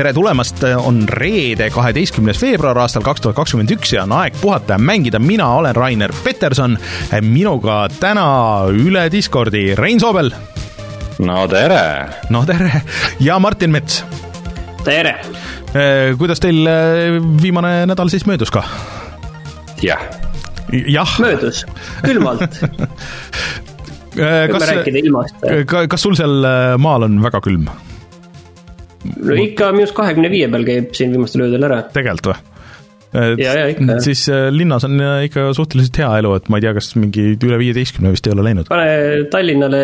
tere 0.00 0.14
tulemast, 0.16 0.62
on 0.80 1.02
reede, 1.12 1.66
kaheteistkümnes 1.74 2.38
veebruar 2.40 2.78
aastal 2.80 3.02
kaks 3.04 3.20
tuhat 3.20 3.36
kakskümmend 3.36 3.68
üks 3.74 3.90
ja 3.92 4.06
on 4.06 4.14
aeg 4.16 4.38
puhata 4.40 4.78
ja 4.78 4.80
mängida, 4.80 5.18
mina 5.20 5.44
olen 5.58 5.76
Rainer 5.76 6.14
Peterson, 6.24 6.78
minuga 7.26 7.82
täna 8.00 8.24
üle 8.72 9.02
Discordi 9.12 9.74
Rein 9.76 10.00
Soobel. 10.00 10.32
no 11.20 11.42
tere! 11.52 11.82
no 12.32 12.46
tere! 12.48 12.80
ja 13.20 13.36
Martin 13.44 13.74
Mets. 13.76 14.00
tere! 14.86 15.18
kuidas 16.16 16.40
teil 16.40 16.64
eh, 16.64 17.20
viimane 17.42 17.84
nädal 17.90 18.08
siis 18.08 18.24
möödus 18.24 18.54
ka? 18.56 18.64
jah. 19.84 20.00
jah. 20.72 21.12
möödus, 21.20 21.66
külmalt 22.06 22.48
eh, 24.16 24.48
kas, 24.48 25.86
kas 25.92 26.08
sul 26.08 26.16
seal 26.16 26.40
maal 26.80 27.04
on 27.10 27.20
väga 27.28 27.44
külm? 27.44 27.68
No 29.04 29.36
ikka 29.40 29.72
miinus 29.76 29.92
kahekümne 29.96 30.30
viie 30.32 30.48
peal 30.52 30.66
käib 30.68 30.94
siin 30.96 31.12
viimastel 31.14 31.46
öödel 31.46 31.68
ära. 31.68 31.82
tegelikult 31.94 32.32
või? 32.32 32.38
ja, 33.40 33.54
ja 33.58 33.68
ikka. 33.72 33.98
siis 34.04 34.26
äh, 34.30 34.48
linnas 34.54 34.86
on 34.86 35.00
äh, 35.02 35.24
ikka 35.26 35.50
suhteliselt 35.56 36.02
hea 36.02 36.10
elu, 36.22 36.34
et 36.38 36.50
ma 36.52 36.60
ei 36.60 36.66
tea, 36.66 36.74
kas 36.76 36.92
mingi 36.98 37.32
üle 37.34 37.58
viieteistkümne 37.60 38.12
vist 38.14 38.28
ei 38.28 38.34
ole 38.36 38.46
läinud. 38.46 38.68
pane 38.70 39.24
Tallinnale 39.32 39.80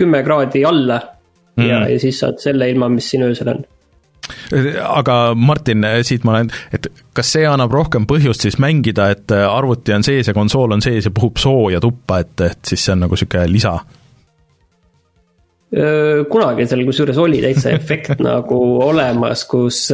kümme 0.00 0.22
kraadi 0.26 0.64
alla 0.66 1.00
mm. 1.56 1.68
ja, 1.68 1.84
ja 1.92 2.00
siis 2.02 2.18
saad 2.22 2.40
selle 2.42 2.70
ilma, 2.72 2.90
mis 2.92 3.12
siin 3.12 3.26
öösel 3.28 3.52
on 3.54 3.62
aga 4.86 5.14
Martin, 5.34 5.82
siit 6.06 6.22
ma 6.26 6.36
olen, 6.36 6.50
et 6.74 6.86
kas 7.16 7.32
see 7.34 7.46
annab 7.48 7.72
rohkem 7.74 8.06
põhjust 8.10 8.44
siis 8.46 8.60
mängida, 8.62 9.08
et 9.14 9.32
arvuti 9.34 9.94
on 9.96 10.06
sees 10.06 10.30
ja 10.30 10.34
konsool 10.36 10.76
on 10.76 10.84
sees 10.84 11.08
ja 11.08 11.14
puhub 11.14 11.40
sooja 11.42 11.80
tuppa, 11.82 12.20
et, 12.22 12.36
et 12.46 12.70
siis 12.70 12.84
see 12.84 12.94
on 12.94 13.04
nagu 13.06 13.18
niisugune 13.18 13.48
lisa? 13.50 13.74
Kunagi 15.70 16.64
seal 16.66 16.82
kusjuures 16.82 17.18
oli 17.22 17.38
täitsa 17.44 17.70
efekt 17.78 18.18
nagu 18.24 18.58
olemas, 18.82 19.44
kus 19.46 19.84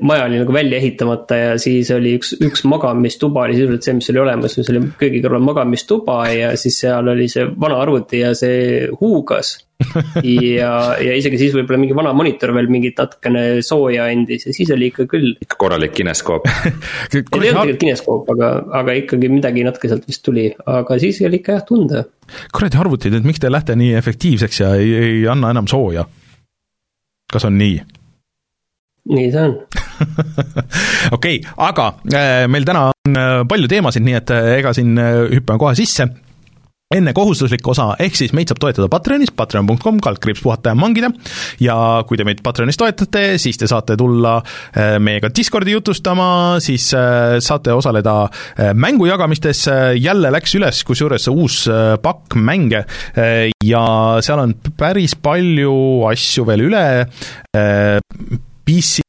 maja 0.00 0.24
oli 0.24 0.40
nagu 0.40 0.54
välja 0.56 0.80
ehitamata 0.80 1.36
ja 1.36 1.54
siis 1.60 1.90
oli 1.92 2.14
üks, 2.16 2.32
üks 2.40 2.64
magamistuba 2.64 3.44
oli 3.44 3.58
sisuliselt 3.58 3.84
see, 3.84 3.98
mis 4.00 4.08
oli 4.14 4.22
olemas, 4.24 4.56
mis 4.56 4.72
oli 4.72 4.86
köögi 5.00 5.20
kõrval 5.24 5.44
magamistuba 5.50 6.22
ja 6.32 6.54
siis 6.56 6.80
seal 6.80 7.12
oli 7.12 7.28
see 7.28 7.44
vana 7.60 7.82
arvuti 7.84 8.24
ja 8.24 8.32
see 8.38 8.88
huugas 9.02 9.58
ja, 10.58 10.70
ja 10.98 11.14
isegi 11.14 11.38
siis 11.38 11.52
võib-olla 11.54 11.78
mingi 11.78 11.94
vana 11.96 12.12
monitor 12.16 12.50
veel 12.56 12.66
mingit 12.72 12.98
natukene 12.98 13.42
sooja 13.62 14.08
andis 14.10 14.48
ja 14.48 14.54
siis 14.54 14.72
oli 14.74 14.90
ikka 14.90 15.06
küll. 15.10 15.36
ikka 15.38 15.58
korralik 15.60 15.94
kineskoop 15.94 16.48
ei, 16.50 17.22
olnud 17.22 17.30
tegelikult 17.30 17.82
kineskoop, 17.84 18.32
aga, 18.34 18.50
aga 18.80 18.96
ikkagi 19.04 19.30
midagi 19.30 19.66
natuke 19.66 19.90
sealt 19.90 20.08
vist 20.10 20.24
tuli, 20.26 20.48
aga 20.66 20.98
siis 20.98 21.22
oli 21.26 21.38
ikka 21.38 21.60
jah 21.60 21.66
tunda. 21.68 22.02
kuradi 22.54 22.82
arvutid, 22.82 23.20
et 23.20 23.28
miks 23.28 23.42
te 23.42 23.52
lähete 23.52 23.78
nii 23.78 23.94
efektiivseks 24.00 24.64
ja 24.64 24.74
ei, 24.80 24.90
ei 24.98 25.22
anna 25.30 25.54
enam 25.54 25.70
sooja? 25.70 26.08
kas 27.30 27.46
on 27.46 27.58
nii? 27.60 27.78
nii 29.14 29.30
see 29.30 29.44
on 29.46 29.56
okei 31.16 31.38
okay,, 31.38 31.52
aga 31.70 31.92
äh, 32.10 32.46
meil 32.50 32.66
täna 32.66 32.88
on 32.90 33.14
äh, 33.20 33.40
palju 33.48 33.70
teemasid, 33.70 34.02
nii 34.02 34.18
et 34.18 34.34
äh, 34.34 34.56
ega 34.58 34.74
siin 34.74 34.98
hüppame 34.98 35.62
kohe 35.62 35.78
sisse 35.78 36.10
enne 36.88 37.12
kohustuslik 37.12 37.66
osa, 37.68 37.90
ehk 38.00 38.14
siis 38.16 38.32
meid 38.32 38.48
saab 38.48 38.62
toetada 38.62 38.88
Patreonis, 38.88 39.28
patreon.com, 39.36 39.98
kaldkriips 40.04 40.40
puhata 40.40 40.72
ja 40.72 40.78
mangida, 40.78 41.10
ja 41.60 41.74
kui 42.08 42.16
te 42.16 42.24
meid 42.24 42.40
Patreonis 42.44 42.78
toetate, 42.80 43.24
siis 43.40 43.60
te 43.60 43.68
saate 43.68 43.96
tulla 44.00 44.38
äh, 44.40 44.94
meiega 44.96 45.28
Discordi 45.28 45.74
jutustama, 45.74 46.30
siis 46.64 46.86
äh, 46.96 47.36
saate 47.44 47.74
osaleda 47.76 48.14
äh, 48.24 48.72
mängujagamistes, 48.72 49.66
jälle 50.00 50.32
läks 50.32 50.56
üles 50.56 50.80
kusjuures 50.88 51.28
uus 51.28 51.58
pakk 52.02 52.38
mänge 52.40 52.80
ja 53.64 53.84
seal 54.24 54.40
on 54.40 54.54
päris 54.78 55.12
palju 55.20 55.74
asju 56.08 56.46
veel 56.48 56.64
üle, 56.70 56.84
PC 58.68 59.04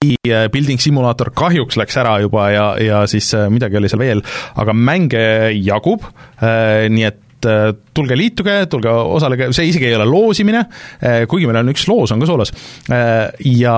Building 0.52 0.82
Simulator 0.82 1.32
kahjuks 1.36 1.80
läks 1.80 2.00
ära 2.02 2.18
juba 2.24 2.50
ja, 2.52 2.68
ja 2.84 3.02
siis 3.12 3.32
midagi 3.52 3.80
oli 3.80 3.92
seal 3.92 4.04
veel, 4.04 4.26
aga 4.60 4.76
mänge 4.76 5.24
jagub, 5.56 6.08
nii 6.44 7.08
et 7.08 7.26
et 7.40 7.50
äh, 7.50 7.74
tulge 7.96 8.18
liituge, 8.20 8.56
tulge 8.72 8.92
osalege, 8.92 9.50
see 9.56 9.70
isegi 9.72 9.90
ei 9.90 9.98
ole 9.98 10.08
loosimine, 10.10 10.66
äh, 11.00 11.22
kuigi 11.30 11.48
meil 11.48 11.62
on 11.62 11.72
üks 11.74 11.88
loos 11.90 12.12
on 12.12 12.24
ka 12.24 12.30
soolas, 12.30 12.52
äh, 12.92 13.30
ja 13.56 13.76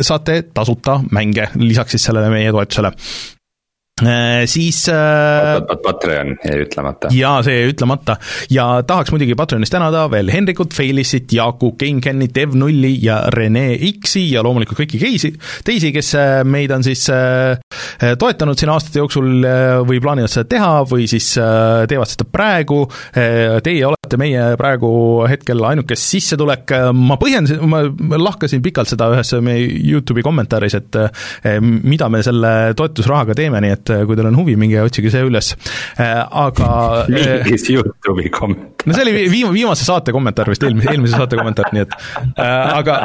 saate 0.00 0.42
tasuta 0.54 1.00
mänge 1.10 1.48
lisaks 1.60 1.96
siis 1.96 2.10
sellele 2.10 2.32
meie 2.32 2.52
toetusele 2.52 2.92
siis 4.46 4.84
äh, 4.88 5.60
Patreon 5.82 6.34
jäi 6.44 6.62
ütlemata. 6.64 7.10
jaa, 7.14 7.42
see 7.46 7.56
jäi 7.60 7.70
ütlemata 7.72 8.16
ja 8.50 8.66
tahaks 8.86 9.12
muidugi 9.14 9.36
Patreonis 9.38 9.72
tänada 9.72 10.04
veel 10.10 10.30
Hendrikut, 10.32 10.74
Feilissit, 10.74 11.32
Jaaku, 11.32 11.72
GameCami, 11.80 12.28
Dev0 12.34 12.92
ja 13.02 13.22
Rene 13.34 13.66
X-i 13.92 14.24
ja 14.32 14.42
loomulikult 14.44 14.82
kõiki 14.82 15.00
keisi, 15.02 15.32
teisi, 15.64 15.92
kes 15.94 16.14
äh, 16.18 16.34
meid 16.44 16.74
on 16.74 16.84
siis 16.86 17.04
toetanud 18.18 18.58
siin 18.58 18.70
aastate 18.72 18.98
jooksul 18.98 19.46
või 19.86 20.00
plaanivad 20.02 20.30
seda 20.32 20.48
teha 20.50 20.70
või 20.88 21.06
siis 21.10 21.28
teevad 21.36 22.10
seda 22.10 22.26
praegu, 22.28 22.84
teie 23.14 23.84
olete 23.86 24.01
meie 24.20 24.52
praegu 24.60 24.92
hetkel 25.30 25.62
ainuke 25.72 25.96
sissetulek, 25.98 26.74
ma 26.96 27.18
põhjendasin, 27.20 27.62
ma 27.68 27.84
lahkasin 28.20 28.62
pikalt 28.64 28.92
seda 28.92 29.10
ühes 29.14 29.34
meie 29.44 29.66
YouTube'i 29.92 30.24
kommentaaris, 30.26 30.78
et 30.80 31.00
mida 31.82 32.08
me 32.12 32.22
selle 32.24 32.52
toetusrahaga 32.78 33.36
teeme, 33.36 33.60
nii 33.62 33.74
et 33.74 33.92
äh, 33.92 34.04
kui 34.08 34.18
teil 34.18 34.28
on 34.30 34.38
huvi, 34.38 34.56
minge 34.60 34.80
otsige 34.82 35.12
see 35.12 35.22
üles, 35.26 35.52
äh, 36.00 36.20
aga 36.20 36.68
äh, 37.06 37.12
mingis 37.12 37.68
Youtube'i 37.70 38.30
kommentaar. 38.32 38.86
no 38.86 38.96
see 38.96 39.06
oli 39.06 39.26
viim-, 39.30 39.52
viimase 39.54 39.86
saate 39.86 40.14
kommentaar 40.14 40.50
vist, 40.52 40.64
eelmise, 40.66 40.90
eelmise 40.92 41.18
saate 41.18 41.38
kommentaar, 41.38 41.70
nii 41.74 41.84
et 41.86 41.96
aga, 42.42 42.98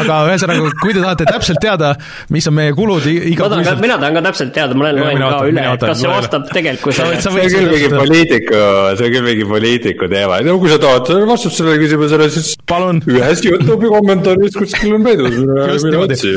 aga 0.00 0.20
ühesõnaga, 0.30 0.72
kui 0.82 0.96
te 0.96 1.02
tahate 1.04 1.28
täpselt 1.28 1.60
teada, 1.62 1.94
mis 2.34 2.48
on 2.50 2.56
meie 2.58 2.74
kulud 2.76 3.06
iga 3.08 3.46
ma 3.46 3.52
tahan 3.54 3.68
ka, 3.68 3.76
mina 3.84 3.98
tahan 4.00 4.18
ka 4.18 4.24
täpselt 4.30 4.54
teada, 4.56 4.78
ma 4.78 4.92
loen 4.92 5.24
ka 5.24 5.42
üle, 5.50 5.66
et 5.74 5.86
kas 5.88 6.02
see 6.02 6.12
vastab 6.12 6.48
tegelikkusele. 6.52 7.20
see 7.22 7.32
on 7.32 7.52
küll 7.54 7.72
mingi 7.74 7.92
poliitiku, 7.94 8.62
see 8.98 9.08
on 9.08 9.16
küll 9.16 9.28
mingi 9.28 9.48
poliitiku 9.52 10.10
teema, 10.12 10.40
no 10.48 10.58
kui 10.62 10.72
sa 10.72 10.80
tahad 10.82 11.12
vastust 11.28 11.60
sellele 11.60 11.82
küsimusele, 11.84 12.30
siis 12.32 12.54
palun. 12.68 13.02
ühes 13.12 13.44
Youtube'i 13.44 13.92
kommentaaris 13.92 14.58
kuskil 14.58 14.96
on 14.98 15.06
peidus, 15.06 15.38
mine 15.84 16.04
otsi 16.06 16.34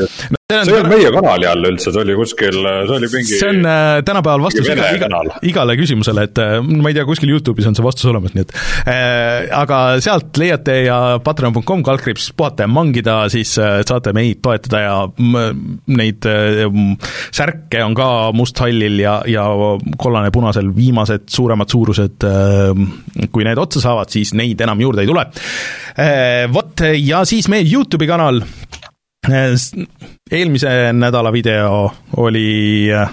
see 0.52 0.72
ei 0.72 0.78
olnud 0.78 0.92
meie 0.92 1.10
kanali 1.14 1.48
all 1.48 1.68
üldse, 1.70 1.92
see 1.92 2.02
oli 2.02 2.14
kuskil, 2.18 2.58
see 2.60 2.96
oli 2.96 3.08
mingi 3.12 3.38
see 3.38 3.48
on 3.48 3.68
äh, 3.68 4.00
tänapäeval 4.06 4.44
vastus 4.46 4.68
iga, 4.68 4.90
iga, 4.96 5.20
igale 5.48 5.76
küsimusele, 5.80 6.26
et 6.28 6.40
äh, 6.42 6.56
ma 6.62 6.90
ei 6.90 6.96
tea, 6.96 7.06
kuskil 7.08 7.32
Youtube'is 7.32 7.68
on 7.70 7.76
see 7.78 7.86
vastus 7.86 8.08
olemas, 8.10 8.34
nii 8.36 8.44
et 8.44 8.54
äh, 8.90 9.48
aga 9.56 9.80
sealt 10.04 10.40
leiate 10.40 10.78
ja 10.86 10.98
patreon.com 11.24 11.84
kaldkriips 11.86 12.30
puhata 12.36 12.66
ja 12.66 12.72
mangida, 12.72 13.18
siis 13.32 13.54
äh, 13.62 13.80
saate 13.88 14.14
meid 14.16 14.42
toetada 14.44 14.82
ja 14.84 14.96
neid 15.96 16.28
äh, 16.28 16.64
särke 17.32 17.82
on 17.86 17.96
ka 17.98 18.08
musthallil 18.36 19.00
ja, 19.02 19.18
ja 19.30 19.46
kollane-punasel 20.02 20.72
viimased 20.76 21.28
suuremad 21.32 21.70
suurused 21.72 22.28
äh,, 22.28 23.28
kui 23.32 23.46
need 23.46 23.60
otsa 23.60 23.82
saavad, 23.84 24.12
siis 24.12 24.34
neid 24.38 24.60
enam 24.64 24.80
juurde 24.82 25.04
ei 25.04 25.10
tule 25.10 25.26
äh,. 25.96 26.48
Vot, 26.52 26.82
ja 26.98 27.22
siis 27.28 27.46
meie 27.52 27.64
Youtube'i 27.68 28.08
kanal 28.10 28.42
eelmise 29.30 30.70
nädala 30.92 31.32
video 31.32 31.92
oli 32.16 32.90
äh, 32.90 33.10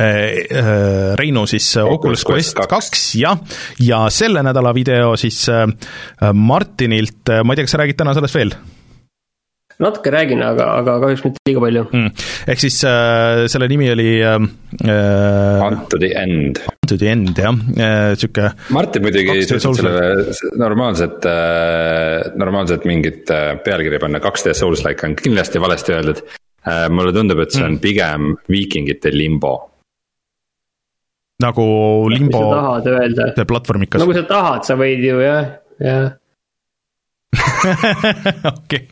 äh, 0.00 1.14
Reinu 1.16 1.46
siis 1.46 1.76
Oculus 1.76 2.24
Quest 2.26 2.58
kaks, 2.68 3.14
jah, 3.20 3.38
ja 3.78 4.04
selle 4.10 4.42
nädala 4.42 4.74
video 4.74 5.16
siis 5.16 5.44
äh, 5.48 5.68
Martinilt, 6.34 7.30
ma 7.44 7.54
ei 7.54 7.60
tea, 7.60 7.68
kas 7.68 7.76
sa 7.76 7.84
räägid 7.84 8.00
täna 8.00 8.16
sellest 8.16 8.34
veel? 8.34 8.56
Natuke 9.82 10.12
räägin, 10.14 10.42
aga, 10.44 10.68
aga 10.80 10.96
kahjuks 11.02 11.24
mitte 11.26 11.42
liiga 11.48 11.62
palju 11.64 11.82
mm.. 11.88 12.24
ehk 12.52 12.62
siis 12.62 12.78
äh, 12.86 13.44
selle 13.50 13.68
nimi 13.70 13.90
oli 13.94 14.08
äh, 14.22 14.38
Hunt 15.64 15.88
to 15.90 15.98
the 16.02 16.10
end. 16.18 16.60
Hunt 16.66 16.88
to 16.90 16.98
the 17.00 17.10
end, 17.10 17.34
jah 17.38 17.54
äh,, 17.54 18.14
sihuke. 18.18 18.52
Martin 18.74 19.06
muidugi 19.06 19.42
suutis 19.48 19.80
selle 19.80 20.56
normaalset 20.60 21.28
äh,, 21.30 22.32
normaalset 22.38 22.86
mingit 22.88 23.30
äh, 23.34 23.54
pealkirja 23.64 24.02
panna, 24.02 24.22
2D 24.22 24.54
Souls-like 24.54 25.06
on 25.06 25.18
kindlasti 25.18 25.62
valesti 25.62 25.96
öeldud 25.96 26.24
äh,. 26.24 26.88
mulle 26.90 27.14
tundub, 27.16 27.42
et 27.44 27.54
see 27.54 27.64
on 27.64 27.76
mm. 27.76 27.84
pigem 27.84 28.34
viikingite 28.50 29.14
limbo 29.14 29.56
nagu 31.42 31.64
limbo. 32.08 32.44
see 33.34 33.44
platvormikas. 33.48 34.00
no 34.00 34.06
kui 34.06 34.16
sa 34.16 34.26
tahad, 34.28 34.62
sa 34.66 34.78
võid 34.78 35.02
ju 35.02 35.18
jah, 35.22 35.56
jah 35.82 36.12
okei 38.54 38.86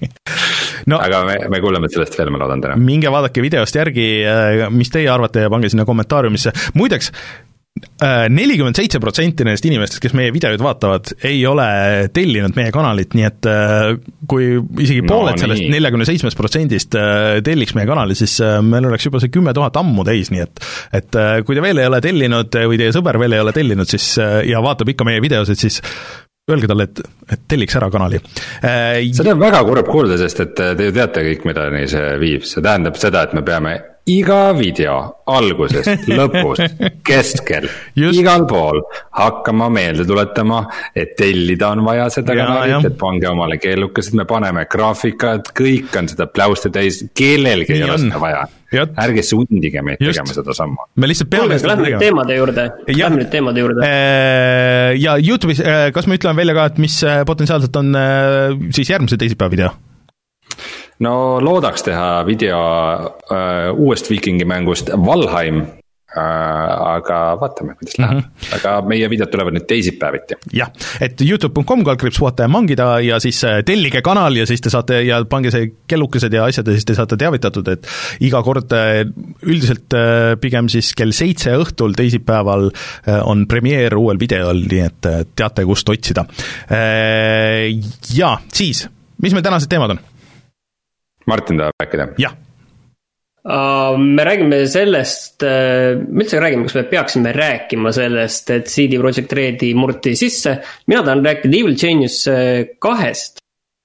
no, 0.91 0.99
aga 1.03 1.23
me, 1.29 1.39
me 1.53 1.63
kuuleme 1.63 1.91
sellest 1.93 2.19
veel, 2.19 2.33
ma 2.33 2.43
loodan 2.43 2.65
täna. 2.65 2.81
minge 2.81 3.13
vaadake 3.13 3.45
videost 3.45 3.79
järgi, 3.79 4.11
äh, 4.27 4.67
mis 4.75 4.93
teie 4.93 5.11
arvate 5.13 5.47
ja 5.47 5.53
pange 5.53 5.71
sinna 5.73 5.87
kommentaariumisse, 5.89 6.53
muideks, 6.79 7.11
äh, 8.03 8.27
nelikümmend 8.33 8.79
seitse 8.79 9.01
protsenti 9.03 9.47
nendest 9.47 9.67
inimestest, 9.69 10.03
kes 10.05 10.17
meie 10.19 10.33
videoid 10.35 10.63
vaatavad, 10.63 11.13
ei 11.29 11.41
ole 11.49 11.67
tellinud 12.15 12.57
meie 12.59 12.73
kanalit, 12.75 13.17
nii 13.19 13.29
et 13.29 13.51
äh, 13.51 13.93
kui 14.31 14.51
isegi 14.85 15.05
pooled 15.09 15.39
no, 15.39 15.45
sellest 15.45 15.69
neljakümne 15.73 16.09
seitsmest 16.09 16.39
protsendist 16.39 16.99
telliks 17.47 17.77
meie 17.79 17.89
kanali, 17.89 18.17
siis 18.19 18.39
meil 18.67 18.91
oleks 18.91 19.09
juba 19.09 19.23
see 19.23 19.33
kümme 19.33 19.55
tuhat 19.57 19.79
ammu 19.81 20.07
täis, 20.09 20.33
nii 20.35 20.45
et 20.45 20.67
et 21.03 21.23
kui 21.47 21.57
te 21.59 21.65
veel 21.65 21.83
ei 21.83 21.89
ole 21.91 22.03
tellinud 22.05 22.61
või 22.73 22.81
teie 22.81 22.93
sõber 22.95 23.21
veel 23.23 23.39
ei 23.39 23.45
ole 23.45 23.55
tellinud, 23.57 23.89
siis 23.89 24.15
ja 24.49 24.61
vaatab 24.65 24.93
ikka 24.93 25.09
meie 25.09 25.23
videosid, 25.25 25.59
siis 25.61 25.81
öelge 26.51 26.67
talle, 26.67 26.89
et, 26.89 27.01
et 27.31 27.43
telliks 27.49 27.77
ära 27.79 27.89
kanali 27.93 28.19
äh,. 28.19 28.99
seda 29.15 29.37
on 29.37 29.43
väga 29.43 29.63
kurb 29.69 29.91
kuulda, 29.93 30.19
sest 30.19 30.43
et 30.43 30.55
te 30.59 30.89
ju 30.89 30.95
teate 30.95 31.23
kõik, 31.29 31.47
milleni 31.47 31.87
see 31.91 32.17
viib, 32.19 32.47
see 32.49 32.65
tähendab 32.65 32.99
seda, 32.99 33.23
et 33.29 33.37
me 33.39 33.45
peame 33.47 33.77
iga 34.11 34.53
video 34.57 34.97
alguses, 35.31 35.87
lõpus, 36.19 36.63
keskel, 37.07 37.69
igal 37.95 38.47
pool 38.51 38.81
hakkama 39.19 39.69
meelde 39.73 40.07
tuletama, 40.09 40.65
et 40.95 41.15
tellida 41.19 41.71
on 41.77 41.85
vaja 41.87 42.09
seda 42.13 42.35
kanalit, 42.37 42.89
et 42.91 42.97
pange 42.99 43.29
omale 43.31 43.61
keelukesed, 43.63 44.17
me 44.19 44.27
paneme 44.29 44.67
graafikad, 44.71 45.53
kõik 45.57 45.95
on 46.01 46.11
seda 46.11 46.27
pläuste 46.31 46.73
täis, 46.75 47.05
kellelgi 47.15 47.79
ei 47.79 47.87
ole 47.87 48.01
seda 48.03 48.23
vaja. 48.23 48.43
ärge 48.73 49.23
sundige 49.29 49.83
meid 49.85 50.01
Just. 50.01 50.17
tegema 50.17 50.35
seda 50.35 50.57
sammu. 50.57 50.89
me 50.97 51.11
lihtsalt 51.11 51.31
peame. 51.31 51.61
Lähme 51.63 51.87
nüüd 51.87 52.03
teemade 52.03 52.37
juurde, 52.41 52.67
lähme 52.89 53.23
nüüd 53.23 53.31
teemade 53.31 53.65
juurde. 53.65 53.87
Äh, 53.87 54.97
ja 54.99 55.15
Youtube'is, 55.21 55.63
äh, 55.63 55.87
kas 55.95 56.09
me 56.11 56.19
ütleme 56.19 56.43
välja 56.43 56.57
ka, 56.59 56.67
et 56.73 56.83
mis 56.83 56.99
äh, 57.07 57.23
potentsiaalselt 57.29 57.77
on 57.77 57.95
siis 58.73 58.91
järgmise 58.91 59.21
teisipäeva 59.21 59.53
video? 59.53 59.73
No 61.03 61.15
loodaks 61.43 61.87
teha 61.87 62.09
video 62.27 62.59
äh, 63.31 63.71
uuest 63.75 64.11
viikingi 64.11 64.47
mängust 64.49 64.93
Valheim 65.07 65.63
äh,. 65.63 66.19
aga 66.93 67.19
vaatame, 67.41 67.73
kuidas 67.79 67.95
läheb 67.97 68.19
mm, 68.19 68.25
-hmm. 68.27 68.57
aga 68.59 68.73
meie 68.89 69.09
videod 69.09 69.31
tulevad 69.33 69.57
nüüd 69.57 69.65
teisipäeviti. 69.69 70.37
jah, 70.53 70.69
et 71.01 71.21
Youtube.com 71.25 71.85
kaldkriips 71.89 72.21
vaata 72.21 72.45
ja 72.45 72.53
mangida 72.53 72.89
ja 73.01 73.21
siis 73.21 73.41
äh, 73.49 73.63
tellige 73.65 74.03
kanal 74.03 74.37
ja 74.37 74.47
siis 74.47 74.61
te 74.61 74.71
saate 74.71 75.01
ja 75.07 75.23
pange 75.25 75.51
see 75.51 75.73
kellukesed 75.89 76.33
ja 76.33 76.45
asjad 76.45 76.69
ja 76.69 76.77
siis 76.77 76.85
te 76.85 76.99
saate 76.99 77.17
teavitatud, 77.17 77.69
et 77.73 77.89
iga 78.21 78.43
kord 78.43 78.77
äh, 78.77 79.01
üldiselt 79.43 79.97
pigem 80.41 80.69
siis 80.69 80.93
kell 80.95 81.17
seitse 81.17 81.57
õhtul 81.57 81.97
teisipäeval 81.97 82.71
on 83.25 83.47
premeer 83.49 83.97
uuel 83.97 84.21
videol, 84.21 84.63
nii 84.69 84.85
et 84.85 85.09
teate, 85.37 85.65
kust 85.65 85.89
otsida. 85.89 86.25
Ja 88.15 88.31
siis, 88.53 88.87
mis 89.23 89.33
meil 89.33 89.45
tänased 89.45 89.71
teemad 89.73 89.97
on? 89.97 90.01
Martin 91.27 91.61
tahab 91.61 91.83
rääkida? 91.83 92.09
jah 92.19 92.35
uh,. 93.45 93.99
me 93.99 94.25
räägime 94.25 94.63
sellest 94.71 95.43
uh,, 95.47 96.01
me 96.09 96.25
üldse 96.25 96.41
räägime, 96.43 96.67
kas 96.69 96.79
me 96.79 96.85
peaksime 96.91 97.33
rääkima 97.37 97.93
sellest, 97.95 98.51
et 98.55 98.71
CD 98.73 99.01
Projekt 99.01 99.33
Redi 99.33 99.73
murti 99.75 100.17
sisse. 100.19 100.59
mina 100.87 101.03
tahan 101.03 101.25
rääkida 101.27 101.59
Evil 101.61 101.79
Genius 101.79 102.23
uh, 102.31 102.63
kahest. 102.79 103.43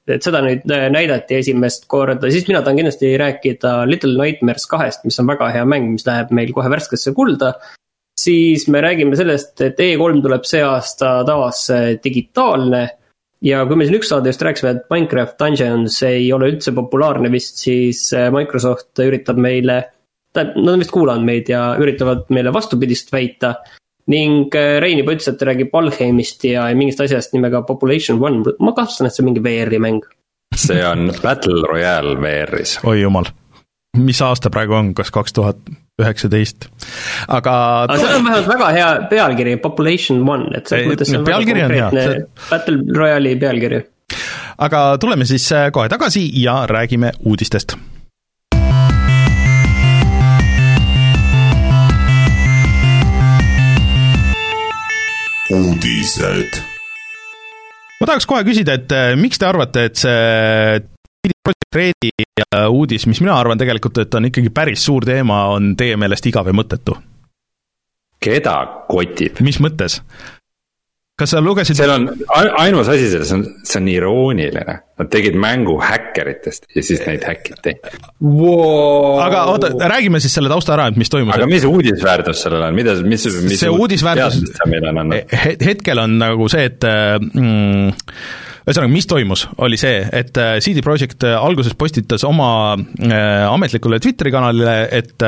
et 0.08 0.24
seda 0.24 0.40
nüüd 0.46 0.64
näidati 0.68 1.36
esimest 1.42 1.90
korda, 1.92 2.30
siis 2.32 2.48
mina 2.48 2.62
tahan 2.62 2.80
kindlasti 2.80 3.18
rääkida 3.20 3.82
Little 3.90 4.16
Nightmares 4.16 4.68
kahest, 4.72 5.04
mis 5.04 5.20
on 5.20 5.28
väga 5.28 5.50
hea 5.52 5.66
mäng, 5.68 5.92
mis 5.98 6.08
läheb 6.08 6.32
meil 6.32 6.54
kohe 6.56 6.72
värskesse 6.72 7.12
kulda 7.18 7.58
siis 8.18 8.68
me 8.68 8.82
räägime 8.82 9.16
sellest, 9.16 9.62
et 9.62 9.80
E3 9.80 10.22
tuleb 10.24 10.46
see 10.48 10.64
aasta 10.66 11.20
taas 11.28 11.68
digitaalne 12.04 12.84
ja 13.46 13.64
kui 13.70 13.78
me 13.80 13.88
siin 13.88 13.98
üks 14.00 14.12
saade 14.12 14.32
just 14.32 14.44
rääkisime, 14.46 14.74
et 14.76 14.92
Minecraft 14.94 15.38
Dungeons 15.40 16.00
ei 16.08 16.28
ole 16.34 16.52
üldse 16.54 16.74
populaarne 16.76 17.32
vist, 17.34 17.62
siis 17.64 18.08
äh, 18.18 18.30
Microsoft 18.34 19.02
üritab 19.04 19.40
meile, 19.42 19.82
tähendab, 20.34 20.62
nad 20.64 20.76
on 20.76 20.86
vist 20.86 20.94
kuulanud 20.96 21.28
meid 21.28 21.52
ja 21.52 21.70
üritavad 21.82 22.28
meile 22.34 22.54
vastupidist 22.56 23.14
väita. 23.14 23.56
ning 24.08 24.54
äh, 24.56 24.78
Rein 24.82 25.02
juba 25.02 25.18
ütles, 25.18 25.28
et 25.30 25.40
ta 25.40 25.50
räägib 25.50 25.74
Valheimist 25.74 26.46
ja 26.48 26.68
mingist 26.76 27.02
asjast 27.04 27.34
nimega 27.36 27.62
Population 27.68 28.22
One, 28.24 28.56
ma 28.60 28.74
kahtlustan, 28.74 29.08
et 29.08 29.16
see 29.16 29.26
on 29.26 29.32
mingi 29.32 29.44
VR-i 29.44 29.82
mäng. 29.84 30.06
see 30.56 30.82
on 30.86 31.12
Battle 31.22 31.62
Royale 31.68 32.16
VR-is. 32.22 32.80
oi 32.84 33.02
jumal, 33.02 33.30
mis 33.98 34.22
aasta 34.22 34.52
praegu 34.54 34.76
on, 34.78 34.94
kas 34.98 35.12
kaks 35.14 35.36
tuhat 35.36 35.60
üheksateist, 35.98 36.68
aga. 37.28 37.54
aga 37.88 37.98
see 37.98 38.16
on 38.20 38.26
vähemalt 38.28 38.50
väga 38.52 38.70
hea 38.76 38.88
pealkiri, 39.10 39.58
Population 39.64 40.22
One, 40.30 40.52
et 40.58 40.70
selles 40.70 40.92
mõttes 40.92 41.10
see 41.10 41.20
on 41.20 41.26
väga 41.26 41.44
konkreetne 41.48 42.06
see... 42.06 42.24
Battle 42.52 42.98
Royale'i 43.00 43.38
pealkiri. 43.42 43.84
aga 44.68 44.82
tuleme 45.02 45.26
siis 45.30 45.50
äh, 45.58 45.70
kohe 45.74 45.90
tagasi 45.90 46.28
ja 46.42 46.62
räägime 46.70 47.14
uudistest. 47.26 47.78
uudised. 55.58 56.62
ma 57.98 58.12
tahaks 58.12 58.30
kohe 58.30 58.46
küsida, 58.46 58.78
et 58.78 58.94
äh, 58.94 59.16
miks 59.18 59.42
te 59.42 59.50
arvate, 59.50 59.90
et 59.90 60.06
see 60.06 60.86
Project 61.48 61.76
Redi 61.76 62.12
uudis, 62.68 63.06
mis 63.08 63.22
mina 63.24 63.38
arvan 63.40 63.60
tegelikult, 63.60 64.02
et 64.04 64.16
on 64.20 64.28
ikkagi 64.28 64.52
päris 64.52 64.84
suur 64.84 65.06
teema, 65.08 65.46
on 65.56 65.76
teie 65.80 65.96
meelest 66.00 66.28
igav 66.28 66.50
ja 66.50 66.56
mõttetu? 66.56 66.98
keda 68.24 68.56
kotib? 68.90 69.40
mis 69.46 69.60
mõttes? 69.64 70.02
kas 71.18 71.32
sa 71.34 71.42
lugesid? 71.42 71.78
seal 71.80 71.94
on, 71.94 72.08
ainus 72.62 72.90
asi 72.94 73.08
selles 73.10 73.32
on, 73.34 73.44
see 73.66 73.80
on 73.80 73.88
irooniline. 73.90 74.76
Nad 74.98 75.12
tegid 75.14 75.38
mängu 75.38 75.76
häkkeritest 75.82 76.68
ja 76.76 76.84
siis 76.86 77.04
neid 77.06 77.24
häkiti 77.26 77.76
wow.. 78.22 79.22
aga 79.22 79.44
oota, 79.54 79.72
räägime 79.94 80.22
siis 80.22 80.34
selle 80.38 80.50
tausta 80.52 80.76
ära, 80.76 80.88
et 80.92 80.98
mis 81.00 81.10
toimus. 81.14 81.36
aga 81.38 81.48
mis 81.50 81.66
uudisväärtus 81.70 82.44
sellel 82.46 82.68
on, 82.68 82.78
mida, 82.78 82.98
mis, 83.06 83.26
mis 83.46 83.62
see 83.62 83.72
uudisväärtus 83.72 84.42
hetkel 85.66 86.04
on 86.04 86.20
nagu 86.22 86.50
see, 86.54 86.68
et 86.70 86.86
mm, 86.86 87.94
ühesõnaga, 88.68 88.92
mis 88.92 89.08
toimus, 89.08 89.46
oli 89.64 89.80
see, 89.80 90.02
et 90.14 90.38
äh, 90.42 90.58
CD 90.64 90.84
Projekt 90.84 91.24
äh, 91.24 91.38
alguses 91.40 91.76
postitas 91.80 92.26
oma 92.28 92.76
äh, 92.76 93.46
ametlikule 93.48 94.02
Twitteri 94.04 94.34
kanalile, 94.34 94.80
et 94.92 95.24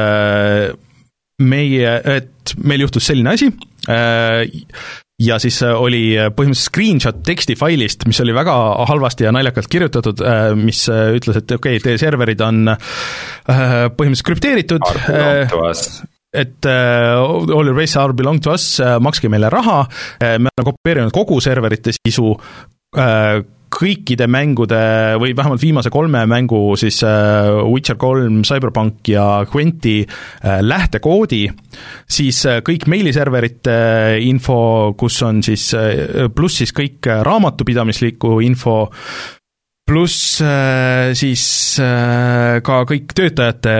meie, 1.39 1.93
et 2.17 2.57
meil 2.59 2.83
juhtus 2.83 3.05
selline 3.07 3.31
asi 3.31 3.47
ja 5.19 5.37
siis 5.39 5.55
oli 5.63 6.01
põhimõtteliselt 6.35 6.67
screenshot 6.67 7.21
tekstifailist, 7.25 8.03
mis 8.11 8.19
oli 8.23 8.35
väga 8.35 8.53
halvasti 8.89 9.23
ja 9.23 9.31
naljakalt 9.35 9.69
kirjutatud, 9.71 10.23
mis 10.59 10.83
ütles, 10.91 11.39
et 11.39 11.55
okei 11.55 11.79
okay,, 11.79 11.83
teie 11.85 12.01
serverid 12.01 12.43
on 12.43 12.73
põhimõtteliselt 12.75 14.27
krüpteeritud, 14.27 14.83
et 16.43 16.69
all 16.69 17.71
your 17.71 17.77
race 17.77 17.95
are 17.99 18.13
belong 18.13 18.43
to 18.43 18.51
us 18.53 18.67
makske 19.01 19.31
meile 19.31 19.49
raha 19.49 19.79
me 20.19 20.51
oleme 20.51 20.67
kopeerinud 20.73 21.15
kogu 21.15 21.39
serverite 21.43 21.95
sisu, 21.95 22.35
kõikide 23.69 24.25
mängude 24.27 24.79
või 25.21 25.35
vähemalt 25.37 25.61
viimase 25.61 25.91
kolme 25.93 26.23
mängu 26.29 26.73
siis 26.79 27.03
äh, 27.05 27.49
Witcher 27.69 27.99
kolm, 28.01 28.41
Cyberpunk 28.47 29.11
ja 29.13 29.45
Quenti 29.49 30.01
äh, 30.03 30.59
lähtekoodi, 30.65 31.43
siis 32.09 32.41
kõik 32.65 32.87
meiliserverite 32.89 33.75
info, 34.25 34.95
kus 34.97 35.21
on 35.25 35.43
siis, 35.45 35.69
pluss 36.35 36.63
siis 36.63 36.73
kõik 36.75 37.11
raamatupidamisliku 37.25 38.39
info, 38.45 38.79
pluss 39.89 40.39
siis 41.17 41.43
ka 42.65 42.79
kõik 42.89 43.13
töötajate 43.17 43.75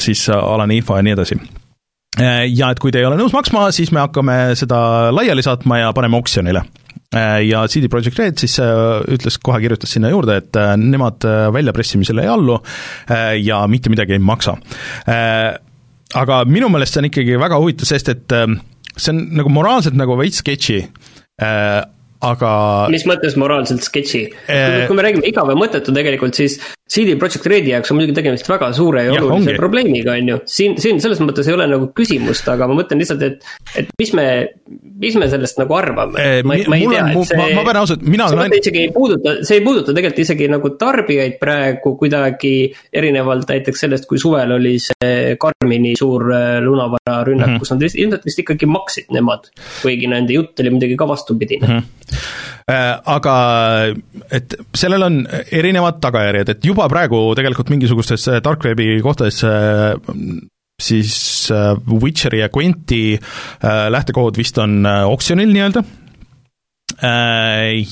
siis 0.00 0.22
alane 0.32 0.78
info 0.78 0.96
ja 0.96 1.04
nii 1.04 1.16
edasi. 1.16 1.36
Ja 2.20 2.70
et 2.72 2.80
kui 2.80 2.92
te 2.92 3.00
ei 3.00 3.08
ole 3.08 3.18
nõus 3.20 3.34
maksma, 3.36 3.68
siis 3.72 3.92
me 3.92 4.02
hakkame 4.02 4.56
seda 4.58 4.80
laiali 5.14 5.44
saatma 5.44 5.82
ja 5.82 5.92
paneme 5.96 6.18
oksjonile. 6.20 6.64
Äh, 6.64 6.79
ja 7.10 7.64
CD 7.66 7.88
Projekt 7.90 8.18
Red 8.20 8.38
siis 8.38 8.54
äh, 8.62 9.00
ütles, 9.10 9.38
kohe 9.42 9.58
kirjutas 9.62 9.90
sinna 9.96 10.12
juurde, 10.12 10.36
et 10.42 10.58
äh, 10.58 10.76
nemad 10.78 11.26
väljapressimisele 11.54 12.22
ei 12.22 12.30
allu 12.30 12.60
ja 13.42 13.64
mitte 13.70 13.90
midagi 13.90 14.14
ei 14.14 14.22
maksa. 14.22 14.56
Aga 16.20 16.40
minu 16.46 16.68
meelest 16.70 16.94
see 16.94 17.02
on 17.02 17.08
ikkagi 17.10 17.38
väga 17.38 17.58
huvitav, 17.62 17.88
sest 17.90 18.10
et 18.12 18.34
see 18.96 19.12
on 19.12 19.22
nagu 19.38 19.52
moraalselt 19.54 19.98
nagu 19.98 20.16
veits 20.18 20.42
sketši, 20.42 20.78
aga 22.30 22.50
mis 22.92 23.06
mõttes 23.08 23.36
moraalselt 23.40 23.86
sketši 23.86 24.22
eh...? 24.28 24.82
kui 24.90 24.98
me 24.98 25.06
räägime 25.06 25.30
igav 25.30 25.50
ja 25.50 25.56
mõttetu 25.58 25.94
tegelikult, 25.96 26.36
siis 26.36 26.58
CD 26.90 27.14
Projekt 27.18 27.46
Redi 27.46 27.70
jaoks 27.70 27.92
on 27.92 28.00
muidugi 28.00 28.16
tegemist 28.16 28.48
väga 28.50 28.72
suure 28.74 29.04
ja, 29.04 29.12
ja 29.14 29.20
olulise 29.20 29.52
ongi. 29.52 29.56
probleemiga, 29.60 30.16
on 30.18 30.30
ju. 30.32 30.38
siin, 30.50 30.74
siin 30.82 30.98
selles 31.02 31.20
mõttes 31.22 31.46
ei 31.46 31.54
ole 31.54 31.68
nagu 31.70 31.86
küsimust, 31.96 32.48
aga 32.50 32.66
ma 32.66 32.74
mõtlen 32.80 32.98
lihtsalt, 32.98 33.22
et, 33.22 33.46
et 33.78 33.92
mis 34.00 34.10
me, 34.18 34.26
mis 35.04 35.18
me 35.20 35.28
sellest 35.30 35.60
nagu 35.60 35.76
arvame 35.78 36.18
eh,. 36.18 36.40
ma, 36.42 36.58
ma 36.72 36.80
ei 36.80 36.88
tea, 36.90 37.04
et 37.12 37.30
see. 37.30 37.38
ma, 37.38 37.46
ma 37.60 37.64
pean 37.68 37.80
ausalt, 37.84 38.02
mina 38.02 38.26
olen 38.26 38.42
ainult. 38.46 38.58
isegi 38.58 38.82
ei 38.82 38.90
puuduta, 38.94 39.36
see 39.46 39.60
ei 39.60 39.64
puuduta 39.66 39.94
tegelikult 39.94 40.24
isegi 40.24 40.50
nagu 40.50 40.72
tarbijaid 40.82 41.38
praegu 41.42 41.94
kuidagi 42.00 42.54
erinevalt 43.02 43.54
näiteks 43.54 43.86
sellest, 43.86 44.10
kui 44.10 44.18
suvel 44.22 44.58
oli 44.58 44.74
see 44.82 45.36
Karmini 45.40 45.94
suur 45.98 46.26
äh, 46.34 46.58
lunavararünnak 46.64 47.46
mm, 47.46 47.54
-hmm. 47.54 47.62
kus 47.62 47.70
nad 47.70 47.86
ilmselt 47.86 48.26
vist 48.26 48.42
ikkagi 48.42 48.66
maksid 48.66 49.14
nemad. 49.14 49.46
kuigi 49.82 50.10
nende 50.10 50.34
jutt 50.34 50.58
oli 50.60 50.74
muidugi 50.74 50.98
ka 50.98 51.08
vastupidine 51.08 51.66
mm. 51.66 51.78
-hmm 51.78 52.50
aga 52.70 53.34
et 54.30 54.54
sellel 54.76 55.02
on 55.06 55.16
erinevad 55.52 56.00
tagajärjed, 56.02 56.52
et 56.54 56.66
juba 56.66 56.79
praegu 56.90 57.34
tegelikult 57.38 57.70
mingisugustes 57.72 58.28
äh, 58.30 58.40
dark 58.44 58.64
webi 58.64 59.00
kohtades 59.04 59.42
äh, 59.44 59.94
siis 60.80 61.50
Witcheri 61.50 62.40
ja 62.40 62.48
Quenti 62.48 63.18
lähtekood 63.92 64.38
vist 64.40 64.56
on 64.62 64.86
oksjonil 64.86 65.50
nii-öelda, 65.52 65.82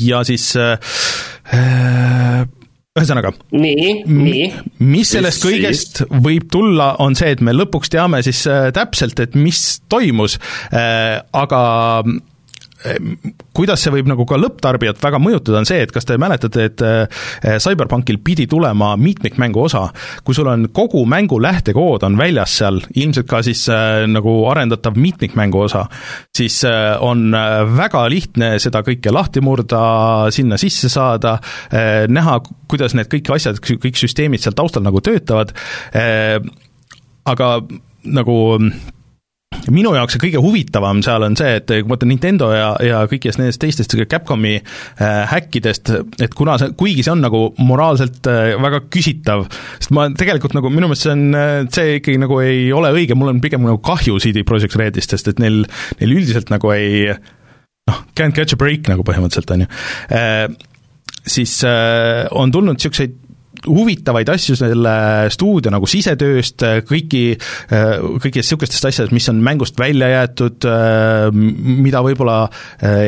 ja 0.09 0.23
siis 0.25 0.47
ühesõnaga. 2.97 3.35
nii, 3.53 3.91
nii. 4.09 4.47
mis 4.89 5.13
sellest 5.13 5.45
kõigest 5.45 6.01
võib 6.25 6.49
tulla, 6.49 6.95
on 7.05 7.13
see, 7.19 7.35
et 7.37 7.45
me 7.45 7.53
lõpuks 7.53 7.93
teame 7.93 8.23
siis 8.25 8.41
täpselt, 8.73 9.21
et 9.21 9.37
mis 9.37 9.83
toimus, 9.93 10.39
aga 10.73 11.61
kuidas 13.57 13.83
see 13.83 13.91
võib 13.91 14.09
nagu 14.11 14.23
ka 14.29 14.37
lõpptarbijat 14.39 15.01
väga 15.03 15.19
mõjutada, 15.23 15.59
on 15.61 15.67
see, 15.67 15.81
et 15.83 15.93
kas 15.95 16.07
te 16.07 16.19
mäletate, 16.21 16.67
et 16.71 16.83
äh, 16.87 17.25
CyberPunkil 17.59 18.21
pidi 18.23 18.47
tulema 18.51 18.93
mitmikmängu 19.01 19.65
osa, 19.65 19.89
kui 20.25 20.37
sul 20.37 20.51
on 20.51 20.69
kogu 20.75 21.03
mängu 21.09 21.41
lähtekood 21.43 22.07
on 22.07 22.19
väljas 22.21 22.55
seal, 22.61 22.79
ilmselt 22.95 23.27
ka 23.31 23.43
siis 23.47 23.65
äh, 23.73 24.05
nagu 24.11 24.35
arendatav 24.53 24.99
mitmikmängu 24.99 25.65
osa, 25.67 25.87
siis 26.37 26.61
äh, 26.69 26.95
on 27.03 27.35
äh, 27.35 27.65
väga 27.79 28.05
lihtne 28.13 28.53
seda 28.63 28.85
kõike 28.87 29.13
lahti 29.15 29.43
murda, 29.45 29.83
sinna 30.35 30.59
sisse 30.61 30.91
saada 30.93 31.39
äh,, 31.39 32.07
näha, 32.11 32.39
kuidas 32.71 32.95
need 32.95 33.11
kõik 33.11 33.33
asjad, 33.35 33.59
kõik 33.59 33.99
süsteemid 33.99 34.45
seal 34.45 34.57
taustal 34.59 34.87
nagu 34.87 35.03
töötavad 35.05 35.51
äh,, 35.97 36.39
aga 37.29 37.59
nagu 38.09 38.39
minu 39.73 39.93
jaoks 39.97 40.17
see 40.17 40.23
kõige 40.23 40.43
huvitavam 40.43 41.03
seal 41.05 41.25
on 41.27 41.37
see, 41.39 41.59
et 41.61 41.69
kui 41.69 41.85
ma 41.87 41.95
mõtlen 41.95 42.13
Nintendo 42.13 42.51
ja, 42.55 42.69
ja 42.85 43.03
kõigist 43.11 43.41
nendest 43.41 43.61
teistest 43.63 43.97
Capcomi 44.09 44.55
äh, 44.59 45.23
häkkidest, 45.33 45.93
et 46.23 46.37
kuna 46.39 46.57
see, 46.61 46.73
kuigi 46.79 47.05
see 47.05 47.15
on 47.15 47.25
nagu 47.25 47.43
moraalselt 47.59 48.29
äh, 48.31 48.55
väga 48.61 48.83
küsitav, 48.93 49.47
sest 49.79 49.93
ma 49.97 50.09
tegelikult 50.15 50.57
nagu 50.57 50.73
minu 50.73 50.91
meelest 50.91 51.07
see 51.07 51.15
on, 51.15 51.27
äh, 51.37 51.57
see 51.75 51.99
ikkagi 51.99 52.23
nagu 52.23 52.41
ei 52.45 52.69
ole 52.77 52.93
õige, 52.97 53.19
mul 53.19 53.35
on 53.35 53.43
pigem 53.45 53.67
nagu 53.67 53.83
kahju 53.85 54.21
CD 54.23 54.45
Projekt 54.49 54.79
Redist, 54.79 55.15
sest 55.15 55.33
et 55.33 55.43
neil, 55.43 55.65
neil 56.01 56.17
üldiselt 56.17 56.53
nagu 56.55 56.73
ei 56.75 57.07
noh, 57.89 58.03
can't 58.19 58.37
catch 58.37 58.55
a 58.55 58.61
break 58.61 58.89
nagu 58.91 59.07
põhimõtteliselt, 59.07 59.55
on 59.55 59.65
ju. 59.65 59.71
Äh,, 60.15 60.47
siis 61.29 61.59
äh, 61.67 62.27
on 62.37 62.53
tulnud 62.55 62.79
niisuguseid 62.79 63.17
huvitavaid 63.67 64.29
asju 64.33 64.57
selle 64.59 64.95
stuudio 65.33 65.73
nagu 65.75 65.89
sisetööst, 65.91 66.65
kõiki, 66.89 67.23
kõikidest 67.71 68.49
niisugustest 68.49 68.89
asjadest, 68.91 69.17
mis 69.17 69.29
on 69.33 69.43
mängust 69.45 69.79
välja 69.81 70.11
jäetud, 70.13 70.69
mida 71.33 72.03
võib-olla 72.05 72.39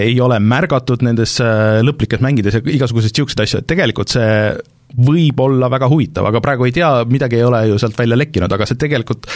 ei 0.01 0.17
ole 0.21 0.41
märgatud 0.43 1.05
nendes 1.07 1.39
lõplikes 1.87 2.23
mängides 2.25 2.59
ja 2.59 2.65
igasuguseid 2.65 3.15
niisuguseid 3.15 3.47
asju, 3.47 3.63
et 3.63 3.71
tegelikult 3.71 4.13
see 4.13 4.31
võib 4.97 5.41
olla 5.45 5.69
väga 5.71 5.89
huvitav, 5.91 6.27
aga 6.31 6.41
praegu 6.43 6.67
ei 6.67 6.75
tea, 6.75 6.89
midagi 7.11 7.39
ei 7.39 7.47
ole 7.47 7.63
ju 7.71 7.79
sealt 7.81 7.99
välja 7.99 8.19
lekkinud, 8.19 8.53
aga 8.53 8.67
see 8.69 8.79
tegelikult 8.81 9.29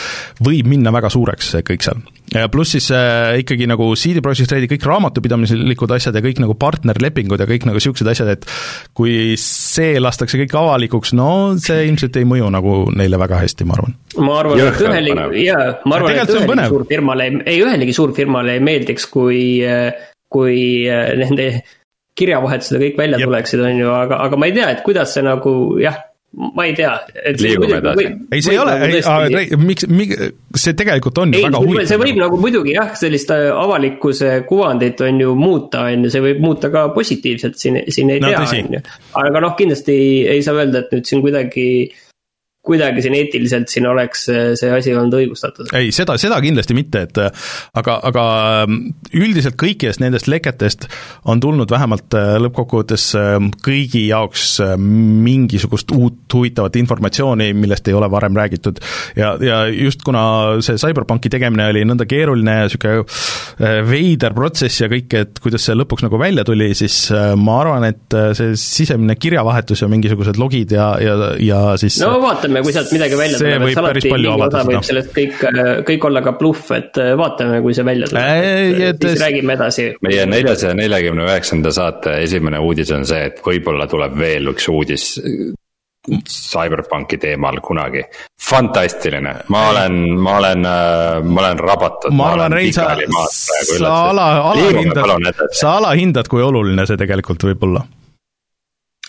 võib 0.45 0.69
minna 0.71 0.93
väga 0.95 1.11
suureks, 1.13 1.53
see 1.55 1.67
kõik 1.67 1.85
seal. 1.87 2.01
ja 2.35 2.49
pluss 2.53 2.75
siis 2.75 2.89
äh, 2.95 3.39
ikkagi 3.43 3.69
nagu 3.71 3.91
CD 3.99 4.23
Projekt 4.25 4.55
Redi 4.55 4.71
kõik 4.73 4.87
raamatupidamislikud 4.89 5.95
asjad 5.97 6.19
ja 6.19 6.25
kõik 6.25 6.41
nagu 6.43 6.57
partnerlepingud 6.59 7.45
ja 7.45 7.49
kõik 7.51 7.69
nagu 7.69 7.79
niisugused 7.79 8.11
asjad, 8.11 8.33
et 8.35 8.49
kui 8.97 9.35
see 9.41 10.01
lastakse 10.03 10.41
kõik 10.43 10.57
avalikuks, 10.59 11.15
no 11.19 11.29
see 11.63 11.87
ilmselt 11.89 12.19
ei 12.21 12.29
mõju 12.29 12.51
nagu 12.55 12.81
neile 12.97 13.21
väga 13.21 13.45
hästi, 13.45 13.69
ma 13.69 13.79
arvan. 13.79 13.97
ma 14.19 14.41
arvan, 14.41 14.65
et 14.65 14.83
ühelegi, 14.89 15.47
jaa, 15.47 15.71
ma 15.87 16.01
arvan, 16.01 16.19
et 16.25 16.35
ühelegi 16.35 16.69
suurfirmale 16.75 17.31
ei, 17.31 17.39
ei 17.55 17.63
ühelegi 17.63 17.97
suurfirmale 17.97 18.59
ei 18.59 18.65
meeldiks, 18.65 19.09
kui, 19.13 19.41
kui 20.33 20.61
äh, 20.91 21.15
nende 21.21 21.49
kirjavahetused 21.55 21.84
ja 22.75 22.83
kõik 22.83 22.99
välja 22.99 23.21
Jep. 23.21 23.31
tuleksid, 23.31 23.63
on 23.67 23.79
ju, 23.79 23.93
aga, 23.93 24.19
aga 24.27 24.41
ma 24.41 24.51
ei 24.51 24.57
tea, 24.57 24.73
et 24.77 24.83
kuidas 24.87 25.15
see 25.17 25.25
nagu 25.27 25.55
jah 25.83 26.03
ma 26.35 26.65
ei 26.67 26.75
tea. 26.75 26.93
liigume 27.39 27.79
edasi. 27.79 28.07
ei, 28.33 28.43
see 28.43 28.55
ei 28.55 28.59
ole, 28.59 28.75
nagu 28.81 29.39
ei, 29.39 29.59
miks, 29.61 29.87
miks, 29.91 30.23
see 30.59 30.75
tegelikult 30.79 31.19
on 31.23 31.35
ju 31.35 31.43
väga 31.45 31.61
huvitav. 31.63 31.89
see 31.91 32.01
võib 32.01 32.21
nagu 32.21 32.39
muidugi 32.43 32.75
jah, 32.75 32.91
sellist 32.99 33.31
äh, 33.35 33.47
avalikkuse 33.55 34.33
kuvandit 34.49 35.03
on 35.07 35.21
ju 35.23 35.35
muuta, 35.39 35.85
on 35.91 36.07
ju, 36.07 36.15
see 36.15 36.25
võib 36.25 36.43
muuta 36.45 36.71
ka 36.75 36.89
positiivselt, 36.97 37.59
siin, 37.61 37.81
siin 37.95 38.15
ei 38.15 38.23
no, 38.23 38.33
tea, 38.33 38.65
on 38.65 38.79
ju. 38.79 38.83
aga 39.23 39.45
noh, 39.47 39.55
kindlasti 39.59 39.99
ei 40.35 40.43
saa 40.47 40.59
öelda, 40.59 40.85
et 40.85 40.97
nüüd 40.97 41.11
siin 41.11 41.23
kuidagi 41.25 41.69
kuidagi 42.65 43.05
siin 43.05 43.17
eetiliselt 43.19 43.69
siin 43.69 43.87
oleks 43.91 44.25
see 44.29 44.71
asi 44.73 44.95
olnud 44.97 45.19
õigustatud. 45.19 45.69
ei, 45.77 45.91
seda, 45.95 46.17
seda 46.21 46.39
kindlasti 46.45 46.77
mitte, 46.77 47.05
et 47.09 47.21
aga, 47.21 47.99
aga 48.11 48.25
ähm, 48.65 48.79
üldiselt 49.15 49.59
kõikidest 49.61 50.01
nendest 50.03 50.29
leketest 50.31 50.89
on 51.31 51.43
tulnud 51.45 51.71
vähemalt 51.71 52.17
äh, 52.17 52.35
lõppkokkuvõttes 52.45 53.11
kõigi 53.65 54.07
jaoks 54.09 54.59
mingisugust 54.79 55.93
uut 55.95 56.35
huvitavat 56.35 56.77
informatsiooni, 56.81 57.53
millest 57.57 57.89
ei 57.89 57.97
ole 57.97 58.09
varem 58.11 58.37
räägitud. 58.37 58.81
ja, 59.17 59.35
ja 59.41 59.65
just 59.69 60.03
kuna 60.05 60.25
see 60.65 60.79
CyberPunki 60.81 61.31
tegemine 61.33 61.69
oli 61.73 61.85
nõnda 61.87 62.07
keeruline 62.09 62.57
ja 62.59 62.69
niisugune 62.69 63.83
veider 63.89 64.35
protsess 64.35 64.81
ja 64.83 64.89
kõik, 64.91 65.15
et 65.19 65.39
kuidas 65.43 65.67
see 65.67 65.77
lõpuks 65.77 66.05
nagu 66.07 66.19
välja 66.21 66.45
tuli, 66.47 66.71
siis 66.77 66.97
ma 67.39 67.59
arvan, 67.61 67.87
et 67.89 68.17
see 68.37 68.55
sisemine 68.59 69.17
kirjavahetus 69.21 69.85
ja 69.85 69.89
mingisugused 69.91 70.39
logid 70.41 70.75
ja, 70.75 70.89
ja, 71.03 71.15
ja 71.43 71.61
siis 71.81 71.99
no 72.03 72.17
vaatame, 72.23 72.54
vaatame, 72.55 72.63
kui 72.63 72.75
sealt 72.75 72.93
midagi 72.95 73.19
välja 73.19 73.39
see 73.39 73.55
tuleb, 73.55 73.67
et 73.69 73.81
alati 73.81 74.13
mingi 74.13 74.45
osa 74.47 74.63
võib 74.69 74.87
sellest 74.87 75.11
kõik, 75.17 75.43
kõik 75.89 76.07
olla 76.11 76.23
ka 76.25 76.35
bluff, 76.39 76.71
et 76.77 77.01
äh, 77.03 77.13
vaatame, 77.19 77.61
kui 77.65 77.75
see 77.77 77.87
välja 77.87 78.11
tuleb, 78.11 79.03
siis 79.03 79.19
räägime 79.23 79.59
edasi. 79.59 79.89
meie 80.05 80.29
neljasaja 80.31 80.77
neljakümne 80.79 81.27
üheksanda 81.27 81.75
saate 81.75 82.21
esimene 82.25 82.63
uudis 82.63 82.93
on 82.95 83.07
see, 83.09 83.27
et 83.31 83.43
võib-olla 83.45 83.89
tuleb 83.91 84.17
veel 84.19 84.55
üks 84.55 84.69
uudis 84.73 85.11
CyberPunki 86.05 87.17
teemal 87.17 87.63
kunagi. 87.65 88.03
fantastiline, 88.45 89.35
ma 89.49 89.69
olen, 89.71 89.95
ma 90.21 90.37
olen, 90.39 90.67
äh, 90.69 91.25
ma 91.25 91.47
olen 91.47 91.59
rabatud. 91.59 92.13
ma 92.13 92.33
arvan, 92.35 92.53
Rein, 92.53 92.73
sa, 92.77 92.91
sa 93.79 93.93
ala, 94.11 94.31
alahindad, 94.53 95.47
sa 95.53 95.77
alahindad, 95.81 96.29
kui 96.29 96.45
oluline 96.45 96.87
see 96.87 97.01
tegelikult 97.01 97.49
võib 97.49 97.69
olla. 97.71 97.87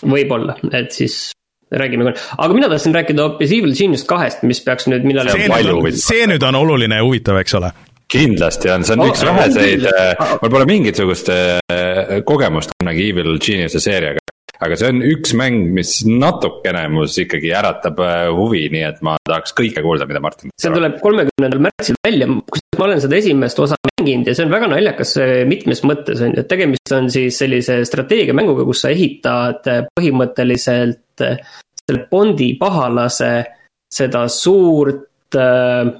võib-olla, 0.02 0.56
et 0.76 0.92
siis 0.92 1.36
räägime 1.72 2.06
küll, 2.08 2.22
aga 2.38 2.54
mina 2.54 2.70
tahtsin 2.70 2.94
rääkida 2.94 3.26
hoopis 3.26 3.52
Evil 3.56 3.74
Genius 3.78 4.06
kahest, 4.08 4.46
mis 4.46 4.62
peaks 4.64 4.86
nüüd 4.90 5.06
millal. 5.08 5.32
see, 5.34 5.92
see 6.02 6.30
nüüd 6.30 6.46
on 6.46 6.62
oluline 6.62 7.02
ja 7.02 7.06
huvitav, 7.06 7.40
eks 7.42 7.58
ole 7.58 7.72
kindlasti 8.12 8.70
on, 8.70 8.84
see 8.86 8.94
on 8.94 9.02
oh, 9.04 9.10
üks 9.10 9.24
väheseid, 9.26 9.88
äh, 9.90 10.36
mul 10.42 10.52
pole 10.52 10.68
mingisugust 10.68 11.30
äh, 11.32 12.20
kogemust 12.26 12.74
kunagi 12.78 13.10
Evil 13.10 13.36
Genius'e 13.42 13.82
seeriaga. 13.82 14.22
aga 14.56 14.76
see 14.80 14.88
on 14.88 15.02
üks 15.04 15.34
mäng, 15.36 15.66
mis 15.76 15.98
natukene 16.08 16.86
mus 16.88 17.18
ikkagi 17.20 17.50
äratab 17.58 17.98
äh, 18.00 18.28
huvi, 18.32 18.62
nii 18.72 18.84
et 18.86 19.02
ma 19.04 19.18
tahaks 19.26 19.52
kõike 19.58 19.82
kuulda, 19.84 20.06
mida 20.08 20.22
Martin. 20.24 20.54
see 20.60 20.72
tuleb 20.72 21.00
kolmekümnendal 21.02 21.66
märtsil 21.66 21.98
välja, 22.06 22.28
kusjuures 22.30 22.80
ma 22.80 22.86
olen 22.86 23.02
seda 23.02 23.18
esimest 23.18 23.60
osa 23.66 23.80
mänginud 23.90 24.30
ja 24.30 24.36
see 24.38 24.46
on 24.46 24.54
väga 24.54 24.70
naljakas 24.70 25.16
mitmes 25.50 25.82
mõttes 25.88 26.22
on 26.22 26.32
ju, 26.32 26.44
et 26.44 26.50
tegemist 26.52 26.94
on 26.94 27.10
siis 27.12 27.42
sellise 27.42 27.80
strateegiamänguga, 27.88 28.64
kus 28.68 28.86
sa 28.86 28.94
ehitad 28.94 29.66
põhimõtteliselt 29.98 31.02
selle 31.20 32.06
Bondi 32.10 32.54
pahalase 32.60 33.30
seda 33.96 34.26
suurt 34.32 35.36
äh, 35.38 35.92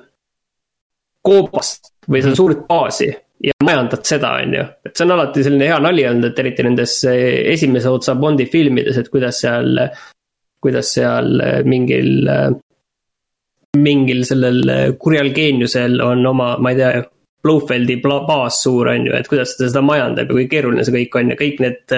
koobast 1.27 1.93
või 2.07 2.23
seda 2.23 2.33
mhm. 2.33 2.39
suurt 2.39 2.67
baasi 2.69 3.09
ja 3.45 3.53
majandad 3.65 4.05
seda, 4.07 4.33
on 4.43 4.55
ju. 4.55 4.67
et 4.87 4.95
see 4.97 5.07
on 5.07 5.15
alati 5.17 5.45
selline 5.45 5.71
hea 5.71 5.79
nali 5.83 6.05
olnud, 6.09 6.31
et 6.31 6.39
eriti 6.43 6.67
nendes 6.67 6.99
äh, 7.11 7.25
esimese 7.53 7.93
otsa 7.93 8.17
Bondi 8.19 8.47
filmides, 8.51 9.01
et 9.01 9.11
kuidas 9.13 9.43
seal, 9.45 9.83
kuidas 10.63 10.93
seal 10.97 11.43
äh, 11.45 11.59
mingil, 11.69 12.31
äh, 12.33 12.49
mingil 13.77 14.25
sellel 14.29 14.97
kurjal 15.01 15.33
geeniusel 15.37 16.01
on 16.05 16.25
oma, 16.33 16.55
ma 16.59 16.73
ei 16.73 16.81
tea, 16.81 17.05
Blofeldi 17.47 18.01
baas 18.03 18.57
suur, 18.65 18.89
on 18.91 19.05
ju, 19.07 19.13
et 19.15 19.29
kuidas 19.31 19.53
ta 19.55 19.69
seda 19.69 19.79
majandab 19.85 20.33
ja 20.33 20.35
kui 20.35 20.49
keeruline 20.51 20.83
see 20.83 20.97
kõik 20.97 21.13
on 21.21 21.29
ja 21.31 21.37
kõik 21.39 21.61
need 21.63 21.93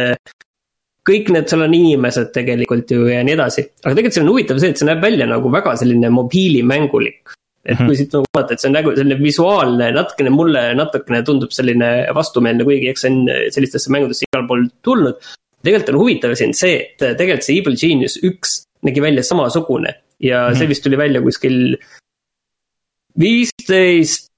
kõik 1.08 1.32
need, 1.34 1.48
seal 1.50 1.64
on 1.64 1.74
inimesed 1.76 2.30
tegelikult 2.34 2.92
ju 2.94 3.08
ja 3.10 3.24
nii 3.26 3.34
edasi. 3.36 3.64
aga 3.82 3.94
tegelikult 3.96 4.16
see 4.16 4.24
on 4.24 4.30
huvitav 4.32 4.62
see, 4.62 4.72
et 4.74 4.80
see 4.80 4.88
näeb 4.88 5.02
välja 5.04 5.28
nagu 5.30 5.52
väga 5.52 5.74
selline 5.80 6.10
mobiilimängulik. 6.14 7.34
et 7.68 7.76
kui 7.76 7.84
mm 7.84 7.90
-hmm. 7.90 7.98
siit 8.00 8.14
nagu 8.16 8.24
vaadata, 8.34 8.54
et 8.54 8.60
see 8.60 8.68
on 8.68 8.76
nagu 8.78 8.94
selline 8.96 9.18
visuaalne, 9.22 9.90
natukene 9.92 10.30
mulle 10.30 10.62
natukene 10.74 11.22
tundub 11.22 11.52
selline 11.52 11.90
vastumeelne, 12.14 12.64
kuigi 12.64 12.88
eks 12.88 13.04
see 13.04 13.12
on 13.12 13.28
sellistesse 13.56 13.92
mängudesse 13.92 14.24
igal 14.28 14.46
pool 14.48 14.64
tulnud. 14.82 15.16
tegelikult 15.62 15.94
on 15.94 16.00
huvitav 16.02 16.34
siin 16.34 16.54
see, 16.54 16.76
et 16.80 17.16
tegelikult 17.18 17.44
see 17.44 17.58
Evil 17.58 17.76
Genius 17.76 18.18
üks 18.22 18.62
nägi 18.82 19.02
välja 19.02 19.22
samasugune 19.22 19.94
ja 20.20 20.48
mm 20.48 20.52
-hmm. 20.52 20.58
see 20.58 20.68
vist 20.68 20.82
tuli 20.82 20.98
välja 20.98 21.20
kuskil 21.20 21.76
viisteist, 23.18 24.30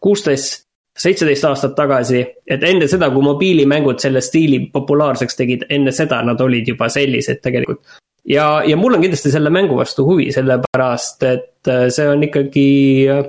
kuusteist 0.00 0.67
seitseteist 0.98 1.46
aastat 1.48 1.76
tagasi, 1.78 2.24
et 2.46 2.66
enne 2.66 2.88
seda, 2.90 3.10
kui 3.14 3.24
mobiilimängud 3.24 4.02
selle 4.02 4.22
stiili 4.24 4.64
populaarseks 4.72 5.38
tegid, 5.38 5.64
enne 5.74 5.94
seda 5.94 6.20
nad 6.26 6.40
olid 6.42 6.68
juba 6.74 6.90
sellised 6.92 7.42
tegelikult. 7.44 7.82
ja, 8.28 8.62
ja 8.66 8.76
mul 8.76 8.98
on 8.98 9.04
kindlasti 9.04 9.32
selle 9.32 9.50
mängu 9.54 9.78
vastu 9.78 10.06
huvi, 10.08 10.30
sellepärast 10.34 11.26
et 11.28 11.70
äh, 11.70 11.86
see 11.94 12.08
on 12.10 12.22
ikkagi, 12.26 12.68
äh, 13.14 13.24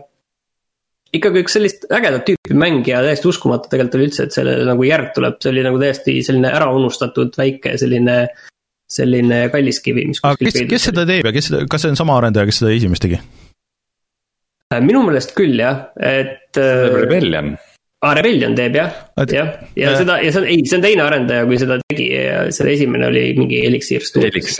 ikkagi 1.14 1.46
üks 1.46 1.58
sellist 1.58 1.88
ägedat 1.94 2.26
tüüpi 2.28 2.58
mäng 2.58 2.88
ja 2.90 3.04
täiesti 3.06 3.30
uskumatu 3.30 3.72
tegelikult 3.72 4.00
oli 4.00 4.10
üldse, 4.10 4.28
et 4.28 4.36
sellele 4.36 4.68
nagu 4.68 4.88
järg 4.88 5.14
tuleb, 5.16 5.40
see 5.42 5.54
oli 5.54 5.66
nagu 5.66 5.82
täiesti 5.82 6.20
selline 6.26 6.54
ära 6.54 6.72
unustatud 6.76 7.38
väike 7.38 7.78
selline 7.82 8.24
selline 8.90 9.44
kalliskivi, 9.54 10.08
mis 10.10 10.22
aga 10.26 10.40
kes, 10.42 10.64
kes 10.70 10.90
seda 10.90 11.06
teeb 11.06 11.30
ja 11.30 11.34
kes 11.36 11.52
seda, 11.52 11.62
kas 11.70 11.86
see 11.86 11.94
on 11.94 12.00
sama 12.00 12.18
arendaja, 12.18 12.50
kes 12.50 12.64
seda 12.64 12.74
esimest 12.74 13.06
tegi? 13.06 13.22
Äh, 14.70 14.84
minu 14.86 15.02
meelest 15.08 15.34
küll 15.38 15.58
jah, 15.58 15.90
et. 15.98 16.54
Äh, 16.54 16.84
Rebellion. 16.94 17.56
aa, 18.06 18.12
Rebellion 18.16 18.54
teeb 18.56 18.76
jah, 18.78 18.92
jah, 19.34 19.48
ja 19.76 19.96
seda, 19.98 20.20
ja 20.22 20.30
see 20.32 20.44
on, 20.44 20.46
ei, 20.48 20.60
see 20.70 20.78
on 20.78 20.84
teine 20.86 21.04
arendaja, 21.04 21.48
kui 21.50 21.58
seda 21.60 21.80
tegi 21.90 22.06
ja 22.14 22.44
selle 22.54 22.76
esimene 22.78 23.08
oli 23.10 23.24
mingi 23.40 23.64
Elixir 23.66 24.06
Studios. 24.06 24.60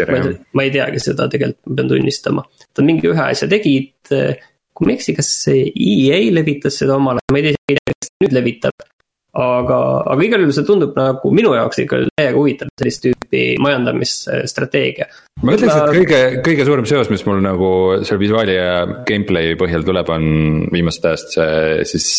ma 0.58 0.66
ei 0.66 0.74
teagi 0.74 1.04
seda 1.04 1.30
tegelikult, 1.32 1.62
ma 1.70 1.78
pean 1.78 1.92
tunnistama. 1.94 2.46
ta 2.74 2.86
mingi 2.88 3.12
ühe 3.12 3.28
asja 3.28 3.48
tegid, 3.52 3.94
kui 4.10 4.90
ma 4.90 4.96
ei 4.96 4.98
eksi, 4.98 5.16
kas 5.20 5.30
EA 5.54 6.20
levitas 6.34 6.82
seda 6.82 6.98
omal 6.98 7.22
ajal, 7.22 7.36
ma 7.36 7.44
ei 7.44 7.54
tea, 7.54 7.80
kas 7.94 8.12
nüüd 8.26 8.36
levitab. 8.40 8.90
Aga, 9.38 9.78
aga 10.10 10.26
igal 10.26 10.44
juhul 10.44 10.56
see 10.56 10.68
tundub 10.68 10.96
nagu 10.98 11.32
minu 11.36 11.54
jaoks 11.58 11.82
ikka 11.84 12.02
täiega 12.10 12.36
huvitav 12.38 12.72
sellist 12.82 13.04
tüüpi 13.06 13.44
majandamisstrateegia. 13.62 15.10
ma 15.44 15.56
ütleks, 15.56 15.76
et 15.76 15.98
kõige, 16.00 16.22
kõige 16.46 16.68
suurem 16.70 16.88
seos, 16.90 17.12
mis 17.14 17.26
mul 17.28 17.44
nagu 17.46 17.72
selle 18.02 18.22
visuaali 18.24 18.58
ja 18.58 18.72
gameplay 19.08 19.54
põhjal 19.60 19.86
tuleb, 19.88 20.10
on 20.16 20.26
viimasest 20.74 21.10
ajast 21.12 21.38
see 21.38 21.86
siis. 21.94 22.10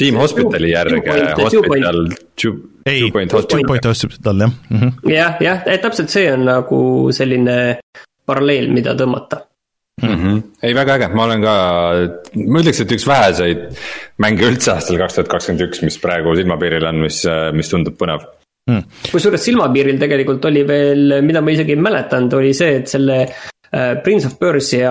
Team 0.00 0.16
Hospitali 0.16 0.70
järge, 0.70 1.02
Hospital, 1.36 2.06
Two 2.38 3.10
Point 3.12 3.34
Hospital. 3.34 3.58
Two 3.58 3.68
Point 3.68 3.84
Hospital 3.90 4.44
jah 5.04 5.36
jah, 5.44 5.60
jah, 5.66 5.80
täpselt 5.82 6.08
see 6.14 6.30
on 6.32 6.46
nagu 6.48 6.80
selline 7.12 7.56
paralleel, 8.24 8.70
mida 8.72 8.94
tõmmata 8.96 9.42
mm. 10.02 10.16
-hmm. 10.16 10.42
ei, 10.62 10.74
väga 10.76 10.98
äge, 10.98 11.08
ma 11.14 11.28
olen 11.28 11.44
ka, 11.44 11.54
ma 12.46 12.64
ütleks, 12.64 12.82
et 12.84 12.96
üks 12.96 13.06
väheseid 13.08 13.62
mänge 14.24 14.48
üldse 14.48 14.74
aastal 14.74 15.00
kaks 15.00 15.18
tuhat 15.18 15.32
kakskümmend 15.36 15.68
üks, 15.68 15.84
mis 15.86 16.00
praegu 16.02 16.36
silmapiiril 16.38 16.88
on, 16.90 17.00
mis, 17.06 17.22
mis 17.56 17.72
tundub 17.72 17.96
põnev 18.00 18.26
mm.. 18.70 18.82
kusjuures 19.12 19.46
silmapiiril 19.50 20.00
tegelikult 20.02 20.44
oli 20.50 20.66
veel, 20.68 21.20
mida 21.26 21.44
ma 21.44 21.56
isegi 21.56 21.76
ei 21.76 21.86
mäletanud, 21.88 22.38
oli 22.40 22.52
see, 22.56 22.76
et 22.82 22.92
selle 22.92 23.24
Äh, 23.72 24.02
Prince 24.02 24.26
of 24.26 24.38
Persia 24.38 24.90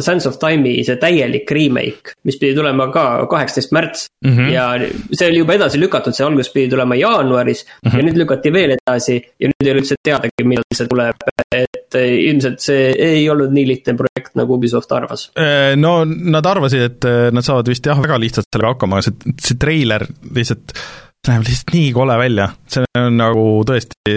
Sands 0.00 0.24
of 0.24 0.38
Time'i 0.40 0.80
see 0.88 0.96
täielik 0.96 1.50
remake, 1.52 2.14
mis 2.24 2.38
pidi 2.40 2.54
tulema 2.56 2.86
ka 2.88 3.26
kaheksateist 3.28 3.74
märts 3.76 4.06
mm. 4.24 4.30
-hmm. 4.32 4.52
ja 4.54 4.64
see 5.12 5.28
oli 5.28 5.42
juba 5.42 5.52
edasi 5.58 5.80
lükatud, 5.80 6.16
see 6.16 6.24
algus 6.24 6.48
pidi 6.54 6.70
tulema 6.72 6.96
jaanuaris 6.96 7.66
mm 7.66 7.90
-hmm. 7.90 7.98
ja 7.98 8.06
nüüd 8.06 8.16
lükati 8.16 8.52
veel 8.52 8.72
edasi 8.78 9.18
ja 9.20 9.50
nüüd 9.52 9.66
ei 9.66 9.72
ole 9.72 9.82
üldse 9.82 10.00
teadagi, 10.02 10.44
millal 10.44 10.64
see 10.74 10.88
tuleb. 10.88 11.28
Et 11.54 11.94
ilmselt 11.96 12.62
see 12.62 12.90
ei 12.98 13.26
olnud 13.30 13.52
nii 13.54 13.66
lihtne 13.68 13.94
projekt, 13.98 14.34
nagu 14.38 14.56
Ubisoft 14.58 14.92
arvas. 14.96 15.28
Äh, 15.38 15.74
no 15.78 16.00
nad 16.06 16.46
arvasid, 16.46 16.86
et 16.88 17.06
äh, 17.08 17.28
nad 17.34 17.46
saavad 17.46 17.70
vist 17.70 17.86
jah, 17.86 18.00
väga 18.02 18.18
lihtsalt 18.20 18.48
sellega 18.50 18.74
hakkama, 18.74 19.02
see, 19.06 19.34
see 19.38 19.58
treiler 19.60 20.06
lihtsalt 20.34 20.74
see 21.24 21.34
näeb 21.34 21.46
lihtsalt 21.46 21.72
nii 21.74 21.92
kole 21.96 22.16
välja, 22.20 22.50
see 22.70 22.86
on 23.00 23.16
nagu 23.18 23.44
tõesti, 23.66 24.16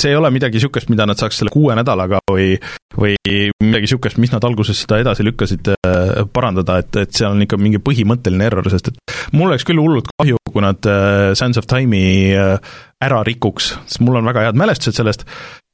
see 0.00 0.10
ei 0.10 0.18
ole 0.18 0.30
midagi 0.34 0.58
niisugust, 0.58 0.90
mida 0.92 1.06
nad 1.08 1.20
saaks 1.20 1.40
selle 1.40 1.52
kuue 1.54 1.76
nädalaga 1.78 2.20
või 2.30 2.54
või 2.94 3.16
midagi 3.26 3.88
niisugust, 3.88 4.18
mis 4.22 4.32
nad 4.32 4.44
alguses 4.46 4.78
seda 4.84 5.00
edasi 5.02 5.26
lükkasid, 5.26 5.72
äh, 5.74 6.22
parandada, 6.32 6.78
et, 6.82 6.94
et 7.02 7.14
seal 7.16 7.34
on 7.34 7.42
ikka 7.44 7.58
mingi 7.60 7.80
põhimõtteline 7.82 8.48
error, 8.48 8.66
sest 8.70 8.92
et 8.92 9.14
mul 9.34 9.50
oleks 9.50 9.66
küll 9.66 9.80
hullult 9.82 10.10
kahju, 10.14 10.38
kui 10.50 10.64
nad 10.64 10.90
äh, 10.90 11.32
Sands 11.38 11.58
of 11.60 11.68
Time'i 11.70 12.34
äh, 12.38 12.76
ära 13.04 13.22
rikuks, 13.26 13.72
sest 13.88 14.02
mul 14.04 14.20
on 14.20 14.28
väga 14.28 14.46
head 14.46 14.58
mälestused 14.58 14.96
sellest, 14.96 15.26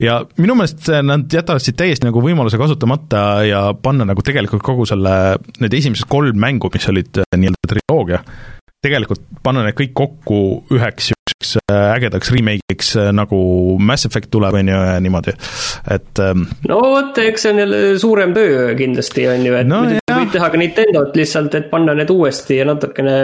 ja 0.03 0.21
minu 0.41 0.57
meelest 0.59 0.89
nad 1.07 1.29
jätavad 1.31 1.63
siit 1.63 1.79
täiesti 1.79 2.09
nagu 2.09 2.23
võimaluse 2.25 2.59
kasutamata 2.61 3.25
ja 3.47 3.61
panna 3.77 4.09
nagu 4.09 4.25
tegelikult 4.27 4.65
kogu 4.67 4.89
selle, 4.89 5.37
need 5.61 5.77
esimesed 5.77 6.09
kolm 6.11 6.41
mängu, 6.41 6.73
mis 6.75 6.89
olid 6.91 7.23
nii-öelda 7.37 7.75
triloogia, 7.75 8.25
tegelikult 8.85 9.25
panna 9.45 9.65
need 9.67 9.77
kõik 9.79 9.97
kokku 9.97 10.41
üheks 10.73 11.11
niisuguseks 11.41 11.57
äh, 11.73 11.95
ägedaks 11.97 12.33
remake'iks, 12.35 12.95
äh, 12.97 13.11
nagu 13.17 13.41
Mass 13.79 14.07
Effect 14.07 14.31
tuleb, 14.31 14.55
on 14.55 14.69
ju, 14.69 14.77
ja 14.77 14.99
niimoodi, 15.01 15.35
et 15.91 16.23
ähm, 16.25 16.47
no 16.69 16.81
vot, 16.81 17.19
eks 17.19 17.47
see 17.47 17.55
on 17.55 17.63
jälle 17.63 17.81
suurem 17.99 18.35
töö 18.37 18.75
kindlasti, 18.79 19.27
on 19.29 19.47
ju, 19.47 19.57
et 19.57 19.71
no, 19.71 19.83
võib 20.11 20.33
teha 20.33 20.51
ka 20.51 20.61
Nintendot 20.61 21.17
lihtsalt, 21.17 21.57
et 21.59 21.71
panna 21.73 21.95
need 21.99 22.11
uuesti 22.13 22.61
ja 22.61 22.69
natukene 22.69 23.17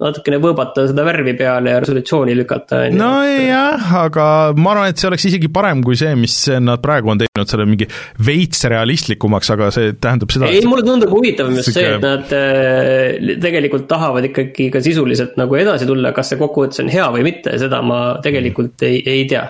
natukene 0.00 0.38
võõbata 0.42 0.86
seda 0.88 1.04
värvi 1.06 1.34
peale 1.38 1.74
ja 1.74 1.80
resolutsiooni 1.82 2.34
lükata. 2.38 2.82
nojah, 2.94 3.86
aga 4.02 4.26
ma 4.56 4.74
arvan, 4.74 4.90
et 4.92 5.00
see 5.00 5.08
oleks 5.10 5.26
isegi 5.30 5.50
parem 5.52 5.84
kui 5.86 5.98
see, 6.00 6.14
mis 6.18 6.36
nad 6.62 6.82
praegu 6.84 7.12
on 7.12 7.20
teinud, 7.20 7.50
selle 7.50 7.66
mingi 7.68 7.88
veits 8.26 8.64
realistlikumaks, 8.72 9.52
aga 9.56 9.70
see 9.74 9.94
tähendab 10.00 10.32
seda 10.34 10.50
ei, 10.50 10.64
mulle 10.68 10.86
tundub 10.86 11.12
huvitavam 11.14 11.58
just 11.60 11.74
see, 11.76 11.86
et 11.96 12.04
nad 12.04 12.32
äh, 12.36 13.36
tegelikult 13.42 13.88
tahavad 13.90 14.30
ikkagi 14.30 14.70
ka 14.74 14.82
sisuliselt 14.84 15.36
nagu 15.40 15.58
edasi 15.60 15.88
tulla, 15.88 16.14
kas 16.16 16.32
see 16.32 16.40
kokkuvõttes 16.40 16.84
on 16.84 16.92
hea 16.92 17.08
või 17.14 17.26
mitte, 17.26 17.56
seda 17.60 17.82
ma 17.84 18.00
tegelikult 18.24 18.86
ei, 18.88 19.02
ei 19.04 19.26
tea. 19.30 19.46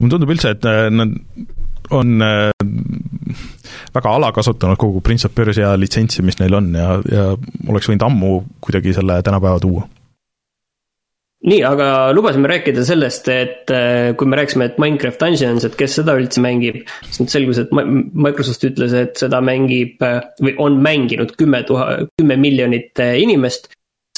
mulle 0.00 0.16
tundub 0.16 0.36
üldse, 0.36 0.54
et 0.56 0.68
äh, 0.68 0.86
nad 0.94 1.18
on 1.92 2.22
äh, 2.22 2.50
väga 3.94 4.14
alakasutanud 4.18 4.80
kogu 4.80 5.00
Prince 5.04 5.28
of 5.28 5.34
Persia 5.34 5.74
litsentsi, 5.78 6.22
mis 6.24 6.38
neil 6.40 6.54
on 6.58 6.70
ja, 6.76 6.94
ja 7.12 7.26
oleks 7.68 7.90
võinud 7.90 8.06
ammu 8.08 8.36
kuidagi 8.64 8.94
selle 8.96 9.20
tänapäeva 9.24 9.60
tuua 9.62 9.88
nii, 11.42 11.58
aga 11.66 11.86
lubasime 12.14 12.50
rääkida 12.50 12.84
sellest, 12.86 13.28
et 13.32 13.70
äh, 13.74 14.12
kui 14.18 14.30
me 14.30 14.38
rääkisime, 14.38 14.68
et 14.70 14.78
Minecraft 14.82 15.22
Dungeons, 15.24 15.66
et 15.66 15.76
kes 15.78 15.96
seda 15.98 16.14
üldse 16.18 16.42
mängib, 16.44 16.82
siis 17.08 17.22
nüüd 17.22 17.32
selgus, 17.34 17.58
et 17.62 17.72
Microsoft 17.74 18.66
ütles, 18.68 18.94
et 18.94 19.18
seda 19.18 19.42
mängib 19.44 20.02
äh, 20.06 20.20
või 20.42 20.54
on 20.62 20.78
mänginud 20.84 21.34
kümme 21.38 21.64
tuhat, 21.66 22.06
kümme 22.20 22.38
miljonit 22.40 23.02
inimest. 23.18 23.72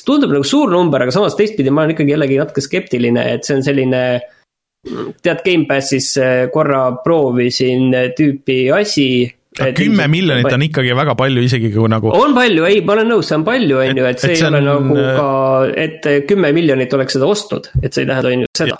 tundub 0.04 0.34
nagu 0.34 0.44
suur 0.44 0.68
number, 0.68 1.00
aga 1.00 1.14
samas 1.14 1.36
teistpidi 1.38 1.72
ma 1.72 1.84
olen 1.84 1.94
ikkagi 1.94 2.12
jällegi 2.12 2.36
natuke 2.36 2.60
skeptiline, 2.60 3.22
et 3.32 3.46
see 3.46 3.56
on 3.56 3.64
selline 3.64 4.02
tead, 5.24 5.40
Gamepassis 5.46 6.10
korra 6.52 6.90
proovisin 7.06 7.88
tüüpi 8.18 8.58
asi 8.76 9.06
kümme 9.54 10.06
miljonit 10.10 10.52
on 10.52 10.64
ikkagi 10.66 10.94
väga 10.96 11.14
palju, 11.18 11.42
isegi 11.46 11.70
kui 11.74 11.90
nagu. 11.90 12.10
on 12.14 12.34
palju, 12.34 12.64
ei, 12.66 12.80
ma 12.86 12.96
olen 12.96 13.10
nõus, 13.12 13.28
see 13.28 13.36
on 13.38 13.44
palju, 13.46 13.78
on 13.78 14.00
ju, 14.00 14.06
et 14.08 14.22
see 14.22 14.32
et 14.34 14.40
ei 14.40 14.46
ole 14.48 14.60
on... 14.60 14.66
nagu 14.68 14.96
äh, 14.98 15.18
ka, 15.18 15.28
et 15.84 16.08
kümme 16.28 16.50
miljonit 16.56 16.94
oleks 16.96 17.14
seda 17.18 17.28
ostnud, 17.30 17.68
et 17.80 17.94
see 17.94 18.04
ei 18.04 18.10
tähenda, 18.10 18.32
on 18.32 18.44
ju, 18.44 18.50
seda. 18.58 18.78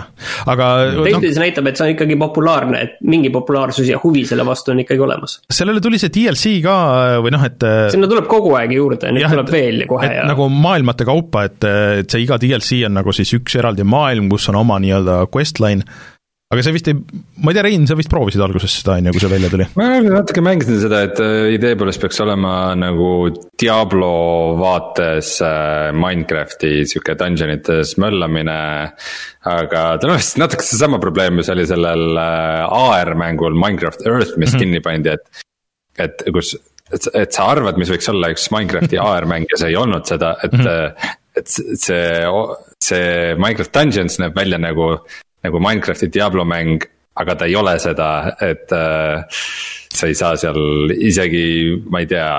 aga. 0.50 0.70
teistpidi 0.96 1.30
no, 1.30 1.34
see 1.36 1.44
näitab, 1.44 1.70
et 1.70 1.78
see 1.78 1.86
on 1.86 1.94
ikkagi 1.94 2.18
populaarne, 2.24 2.80
et 2.88 2.96
mingi 3.06 3.30
populaarsus 3.34 3.90
ja 3.92 4.00
huvi 4.02 4.24
selle 4.28 4.46
vastu 4.48 4.74
on 4.74 4.82
ikkagi 4.82 5.04
olemas. 5.06 5.38
sellele 5.60 5.82
tuli 5.84 6.00
see 6.02 6.12
DLC 6.14 6.56
ka 6.64 6.76
või 7.24 7.34
noh, 7.36 7.46
et. 7.46 7.62
Äh, 7.62 7.86
sinna 7.94 8.10
tuleb 8.10 8.26
kogu 8.30 8.56
aeg 8.58 8.74
juurde, 8.74 9.12
nüüd 9.14 9.28
tuleb 9.30 9.54
veel 9.54 9.84
kohe 9.90 10.10
ja. 10.10 10.26
nagu 10.30 10.48
maailmate 10.50 11.06
kaupa, 11.06 11.46
et, 11.50 11.60
et 12.02 12.10
see 12.10 12.26
iga 12.26 12.40
DLC 12.42 12.82
on 12.88 12.98
nagu 12.98 13.14
siis 13.14 13.30
üks 13.38 13.60
eraldi 13.60 13.86
maailm, 13.86 14.26
kus 14.32 14.50
on 14.50 14.58
oma 14.64 14.80
nii-öelda 14.82 15.22
questline 15.30 15.86
aga 16.54 16.64
sa 16.64 16.72
vist 16.74 16.88
ei, 16.90 16.96
ma 17.42 17.50
ei 17.50 17.56
tea, 17.56 17.64
Rein, 17.66 17.86
sa 17.88 17.96
vist 17.98 18.10
proovisid 18.12 18.42
alguses 18.44 18.72
seda, 18.78 18.96
on 18.98 19.08
ju, 19.08 19.14
kui 19.14 19.22
see 19.22 19.30
välja 19.32 19.50
tuli? 19.52 19.66
ma 19.78 19.88
natuke 20.02 20.44
mängisin 20.44 20.80
seda, 20.82 21.02
et 21.08 21.22
äh, 21.22 21.54
idee 21.56 21.78
poolest 21.78 22.02
peaks 22.02 22.20
olema 22.24 22.52
nagu 22.78 23.08
Diablo 23.60 24.10
vaates 24.60 25.34
äh, 25.44 25.90
Minecrafti 25.96 26.84
sihuke 26.90 27.16
dungeon 27.20 27.54
ites 27.56 27.96
möllamine. 28.02 28.58
aga 29.54 29.82
vist 30.12 30.38
natuke 30.40 30.66
seesama 30.66 31.00
probleem, 31.02 31.40
mis 31.40 31.50
oli 31.52 31.66
sellel 31.68 32.20
äh, 32.20 32.78
AR-mängul 32.78 33.58
Minecraft 33.58 34.06
Earth, 34.06 34.38
mis 34.38 34.52
mm 34.52 34.54
-hmm. 34.54 34.62
kinni 34.62 34.84
pandi, 34.84 35.16
et. 35.18 35.44
et 35.98 36.24
kus, 36.32 36.54
et, 36.92 37.10
et 37.14 37.32
sa 37.32 37.50
arvad, 37.50 37.78
mis 37.80 37.90
võiks 37.90 38.08
olla 38.12 38.30
üks 38.32 38.48
Minecrafti 38.54 39.00
AR-mäng 39.10 39.50
ja 39.50 39.60
see 39.60 39.74
ei 39.74 39.76
olnud 39.80 40.06
seda, 40.06 40.36
et 40.42 40.52
mm. 40.52 40.64
-hmm 40.64 41.20
et 41.36 41.48
see, 41.50 42.26
see 42.78 43.34
Minecraft 43.34 43.72
Dungeons 43.74 44.20
näeb 44.22 44.36
välja 44.38 44.58
nagu 44.62 44.92
nagu 45.44 45.60
Minecrafti 45.62 46.08
Diablo 46.12 46.44
mäng, 46.48 46.84
aga 47.20 47.36
ta 47.38 47.46
ei 47.46 47.54
ole 47.56 47.76
seda, 47.82 48.08
et 48.42 48.72
äh, 48.74 49.42
sa 49.94 50.08
ei 50.10 50.16
saa 50.18 50.34
seal 50.40 50.90
isegi, 50.96 51.44
ma 51.92 52.00
ei 52.02 52.08
tea, 52.10 52.30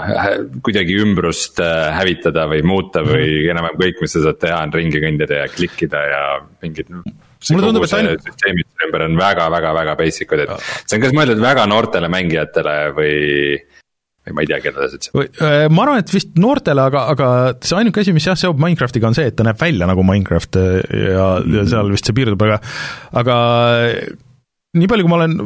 kuidagi 0.65 0.97
ümbrust 0.99 1.61
äh, 1.63 1.93
hävitada 1.95 2.47
või 2.51 2.65
muuta 2.67 3.05
või 3.05 3.29
-hmm. 3.29 3.53
enam-vähem 3.53 3.79
kõik, 3.83 4.01
mis 4.03 4.17
sa 4.17 4.25
saad 4.25 4.41
teha, 4.41 4.57
on 4.67 4.75
ringi 4.75 5.03
kõndida 5.03 5.45
ja 5.45 5.53
klikkida 5.53 6.01
ja 6.09 6.23
mingid 6.65 6.91
mulle 6.91 7.69
tundub, 7.69 7.85
et 7.85 7.93
ainult. 7.93 8.25
süsteemid 8.25 8.87
ümber 8.87 9.05
on 9.05 9.17
väga-väga-väga 9.19 9.95
basic 10.01 10.35
ud, 10.35 10.43
et 10.43 10.67
see 10.83 10.97
on 10.97 11.05
kas 11.05 11.15
mõeldud 11.15 11.41
väga 11.43 11.65
noortele 11.69 12.11
mängijatele 12.11 12.75
või 12.97 13.15
ma 14.33 14.41
ei 14.41 14.49
tea, 14.49 14.59
kellele 14.63 14.89
üldse. 14.89 15.11
Äh, 15.13 15.67
ma 15.69 15.85
arvan, 15.85 16.01
et 16.01 16.13
vist 16.13 16.33
noortele, 16.41 16.87
aga, 16.89 17.05
aga 17.13 17.29
see 17.61 17.77
ainuke 17.77 18.01
asi, 18.01 18.13
mis 18.15 18.25
jah, 18.25 18.37
seob 18.39 18.61
Minecraftiga, 18.61 19.09
on 19.11 19.17
see, 19.17 19.27
et 19.29 19.37
ta 19.37 19.45
näeb 19.45 19.59
välja 19.61 19.89
nagu 19.89 20.05
Minecraft 20.07 20.57
äh, 20.61 20.77
ja, 21.11 21.27
ja 21.59 21.65
seal 21.69 21.91
vist 21.93 22.09
see 22.09 22.17
piirdub, 22.17 22.41
aga 22.47 22.57
aga 23.21 23.35
nii 24.75 24.89
palju, 24.91 25.05
kui 25.05 25.13
ma 25.13 25.19
olen 25.21 25.37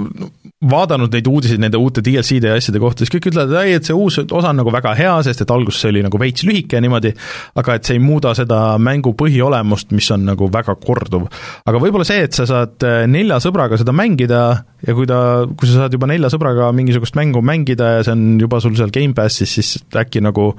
vaadanud 0.59 1.13
neid 1.15 1.27
uudiseid 1.29 1.61
nende 1.63 1.79
uute 1.79 2.01
DLC-de 2.03 2.49
ja 2.51 2.57
asjade 2.59 2.81
kohta, 2.83 3.05
siis 3.05 3.13
kõik 3.13 3.29
ütlevad, 3.31 3.53
et 3.53 3.69
ei, 3.69 3.77
et 3.77 3.87
see 3.87 3.95
uus 3.95 4.17
osa 4.19 4.49
on 4.51 4.59
nagu 4.59 4.73
väga 4.75 4.91
hea, 4.97 5.13
sest 5.23 5.45
et 5.45 5.53
alguses 5.55 5.79
see 5.79 5.93
oli 5.93 6.03
nagu 6.03 6.19
veits 6.19 6.43
lühike 6.43 6.75
ja 6.75 6.83
niimoodi, 6.83 7.13
aga 7.61 7.77
et 7.79 7.87
see 7.87 7.95
ei 7.95 8.03
muuda 8.03 8.33
seda 8.35 8.59
mängu 8.83 9.13
põhiolemust, 9.19 9.95
mis 9.95 10.11
on 10.11 10.27
nagu 10.27 10.51
väga 10.51 10.75
korduv. 10.83 11.29
aga 11.63 11.83
võib-olla 11.85 12.07
see, 12.07 12.27
et 12.27 12.35
sa 12.35 12.47
saad 12.49 12.83
äh, 12.83 13.05
nelja 13.07 13.39
sõbraga 13.43 13.79
seda 13.79 13.95
mängida 13.95 14.43
ja 14.83 14.97
kui 14.97 15.07
ta, 15.07 15.47
kui 15.47 15.71
sa 15.71 15.85
saad 15.85 15.95
juba 15.95 16.11
nelja 16.11 16.33
sõbraga 16.33 16.73
mingisugust 16.75 17.15
mängu 17.15 17.39
mängida 17.39 17.95
ja 17.95 18.03
see 18.03 18.17
on 18.17 18.29
juba 18.43 18.59
sul 18.59 18.75
seal 18.75 18.91
Gamepassis, 18.91 19.55
siis 19.55 19.75
äkki 19.95 20.19
nagu 20.27 20.51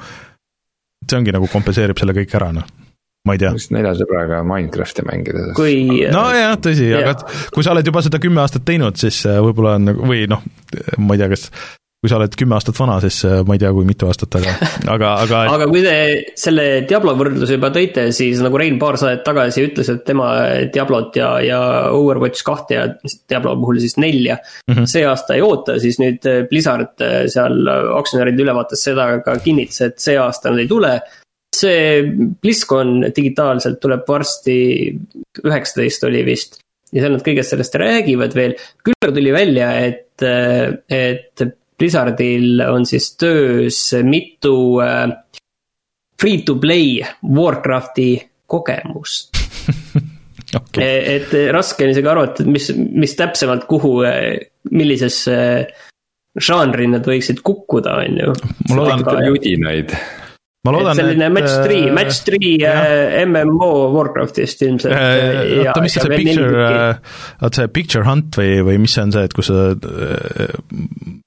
see 1.05 1.19
ongi 1.21 1.37
nagu 1.37 1.49
kompenseerib 1.53 2.01
selle 2.01 2.17
kõik 2.17 2.41
ära, 2.41 2.55
noh 2.57 2.80
ma 3.29 3.37
ei 3.37 3.43
tea. 3.43 3.53
vist 3.57 3.75
nelja 3.75 3.93
sõbraga 3.99 4.41
Minecrafti 4.47 5.05
mängida. 5.09 5.51
kui. 5.59 6.07
nojah, 6.13 6.55
tõsi, 6.63 6.89
aga 6.97 7.19
kui 7.53 7.67
sa 7.67 7.75
oled 7.75 7.93
juba 7.93 8.05
seda 8.07 8.23
kümme 8.23 8.45
aastat 8.45 8.65
teinud, 8.69 8.97
siis 9.01 9.23
äh, 9.29 9.43
võib-olla 9.45 9.77
on 9.81 9.93
nagu, 9.93 10.09
või 10.09 10.25
noh, 10.31 10.43
ma 10.99 11.17
ei 11.17 11.23
tea, 11.23 11.31
kas 11.35 11.51
kui 12.01 12.09
sa 12.09 12.17
oled 12.17 12.33
kümme 12.33 12.57
aastat 12.57 12.79
vana, 12.81 12.95
siis 13.05 13.19
äh, 13.29 13.43
ma 13.45 13.59
ei 13.59 13.61
tea, 13.61 13.75
kui 13.77 13.85
mitu 13.85 14.09
aastat, 14.09 14.39
aga, 14.41 14.55
aga, 14.95 15.13
aga 15.27 15.43
aga 15.53 15.69
kui 15.69 15.83
te 15.85 15.95
selle 16.41 16.67
Diablo 16.89 17.13
võrdluse 17.19 17.59
juba 17.59 17.69
tõite, 17.75 18.07
siis 18.17 18.41
nagu 18.41 18.57
Rein 18.61 18.81
paar 18.81 18.97
saadet 19.01 19.21
tagasi 19.27 19.67
ütles, 19.69 19.93
et 19.93 20.01
tema 20.09 20.31
Diablot 20.73 21.21
ja, 21.21 21.35
ja 21.45 21.61
Overwatch 21.93 22.47
kahte 22.47 22.79
ja 22.79 22.89
Diablo 23.05 23.53
puhul 23.61 23.83
siis 23.85 23.99
nelja 24.01 24.41
mm 24.41 24.79
-hmm. 24.79 24.89
see 24.89 25.05
aasta 25.05 25.37
ei 25.37 25.45
oota, 25.45 25.77
siis 25.83 26.01
nüüd 26.01 26.25
Blizzard 26.49 27.05
seal 27.29 27.69
aktsionäride 28.01 28.49
ülevaates 28.49 28.89
seda 28.89 29.11
ka 29.21 29.37
kinnitas, 29.45 29.85
et 29.85 30.01
see 30.01 30.17
aasta 30.17 30.55
nad 30.55 30.65
ei 30.65 30.73
tule 30.73 30.97
see 31.57 32.03
BlizzCon 32.43 33.07
digitaalselt 33.17 33.81
tuleb 33.83 34.05
varsti, 34.09 34.59
üheksateist 35.45 36.05
oli 36.09 36.25
vist. 36.27 36.61
ja 36.93 37.05
seal 37.05 37.15
nad 37.15 37.25
kõigest 37.27 37.55
sellest 37.55 37.77
räägivad 37.79 38.35
veel, 38.35 38.57
küll 38.85 38.99
aga 38.99 39.15
tuli 39.15 39.33
välja, 39.35 39.73
et, 39.87 40.23
et 40.91 41.45
Blizzardil 41.81 42.61
on 42.67 42.85
siis 42.85 43.13
töös 43.17 43.79
mitu 44.05 44.55
äh, 44.85 45.07
free 46.21 46.43
to 46.45 46.59
play 46.61 46.99
Warcrafti 47.25 48.11
kogemust 48.51 49.39
okay.. 50.61 50.99
et 51.17 51.33
raske 51.55 51.87
on 51.87 51.95
isegi 51.95 52.11
arvata, 52.11 52.45
et 52.45 52.51
mis, 52.51 52.71
mis 52.77 53.15
täpsemalt, 53.17 53.69
kuhu, 53.71 54.01
millisesse 54.75 55.37
žanri 56.41 56.87
nad 56.91 57.07
võiksid 57.07 57.41
kukkuda, 57.47 57.97
on 58.05 58.19
ju. 58.25 58.35
ma 58.71 58.81
loodan, 58.81 59.05
et 59.05 59.15
on 59.15 59.29
judinaid 59.33 59.95
ma 60.61 60.75
loodan, 60.75 60.93
et 60.93 61.01
selline 61.01 61.29
match 61.33 61.55
three, 61.65 61.87
äh, 61.89 61.93
match 61.97 62.19
three 62.27 62.59
äh, 62.69 63.25
MMO 63.25 63.71
Warcraftist 63.95 64.61
ilmselt 64.67 64.93
äh,. 64.93 65.63
oota, 65.63 65.81
mis 65.81 65.95
see 65.97 66.11
picture, 66.13 66.67
oota 67.41 67.63
see 67.63 67.71
picture 67.73 68.05
hunt 68.05 68.37
või, 68.37 68.59
või 68.67 68.77
mis 68.83 68.93
see 68.93 69.07
on 69.07 69.15
see, 69.15 69.25
et 69.25 69.37
kus 69.37 69.49
sa 69.49 69.71
äh, 69.73 70.53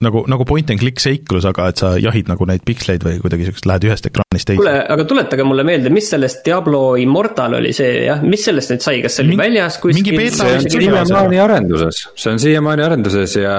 nagu, 0.05 0.21
nagu 0.29 0.45
point 0.45 0.69
and 0.69 0.83
click 0.83 1.01
seiklus, 1.01 1.47
aga 1.49 1.71
et 1.73 1.81
sa 1.81 1.95
jahid 1.97 2.29
nagu 2.29 2.45
neid 2.45 2.61
piksleid 2.67 3.05
või 3.07 3.17
kuidagi 3.23 3.49
siukest, 3.49 3.65
lähed 3.71 3.87
ühest 3.89 4.09
ekraanist 4.11 4.51
teise. 4.51 4.59
kuule, 4.61 4.75
aga 4.95 5.07
tuletage 5.09 5.47
mulle 5.49 5.65
meelde, 5.65 5.89
mis 5.93 6.11
sellest 6.13 6.43
Diablo 6.45 6.83
Immortal 7.01 7.57
oli 7.57 7.73
see 7.73 8.03
jah, 8.05 8.21
mis 8.21 8.45
sellest 8.45 8.75
nüüd 8.75 8.85
sai, 8.85 9.01
kas 9.01 9.17
see 9.17 9.25
oli 9.25 9.33
Mingi, 9.33 9.45
väljas 9.47 9.79
kuskil? 9.81 10.21
see 10.29 10.59
on 10.59 10.69
siiamaani 10.77 11.41
arenduses, 11.41 12.05
see 12.13 12.35
on 12.35 12.43
siiamaani 12.45 12.85
arenduses 12.85 13.37
ja, 13.41 13.57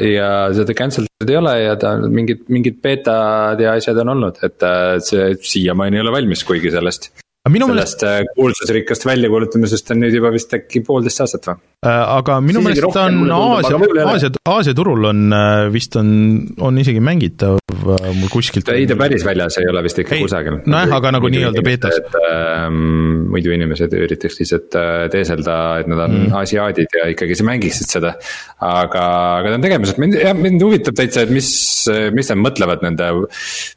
ja 0.00 0.32
seda 0.56 0.80
cancel 0.80 1.04
inud 1.04 1.30
ei 1.30 1.38
ole 1.42 1.54
ja 1.60 1.76
ta 1.80 1.94
mingid, 2.00 2.44
mingid 2.52 2.80
beetad 2.84 3.60
ja 3.60 3.76
asjad 3.76 4.00
on 4.00 4.14
olnud, 4.16 4.40
et 4.46 4.68
see 5.00 5.34
siiamaani 5.40 5.96
ei 5.98 6.04
ole 6.04 6.12
valmis, 6.14 6.44
kuigi 6.44 6.70
sellest 6.74 7.10
sellest 7.44 7.68
meelest... 7.68 8.02
Äh, 8.02 8.24
kuulsusrikkast 8.36 9.04
väljakuulutamisest 9.04 9.90
on 9.92 10.00
nüüd 10.00 10.14
juba 10.16 10.30
vist 10.32 10.52
äkki 10.56 10.80
poolteist 10.84 11.20
aastat 11.20 11.48
või? 11.50 11.58
Äh, 11.84 11.98
aga 12.16 12.38
minu 12.40 12.62
meelest 12.64 12.86
ta 12.94 13.04
on 13.10 13.28
Aasia, 13.28 13.80
Aasia, 14.06 14.30
Aasia 14.48 14.74
turul 14.76 15.04
on 15.10 15.26
äh, 15.36 15.66
vist 15.72 15.96
on, 16.00 16.08
on 16.64 16.80
isegi 16.80 17.02
mängitav 17.04 17.60
mul 17.84 18.30
kuskilt. 18.32 18.70
ei, 18.72 18.86
ta 18.88 18.96
päris 18.96 19.26
väljas 19.26 19.58
ei 19.60 19.68
ole 19.68 19.82
vist 19.84 20.00
ikka 20.00 20.16
ei, 20.16 20.24
kusagil. 20.24 20.56
nojah, 20.64 20.94
aga 20.96 21.12
nagu 21.18 21.28
nii-öelda 21.34 21.64
beetas. 21.66 22.00
Ähm, 22.30 23.26
muidu 23.34 23.52
inimesed 23.52 23.92
üritaks 23.98 24.40
lihtsalt 24.40 24.78
teeselda, 25.12 25.58
et 25.82 25.90
nad 25.92 26.00
on 26.06 26.16
mm. 26.16 26.38
asiaadid 26.40 26.96
ja 26.96 27.10
ikkagi 27.12 27.36
mängiksid 27.44 27.92
seda. 27.98 28.14
aga, 28.64 29.04
aga 29.42 29.52
ta 29.52 29.58
on 29.58 29.66
tegemises, 29.66 30.00
mind, 30.00 30.16
jah, 30.22 30.32
mind 30.38 30.64
huvitab 30.64 30.96
täitsa, 30.96 31.26
et 31.26 31.34
mis, 31.34 31.50
mis 32.16 32.32
nad 32.32 32.40
mõtlevad 32.40 32.86
nende 32.86 33.10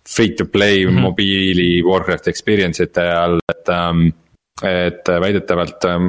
free 0.08 0.32
to 0.40 0.48
play 0.48 0.86
mm 0.86 0.94
-hmm. 0.94 1.02
mobiili 1.10 1.84
Warcraft 1.84 2.32
experience 2.32 2.84
ite 2.84 3.04
all, 3.12 3.40
et 3.68 3.76
ähm, 3.76 4.08
et 4.66 5.06
väidetavalt, 5.06 5.86
ähm, 5.86 6.06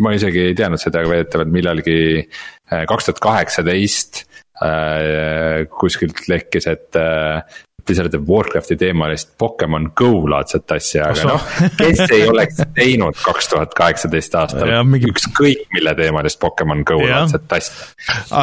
ma 0.00 0.14
isegi 0.16 0.46
ei 0.48 0.54
teadnud 0.56 0.80
seda, 0.80 1.02
aga 1.02 1.12
väidetavalt 1.12 1.50
millalgi 1.52 1.96
äh, 2.20 2.86
kaks 2.88 3.10
tuhat 3.10 3.18
kaheksateist 3.26 4.22
äh, 4.64 5.66
kuskilt 5.68 6.22
lekkis, 6.30 6.68
et 6.70 6.96
äh, 6.96 7.42
Blizzard 7.84 8.12
teeb 8.12 8.24
Warcrafti 8.28 8.76
teemalist 8.80 9.34
Pokemon 9.40 9.90
Go 9.96 10.24
laadset 10.32 10.72
asja, 10.72 11.10
aga 11.10 11.26
noh, 11.28 11.44
kes 11.76 12.00
ei 12.06 12.24
oleks 12.28 12.62
teinud 12.78 13.20
kaks 13.20 13.52
tuhat 13.52 13.76
kaheksateist 13.76 14.36
aastal 14.40 14.72
mingi... 14.88 15.12
ükskõik 15.12 15.68
mille 15.76 15.94
teemalist 16.00 16.40
Pokemon 16.40 16.86
Go 16.88 17.02
laadset 17.04 17.52
asja. 17.58 17.92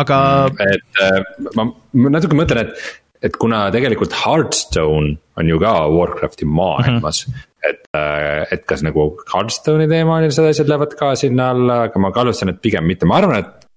aga. 0.01 0.21
et 0.69 1.03
ma, 1.57 1.65
ma 1.65 2.15
natuke 2.17 2.37
mõtlen, 2.37 2.67
et 2.67 3.03
et 3.25 3.37
kuna 3.41 3.67
tegelikult 3.73 4.13
Hearthstone 4.13 5.15
on 5.41 5.49
ju 5.49 5.59
ka 5.61 5.73
Warcrafti 5.89 6.45
maailmas 6.45 7.25
mm. 7.25 7.33
-hmm. 7.33 7.46
Et, 7.69 7.85
äh, 7.97 8.43
et 8.53 8.65
kas 8.69 8.83
nagu 8.85 9.09
Hearthstone'i 9.27 9.87
teemalised 9.91 10.51
asjad 10.51 10.69
lähevad 10.71 10.97
ka 10.99 11.13
sinna 11.19 11.51
alla, 11.53 11.83
aga 11.87 12.01
ma 12.01 12.11
kahtlustan, 12.15 12.53
et 12.53 12.61
pigem 12.63 12.87
mitte, 12.87 13.09
ma 13.09 13.19
arvan, 13.21 13.43
et 13.43 13.67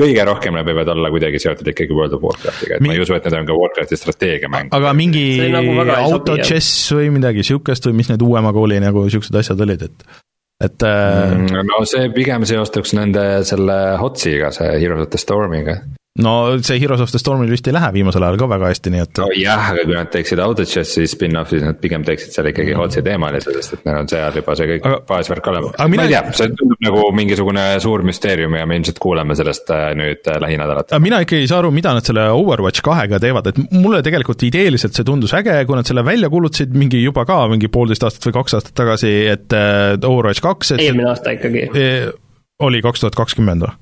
kõige 0.00 0.24
rohkem 0.24 0.56
nad 0.56 0.64
võivad 0.68 0.88
olla 0.92 1.10
kuidagi 1.12 1.40
seotud 1.42 1.68
ikkagi 1.72 1.96
World 1.96 2.16
of 2.16 2.24
Warcraftiga, 2.24 2.78
et 2.78 2.84
Mi 2.84 2.92
ma 2.92 2.96
ei 2.96 3.04
usu, 3.04 3.14
et 3.16 3.28
need 3.28 3.38
on 3.42 3.50
ka 3.50 3.58
Warcrafti 3.58 4.00
strateegiamäng. 4.00 4.72
aga 4.76 4.94
mingi 4.96 5.24
nagu 5.52 5.76
auto 5.98 6.38
chess 6.40 6.88
või 6.96 7.12
midagi 7.18 7.44
sihukest 7.46 7.90
või 7.90 8.00
mis 8.00 8.12
need 8.12 8.24
uuema 8.24 8.54
kooli 8.56 8.80
nagu 8.82 9.04
sihukesed 9.12 9.40
asjad 9.42 9.64
olid, 9.66 9.86
et 9.90 10.10
et 10.64 10.84
äh.... 10.84 11.36
no 11.64 11.84
see 11.88 12.10
pigem 12.16 12.44
seostuks 12.48 12.92
nende 12.96 13.44
selle 13.48 13.80
HOTS-iga, 14.00 14.52
see 14.56 14.76
Heroes 14.80 15.06
of 15.06 15.12
the 15.12 15.20
Stormiga 15.20 15.80
no 16.18 16.58
see 16.62 16.80
Heroes 16.80 17.00
of 17.00 17.10
the 17.10 17.18
Stormil 17.18 17.50
vist 17.52 17.68
ei 17.70 17.74
lähe 17.74 17.92
viimasel 17.94 18.24
ajal 18.26 18.38
ka 18.40 18.48
väga 18.50 18.70
hästi, 18.72 18.90
nii 18.90 19.02
et. 19.04 19.20
nojah, 19.22 19.68
aga 19.72 19.84
kui 19.86 19.94
nad 19.94 20.10
teeksid 20.10 20.40
Autochess'i 20.42 21.06
spin-off'i, 21.10 21.60
siis 21.60 21.66
nad 21.68 21.78
pigem 21.82 22.02
teeksid 22.06 22.34
seal 22.34 22.48
ikkagi 22.50 22.72
mm. 22.74 22.82
otse 22.82 23.02
teemalise, 23.06 23.52
sest 23.54 23.76
et 23.76 23.84
neil 23.86 24.00
on 24.02 24.08
seal 24.10 24.38
juba 24.40 24.56
see 24.58 24.66
kõik 24.72 24.88
aga, 24.90 24.98
baasvärk 25.06 25.50
olemas. 25.52 25.76
ma 25.78 26.06
ei 26.06 26.10
tea, 26.10 26.22
see 26.40 26.48
tundub 26.58 26.82
nagu 26.82 27.04
mingisugune 27.14 27.66
suur 27.84 28.02
müsteerium 28.06 28.56
ja 28.58 28.66
me 28.66 28.80
ilmselt 28.80 28.98
kuuleme 29.02 29.36
sellest 29.38 29.70
äh, 29.74 29.84
nüüd 29.98 30.26
äh, 30.26 30.40
lähinädalatel. 30.42 31.02
mina 31.04 31.20
ikkagi 31.22 31.44
ei 31.44 31.50
saa 31.52 31.60
aru, 31.62 31.70
mida 31.74 31.94
nad 31.94 32.06
selle 32.06 32.26
Overwatch 32.34 32.82
kahega 32.86 33.20
teevad, 33.22 33.52
et 33.52 33.60
mulle 33.70 34.02
tegelikult 34.06 34.42
ideeliselt 34.48 34.98
see 34.98 35.06
tundus 35.06 35.34
äge, 35.38 35.60
kui 35.68 35.78
nad 35.78 35.86
selle 35.86 36.02
välja 36.06 36.32
kuulutasid 36.32 36.74
mingi 36.74 37.04
juba 37.04 37.22
ka 37.28 37.44
mingi 37.52 37.70
poolteist 37.70 38.08
aastat 38.08 38.26
või 38.26 38.40
kaks 38.40 38.58
aastat 38.58 38.74
tagasi, 38.82 39.14
et 39.30 39.54
äh, 39.54 39.94
Overwatch 39.94 40.42
kaks. 40.42 40.74
eelmine 40.80 41.12
aasta 41.12 41.38
ikkagi. 41.38 41.68
oli 42.66 42.82
kaks 42.82 43.06
tuhat 43.06 43.18
kakskümmend 43.22 43.68
või? 43.68 43.78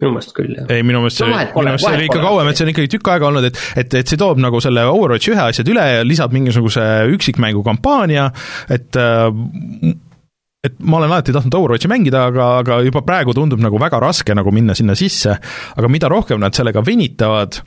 Minu 0.00 0.14
meelest 0.14 0.34
küll, 0.36 0.52
jah. 0.56 0.68
ei, 0.72 0.84
minu 0.86 1.02
meelest 1.04 1.20
see 1.20 1.28
minu 1.28 1.64
meelest 1.66 1.86
see 1.86 1.96
oli 1.96 2.06
ikka 2.08 2.20
kauem, 2.24 2.50
et 2.50 2.60
see 2.60 2.66
on 2.66 2.72
ikkagi 2.72 2.92
tükk 2.96 3.10
aega 3.14 3.28
olnud, 3.30 3.48
et 3.50 3.64
et, 3.82 3.96
et 4.02 4.12
see 4.12 4.20
toob 4.20 4.40
nagu 4.42 4.60
selle 4.64 4.84
Overwatchi 4.90 5.34
ühe 5.34 5.48
asjad 5.50 5.72
üle 5.72 5.88
ja 5.94 6.06
lisab 6.06 6.34
mingisuguse 6.36 6.86
üksikmängu 7.16 7.64
kampaania, 7.66 8.30
et 8.72 8.96
äh, 9.00 9.28
et 10.64 10.76
ma 10.84 10.98
olen 11.00 11.10
alati 11.10 11.34
tahtnud 11.36 11.56
Overwatchi 11.56 11.90
mängida, 11.92 12.26
aga, 12.30 12.48
aga 12.62 12.80
juba 12.86 13.04
praegu 13.06 13.34
tundub 13.36 13.60
nagu 13.64 13.80
väga 13.80 14.00
raske 14.02 14.36
nagu 14.36 14.52
minna 14.54 14.76
sinna 14.76 14.96
sisse, 14.98 15.36
aga 15.76 15.92
mida 15.92 16.10
rohkem 16.12 16.40
nad 16.40 16.56
sellega 16.56 16.84
venitavad, 16.84 17.60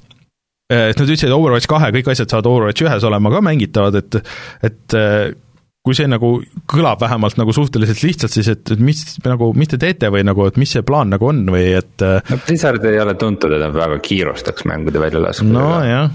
et 0.74 0.98
nad 0.98 1.08
ütlesid, 1.08 1.30
et 1.30 1.38
Overwatch 1.38 1.70
kahe 1.70 1.90
kõik 1.96 2.14
asjad 2.14 2.34
saavad 2.34 2.50
Overwatch 2.50 2.86
ühes 2.86 3.10
olema 3.10 3.34
ka 3.34 3.42
mängitavad, 3.46 3.98
et 4.02 4.22
et 4.70 4.98
kui 5.84 5.96
see 5.98 6.08
nagu 6.08 6.38
kõlab 6.72 7.02
vähemalt 7.04 7.36
nagu 7.40 7.54
suhteliselt 7.56 8.04
lihtsalt, 8.06 8.32
siis 8.32 8.50
et, 8.54 8.64
et 8.72 8.84
mis 8.84 9.02
nagu, 9.26 9.52
mis 9.58 9.72
te 9.72 9.80
teete 9.82 10.10
või 10.14 10.24
nagu, 10.24 10.46
et 10.48 10.60
mis 10.62 10.72
see 10.78 10.84
plaan 10.88 11.12
nagu 11.12 11.28
on 11.28 11.44
või 11.52 11.74
et. 11.76 11.96
Äh, 12.00 12.22
no 12.32 12.40
Blizzard 12.46 12.86
ei 12.88 13.02
ole 13.04 13.18
tuntud, 13.20 13.52
et 13.52 13.64
nad 13.66 13.76
väga 13.76 14.00
kiirustaks 14.04 14.68
mängude 14.70 15.02
väljalaskmisega. 15.04 15.60
nojah 15.60 16.06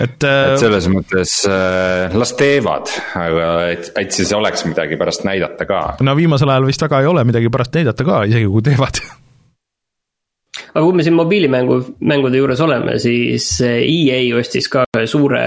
et, 0.00 0.22
äh, 0.24 0.52
et 0.52 0.62
selles 0.62 0.86
mõttes 0.92 1.34
äh, 1.50 2.14
las 2.18 2.36
teevad, 2.38 2.92
aga 3.18 3.48
et, 3.74 3.90
et 3.98 4.14
siis 4.14 4.30
oleks 4.36 4.64
midagi 4.68 4.98
pärast 5.00 5.26
näidata 5.26 5.66
ka. 5.66 5.82
no 6.06 6.14
viimasel 6.18 6.54
ajal 6.54 6.70
vist 6.70 6.86
väga 6.86 7.02
ei 7.02 7.10
ole 7.10 7.26
midagi 7.26 7.50
pärast 7.52 7.74
näidata 7.80 8.06
ka, 8.06 8.22
isegi 8.30 8.46
kui 8.46 8.62
teevad 8.70 9.02
aga 10.72 10.86
kui 10.86 10.94
me 10.96 11.04
siin 11.04 11.18
mobiilimängu, 11.18 11.82
mängude 12.06 12.38
juures 12.38 12.62
oleme, 12.62 12.94
siis 13.02 13.56
EA 13.66 14.22
ostis 14.38 14.70
ka 14.70 14.86
ühe 14.94 15.08
suure 15.10 15.44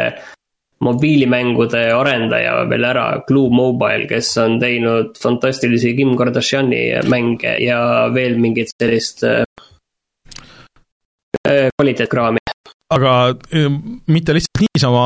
mobiilimängude 0.83 1.81
arendaja 1.95 2.55
veel 2.69 2.87
ära, 2.87 3.05
Glue 3.27 3.51
Mobile, 3.53 4.07
kes 4.09 4.33
on 4.43 4.57
teinud 4.59 5.15
fantastilisi 5.21 5.95
Kim 5.95 6.15
Kardashini 6.19 6.81
mänge 7.11 7.55
ja 7.63 7.79
veel 8.13 8.35
mingit 8.41 8.73
sellist 8.75 9.23
äh, 9.23 9.43
äh, 11.47 11.69
kvaliteetkraami. 11.77 12.43
aga 12.93 13.13
äh, 13.31 13.69
mitte 14.07 14.35
lihtsalt 14.35 14.65
niisama, 14.67 15.05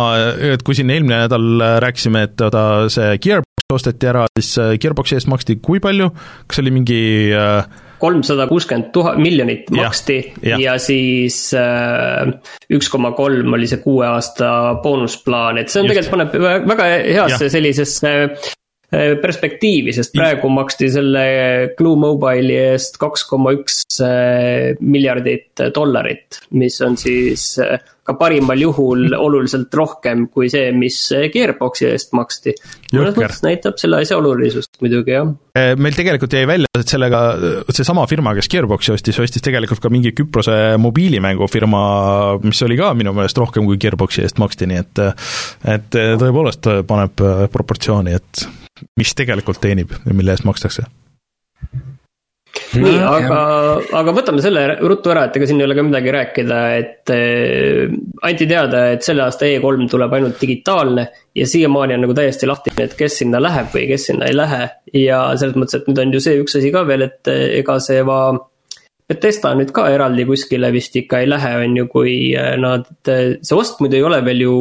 et 0.54 0.66
kui 0.66 0.76
siin 0.76 0.90
eelmine 0.90 1.24
nädal 1.26 1.62
rääkisime, 1.86 2.26
et 2.28 2.42
oota, 2.42 2.64
see 2.92 3.14
Gearbox 3.22 3.70
osteti 3.74 4.10
ära, 4.10 4.26
siis 4.40 4.58
Gearboxi 4.82 5.20
eest 5.20 5.30
maksti 5.30 5.60
kui 5.62 5.80
palju, 5.84 6.10
kas 6.50 6.64
oli 6.64 6.74
mingi 6.74 7.04
äh, 7.38 7.62
kolmsada 8.00 8.48
kuuskümmend 8.50 8.92
tuhat, 8.96 9.20
miljonit 9.22 9.70
maksti 9.76 10.20
ja, 10.42 10.56
ja. 10.56 10.60
ja 10.66 10.78
siis 10.82 11.42
äh, 11.58 12.32
üks 12.76 12.90
koma 12.92 13.14
kolm 13.18 13.58
oli 13.58 13.70
see 13.70 13.82
kuue 13.84 14.08
aasta 14.08 14.80
boonusplaan, 14.84 15.62
et 15.62 15.72
see 15.72 15.84
on 15.84 15.90
Just. 15.90 16.10
tegelikult 16.10 16.34
paneb 16.34 16.70
väga 16.74 16.90
heasse 17.08 17.52
sellisesse 17.52 18.16
perspektiivi, 18.90 19.94
sest 19.94 20.16
praegu 20.18 20.50
maksti 20.50 20.90
selle 20.90 21.26
Glue 21.78 22.00
Mobile'i 22.02 22.58
eest 22.72 22.98
kaks 23.02 23.28
koma 23.30 23.54
üks 23.54 23.84
äh, 24.02 24.74
miljardit 24.82 25.62
dollarit, 25.76 26.42
mis 26.58 26.80
on 26.86 26.98
siis 26.98 27.52
ka 28.10 28.16
parimal 28.18 28.58
juhul 28.58 29.14
oluliselt 29.26 29.74
rohkem 29.78 30.26
kui 30.34 30.50
see, 30.50 30.72
mis 30.74 30.98
Gearboxi 31.34 31.86
eest 31.92 32.16
maksti. 32.18 32.56
mõnes 32.96 33.18
mõttes 33.20 33.44
näitab 33.46 33.78
selle 33.82 34.02
asja 34.02 34.18
olulisust 34.18 34.82
muidugi, 34.82 35.14
jah. 35.14 35.30
Meil 35.78 35.94
tegelikult 35.94 36.34
jäi 36.34 36.48
välja, 36.50 36.70
et 36.80 36.90
sellega, 36.90 37.20
seesama 37.76 38.06
firma, 38.10 38.34
kes 38.38 38.50
Gearboxi 38.50 38.96
ostis, 38.96 39.20
ostis 39.22 39.44
tegelikult 39.46 39.84
ka 39.84 39.92
mingi 39.94 40.16
Küprose 40.18 40.56
mobiilimängufirma, 40.82 41.84
mis 42.46 42.64
oli 42.66 42.80
ka 42.80 42.94
minu 42.98 43.14
meelest 43.14 43.38
rohkem, 43.38 43.68
kui 43.70 43.78
Gearboxi 43.82 44.26
eest 44.26 44.42
maksti, 44.42 44.70
nii 44.72 44.82
et 44.82 45.04
et 45.78 45.92
tõepoolest 45.94 46.72
paneb 46.90 47.22
proportsiooni, 47.54 48.18
et 48.18 48.48
mis 49.00 49.16
tegelikult 49.18 49.62
teenib 49.62 49.94
ja 50.06 50.16
mille 50.16 50.36
eest 50.36 50.48
makstakse 50.48 50.88
nii, 52.78 52.98
aga, 53.02 53.40
aga 54.00 54.14
võtame 54.14 54.44
selle 54.44 54.64
ruttu 54.82 55.12
ära, 55.14 55.26
et 55.28 55.38
ega 55.38 55.48
siin 55.50 55.62
ei 55.62 55.66
ole 55.66 55.78
ka 55.78 55.86
midagi 55.86 56.14
rääkida, 56.14 56.60
et 56.78 57.14
äh, 57.14 57.96
anti 58.28 58.48
teada, 58.50 58.84
et 58.94 59.06
selle 59.06 59.26
aasta 59.26 59.48
E3 59.48 59.90
tuleb 59.92 60.14
ainult 60.18 60.42
digitaalne. 60.42 61.08
ja 61.36 61.48
siiamaani 61.48 61.96
on 61.96 62.06
nagu 62.06 62.16
täiesti 62.18 62.50
lahtine, 62.50 62.86
et 62.86 62.96
kes 63.00 63.20
sinna 63.22 63.42
läheb 63.42 63.74
või 63.74 63.88
kes 63.92 64.10
sinna 64.10 64.30
ei 64.30 64.38
lähe. 64.38 64.70
ja 64.94 65.24
selles 65.38 65.58
mõttes, 65.58 65.80
et 65.80 65.90
nüüd 65.90 66.04
on 66.04 66.14
ju 66.14 66.24
see 66.24 66.40
üks 66.44 66.58
asi 66.60 66.72
ka 66.76 66.86
veel, 66.88 67.08
et 67.10 67.32
äh, 67.32 67.60
ega 67.62 67.80
see 67.84 68.06
va. 68.06 68.22
Betesta 69.10 69.56
nüüd 69.58 69.72
ka 69.74 69.88
eraldi 69.90 70.22
kuskile 70.30 70.70
vist 70.70 70.94
ikka 71.00 71.24
ei 71.24 71.30
lähe, 71.30 71.56
on 71.64 71.78
ju, 71.80 71.88
kui 71.90 72.18
äh, 72.38 72.54
nad, 72.62 72.86
see 73.06 73.56
ost 73.58 73.82
muidu 73.82 73.98
ei 73.98 74.06
ole 74.06 74.22
veel 74.26 74.46
ju 74.46 74.58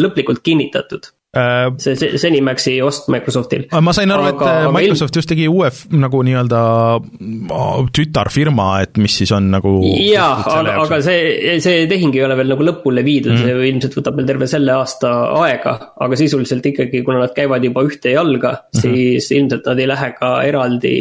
lõplikult 0.00 0.42
kinnitatud 0.42 1.13
see, 1.34 1.94
see, 1.94 1.96
see 1.98 2.20
Zenimaxi 2.22 2.74
ost 2.84 3.08
Microsoftil. 3.12 3.66
ma 3.84 3.94
sain 3.96 4.12
aru, 4.14 4.28
et 4.32 4.42
äh, 4.46 4.68
Microsoft 4.74 5.18
just 5.18 5.30
tegi 5.30 5.46
uue 5.50 5.70
nagu 5.98 6.22
nii-öelda 6.26 6.62
äh, 7.00 7.68
tütarfirma, 7.94 8.68
et 8.86 9.00
mis 9.02 9.18
siis 9.20 9.32
on 9.36 9.50
nagu. 9.54 9.74
jaa, 10.00 10.32
aga, 10.58 10.78
aga 10.86 11.00
see, 11.04 11.58
see 11.64 11.84
tehing 11.90 12.16
ei 12.16 12.24
ole 12.26 12.38
veel 12.40 12.52
nagu 12.54 12.66
lõpule 12.66 13.04
viidud 13.06 13.34
mm, 13.34 13.44
see 13.44 13.70
ilmselt 13.70 13.98
võtab 14.00 14.18
veel 14.20 14.32
terve 14.32 14.50
selle 14.50 14.74
aasta 14.78 15.12
aega. 15.42 15.76
aga 16.06 16.20
sisuliselt 16.20 16.66
ikkagi, 16.72 17.04
kuna 17.06 17.24
nad 17.24 17.36
käivad 17.36 17.64
juba 17.64 17.84
ühte 17.86 18.14
jalga 18.14 18.56
mm, 18.56 18.66
-hmm. 18.72 18.84
siis 18.84 19.30
ilmselt 19.36 19.70
nad 19.70 19.80
ei 19.80 19.90
lähe 19.90 20.12
ka 20.18 20.34
eraldi 20.46 20.96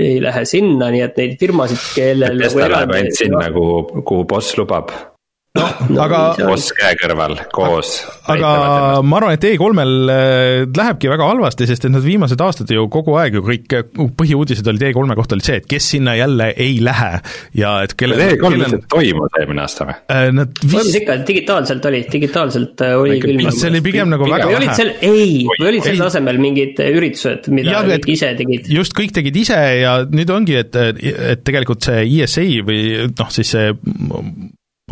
ei 0.00 0.20
lähe 0.22 0.44
sinna, 0.48 0.88
nii 0.88 1.02
et 1.04 1.18
neid 1.20 1.34
firmasid, 1.36 1.80
kellel. 1.92 2.38
Tesla 2.40 2.62
nagu 2.64 2.72
läheb 2.72 2.94
ainult 2.96 3.18
sinna, 3.18 3.48
kuhu, 3.52 4.02
kuhu 4.08 4.24
boss 4.24 4.56
lubab 4.56 4.94
no,, 5.60 6.00
aga. 6.04 6.20
koos 6.38 6.70
käe 6.76 6.96
kõrval, 7.00 7.36
koos. 7.54 7.92
aga 8.30 8.50
ma 9.06 9.20
arvan, 9.20 9.36
et 9.36 9.46
E3-l 9.50 10.12
äh, 10.14 10.64
lähebki 10.76 11.10
väga 11.10 11.28
halvasti, 11.30 11.68
sest 11.70 11.86
et 11.86 11.94
nad 11.94 12.04
viimased 12.04 12.40
aastad 12.44 12.70
ju 12.72 12.86
kogu 12.92 13.16
aeg 13.20 13.38
ju 13.38 13.44
kõik 13.46 13.76
põhiuudised 14.18 14.66
olid 14.70 14.86
E3-e 14.90 15.18
kohta 15.18 15.38
olid 15.38 15.46
see, 15.46 15.60
et 15.62 15.68
kes 15.70 15.90
sinna 15.94 16.16
jälle 16.18 16.50
ei 16.56 16.78
lähe 16.84 17.20
ja 17.58 17.76
et 17.84 17.96
kelle. 17.98 18.18
E3 18.30 18.40
kellel... 18.42 18.78
toimus 18.90 19.38
eelmine 19.40 19.64
aasta 19.64 19.88
või? 19.88 19.96
Äh, 20.14 20.26
nad 20.36 20.54
vist. 20.62 20.76
toimus 20.76 21.00
ikka, 21.02 21.18
digitaalselt 21.30 21.90
oli, 21.90 22.02
digitaalselt 22.12 22.86
äh, 22.86 22.94
oli 23.00 23.18
küll. 23.22 23.44
see 23.54 23.72
oli 23.72 23.82
pigem 23.84 24.12
nagu 24.12 24.28
väga 24.30 24.50
vähe. 24.54 24.76
Sel... 24.78 24.94
ei, 25.06 25.42
või 25.56 25.72
olid 25.74 25.88
selle 25.88 26.06
asemel 26.08 26.40
mingid 26.42 26.80
üritused, 26.90 27.50
mida 27.54 27.74
ja, 27.74 27.84
et, 27.96 28.08
ise 28.10 28.32
tegid? 28.38 28.70
just, 28.70 28.94
kõik 28.96 29.14
tegid 29.16 29.42
ise 29.42 29.58
ja 29.80 29.98
nüüd 30.08 30.30
ongi, 30.34 30.56
et, 30.60 30.76
et 30.76 31.44
tegelikult 31.46 31.84
see 31.86 32.06
ESA 32.20 32.46
või 32.66 32.80
noh, 33.10 33.30
siis 33.34 33.54
see 33.56 33.70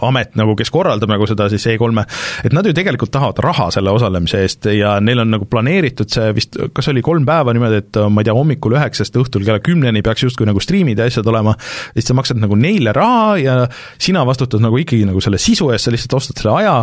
amet 0.06 0.36
nagu, 0.38 0.54
kes 0.58 0.70
korraldab 0.74 1.10
nagu 1.10 1.26
seda 1.28 1.48
siis 1.52 1.66
E3-e, 1.72 2.04
et 2.48 2.56
nad 2.56 2.66
ju 2.66 2.74
tegelikult 2.76 3.12
tahavad 3.14 3.40
raha 3.44 3.68
selle 3.74 3.92
osalemise 3.94 4.42
eest 4.44 4.68
ja 4.74 4.96
neil 5.04 5.22
on 5.24 5.32
nagu 5.34 5.48
planeeritud 5.50 6.10
see 6.12 6.32
vist, 6.36 6.58
kas 6.76 6.90
oli 6.92 7.02
kolm 7.04 7.26
päeva 7.28 7.54
niimoodi, 7.56 7.82
et 7.82 8.00
ma 8.12 8.22
ei 8.22 8.28
tea, 8.28 8.36
hommikul 8.36 8.76
üheksast 8.78 9.16
õhtul 9.20 9.46
kella 9.46 9.62
kümneni 9.64 10.02
peaks 10.06 10.26
justkui 10.26 10.48
nagu 10.48 10.62
striimid 10.62 11.00
ja 11.00 11.08
asjad 11.08 11.28
olema, 11.30 11.54
siis 11.94 12.08
sa 12.10 12.16
maksad 12.18 12.40
nagu 12.42 12.58
neile 12.58 12.94
raha 12.96 13.36
ja 13.42 13.56
sina 14.00 14.24
vastutad 14.28 14.62
nagu 14.64 14.78
ikkagi 14.80 15.08
nagu 15.08 15.22
selle 15.24 15.40
sisu 15.42 15.72
eest, 15.72 15.88
sa 15.88 15.94
lihtsalt 15.94 16.18
ostad 16.20 16.42
selle 16.42 16.56
aja, 16.62 16.76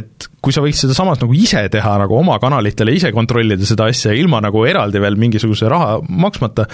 et 0.00 0.28
kui 0.40 0.54
sa 0.56 0.64
võiks 0.64 0.82
seda 0.84 0.96
samas 0.96 1.20
nagu 1.22 1.36
ise 1.36 1.62
teha, 1.72 1.96
nagu 2.02 2.16
oma 2.18 2.38
kanalitele 2.42 2.94
ise 2.96 3.12
kontrollida 3.16 3.66
seda 3.68 3.90
asja, 3.90 4.14
ilma 4.16 4.42
nagu 4.44 4.64
eraldi 4.68 5.02
veel 5.02 5.18
mingisuguse 5.20 5.68
raha 5.70 5.98
maksmata, 6.08 6.66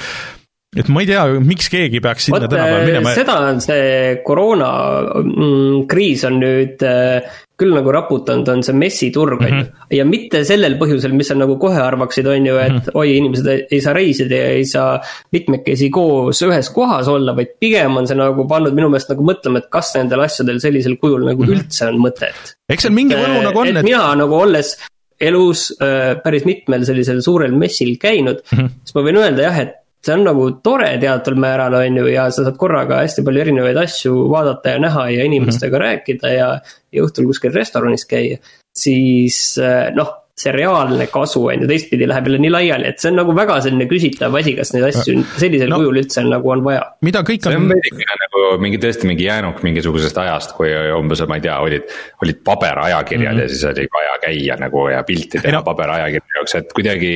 et 0.76 0.92
ma 0.92 1.02
ei 1.02 1.08
tea, 1.08 1.24
miks 1.40 1.70
keegi 1.72 2.02
peaks 2.04 2.28
sinna 2.28 2.44
tänapäeval 2.46 2.86
minema. 2.86 3.16
seda 3.16 3.40
on 3.48 3.60
see 3.64 4.20
koroonakriis 4.26 6.22
mm, 6.24 6.28
on 6.28 6.40
nüüd 6.42 6.86
äh, 6.86 7.42
küll 7.56 7.72
nagu 7.72 7.92
raputanud, 7.94 8.48
on 8.52 8.62
see 8.64 8.76
messiturg, 8.76 9.40
on 9.40 9.48
ju. 9.48 9.60
Mhm. 9.62 9.84
ja 9.96 10.04
mitte 10.08 10.42
sellel 10.44 10.76
põhjusel, 10.80 11.14
mis 11.16 11.30
sa 11.32 11.36
nagu 11.38 11.56
kohe 11.60 11.78
arvaksid, 11.80 12.26
on 12.28 12.48
ju, 12.50 12.56
et 12.60 12.72
mm 12.72 12.80
-hmm. 12.80 12.98
oi, 13.00 13.14
inimesed 13.16 13.48
ei 13.72 13.80
saa 13.80 13.94
reisida 13.96 14.40
ja 14.42 14.50
ei 14.58 14.66
saa 14.68 14.98
mitmekesi 15.32 15.88
koos 15.90 16.42
ühes 16.44 16.68
kohas 16.74 17.08
olla, 17.08 17.36
vaid 17.36 17.56
pigem 17.60 17.96
on 17.96 18.06
see 18.06 18.18
nagu 18.18 18.44
pannud 18.48 18.76
minu 18.76 18.90
meelest 18.92 19.14
nagu 19.14 19.24
mõtlema, 19.24 19.64
et 19.64 19.70
kas 19.72 19.94
nendel 19.96 20.20
asjadel 20.20 20.60
sellisel 20.60 20.98
kujul 21.00 21.24
nagu 21.24 21.42
mm 21.42 21.48
-hmm. 21.48 21.56
üldse 21.56 21.88
on 21.88 21.96
mõtet. 21.96 22.56
eks 22.68 22.82
seal 22.82 22.92
mingi 22.92 23.16
võlu 23.16 23.40
nagu 23.42 23.58
on, 23.58 23.76
et. 23.76 23.84
mina 23.84 24.14
nagu 24.14 24.34
olles 24.34 24.76
elus 25.20 25.72
äh, 25.80 26.20
päris 26.22 26.44
mitmel 26.44 26.84
sellisel 26.84 27.22
suurel 27.22 27.52
messil 27.52 27.96
käinud 27.96 28.42
mm, 28.44 28.58
-hmm. 28.58 28.68
siis 28.84 28.94
ma 28.94 29.02
võin 29.02 29.16
öelda 29.16 29.42
jah, 29.42 29.58
et 29.58 29.74
see 30.06 30.14
on 30.14 30.26
nagu 30.26 30.50
tore 30.64 30.90
teataval 31.02 31.40
määral, 31.46 31.78
on 31.80 32.02
ju, 32.02 32.10
ja 32.12 32.28
sa 32.34 32.44
saad 32.46 32.58
korraga 32.60 33.00
hästi 33.02 33.24
palju 33.26 33.42
erinevaid 33.46 33.80
asju 33.82 34.26
vaadata 34.32 34.76
ja 34.76 34.82
näha 34.82 35.08
ja 35.16 35.24
inimestega 35.26 35.72
mm 35.72 35.82
-hmm. 35.82 35.86
rääkida 35.86 36.34
ja, 36.34 36.52
ja 36.92 37.08
õhtul 37.08 37.32
kuskil 37.32 37.54
restoranis 37.54 38.06
käia. 38.06 38.38
siis 38.76 39.58
eh, 39.58 39.90
noh, 39.96 40.26
see 40.36 40.52
reaalne 40.52 41.06
kasu 41.08 41.46
on 41.48 41.62
ju 41.64 41.66
teistpidi 41.68 42.04
läheb 42.08 42.26
jälle 42.28 42.38
nii 42.38 42.50
laiali, 42.52 42.88
et 42.90 43.00
see 43.00 43.08
on 43.08 43.16
nagu 43.22 43.34
väga 43.36 43.54
selline 43.64 43.86
küsitav 43.88 44.34
asi, 44.36 44.52
kas 44.58 44.74
neid 44.74 44.84
asju 44.90 45.22
sellisel 45.40 45.70
no, 45.72 45.78
kujul 45.80 46.00
üldse 46.02 46.24
nagu 46.28 46.50
on 46.52 46.64
vaja. 46.66 46.82
mida 47.08 47.22
kõik 47.24 47.46
on. 47.46 47.54
see 47.54 47.60
on 47.62 47.70
veidikene 47.72 48.18
nagu 48.20 48.42
mingi 48.60 48.80
tõesti 48.82 49.08
mingi 49.08 49.24
jäänuk 49.24 49.62
mingisugusest 49.64 50.20
ajast, 50.20 50.52
kui 50.58 50.74
umbes, 50.98 51.24
ma 51.30 51.40
ei 51.40 51.46
tea, 51.48 51.56
olid, 51.64 51.88
olid 52.22 52.42
paberajakirjad 52.44 53.32
mm 53.32 53.38
-hmm. 53.38 53.42
ja 53.42 53.48
siis 53.48 53.64
oli 53.64 53.88
vaja 53.96 54.18
käia 54.26 54.60
nagu 54.60 54.88
ja 54.92 55.02
pilti 55.08 55.40
teha 55.40 55.56
no. 55.56 55.62
paberajakirja 55.70 56.36
jaoks, 56.36 56.54
et 56.60 56.72
kuidagi 56.76 57.14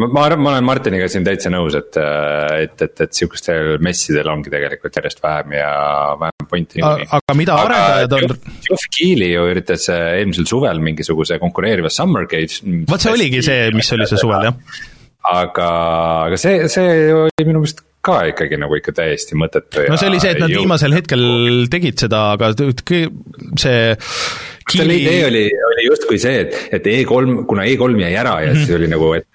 ma, 0.00 0.08
ma 0.08 0.24
arvan, 0.26 0.42
ma 0.42 0.52
olen 0.54 0.66
Martiniga 0.66 1.08
siin 1.10 1.26
täitsa 1.26 1.52
nõus, 1.52 1.76
et, 1.78 1.98
et, 1.98 2.84
et, 2.86 3.04
et 3.06 3.16
sihukestel 3.16 3.78
messidel 3.84 4.30
ongi 4.32 4.52
tegelikult 4.52 4.98
järjest 4.98 5.22
vähem 5.24 5.54
ja 5.58 5.70
vähem 6.20 6.50
pointi 6.50 6.84
aga 6.84 7.38
mida 7.38 7.58
arendajad 7.62 8.16
on? 8.18 8.36
Geoff 8.66 8.90
Keighley 8.96 9.32
ju 9.34 9.46
üritas 9.52 9.88
äh, 9.92 10.18
eelmisel 10.20 10.48
suvel 10.50 10.82
mingisuguse 10.84 11.38
konkureeriva 11.42 11.92
Summer 11.92 12.28
Games. 12.30 12.60
vot 12.90 13.02
see 13.02 13.14
oligi 13.14 13.42
see, 13.46 13.70
mis 13.76 13.92
oli 13.96 14.10
see 14.10 14.20
suvel 14.20 14.50
jah. 14.50 14.78
aga, 15.34 15.70
aga 16.28 16.40
see, 16.40 16.68
see 16.72 16.94
oli 17.14 17.48
minu 17.48 17.62
meelest 17.62 17.84
ka 18.04 18.18
ikkagi 18.30 18.58
nagu 18.60 18.76
ikka 18.78 18.94
täiesti 18.96 19.38
mõttetu. 19.40 19.86
no 19.90 20.00
see 20.00 20.10
oli 20.10 20.20
see, 20.22 20.34
et 20.34 20.42
nad 20.42 20.52
jõud. 20.52 20.64
viimasel 20.64 20.96
hetkel 20.96 21.24
tegid 21.72 22.04
seda, 22.06 22.26
aga 22.36 22.52
see 22.54 23.78
selle 24.72 24.96
idee 24.96 25.24
oli, 25.26 25.42
oli 25.68 25.86
justkui 25.86 26.18
see, 26.20 26.44
et, 26.44 26.54
et 26.78 26.86
E3, 26.88 27.44
kuna 27.48 27.66
E3 27.68 28.00
jäi 28.00 28.12
ära 28.16 28.34
ja 28.40 28.52
mm 28.52 28.52
-hmm. 28.52 28.64
siis 28.64 28.76
oli 28.78 28.88
nagu, 28.88 29.10
et, 29.18 29.26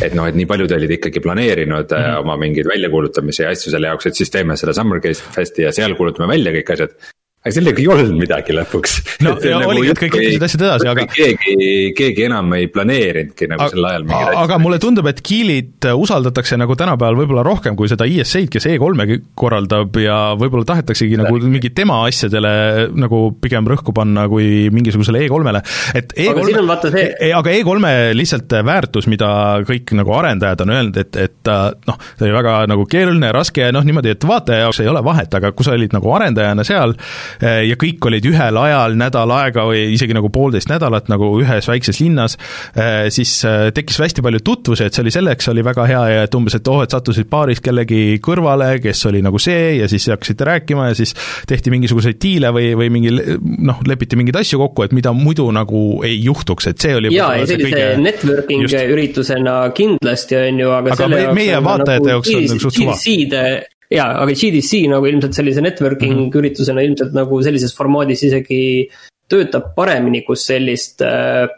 et 0.00 0.14
noh, 0.16 0.28
et 0.28 0.38
nii 0.38 0.48
paljud 0.48 0.72
olid 0.78 0.96
ikkagi 0.98 1.20
planeerinud 1.20 1.90
mm 1.90 2.04
-hmm. 2.04 2.20
oma 2.24 2.36
mingeid 2.40 2.68
väljakuulutamisi 2.68 3.42
ja 3.42 3.50
asju 3.50 3.70
selle 3.70 3.92
jaoks, 3.92 4.06
et 4.06 4.14
siis 4.14 4.30
teeme 4.30 4.56
selle 4.56 4.74
Summer 4.74 5.00
Festi 5.36 5.68
ja 5.68 5.72
seal 5.72 5.94
kuulutame 5.94 6.28
välja 6.28 6.52
kõik 6.52 6.72
asjad 6.72 6.96
aga 7.42 7.52
sellega 7.56 7.82
ei 7.82 7.88
olnud 7.90 8.12
midagi 8.14 8.54
lõpuks. 8.54 8.92
no 9.26 9.32
ja 9.42 9.56
nagu 9.58 9.72
oligi, 9.72 9.90
et 9.90 9.98
kõik 9.98 10.14
lükkasid 10.14 10.44
asjad 10.46 10.62
edasi, 10.62 10.88
aga. 10.92 11.06
keegi, 11.10 11.54
keegi 11.98 12.26
enam 12.28 12.52
ei 12.54 12.68
planeerinudki 12.70 13.48
nagu 13.50 13.66
sel 13.72 13.86
ajal 13.88 14.04
mingeid 14.06 14.28
asju. 14.28 14.42
aga 14.44 14.58
mulle 14.62 14.78
tundub, 14.82 15.08
et 15.10 15.22
Kiilit 15.26 15.88
usaldatakse 15.90 16.58
nagu 16.60 16.76
tänapäeval 16.78 17.18
võib-olla 17.18 17.42
rohkem 17.46 17.74
kui 17.78 17.90
seda 17.90 18.06
IS-eid, 18.06 18.46
kes 18.52 18.68
E3-e 18.70 19.18
korraldab 19.38 19.98
ja 19.98 20.18
võib-olla 20.38 20.68
tahetaksegi 20.70 21.18
nagu 21.18 21.40
mingi 21.42 21.72
tema 21.74 21.96
asjadele 22.06 22.52
nagu 22.94 23.24
pigem 23.42 23.66
rõhku 23.72 23.94
panna 23.96 24.28
kui 24.30 24.70
mingisugusele 24.70 25.24
E3-le, 25.26 25.64
et 25.98 26.14
E3-e. 26.14 26.30
aga 26.30 26.46
siin 26.46 26.60
on 26.62 26.70
vaata 26.70 26.94
see. 26.94 27.10
E, 27.26 27.32
aga 27.34 27.56
E3-e 27.56 28.14
lihtsalt 28.20 28.56
väärtus, 28.70 29.10
mida 29.10 29.32
kõik 29.66 29.90
nagu 29.98 30.14
arendajad 30.20 30.62
on 30.62 30.74
öelnud, 30.76 31.02
et, 31.02 31.18
et 31.26 31.52
noh, 31.90 31.98
see 32.14 32.28
oli 32.28 32.38
väga 32.38 32.54
nagu 32.70 32.86
keeruline 32.86 33.32
ja 33.32 33.36
raske 33.40 33.66
ja 33.66 33.74
noh, 33.74 33.82
niimoodi, 33.82 34.14
et 34.14 34.30
vaataja 34.30 34.68
jaoks 34.68 34.84
ei 34.86 34.94
ole 34.94 35.02
vahet, 35.02 35.34
aga 35.42 35.50
kui 35.50 35.66
sa 35.66 35.74
olid 35.74 35.98
nagu 35.98 36.14
arendajana 36.14 36.62
seal, 36.66 36.94
Äh, 37.31 37.31
ja 37.40 37.76
kõik 37.80 38.10
olid 38.10 38.26
ühel 38.28 38.58
ajal 38.60 38.96
nädal 38.98 39.30
aega 39.36 39.64
või 39.68 39.84
isegi 39.94 40.14
nagu 40.16 40.30
poolteist 40.32 40.70
nädalat 40.70 41.08
nagu 41.12 41.30
ühes 41.40 41.68
väikses 41.68 42.00
linnas, 42.02 42.36
äh, 42.76 43.08
siis 43.14 43.34
äh, 43.48 43.70
tekkis 43.74 44.00
hästi 44.02 44.24
palju 44.24 44.42
tutvusi, 44.44 44.86
et 44.86 44.94
see 44.94 45.04
oli 45.04 45.14
selleks, 45.14 45.48
oli 45.52 45.64
väga 45.64 45.86
hea 45.88 46.02
ja 46.12 46.26
et 46.26 46.36
umbes, 46.38 46.56
et 46.58 46.68
oh, 46.70 46.82
et 46.84 46.92
sattusid 46.92 47.28
paaris 47.32 47.62
kellegi 47.64 48.18
kõrvale, 48.24 48.74
kes 48.82 49.06
oli 49.10 49.22
nagu 49.24 49.40
see 49.42 49.78
ja 49.80 49.88
siis 49.90 50.08
hakkasite 50.12 50.48
rääkima 50.48 50.90
ja 50.90 50.98
siis 50.98 51.14
tehti 51.48 51.72
mingisuguseid 51.74 52.20
diile 52.22 52.52
või, 52.54 52.72
või 52.78 52.90
mingi 52.94 53.14
noh, 53.42 53.82
lepiti 53.88 54.18
mingeid 54.18 54.42
asju 54.42 54.60
kokku, 54.62 54.86
et 54.86 54.96
mida 54.96 55.14
muidu 55.16 55.48
nagu 55.54 56.02
ei 56.06 56.18
juhtuks, 56.22 56.70
et 56.72 56.82
see 56.82 56.96
oli 56.98 57.12
jaa, 57.14 57.34
ja 57.40 57.48
sellise 57.48 57.72
kõige... 57.72 57.90
networking 58.02 58.66
just... 58.66 58.78
üritusena 58.96 59.58
kindlasti, 59.76 60.38
on 60.38 60.64
ju, 60.64 60.72
aga, 60.72 60.96
aga 60.96 61.04
selle 61.04 61.22
jaoks 61.26 61.38
meie 61.38 61.62
vaatajate 61.64 62.02
nagu 62.02 62.16
jaoks 62.16 62.34
on 62.34 62.50
nagu 62.52 62.66
suht 62.66 62.80
suva 62.80 62.98
jaa, 63.92 64.10
aga 64.22 64.36
GDC 64.36 64.84
nagu 64.92 65.08
ilmselt 65.08 65.36
sellise 65.36 65.64
networking 65.64 66.14
mm 66.14 66.24
-hmm. 66.26 66.38
üritusena 66.40 66.84
ilmselt 66.86 67.12
nagu 67.16 67.42
sellises 67.44 67.74
formaadis 67.76 68.24
isegi 68.28 68.62
töötab 69.30 69.72
paremini, 69.76 70.22
kus 70.26 70.46
sellist 70.50 71.04
äh, 71.06 71.48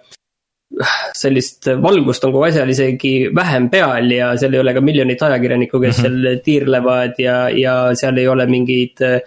sellist 1.14 1.68
valgust 1.82 2.24
on 2.26 2.32
kogu 2.34 2.48
asjal 2.48 2.70
isegi 2.72 3.14
vähem 3.34 3.68
peal 3.70 4.10
ja 4.10 4.32
seal 4.40 4.54
ei 4.56 4.62
ole 4.62 4.74
ka 4.74 4.82
miljonit 4.82 5.22
ajakirjanikku, 5.22 5.80
kes 5.80 5.98
mm 5.98 6.04
-hmm. 6.04 6.22
seal 6.26 6.42
tiirlevad 6.46 7.18
ja, 7.18 7.36
ja 7.50 7.74
seal 7.94 8.18
ei 8.18 8.28
ole 8.28 8.46
mingeid 8.46 9.02
äh, 9.02 9.20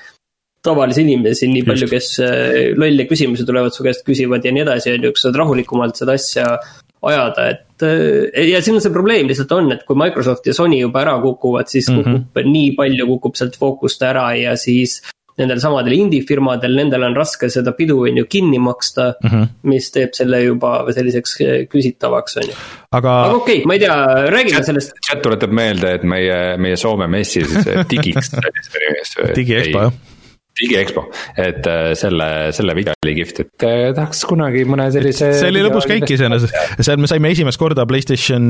tavalisi 0.63 1.02
inimesi 1.06 1.48
nii 1.52 1.63
palju, 1.67 1.88
kes 1.88 2.10
äh, 2.20 2.74
lolle 2.76 3.08
küsimusi 3.08 3.46
tulevad 3.48 3.76
su 3.76 3.86
käest 3.86 4.04
küsivad 4.08 4.46
ja 4.46 4.52
nii 4.52 4.65
edasi, 4.65 4.91
on 4.96 5.08
ju, 5.08 5.13
kus 5.15 5.28
saad 5.28 5.39
rahulikumalt 5.39 5.96
seda 5.96 6.17
asja 6.20 6.58
ajada, 7.06 7.50
et 7.54 7.86
eh, 7.86 8.48
ja 8.52 8.62
siin 8.64 8.80
on 8.80 8.84
see 8.84 8.94
probleem 8.94 9.30
lihtsalt 9.30 9.54
on, 9.58 9.70
et 9.76 9.84
kui 9.88 10.00
Microsoft 10.00 10.48
ja 10.50 10.56
Sony 10.58 10.80
juba 10.82 11.04
ära 11.04 11.18
kukuvad, 11.22 11.70
siis 11.70 11.90
mm 11.92 12.02
-hmm. 12.02 12.26
kukub 12.34 12.52
nii 12.56 12.74
palju, 12.80 13.08
kukub 13.14 13.38
sealt 13.38 13.60
fookust 13.60 14.02
ära 14.04 14.32
ja 14.38 14.56
siis 14.58 15.02
nendel 15.38 15.60
samadel 15.62 15.94
indie-firmadel, 15.94 16.74
nendel 16.80 17.04
on 17.04 17.16
raske 17.16 17.50
seda 17.54 17.72
pidu, 17.78 18.00
on 18.10 18.18
ju, 18.18 18.26
kinni 18.26 18.60
maksta 18.60 19.14
mm. 19.24 19.30
-hmm. 19.30 19.48
mis 19.70 19.92
teeb 19.92 20.14
selle 20.18 20.42
juba 20.42 20.92
selliseks 20.94 21.38
küsitavaks, 21.70 22.38
on 22.42 22.50
ju. 22.50 22.58
aga, 22.92 23.14
aga 23.26 23.36
okei 23.36 23.56
okay,, 23.62 23.66
ma 23.66 23.74
ei 23.74 23.80
tea, 23.80 23.96
räägime 24.34 24.64
sellest. 24.64 24.98
chat 25.06 25.22
tuletab 25.22 25.52
meelde, 25.52 25.94
et 25.94 26.04
meie, 26.04 26.58
meie 26.58 26.76
Soome 26.76 27.08
messi 27.08 27.46
siis 27.46 27.66
digiks 27.90 28.34
digiexpo 29.38 29.80
jah 29.80 30.16
digiexpo, 30.62 31.08
et 31.39 31.67
äh, 31.70 31.91
selle, 32.00 32.30
selle 32.56 32.76
video 32.78 32.96
oli 33.06 33.17
kihvt, 33.20 33.43
et 33.46 33.67
äh, 33.67 33.84
tahaks 33.98 34.24
kunagi 34.30 34.63
mõne 34.70 34.89
sellise. 34.93 35.34
see 35.39 35.52
oli 35.52 35.65
lõbus 35.65 35.88
käik 35.89 36.08
iseenesest, 36.17 36.56
seal 36.80 37.02
me 37.02 37.10
saime 37.10 37.34
esimest 37.36 37.62
korda 37.62 37.88
Playstation 37.89 38.50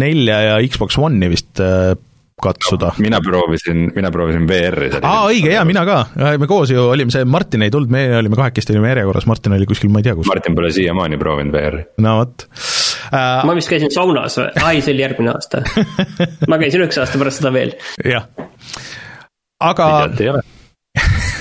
nelja 0.00 0.40
ja 0.48 0.58
Xbox 0.66 0.98
One'i 1.00 1.30
vist 1.32 1.62
äh, 1.62 1.94
katsuda 2.42 2.86
no,. 2.86 3.02
mina 3.02 3.20
proovisin, 3.22 3.84
mina 3.94 4.10
proovisin 4.10 4.48
VR-i. 4.48 4.90
aa, 5.00 5.26
õige, 5.30 5.52
jaa, 5.54 5.64
mina 5.68 5.84
ka, 5.86 6.00
me 6.40 6.48
koos 6.50 6.72
ju 6.74 6.88
olime, 6.90 7.14
see 7.14 7.26
Martin 7.28 7.66
ei 7.66 7.72
tulnud, 7.74 7.92
me 7.94 8.06
olime 8.18 8.38
kahekesti 8.38 8.74
olime 8.74 8.90
järjekorras, 8.90 9.28
Martin 9.30 9.54
oli 9.56 9.68
kuskil, 9.70 9.92
ma 9.94 10.02
ei 10.02 10.08
tea 10.08 10.16
kus. 10.18 10.28
Martin 10.30 10.56
pole 10.58 10.72
siiamaani 10.74 11.20
proovinud 11.20 11.54
VR-i. 11.54 11.86
no 12.04 12.16
vot 12.22 12.48
uh.... 12.48 13.44
ma 13.46 13.54
vist 13.56 13.70
käisin 13.70 13.94
saunas 13.94 14.40
ai, 14.42 14.80
see 14.80 14.96
oli 14.96 15.06
järgmine 15.06 15.34
aasta 15.34 15.62
ma 16.50 16.58
käisin 16.62 16.84
üks 16.88 16.98
aasta 17.02 17.22
pärast 17.22 17.42
seda 17.42 17.54
veel. 17.54 17.76
jah, 18.02 18.26
aga 19.62 19.88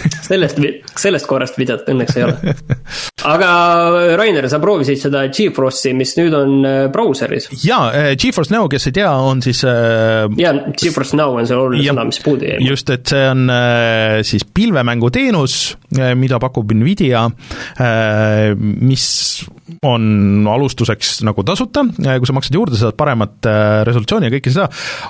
sellest, 0.30 0.60
sellest 1.00 1.28
korrast 1.30 1.58
videot 1.60 1.88
õnneks 1.92 2.18
ei 2.18 2.26
ole. 2.28 2.56
aga 3.30 3.50
Rainer, 4.20 4.48
sa 4.52 4.60
proovisid 4.64 5.00
seda 5.02 5.26
GeForce'i, 5.34 5.94
mis 5.98 6.16
nüüd 6.20 6.36
on 6.38 6.68
äh, 6.68 6.80
brauseris. 6.94 7.50
jaa, 7.64 7.88
äh, 7.92 8.10
GeForce 8.20 8.54
Now, 8.54 8.68
kes 8.72 8.90
ei 8.90 8.98
tea, 9.00 9.10
on 9.12 9.44
siis 9.46 9.64
äh, 9.68 10.26
jaa, 10.40 10.54
GeForce 10.80 11.18
Now 11.20 11.38
on 11.40 11.50
see 11.50 11.58
oluline 11.58 11.88
sõna, 11.90 12.08
mis 12.10 12.22
puudu 12.24 12.50
jäi. 12.50 12.60
just, 12.68 12.92
et 12.94 13.14
see 13.14 13.24
on 13.30 13.46
siis 14.28 14.46
pilvemänguteenus, 14.56 15.58
mida 16.18 16.40
pakub 16.42 16.72
Nvidia, 16.76 17.26
mis 18.58 19.06
on 19.86 20.48
alustuseks 20.50 21.22
nagu 21.28 21.46
tasuta, 21.48 21.86
kui 21.94 22.30
sa 22.30 22.36
maksad 22.36 22.58
juurde, 22.58 22.80
saad 22.80 22.98
paremat 23.00 23.50
resolutsiooni 23.88 24.30
ja 24.30 24.36
kõike 24.36 24.54
seda, 24.54 24.68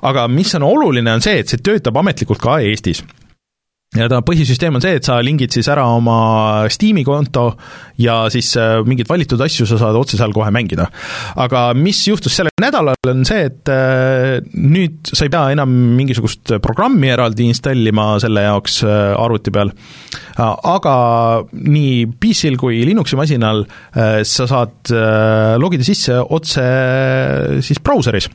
aga 0.09 0.27
mis 0.31 0.53
on 0.59 0.67
oluline, 0.67 1.17
on 1.17 1.23
see, 1.23 1.41
et 1.43 1.51
see 1.51 1.61
töötab 1.63 1.99
ametlikult 2.01 2.41
ka 2.43 2.59
Eestis 2.63 3.03
ja 3.97 4.07
ta 4.09 4.21
põhisüsteem 4.25 4.77
on 4.77 4.83
see, 4.83 4.97
et 4.97 5.07
sa 5.07 5.19
lingid 5.23 5.53
siis 5.53 5.67
ära 5.71 5.85
oma 5.93 6.65
Steam'i 6.73 7.03
konto 7.05 7.45
ja 8.01 8.23
siis 8.33 8.53
äh, 8.59 8.79
mingeid 8.87 9.09
valitud 9.09 9.41
asju 9.45 9.67
sa 9.69 9.77
saad 9.81 9.97
otse 9.99 10.17
seal 10.19 10.33
kohe 10.35 10.49
mängida. 10.53 10.87
aga 11.43 11.65
mis 11.77 12.01
juhtus 12.07 12.35
sellel 12.37 12.53
nädalal, 12.61 12.97
on 13.09 13.23
see, 13.27 13.47
et 13.49 13.71
äh, 13.71 14.39
nüüd 14.57 15.13
sa 15.13 15.27
ei 15.27 15.33
pea 15.33 15.45
enam 15.53 15.73
mingisugust 15.97 16.55
programmi 16.63 17.11
eraldi 17.13 17.47
installima 17.51 18.13
selle 18.23 18.45
jaoks 18.47 18.81
äh, 18.87 19.13
arvuti 19.19 19.53
peal, 19.53 19.73
aga 20.37 20.95
nii 21.53 22.07
PC-l 22.19 22.57
kui 22.57 22.81
Linuxi 22.87 23.17
masinal 23.19 23.61
sa 23.93 24.47
saad 24.49 24.89
logida 25.61 25.85
sisse 25.85 26.17
otse 26.33 26.63
siis 27.61 27.81
brauseris 27.85 28.31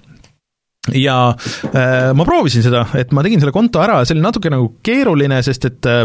ja 0.96 1.16
äh, 1.32 2.10
ma 2.16 2.26
proovisin 2.28 2.64
seda, 2.64 2.84
et 2.98 3.12
ma 3.16 3.24
tegin 3.24 3.42
selle 3.42 3.54
konto 3.54 3.82
ära, 3.84 4.00
see 4.06 4.16
oli 4.16 4.24
natuke 4.24 4.52
nagu 4.52 4.70
keeruline, 4.84 5.40
sest 5.46 5.68
et 5.68 5.88
äh, 5.90 6.04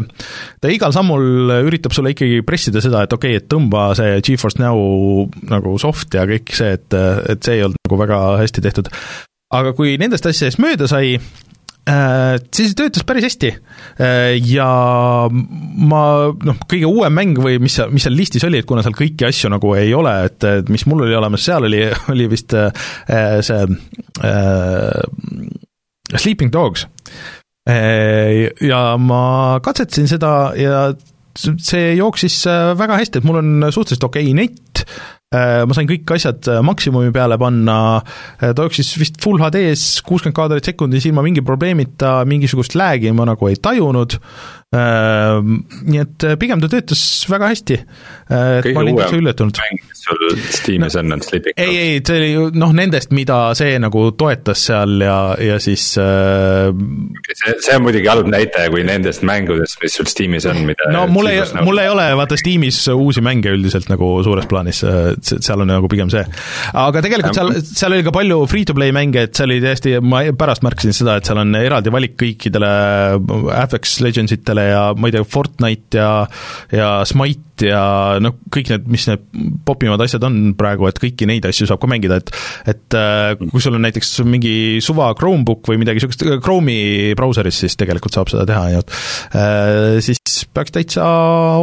ta 0.61 0.71
igal 0.71 0.95
sammul 0.95 1.53
üritab 1.63 1.95
sulle 1.95 2.13
ikkagi 2.15 2.41
pressida 2.47 2.83
seda, 2.83 3.05
et 3.05 3.15
okei 3.15 3.37
okay,, 3.37 3.43
et 3.43 3.49
tõmba 3.51 3.91
see 3.97 4.17
Geforce 4.25 4.61
Now 4.61 4.79
nagu 5.49 5.77
soft 5.81 6.15
ja 6.17 6.25
kõik 6.29 6.53
see, 6.55 6.75
et, 6.79 6.89
et 6.93 7.45
see 7.45 7.59
ei 7.59 7.67
olnud 7.67 7.79
nagu 7.87 8.01
väga 8.03 8.19
hästi 8.41 8.65
tehtud. 8.65 8.91
aga 9.53 9.73
kui 9.77 9.97
nendest 10.01 10.25
asjadest 10.29 10.61
mööda 10.63 10.89
sai, 10.89 11.17
siis 11.83 12.75
töötas 12.79 13.03
päris 13.03 13.25
hästi 13.27 13.49
äh, 13.51 14.37
ja 14.47 14.67
ma 15.29 16.03
noh, 16.31 16.61
kõige 16.71 16.87
uuem 16.87 17.15
mäng 17.17 17.39
või 17.43 17.57
mis 17.59 17.75
mis 17.91 18.05
seal 18.07 18.15
listis 18.15 18.45
oli, 18.47 18.61
et 18.61 18.69
kuna 18.69 18.83
seal 18.85 18.95
kõiki 18.95 19.27
asju 19.27 19.51
nagu 19.51 19.73
ei 19.75 19.91
ole, 19.95 20.13
et, 20.29 20.39
et 20.47 20.71
mis 20.71 20.85
mul 20.87 21.03
oli 21.03 21.17
olemas, 21.19 21.43
seal 21.43 21.67
oli, 21.67 21.83
oli 22.13 22.29
vist 22.31 22.55
äh, 22.55 22.71
see 23.43 23.67
äh, 24.23 25.01
Sleeping 26.13 26.53
Dogs. 26.53 26.87
Ja 27.63 28.79
ma 28.99 29.19
katsetasin 29.63 30.09
seda 30.11 30.31
ja 30.59 30.81
see 31.39 31.93
jooksis 31.95 32.41
väga 32.75 32.97
hästi, 32.99 33.21
et 33.21 33.27
mul 33.27 33.39
on 33.39 33.67
suhteliselt 33.71 34.03
okei 34.09 34.27
okay 34.27 34.35
net, 34.35 34.83
Äh, 34.83 35.22
ma 35.33 35.75
sain 35.75 35.89
kõik 35.89 36.15
asjad 36.15 36.49
äh, 36.51 36.61
maksimumi 36.65 37.13
peale 37.13 37.37
panna, 37.41 37.77
äh, 38.37 38.51
ta 38.53 38.67
jooksis 38.67 38.93
vist 39.01 39.21
full 39.23 39.41
HD-s 39.41 40.01
kuuskümmend 40.05 40.37
kaadrit 40.37 40.69
sekundis 40.69 41.07
ilma 41.09 41.23
mingi 41.25 41.43
probleemita, 41.45 42.19
mingisugust 42.29 42.77
lag'i 42.79 43.13
ma 43.15 43.27
nagu 43.29 43.49
ei 43.49 43.57
tajunud, 43.61 44.19
nii 44.73 45.99
et 46.01 46.23
pigem 46.41 46.61
ta 46.63 46.65
töötas 46.71 47.01
väga 47.29 47.51
hästi. 47.51 47.75
kõige 48.65 48.71
uuem 48.73 49.51
mäng, 49.53 49.83
mis 49.85 50.01
sul 50.01 50.23
Steamis 50.49 50.95
on, 50.97 51.13
on 51.13 51.21
Sleeping 51.21 51.53
Dogs? 51.53 51.67
ei, 51.67 51.77
ei, 51.77 51.99
see 52.01 52.17
oli 52.17 52.29
ju 52.31 52.47
noh, 52.57 52.73
nendest, 52.73 53.13
mida 53.13 53.37
see 53.57 53.75
nagu 53.81 54.07
toetas 54.17 54.63
seal 54.69 54.95
ja, 55.05 55.17
ja 55.37 55.59
siis 55.61 55.85
äh... 56.01 56.71
see, 57.29 57.53
see 57.67 57.77
on 57.77 57.85
muidugi 57.85 58.09
halb 58.09 58.31
näitaja, 58.33 58.71
kui 58.73 58.81
nendest 58.87 59.21
mängudest, 59.27 59.77
mis 59.83 59.99
sul 59.99 60.09
Steamis 60.09 60.49
on, 60.49 60.63
mida 60.65 60.89
no 60.93 61.05
mul 61.11 61.29
ei, 61.29 61.43
mul 61.61 61.83
ei 61.83 61.91
ole 61.93 62.09
vaata 62.17 62.39
Steamis 62.39 62.81
uusi 62.95 63.21
mänge 63.25 63.53
üldiselt 63.53 63.93
nagu 63.93 64.09
suures 64.25 64.49
plaanis, 64.49 64.81
seal 65.31 65.63
on 65.63 65.71
nagu 65.71 65.89
pigem 65.91 66.11
see. 66.13 66.23
aga 66.83 67.03
tegelikult 67.05 67.37
seal, 67.37 67.53
seal 67.63 67.95
oli 67.95 68.05
ka 68.05 68.13
palju 68.15 68.41
free-to-play 68.51 68.93
mänge, 68.95 69.27
et 69.27 69.37
seal 69.37 69.51
oli 69.51 69.63
täiesti, 69.63 69.95
ma 70.03 70.23
pärast 70.37 70.65
märkasin 70.65 70.95
seda, 70.95 71.17
et 71.19 71.29
seal 71.29 71.41
on 71.43 71.55
eraldi 71.59 71.93
valik 71.93 72.17
kõikidele 72.19 72.71
Apex 73.57 73.99
Legendsitele 74.05 74.67
ja 74.69 74.83
ma 74.97 75.09
ei 75.09 75.17
tea, 75.17 75.27
Fortnite 75.27 76.01
ja 76.01 76.11
ja 76.73 76.89
Smite 77.07 77.53
ja 77.69 77.83
noh, 78.23 78.35
kõik 78.53 78.71
need, 78.71 78.87
mis 78.91 79.05
need 79.09 79.23
popimad 79.67 80.01
asjad 80.03 80.25
on 80.27 80.39
praegu, 80.57 80.87
et 80.89 80.99
kõiki 81.01 81.27
neid 81.29 81.45
asju 81.47 81.67
saab 81.69 81.81
ka 81.83 81.89
mängida, 81.91 82.19
et 82.21 82.33
et 82.73 82.97
äh, 82.97 83.35
kui 83.43 83.61
sul 83.63 83.77
on 83.77 83.85
näiteks 83.85 84.15
mingi 84.27 84.81
suva 84.83 85.11
Chromebook 85.17 85.69
või 85.69 85.79
midagi 85.81 86.01
niisugust, 86.01 86.25
Chrome'i 86.43 87.13
brauseris, 87.17 87.61
siis 87.63 87.77
tegelikult 87.79 88.15
saab 88.15 88.31
seda 88.33 88.47
teha, 88.49 88.65
nii 88.71 88.81
et 88.81 88.97
äh, 89.37 90.01
siis 90.03 90.43
peaks 90.53 90.75
täitsa 90.75 91.07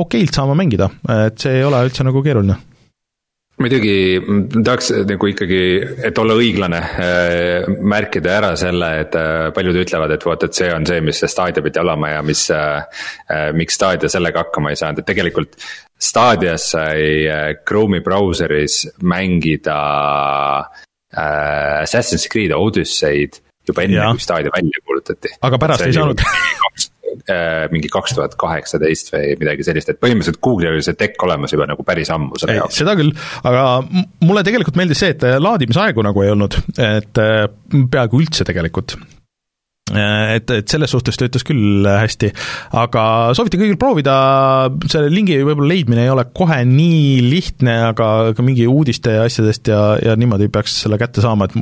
okeilt 0.00 0.36
saama 0.36 0.56
mängida, 0.58 0.90
et 1.26 1.40
see 1.42 1.60
ei 1.60 1.66
ole 1.66 1.82
üldse 1.88 2.06
nagu 2.06 2.22
keeruline 2.24 2.58
muidugi 3.60 3.94
tahaks 4.64 4.90
nagu 5.08 5.28
ikkagi, 5.30 5.60
et 6.08 6.18
olla 6.20 6.36
õiglane, 6.38 6.80
äh, 6.80 7.68
märkida 7.92 8.32
ära 8.38 8.50
selle, 8.58 8.90
et 9.04 9.16
äh, 9.18 9.48
paljud 9.56 9.80
ütlevad, 9.82 10.14
et 10.14 10.26
vot, 10.26 10.46
et 10.46 10.56
see 10.56 10.70
on 10.74 10.86
see, 10.88 11.02
mis 11.04 11.20
see 11.20 11.30
Stadia 11.30 11.64
pidi 11.64 11.82
olema 11.82 12.14
ja 12.14 12.22
mis, 12.26 12.46
äh, 12.54 13.04
miks 13.56 13.76
Stadia 13.78 14.10
sellega 14.12 14.46
hakkama 14.46 14.72
ei 14.72 14.80
saanud, 14.80 15.02
et 15.02 15.10
tegelikult. 15.12 15.58
Stadias 16.00 16.70
sai 16.72 17.26
Chrome'i 17.68 18.00
brauseris 18.00 18.86
mängida 19.04 19.76
Assassin's 21.12 22.24
Creed 22.32 22.54
Odyssey'd 22.56 23.36
juba 23.68 23.84
enne, 23.84 24.06
kui 24.14 24.24
Stadia 24.24 24.54
välja 24.54 24.80
kuulutati. 24.86 25.34
aga 25.44 25.60
pärast 25.60 25.84
ei 25.84 25.98
saanud 25.98 26.24
Äh, 26.24 26.89
mingi 27.70 27.90
kaks 27.92 28.16
tuhat 28.16 28.34
kaheksateist 28.40 29.12
või 29.14 29.36
midagi 29.40 29.66
sellist, 29.66 29.92
et 29.92 30.00
põhimõtteliselt 30.02 30.40
Google'il 30.44 30.78
oli 30.78 30.84
see 30.86 30.98
tech 30.98 31.20
olemas 31.26 31.54
juba 31.54 31.68
nagu 31.70 31.86
päris 31.86 32.10
ammu 32.14 32.40
selle 32.40 32.58
jaoks. 32.60 32.80
seda 32.80 32.96
küll, 32.98 33.12
aga 33.46 33.64
mulle 34.26 34.44
tegelikult 34.46 34.80
meeldis 34.80 35.02
see, 35.04 35.14
et 35.16 35.24
laadimisaegu 35.42 36.04
nagu 36.06 36.26
ei 36.26 36.34
olnud, 36.34 36.58
et 36.80 37.22
äh, 37.22 37.46
peaaegu 37.90 38.22
üldse 38.24 38.46
tegelikult 38.48 38.98
Äh, 38.98 39.19
et, 39.90 40.50
et 40.54 40.70
selles 40.70 40.90
suhtes 40.92 41.18
töötas 41.18 41.44
küll 41.46 41.86
hästi, 41.86 42.30
aga 42.78 43.04
soovitan 43.36 43.62
kõigil 43.62 43.78
proovida, 43.80 44.14
selle 44.90 45.10
lingi 45.12 45.38
võib-olla 45.42 45.72
leidmine 45.72 46.04
ei 46.06 46.12
ole 46.12 46.26
kohe 46.36 46.60
nii 46.68 47.20
lihtne, 47.26 47.76
aga 47.90 48.10
ka 48.36 48.46
mingi 48.46 48.68
uudiste 48.70 49.16
ja 49.16 49.26
asjadest 49.28 49.72
ja, 49.72 49.80
ja 50.04 50.16
niimoodi 50.20 50.50
peaks 50.52 50.80
selle 50.84 51.00
kätte 51.00 51.24
saama, 51.24 51.48
et 51.48 51.58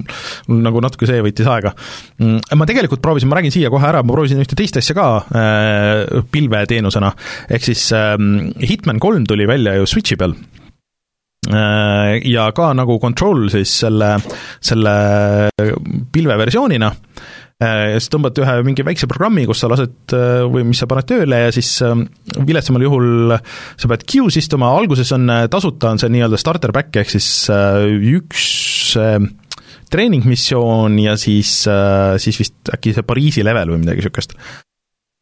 mul 0.48 0.62
nagu 0.64 0.82
natuke 0.84 1.08
see 1.08 1.22
võttis 1.24 1.48
aega. 1.48 1.74
Mm, 2.20 2.42
ma 2.58 2.68
tegelikult 2.68 3.02
proovisin, 3.04 3.30
ma 3.30 3.40
räägin 3.40 3.54
siia 3.54 3.72
kohe 3.72 3.88
ära, 3.88 4.04
ma 4.04 4.16
proovisin 4.16 4.42
ühte 4.44 4.58
teist 4.58 4.78
asja 4.80 4.96
ka 4.98 5.08
äh, 5.32 6.22
pilveteenusena, 6.32 7.12
ehk 7.48 7.68
siis 7.70 7.88
äh, 7.96 8.14
Hitman 8.68 9.00
kolm 9.02 9.26
tuli 9.28 9.48
välja 9.48 9.78
ju 9.78 9.88
Switchi 9.88 10.18
peal. 10.20 10.36
Äh, 11.48 12.18
ja 12.28 12.50
ka 12.52 12.72
nagu 12.76 12.98
Control 13.00 13.46
siis 13.52 13.72
selle, 13.84 14.16
selle 14.60 14.94
pilveversioonina. 16.12 16.90
Äh, 16.92 17.28
ja 17.58 17.98
siis 17.98 18.10
tõmbad 18.12 18.38
ühe 18.38 18.54
mingi 18.66 18.84
väikse 18.86 19.08
programmi, 19.10 19.44
kus 19.48 19.64
sa 19.64 19.70
lased 19.70 20.14
äh, 20.14 20.44
või 20.46 20.62
mis 20.68 20.78
sa 20.78 20.86
paned 20.90 21.08
tööle 21.10 21.40
ja 21.42 21.54
siis 21.54 21.72
ähm, 21.86 22.04
viletsamal 22.46 22.84
juhul 22.86 23.34
sa 23.34 23.90
pead 23.90 24.06
queue's 24.06 24.38
istuma, 24.38 24.70
alguses 24.78 25.10
on 25.16 25.26
äh, 25.34 25.48
tasuta, 25.50 25.90
on 25.90 25.98
see 25.98 26.12
nii-öelda 26.14 26.38
starter 26.38 26.74
back 26.74 26.94
ehk 27.02 27.10
siis 27.16 27.48
üks 28.14 28.46
treeningmissioon 29.88 31.00
ja 31.00 31.16
siis, 31.18 31.50
siis 32.22 32.38
vist 32.40 32.70
äkki 32.72 32.92
see 32.94 33.06
Pariisi 33.08 33.44
level 33.44 33.72
või 33.72 33.82
midagi 33.82 34.02
niisugust 34.02 34.36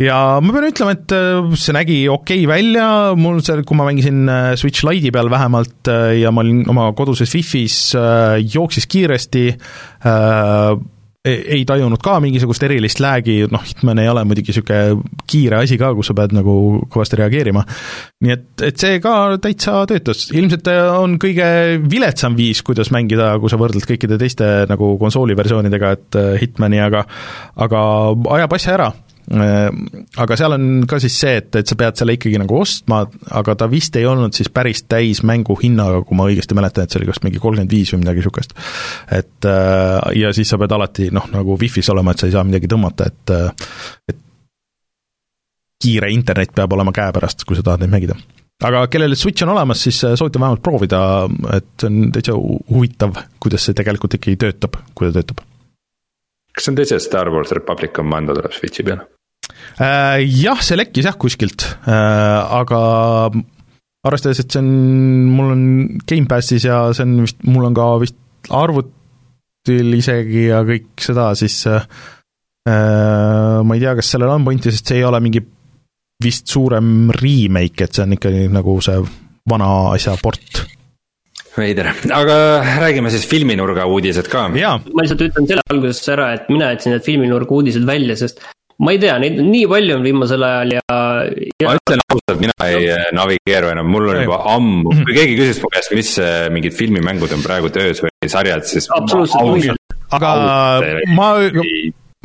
ja 0.02 0.16
ma 0.42 0.52
pean 0.52 0.66
ütlema, 0.68 0.92
et 0.92 1.14
see 1.56 1.72
nägi 1.72 1.96
okei 2.12 2.42
okay 2.42 2.50
välja, 2.50 2.88
mul 3.16 3.40
see, 3.46 3.62
kui 3.64 3.78
ma 3.78 3.86
mängisin 3.88 4.26
Switch 4.60 4.84
Lite'i 4.84 5.14
peal 5.14 5.30
vähemalt 5.32 5.88
ja 6.18 6.34
ma 6.34 6.44
olin 6.44 6.66
oma 6.68 6.90
koduses 6.98 7.32
Wi-Fi's, 7.32 7.78
jooksis 8.44 8.90
kiiresti, 8.92 9.46
ei 11.26 11.64
tajunud 11.68 12.00
ka 12.02 12.18
mingisugust 12.22 12.62
erilist 12.66 13.00
lag'i, 13.02 13.38
noh, 13.50 13.64
Hitman 13.66 14.00
ei 14.02 14.10
ole 14.10 14.24
muidugi 14.28 14.52
niisugune 14.52 15.24
kiire 15.28 15.60
asi 15.62 15.78
ka, 15.80 15.92
kus 15.96 16.10
sa 16.10 16.16
pead 16.18 16.34
nagu 16.36 16.56
kõvasti 16.92 17.20
reageerima. 17.20 17.64
nii 18.24 18.34
et, 18.34 18.46
et 18.70 18.78
see 18.80 19.00
ka 19.04 19.14
täitsa 19.42 19.82
töötas, 19.90 20.26
ilmselt 20.36 20.70
on 20.96 21.18
kõige 21.22 21.48
viletsam 21.90 22.36
viis, 22.38 22.62
kuidas 22.66 22.92
mängida, 22.94 23.34
kui 23.42 23.52
sa 23.52 23.60
võrdled 23.60 23.88
kõikide 23.88 24.20
teiste 24.20 24.52
nagu 24.70 24.94
konsooli 25.00 25.36
versioonidega, 25.38 25.96
et 25.96 26.20
Hitmani, 26.42 26.80
aga 26.82 27.04
aga 27.66 27.82
ajab 28.38 28.56
asja 28.56 28.76
ära 28.76 28.92
aga 29.26 30.36
seal 30.38 30.54
on 30.54 30.66
ka 30.86 31.00
siis 31.02 31.16
see, 31.18 31.40
et, 31.40 31.48
et 31.58 31.66
sa 31.66 31.74
pead 31.78 31.98
selle 31.98 32.14
ikkagi 32.14 32.38
nagu 32.38 32.60
ostma, 32.60 33.00
aga 33.34 33.56
ta 33.58 33.66
vist 33.70 33.96
ei 33.98 34.06
olnud 34.06 34.36
siis 34.36 34.50
päris 34.54 34.84
täis 34.86 35.24
mänguhinnaga, 35.26 36.04
kui 36.06 36.18
ma 36.18 36.28
õigesti 36.30 36.54
mäletan, 36.54 36.86
et 36.86 36.94
see 36.94 37.00
oli 37.00 37.10
kas 37.10 37.22
mingi 37.24 37.42
kolmkümmend 37.42 37.74
viis 37.74 37.90
või 37.94 38.04
midagi 38.04 38.22
niisugust. 38.22 38.54
et 39.10 39.50
äh, 39.50 39.98
ja 40.20 40.30
siis 40.36 40.52
sa 40.52 40.60
pead 40.62 40.76
alati 40.76 41.10
noh, 41.14 41.26
nagu 41.32 41.58
wifi's 41.58 41.90
olema, 41.90 42.14
et 42.14 42.22
sa 42.22 42.30
ei 42.30 42.36
saa 42.36 42.46
midagi 42.46 42.70
tõmmata, 42.70 43.10
et 43.10 43.34
äh, 43.34 43.74
et 44.14 44.22
kiire 45.82 46.10
internet 46.14 46.54
peab 46.54 46.72
olema 46.78 46.94
käepärast, 46.94 47.44
kui 47.44 47.58
sa 47.58 47.66
tahad 47.66 47.82
neid 47.82 47.92
mängida 47.92 48.16
aga 48.64 48.86
kellel 48.88 49.16
Switch 49.18 49.42
on 49.44 49.52
olemas, 49.52 49.82
siis 49.82 49.98
soovitan 50.06 50.46
vähemalt 50.46 50.62
proovida, 50.62 51.00
et 51.56 51.68
see 51.80 51.90
on 51.90 52.14
täitsa 52.14 52.38
huvitav, 52.38 53.18
kuidas 53.42 53.66
see 53.66 53.76
tegelikult 53.76 54.16
ikkagi 54.16 54.38
töötab, 54.46 54.78
kui 54.94 55.10
ta 55.10 55.18
töötab. 55.18 55.42
kas 56.54 56.64
see 56.64 56.72
on 56.72 56.80
et 56.80 57.02
Star 57.02 57.28
Wars 57.34 57.52
Republic 57.52 57.92
Commando 57.92 58.38
tuleb 58.38 58.54
Switchi 58.54 58.86
peale? 58.86 59.15
Äh, 59.76 60.24
jah, 60.24 60.60
see 60.64 60.78
lekkis 60.78 61.08
jah 61.08 61.16
kuskilt, 61.20 61.66
äh, 61.84 62.38
aga 62.60 62.80
arvestades, 64.06 64.40
et 64.40 64.54
see 64.54 64.62
on, 64.62 64.70
mul 65.36 65.52
on 65.52 65.64
Gamepassis 66.08 66.64
ja 66.68 66.86
see 66.96 67.04
on 67.04 67.16
vist, 67.26 67.42
mul 67.44 67.66
on 67.68 67.76
ka 67.76 67.88
vist 68.00 68.16
arvutil 68.56 69.98
isegi 69.98 70.46
ja 70.48 70.62
kõik 70.66 71.02
seda, 71.02 71.28
siis 71.38 71.58
äh, 71.68 71.84
ma 72.66 73.76
ei 73.76 73.82
tea, 73.82 73.96
kas 73.98 74.14
sellel 74.14 74.32
on 74.32 74.46
pointi, 74.46 74.72
sest 74.72 74.88
see 74.92 75.02
ei 75.02 75.06
ole 75.08 75.20
mingi 75.24 75.42
vist 76.24 76.48
suurem 76.48 77.10
remake, 77.12 77.84
et 77.84 77.92
see 77.92 78.06
on 78.06 78.16
ikkagi 78.16 78.46
nagu 78.52 78.78
see 78.84 78.96
vana 79.50 79.70
asja 79.92 80.16
port. 80.22 80.64
Veider, 81.56 81.88
aga 82.12 82.34
räägime 82.82 83.08
siis 83.12 83.24
filminurga 83.28 83.86
uudised 83.88 84.28
ka. 84.28 84.48
ma 84.48 84.76
lihtsalt 85.04 85.22
ütlen 85.24 85.48
selle 85.48 85.64
alguses 85.72 86.08
ära, 86.12 86.34
et 86.36 86.50
mina 86.52 86.72
jätsin 86.74 86.96
need 86.96 87.04
filminurga 87.04 87.56
uudised 87.56 87.86
välja, 87.88 88.16
sest 88.20 88.42
ma 88.82 88.92
ei 88.92 89.00
tea, 89.00 89.16
neid 89.22 89.38
on 89.40 89.50
nii 89.52 89.66
palju 89.70 89.96
on 89.96 90.04
viimasel 90.04 90.46
ajal 90.46 90.74
ja, 90.76 90.84
ja.... 90.84 91.68
ma 91.68 91.76
ütlen 91.78 92.02
ausalt, 92.04 92.40
mina 92.42 92.56
ei 92.68 92.88
äh, 92.92 93.04
navigeeru 93.16 93.72
enam, 93.72 93.92
mul 93.92 94.10
on 94.12 94.22
juba 94.22 94.40
ammu, 94.52 94.96
kui 95.02 95.16
keegi 95.16 95.38
küsis 95.40 95.62
mu 95.62 95.72
käest, 95.72 95.94
mis 95.96 96.14
äh, 96.22 96.46
mingid 96.52 96.76
filmimängud 96.76 97.32
on 97.36 97.44
praegu 97.44 97.72
töös 97.72 98.02
või 98.04 98.32
sarjad, 98.32 98.66
siis. 98.68 98.90
absoluutselt, 98.96 99.96
aga 100.16 100.34
ma 101.16 101.30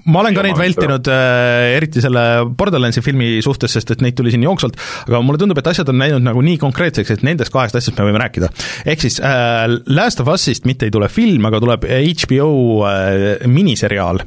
ma 0.09 0.21
olen 0.23 0.35
ka 0.35 0.43
neid 0.45 0.57
vältinud 0.57 1.07
äh,, 1.13 1.75
eriti 1.77 2.01
selle 2.03 2.23
Borderlandsi 2.57 3.03
filmi 3.05 3.35
suhtes, 3.45 3.75
sest 3.75 3.93
et 3.93 4.03
neid 4.03 4.17
tuli 4.17 4.33
siin 4.33 4.45
jooksvalt, 4.47 4.79
aga 5.07 5.21
mulle 5.25 5.41
tundub, 5.41 5.61
et 5.61 5.71
asjad 5.71 5.89
on 5.93 6.01
läinud 6.01 6.25
nagu 6.25 6.43
nii 6.45 6.57
konkreetseks, 6.61 7.15
et 7.15 7.25
nendest 7.27 7.53
kahest 7.53 7.77
asjast 7.77 7.99
me 7.99 8.09
võime 8.09 8.23
rääkida. 8.23 8.51
ehk 8.89 9.05
siis 9.05 9.21
äh, 9.23 9.67
Last 9.93 10.23
of 10.23 10.31
Us'ist 10.33 10.67
mitte 10.69 10.89
ei 10.89 10.93
tule 10.93 11.09
film, 11.11 11.45
aga 11.47 11.61
tuleb 11.63 11.87
HBO 11.87 12.51
äh, 12.89 13.47
miniseriaal 13.47 14.25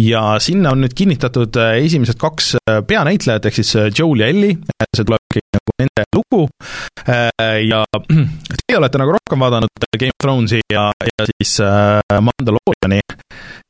ja 0.00 0.22
sinna 0.42 0.72
on 0.74 0.84
nüüd 0.84 0.94
kinnitatud 0.96 1.56
äh, 1.60 1.78
esimesed 1.84 2.18
kaks 2.20 2.54
äh, 2.60 2.80
peanäitlejat, 2.86 3.48
ehk 3.48 3.58
siis 3.60 3.74
äh, 3.78 3.90
Joel 3.98 4.24
ja 4.24 4.30
Ellie, 4.32 4.58
see 4.94 5.04
tuleb 5.04 5.38
nagu 5.54 5.74
nende 5.80 6.04
lugu. 6.14 6.42
Ja 7.68 7.82
teie 8.60 8.78
olete 8.78 9.00
nagu 9.00 9.14
rohkem 9.16 9.42
vaadanud 9.42 9.86
Game 9.98 10.14
of 10.14 10.22
Thronesi 10.22 10.60
ja, 10.72 10.86
ja 11.04 11.26
siis 11.28 11.56
Mandaloriani, 12.28 13.00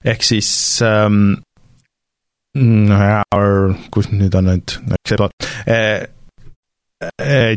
ehk 0.05 0.27
siis 0.27 0.51
ähm, 0.85 1.35
kus 3.95 4.11
nüüd 4.13 4.37
on 4.39 4.53
nüüd, 4.53 4.77
eks 4.99 5.15
see 5.15 5.19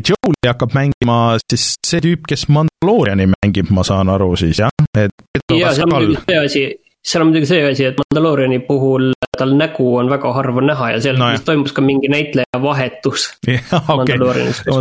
Joel'i 0.08 0.48
hakkab 0.48 0.74
mängima 0.76 1.18
siis 1.44 1.70
see 1.86 2.02
tüüp, 2.04 2.26
kes 2.28 2.48
Mandaloriani 2.52 3.28
mängib, 3.36 3.70
ma 3.72 3.84
saan 3.86 4.10
aru 4.12 4.32
siis 4.40 4.60
jah, 4.64 4.72
et 4.98 5.14
jaa, 5.54 5.72
see 5.76 5.86
on 5.86 5.94
muidugi 5.94 6.24
see 6.24 6.40
asi, 6.42 6.64
seal 7.08 7.24
on 7.24 7.30
muidugi 7.30 7.48
see 7.48 7.64
asi, 7.64 7.88
et 7.88 7.98
Mandalooriani 8.00 8.60
puhul 8.66 9.12
tal 9.38 9.52
nägu 9.54 9.86
on 10.00 10.08
väga 10.10 10.32
harva 10.34 10.62
näha 10.64 10.90
ja 10.94 11.02
seal 11.02 11.18
no, 11.20 11.28
vist 11.32 11.46
toimus 11.46 11.74
ka 11.74 11.82
mingi 11.84 12.10
näitleja 12.10 12.60
vahetus. 12.62 13.28
no 13.48 14.80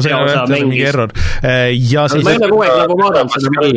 mingi 0.52 0.82
error 0.90 1.14
äh, 1.46 1.70
ja 1.92 2.08
siis. 2.12 2.26
ma 2.26 2.34
ei 2.34 2.42
ole 2.42 2.50
kogu 2.50 2.64
aeg 2.66 2.80
nagu 2.84 2.98
vaadanud 3.04 3.36
seda. 3.36 3.68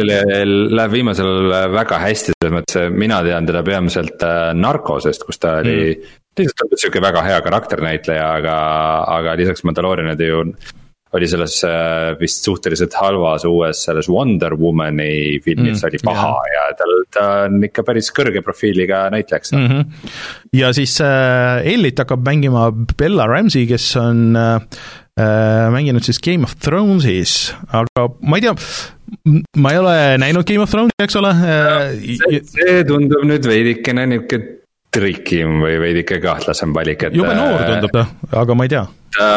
Läheb 0.81 0.97
viimasel 0.97 1.31
ajal 1.51 1.77
väga 1.77 2.01
hästi, 2.07 2.37
selles 2.39 2.57
mõttes, 2.57 2.89
mina 3.05 3.21
tean 3.27 3.51
teda 3.51 3.63
peamiselt 3.67 4.27
äh, 4.27 4.41
Narcosest, 4.57 5.29
kus 5.29 5.43
ta 5.43 5.61
oli 5.65 5.77
mm 5.93 6.17
lihtsalt 6.41 6.63
tundub 6.63 6.81
sihuke 6.81 7.01
väga 7.03 7.23
hea 7.27 7.41
karakternäitleja, 7.45 8.27
aga, 8.39 8.57
aga 9.19 9.35
lisaks 9.37 9.65
Mandaloorianile 9.67 10.29
ju 10.29 10.45
oli 11.13 11.29
selles 11.31 11.57
äh, 11.67 12.13
vist 12.21 12.47
suhteliselt 12.47 12.95
halvas 13.01 13.45
uues 13.49 13.83
selles 13.87 14.09
Wonder 14.11 14.55
Womani 14.59 15.41
filmis 15.43 15.81
mm, 15.81 15.89
oli 15.89 16.01
paha 16.07 16.29
yeah. 16.31 16.55
ja 16.55 16.77
tal, 16.79 16.95
ta 17.11 17.27
on 17.49 17.67
ikka 17.67 17.85
päris 17.87 18.13
kõrge 18.15 18.45
profiiliga 18.47 19.03
näitlejaks 19.15 19.55
mm. 19.57 19.67
-hmm. 19.67 20.15
ja 20.61 20.73
siis 20.77 21.01
äh, 21.05 21.67
Ellit 21.75 21.99
hakkab 21.99 22.23
mängima 22.27 22.71
Bella 22.71 23.27
Ramsey, 23.31 23.67
kes 23.67 23.91
on 23.99 24.39
äh, 24.39 24.55
äh, 25.19 25.67
mänginud 25.75 26.07
siis 26.07 26.23
Game 26.23 26.47
of 26.47 26.55
Thronesis, 26.63 27.55
aga 27.67 28.07
ma 28.23 28.39
ei 28.39 28.47
tea, 28.47 28.55
ma 29.57 29.75
ei 29.75 29.83
ole 29.83 29.99
näinud 30.23 30.47
Game 30.47 30.63
of 30.63 30.71
Thronesi, 30.71 30.95
eks 31.03 31.19
ole 31.19 31.35
äh,. 31.35 32.41
see 32.55 32.81
tundub 32.87 33.27
nüüd 33.27 33.51
veidikene 33.51 34.07
niisugune 34.15 34.60
trikim 34.91 35.61
või 35.63 35.77
veidike 35.81 36.19
kahtlasem 36.23 36.75
valik, 36.75 37.07
et. 37.07 37.15
jube 37.17 37.35
noor 37.37 37.63
tundub 37.67 37.95
ta, 37.95 38.07
aga 38.43 38.57
ma 38.59 38.67
ei 38.67 38.73
tea 38.73 38.85
ta, 39.17 39.31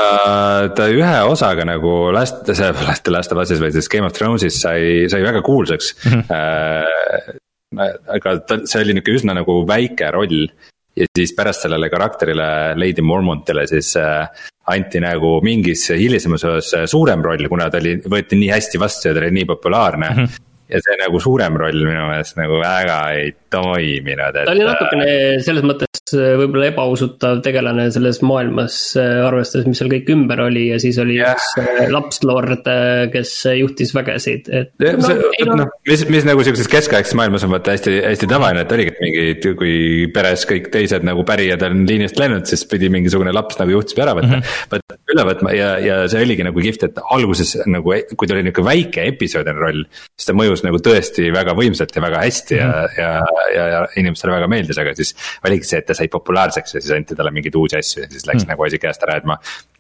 ta 0.76 0.90
ühe 0.92 1.16
osaga 1.30 1.66
nagu 1.68 2.12
Last, 2.16 2.46
see 2.50 2.70
Last, 2.88 3.10
Last 3.16 3.34
of 3.34 3.42
Us'is 3.44 3.62
või 3.62 3.74
siis 3.76 3.90
Game 3.92 4.10
of 4.10 4.16
Thrones'is 4.18 4.60
sai, 4.66 5.10
sai 5.12 5.24
väga 5.26 5.44
kuulsaks 5.46 5.96
mm. 6.04 6.22
-hmm. 6.30 7.40
Äh, 7.74 7.90
aga 8.14 8.36
ta, 8.46 8.60
see 8.70 8.84
oli 8.84 8.94
nihuke 8.94 9.16
üsna 9.18 9.34
nagu 9.34 9.64
väike 9.66 10.12
roll. 10.14 10.48
ja 10.94 11.06
siis 11.18 11.32
pärast 11.34 11.64
sellele 11.66 11.90
karakterile, 11.90 12.76
Lady 12.78 13.02
Mormontile 13.02 13.66
siis 13.68 13.96
äh, 13.98 14.28
anti 14.70 15.00
nagu 15.02 15.40
mingis 15.42 15.90
hilisemas 15.90 16.44
osas 16.46 16.90
suurem 16.92 17.24
roll, 17.26 17.48
kuna 17.50 17.70
ta 17.70 17.82
oli, 17.82 17.96
võeti 17.98 18.38
nii 18.38 18.52
hästi 18.54 18.80
vastu 18.80 19.10
ja 19.10 19.14
ta 19.14 19.24
oli 19.24 19.32
nii 19.40 19.46
populaarne 19.46 20.10
mm. 20.10 20.26
-hmm 20.26 20.50
ja 20.72 20.80
see 20.84 21.00
nagu 21.02 21.20
suurem 21.24 21.58
roll 21.60 21.86
minu 21.86 22.08
meelest 22.10 22.38
nagu 22.40 22.60
väga 22.62 23.00
ei 23.18 23.34
toiminud, 23.54 24.40
et. 24.40 24.48
ta 24.48 24.56
oli 24.56 24.68
natukene 24.68 25.10
selles 25.44 25.66
mõttes 25.68 25.93
võib-olla 26.14 26.70
ebausutav 26.72 27.42
tegelane 27.46 27.90
selles 27.94 28.22
maailmas, 28.26 28.78
äh, 29.00 29.22
arvestades, 29.26 29.68
mis 29.70 29.82
seal 29.82 29.92
kõik 29.92 30.12
ümber 30.16 30.44
oli 30.46 30.68
ja 30.72 30.80
siis 30.82 31.00
oli 31.02 31.18
yeah. 31.20 31.36
üks 31.36 31.54
äh, 31.62 31.86
lapslord, 31.94 32.70
kes 33.14 33.36
juhtis 33.60 33.94
vägesid, 33.96 34.50
et. 34.54 34.74
No, 34.84 35.14
no, 35.48 35.58
no, 35.64 35.68
mis, 35.90 36.06
mis 36.12 36.28
nagu 36.28 36.44
sihukeses 36.46 36.70
keskaegses 36.72 37.18
maailmas 37.18 37.46
on 37.46 37.54
vaata 37.54 37.76
hästi, 37.76 37.96
hästi 38.08 38.30
tavaline, 38.32 38.64
et 38.66 38.76
oligi, 38.76 38.94
et 38.94 39.04
mingi, 39.04 39.54
kui 39.60 39.76
peres 40.14 40.46
kõik 40.50 40.70
teised 40.74 41.06
nagu 41.08 41.26
pärijad 41.28 41.64
on 41.68 41.84
liinist 41.90 42.20
läinud, 42.20 42.46
siis 42.50 42.66
pidi 42.70 42.90
mingisugune 42.94 43.34
laps 43.36 43.60
nagu 43.60 43.76
juhtimise 43.76 44.04
ära 44.06 44.16
võtma 44.18 44.40
mm. 44.40 44.48
-hmm. 44.72 44.98
üle 45.14 45.26
võtma 45.30 45.54
ja, 45.56 45.70
ja 45.84 46.00
see 46.12 46.24
oligi 46.26 46.46
nagu 46.48 46.64
kihvt, 46.64 46.88
et 46.90 47.02
alguses 47.16 47.56
nagu, 47.70 47.96
kui 48.18 48.30
ta 48.30 48.38
oli 48.38 48.46
nihuke 48.48 48.66
väike 48.66 49.08
episoodine 49.14 49.60
roll. 49.60 49.84
siis 50.18 50.30
ta 50.30 50.38
mõjus 50.38 50.64
nagu 50.66 50.80
tõesti 50.84 51.30
väga 51.34 51.56
võimsalt 51.58 51.96
ja 51.96 52.04
väga 52.04 52.24
hästi 52.24 52.60
mm 52.60 52.72
-hmm. 52.72 52.98
ja, 52.98 53.12
ja, 53.14 53.54
ja, 53.56 53.68
ja 53.74 53.82
inimestele 54.02 54.36
väga 54.36 54.50
meeldis, 54.52 54.78
aga 54.82 54.96
siis 54.98 55.16
oligi 55.46 55.70
see, 55.70 55.82
et 55.84 55.90
ta 55.90 55.98
sai 55.98 56.03
populaarseks 56.12 56.76
ja 56.76 56.82
siis 56.82 56.92
anti 56.96 57.16
talle 57.16 57.32
mingeid 57.36 57.56
uusi 57.60 57.78
asju 57.80 58.04
ja 58.04 58.10
siis 58.12 58.26
läks 58.28 58.44
mm. 58.44 58.54
nagu 58.54 58.66
asi 58.68 58.80
käest 58.82 59.04
ära, 59.08 59.18
et 59.22 59.28
ma. 59.30 59.38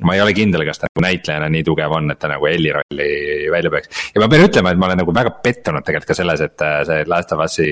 ma 0.08 0.16
ei 0.18 0.24
ole 0.24 0.34
kindel, 0.38 0.66
kas 0.68 0.82
ta 0.82 0.90
nagu 0.90 1.06
näitlejana 1.06 1.50
nii 1.54 1.64
tugev 1.68 1.96
on, 1.98 2.12
et 2.14 2.20
ta 2.20 2.32
nagu 2.32 2.48
Elli 2.50 2.74
rolli 2.76 3.10
välja 3.52 3.72
peaks. 3.74 4.04
ja 4.16 4.24
ma 4.24 4.30
pean 4.32 4.48
ütlema, 4.48 4.74
et 4.74 4.82
ma 4.82 4.90
olen 4.90 5.02
nagu 5.04 5.16
väga 5.16 5.36
pettunud 5.44 5.86
tegelikult 5.86 6.12
ka 6.12 6.20
selles, 6.20 6.44
et 6.46 6.66
äh, 6.66 6.82
see 6.90 7.08
Last 7.10 7.34
of 7.36 7.44
Us'i 7.46 7.70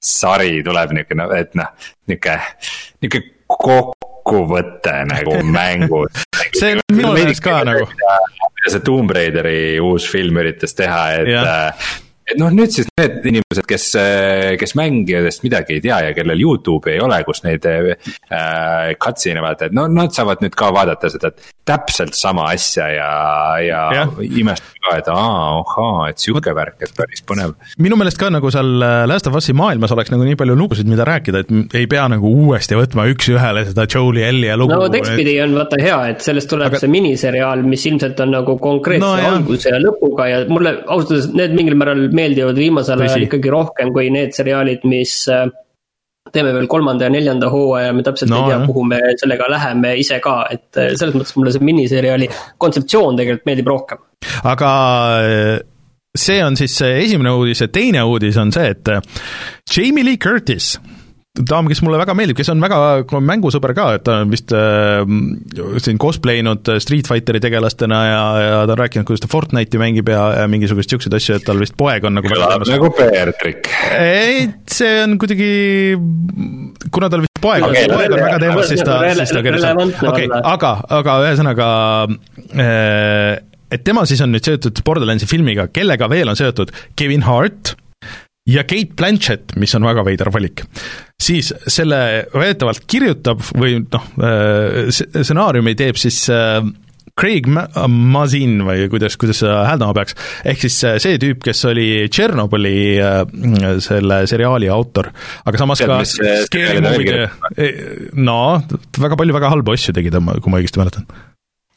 sari 0.00 0.60
tuleb 0.66 0.94
nihuke, 0.96 1.16
et 1.36 1.56
noh, 1.60 1.72
nihuke, 2.08 2.36
nihuke 3.04 3.24
kokkuvõte 3.50 4.94
nagu 5.10 5.40
mängust 5.58 6.24
see 6.56 6.76
on 6.76 6.84
minu 6.94 7.14
meelest 7.16 7.42
ka 7.44 7.60
nagu. 7.66 7.88
mida 7.88 8.72
see 8.74 8.84
Tomb 8.84 9.12
Raideri 9.14 9.80
uus 9.84 10.06
film 10.10 10.40
üritas 10.42 10.76
teha, 10.78 11.02
et 11.20 11.34
yeah 11.34 11.74
et 11.78 12.09
noh, 12.38 12.52
nüüd 12.54 12.72
siis 12.74 12.88
need 13.00 13.24
inimesed, 13.32 13.66
kes, 13.68 13.86
kes 14.60 14.74
mängijatest 14.78 15.44
midagi 15.46 15.78
ei 15.78 15.84
tea 15.84 16.00
ja 16.06 16.14
kellel 16.16 16.42
Youtube'i 16.42 16.96
ei 16.96 17.02
ole, 17.04 17.22
kus 17.26 17.42
neid 17.46 17.66
äh, 17.66 18.94
cutscene'e 19.00 19.42
vaata, 19.44 19.70
et 19.70 19.76
no 19.76 19.86
nad 19.90 20.14
saavad 20.14 20.44
nüüd 20.44 20.54
ka 20.58 20.70
vaadata 20.74 21.10
seda 21.12 21.32
täpselt 21.68 22.16
sama 22.16 22.48
asja 22.54 22.86
ja, 22.92 23.10
ja, 23.62 23.80
ja. 23.94 24.04
imestada 24.24 24.80
ka, 24.80 24.94
et 24.96 25.08
aa, 25.12 25.60
ohaa, 25.60 26.08
et 26.10 26.22
sihuke 26.22 26.54
värk, 26.56 26.78
et 26.86 26.94
päris 26.96 27.22
põnev. 27.26 27.52
minu 27.82 27.98
meelest 28.00 28.18
ka 28.20 28.30
nagu 28.32 28.50
seal 28.52 28.80
äh, 28.84 29.04
Last 29.08 29.28
of 29.28 29.36
Us'i 29.38 29.54
maailmas 29.56 29.92
oleks 29.94 30.12
nagu 30.12 30.24
nii 30.26 30.38
palju 30.40 30.56
lugusid, 30.58 30.88
mida 30.90 31.04
rääkida, 31.08 31.44
et 31.44 31.76
ei 31.76 31.86
pea 31.90 32.06
nagu 32.10 32.32
uuesti 32.44 32.78
võtma 32.78 33.06
üks-ühele 33.12 33.66
seda 33.68 33.86
Joel'i, 33.90 34.24
Ellie 34.26 34.50
ja 34.50 34.58
lugu. 34.60 34.74
no 34.74 34.88
tekstpidi 34.92 35.36
on 35.44 35.56
vaata 35.60 35.80
hea, 35.82 36.00
et 36.14 36.24
sellest 36.24 36.50
tuleb 36.50 36.72
Aga... 36.72 36.82
see 36.82 36.92
miniseriaal, 36.92 37.64
mis 37.68 37.86
ilmselt 37.92 38.24
on 38.24 38.34
nagu 38.38 38.56
konkreetse 38.62 39.04
no, 39.04 39.32
alguse 39.34 39.74
ja 39.74 39.80
lõpuga 39.82 40.30
ja 40.32 40.44
mulle 40.50 40.78
ausalt 40.86 41.16
öeldes 41.16 41.32
need 41.36 41.56
mingil 41.58 41.78
määral 41.80 42.06
meeldivad 42.16 42.58
viimasel 42.58 43.04
ajal 43.04 43.28
ikkagi 43.28 43.52
rohkem 43.52 43.92
kui 43.94 44.08
need 44.14 44.32
seriaalid, 44.36 44.86
mis 44.88 45.22
äh, 45.30 45.46
teeme 46.32 46.52
veel 46.54 46.68
kolmanda 46.70 47.08
ja 47.08 47.12
neljanda 47.12 47.48
hooaja, 47.52 47.94
me 47.96 48.04
täpselt 48.06 48.30
no, 48.30 48.44
ei 48.44 48.52
tea, 48.52 48.60
kuhu 48.68 48.84
me 48.86 49.00
sellega 49.20 49.48
läheme 49.50 49.94
ise 50.00 50.20
ka, 50.22 50.36
et 50.52 50.78
äh, 50.78 50.92
selles 51.00 51.16
mõttes 51.16 51.34
mulle 51.38 51.54
see 51.54 51.64
miniseriaali 51.64 52.28
kontseptsioon 52.60 53.18
tegelikult 53.18 53.48
meeldib 53.48 53.72
rohkem. 53.72 54.04
aga 54.52 54.70
äh, 55.24 55.58
see 56.16 56.40
on 56.44 56.58
siis 56.60 56.76
esimene 56.86 57.32
uudis 57.34 57.64
ja 57.64 57.70
teine 57.72 58.04
uudis 58.06 58.38
on 58.40 58.52
see, 58.54 58.74
et 58.76 58.94
Jamie 59.70 60.06
Lee 60.06 60.20
Curtis 60.20 60.74
daam, 61.38 61.68
kes 61.70 61.78
mulle 61.84 61.98
väga 62.00 62.14
meeldib, 62.18 62.36
kes 62.40 62.50
on 62.50 62.62
väga 62.62 62.78
mängusõber 63.22 63.72
ka, 63.76 63.86
et 63.96 64.04
ta 64.06 64.16
on 64.24 64.32
vist 64.32 64.50
äh, 64.56 65.02
siin 65.82 65.98
cosplay 66.02 66.40
inud 66.42 66.66
Street 66.82 67.06
Fighteri 67.06 67.38
tegelastena 67.42 68.00
ja, 68.06 68.22
ja 68.42 68.56
ta 68.66 68.74
on 68.74 68.80
rääkinud, 68.82 69.06
kuidas 69.06 69.22
ta 69.22 69.30
Fortnite'i 69.30 69.78
mängib 69.80 70.10
ja, 70.10 70.24
ja 70.42 70.48
mingisuguseid 70.50 70.90
niisuguseid 70.90 71.14
asju, 71.20 71.36
et 71.38 71.46
tal 71.46 71.60
vist 71.62 71.76
poeg 71.78 72.06
on 72.08 72.18
nagu 72.18 72.30
kõlab 72.30 72.64
nagu 72.66 72.90
PR-trikk. 72.98 73.70
ei, 73.94 74.48
see 74.70 74.96
on 75.04 75.14
kuidagi, 75.22 75.52
kuna 76.90 77.10
tal 77.12 77.22
vist 77.22 77.42
poeg 77.42 77.66
okay, 77.68 77.86
on, 77.86 77.94
poeg 77.94 78.16
on 78.16 78.24
väga 78.24 78.40
teemas, 78.42 78.72
siis 78.72 78.82
ta, 78.86 78.96
siis 79.20 79.34
ta 79.36 79.44
kirjutab, 79.46 79.84
okei 79.86 80.26
okay,, 80.26 80.42
aga, 80.54 80.72
aga 80.98 81.18
ühesõnaga 81.28 81.68
äh, 82.58 83.36
et 83.70 83.86
tema 83.86 84.02
siis 84.08 84.18
on 84.26 84.34
nüüd 84.34 84.50
seotud 84.50 84.82
Borderlandsi 84.82 85.30
filmiga, 85.30 85.68
kellega 85.70 86.10
veel 86.10 86.34
on 86.34 86.38
seotud 86.38 86.74
Kevin 86.98 87.22
Hart 87.28 87.76
ja 88.48 88.64
Kate 88.64 88.96
Blanchett, 88.96 89.56
mis 89.60 89.74
on 89.76 89.86
väga 89.86 90.04
veider 90.06 90.30
valik, 90.32 90.64
siis 91.20 91.52
selle 91.68 92.00
väidetavalt 92.32 92.86
kirjutab 92.90 93.42
või 93.52 93.80
noh, 93.84 94.06
äh, 94.24 94.86
stsenaariumi 94.94 95.76
teeb 95.78 96.00
siis 96.00 96.22
äh, 96.32 96.62
Craig 97.20 97.48
Mazin 97.50 98.62
või 98.64 98.86
kuidas, 98.88 99.18
kuidas 99.20 99.42
seda 99.42 99.64
hääldama 99.68 99.92
peaks, 99.98 100.16
ehk 100.48 100.62
siis 100.64 100.78
äh, 100.88 100.98
see 101.02 101.20
tüüp, 101.20 101.42
kes 101.44 101.62
oli 101.68 101.88
Tšernobõli 102.08 102.76
selle 103.84 104.22
seriaali 104.30 104.70
autor, 104.72 105.10
aga 105.44 105.60
samas 105.60 105.82
Tead, 105.82 105.92
ka 105.92 106.36
Scary 106.46 106.84
Movie, 106.84 107.26
no 108.16 108.38
väga 108.96 109.20
palju 109.20 109.36
väga 109.36 109.52
halbu 109.52 109.76
asju 109.76 109.96
tegi 109.96 110.14
ta, 110.14 110.22
kui 110.22 110.52
ma 110.52 110.62
õigesti 110.62 110.80
mäletan. 110.80 111.10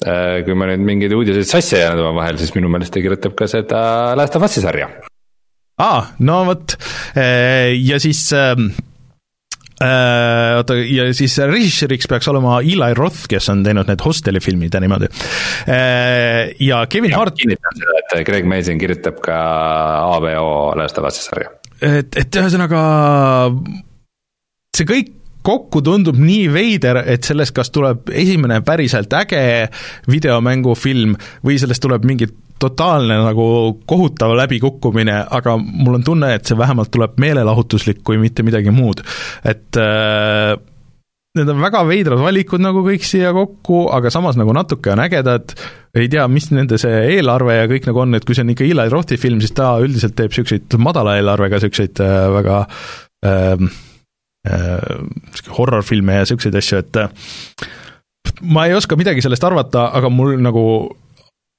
Kui 0.03 0.55
ma 0.57 0.67
nüüd 0.67 0.81
mingeid 0.83 1.13
uudiseid 1.15 1.47
sassi 1.47 1.77
ajan 1.77 2.01
omavahel, 2.01 2.39
siis 2.41 2.51
minu 2.57 2.71
meelest 2.71 2.91
ta 2.95 3.03
kirjutab 3.03 3.37
ka 3.39 3.47
seda 3.47 3.81
Last 4.19 4.35
of 4.35 4.43
Us'i 4.47 4.63
sarja 4.63 4.89
aa 5.81 5.93
ah,, 5.97 6.09
no 6.21 6.43
vot, 6.45 6.75
äh, 7.17 7.73
ja 7.81 7.97
siis 8.01 8.27
ähm, 8.37 8.67
äh, 9.81 10.57
oota, 10.59 10.77
ja 10.77 11.07
siis 11.17 11.37
režissööriks 11.49 12.09
peaks 12.11 12.29
olema 12.29 12.59
Eli 12.61 12.91
Roth, 12.97 13.25
kes 13.31 13.49
on 13.53 13.63
teinud 13.65 13.89
need 13.89 14.05
Hosteli 14.05 14.41
filmid 14.43 14.75
ja 14.75 14.83
niimoodi. 14.83 15.09
Äh, 15.65 16.53
ja 16.61 16.83
Kevin 16.89 17.15
ja, 17.15 17.23
Hart. 17.23 17.39
kinnitan 17.41 17.81
seda, 17.81 17.97
et 18.03 18.27
Greg 18.27 18.45
Mason 18.49 18.77
kirjutab 18.81 19.17
ka 19.23 19.39
ABO 20.13 20.45
Last 20.77 21.01
of 21.01 21.09
Us'i 21.09 21.25
sarja. 21.25 21.51
et, 21.81 22.13
et 22.21 22.41
ühesõnaga 22.43 22.85
see 24.77 24.87
kõik 24.89 25.11
kokku 25.43 25.81
tundub 25.83 26.17
nii 26.21 26.47
veider, 26.53 27.01
et 27.09 27.25
sellest 27.27 27.53
kas 27.55 27.71
tuleb 27.73 28.07
esimene 28.15 28.61
päriselt 28.65 29.11
äge 29.17 29.43
videomängufilm 30.07 31.17
või 31.43 31.57
sellest 31.59 31.83
tuleb 31.83 32.07
mingi 32.07 32.29
totaalne 32.63 33.19
nagu 33.25 33.45
kohutav 33.89 34.35
läbikukkumine, 34.39 35.19
aga 35.37 35.55
mul 35.59 35.99
on 35.99 36.05
tunne, 36.07 36.33
et 36.37 36.47
see 36.47 36.59
vähemalt 36.59 36.91
tuleb 36.93 37.19
meelelahutuslik, 37.21 38.03
kui 38.07 38.19
mitte 38.21 38.45
midagi 38.47 38.71
muud. 38.73 39.03
et 39.43 39.79
äh, 39.79 40.55
need 41.33 41.49
on 41.49 41.61
väga 41.63 41.81
veidrad 41.89 42.21
valikud 42.21 42.61
nagu 42.61 42.83
kõik 42.85 43.05
siia 43.07 43.31
kokku, 43.33 43.87
aga 43.95 44.11
samas 44.13 44.37
nagu 44.37 44.53
natuke 44.53 44.91
on 44.93 45.01
ägedad, 45.01 45.55
ei 45.97 46.09
tea, 46.11 46.27
mis 46.29 46.51
nende 46.53 46.77
see 46.81 46.99
eelarve 47.15 47.55
ja 47.57 47.69
kõik 47.71 47.87
nagu 47.89 48.03
on, 48.03 48.13
et 48.17 48.25
kui 48.27 48.37
see 48.37 48.45
on 48.45 48.53
ikka 48.53 48.67
Eli 48.67 48.85
Rothi 48.93 49.17
film, 49.21 49.41
siis 49.41 49.55
ta 49.57 49.73
üldiselt 49.81 50.13
teeb 50.19 50.29
niisuguseid 50.29 50.77
madala 50.81 51.17
eelarvega 51.17 51.57
niisuguseid 51.57 52.03
äh, 52.05 52.17
väga 52.37 52.59
ähm, 53.25 53.71
äh, 54.45 55.47
horror-filme 55.57 56.19
ja 56.19 56.27
niisuguseid 56.27 56.59
asju, 56.61 56.83
et 56.85 57.01
äh, 57.01 57.09
ma 58.53 58.67
ei 58.67 58.77
oska 58.77 58.97
midagi 58.99 59.25
sellest 59.25 59.49
arvata, 59.49 59.87
aga 59.97 60.13
mul 60.13 60.37
nagu 60.41 60.65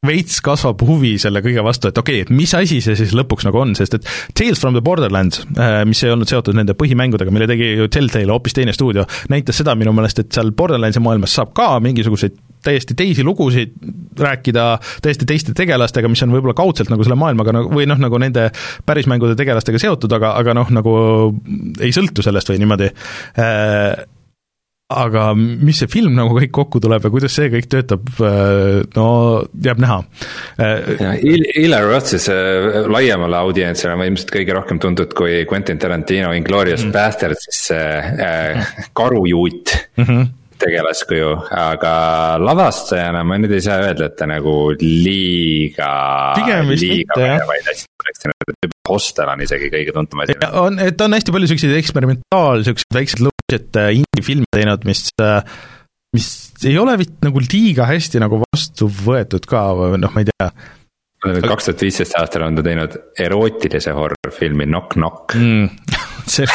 veits 0.07 0.41
kasvab 0.45 0.83
huvi 0.87 1.15
selle 1.23 1.43
kõige 1.45 1.65
vastu, 1.65 1.91
et 1.91 1.99
okei 2.01 2.23
okay,, 2.23 2.29
et 2.29 2.33
mis 2.35 2.55
asi 2.57 2.81
see 2.85 2.97
siis 2.99 3.15
lõpuks 3.17 3.47
nagu 3.49 3.61
on, 3.63 3.75
sest 3.79 3.99
et 3.99 4.09
Tales 4.37 4.61
from 4.61 4.77
the 4.77 4.83
Borderlands, 4.85 5.45
äh, 5.59 5.83
mis 5.89 6.03
ei 6.05 6.15
olnud 6.15 6.31
seotud 6.31 6.57
nende 6.59 6.77
põhimängudega, 6.79 7.35
mille 7.35 7.49
tegi 7.51 7.75
ju 7.79 7.91
Telltale, 7.93 8.33
hoopis 8.33 8.57
teine 8.57 8.75
stuudio, 8.77 9.07
näitas 9.33 9.61
seda 9.61 9.77
minu 9.79 9.95
meelest, 9.97 10.25
et 10.25 10.35
seal 10.35 10.53
Borderlandsi 10.57 11.03
maailmas 11.05 11.37
saab 11.37 11.55
ka 11.57 11.75
mingisuguseid 11.85 12.37
täiesti 12.65 12.95
teisi 12.97 13.25
lugusid 13.25 13.75
rääkida 14.21 14.79
täiesti 15.03 15.27
teiste 15.29 15.53
tegelastega, 15.57 16.09
mis 16.09 16.23
on 16.25 16.33
võib-olla 16.33 16.57
kaudselt 16.57 16.89
nagu 16.93 17.05
selle 17.05 17.19
maailmaga 17.21 17.53
nagu 17.59 17.73
või 17.75 17.85
noh, 17.91 18.01
nagu 18.01 18.21
nende 18.23 18.49
pärismängude 18.89 19.37
tegelastega 19.37 19.81
seotud, 19.83 20.13
aga, 20.17 20.33
aga 20.41 20.57
noh, 20.57 20.73
nagu 20.73 20.95
ei 21.85 21.93
sõltu 21.95 22.25
sellest 22.25 22.49
või 22.51 22.63
niimoodi. 22.63 22.89
Äh, 23.41 23.93
aga 24.93 25.31
mis 25.35 25.79
see 25.81 25.89
film 25.89 26.13
nagu 26.19 26.37
kõik 26.37 26.53
kokku 26.53 26.81
tuleb 26.85 27.07
ja 27.07 27.11
kuidas 27.13 27.33
see 27.33 27.49
kõik 27.53 27.71
töötab, 27.73 28.05
äh, 28.21 28.83
no 28.97 29.07
jääb 29.65 29.81
näha. 29.81 29.99
Eli 30.61 31.73
Roth 31.87 32.13
siis 32.13 32.29
äh, 32.33 32.85
laiemale 32.93 33.41
audientsile 33.41 33.95
on 33.97 34.05
ilmselt 34.05 34.33
kõige 34.35 34.57
rohkem 34.57 34.81
tuntud 34.83 35.17
kui 35.17 35.43
Quentin 35.49 35.81
Tarantino 35.81 36.35
Inglorious 36.37 36.85
mm 36.85 36.91
-hmm. 36.91 36.93
Bastard, 36.93 37.41
siis 37.41 37.67
see 37.73 37.91
äh, 38.29 38.73
karujuut 38.93 39.77
mm. 39.97 40.05
-hmm 40.05 40.33
tegelaskuju, 40.65 41.31
aga 41.51 41.95
lavastajana 42.41 43.25
ma 43.27 43.37
nüüd 43.41 43.53
ei 43.57 43.65
saa 43.65 43.81
öelda, 43.83 44.07
et 44.07 44.17
ta 44.17 44.27
nagu 44.27 44.73
liiga. 44.81 45.89
pigem 46.39 46.71
vist 46.73 46.87
mitte 46.89 47.21
jah. 47.21 47.41
Hostel 48.89 49.29
on 49.33 49.41
isegi 49.41 49.71
kõige 49.73 49.93
tuntum 49.97 50.21
asi. 50.25 50.37
on, 50.53 50.79
et 50.79 51.01
on 51.01 51.17
hästi 51.17 51.33
palju 51.33 51.51
siukseid 51.53 51.77
eksperimentaal, 51.81 52.65
siukseid 52.67 52.99
väikseid 52.99 53.25
budget 53.55 53.77
äh, 53.77 53.95
indie-filme 53.95 54.47
teinud, 54.53 54.85
mis, 54.85 55.09
äh, 55.21 55.43
mis 56.15 56.53
ei 56.65 56.79
ole 56.79 56.97
vist 56.99 57.17
nagu 57.25 57.43
liiga 57.43 57.87
hästi 57.89 58.23
nagu 58.23 58.43
vastu 58.43 58.89
võetud 58.89 59.47
ka 59.47 59.67
või 59.79 60.01
noh, 60.01 60.15
ma 60.15 60.25
ei 60.25 60.31
tea 60.31 60.51
kaks 61.25 61.71
tuhat 61.71 61.81
viisteist 61.81 62.17
aastal 62.21 62.45
on 62.45 62.59
ta 62.59 62.65
teinud 62.67 62.97
erootilise 63.21 63.95
horror-filmi 63.97 64.67
Knock 64.69 64.99
Knock 64.99 65.37
mm. 65.39 66.03
See 66.31 66.47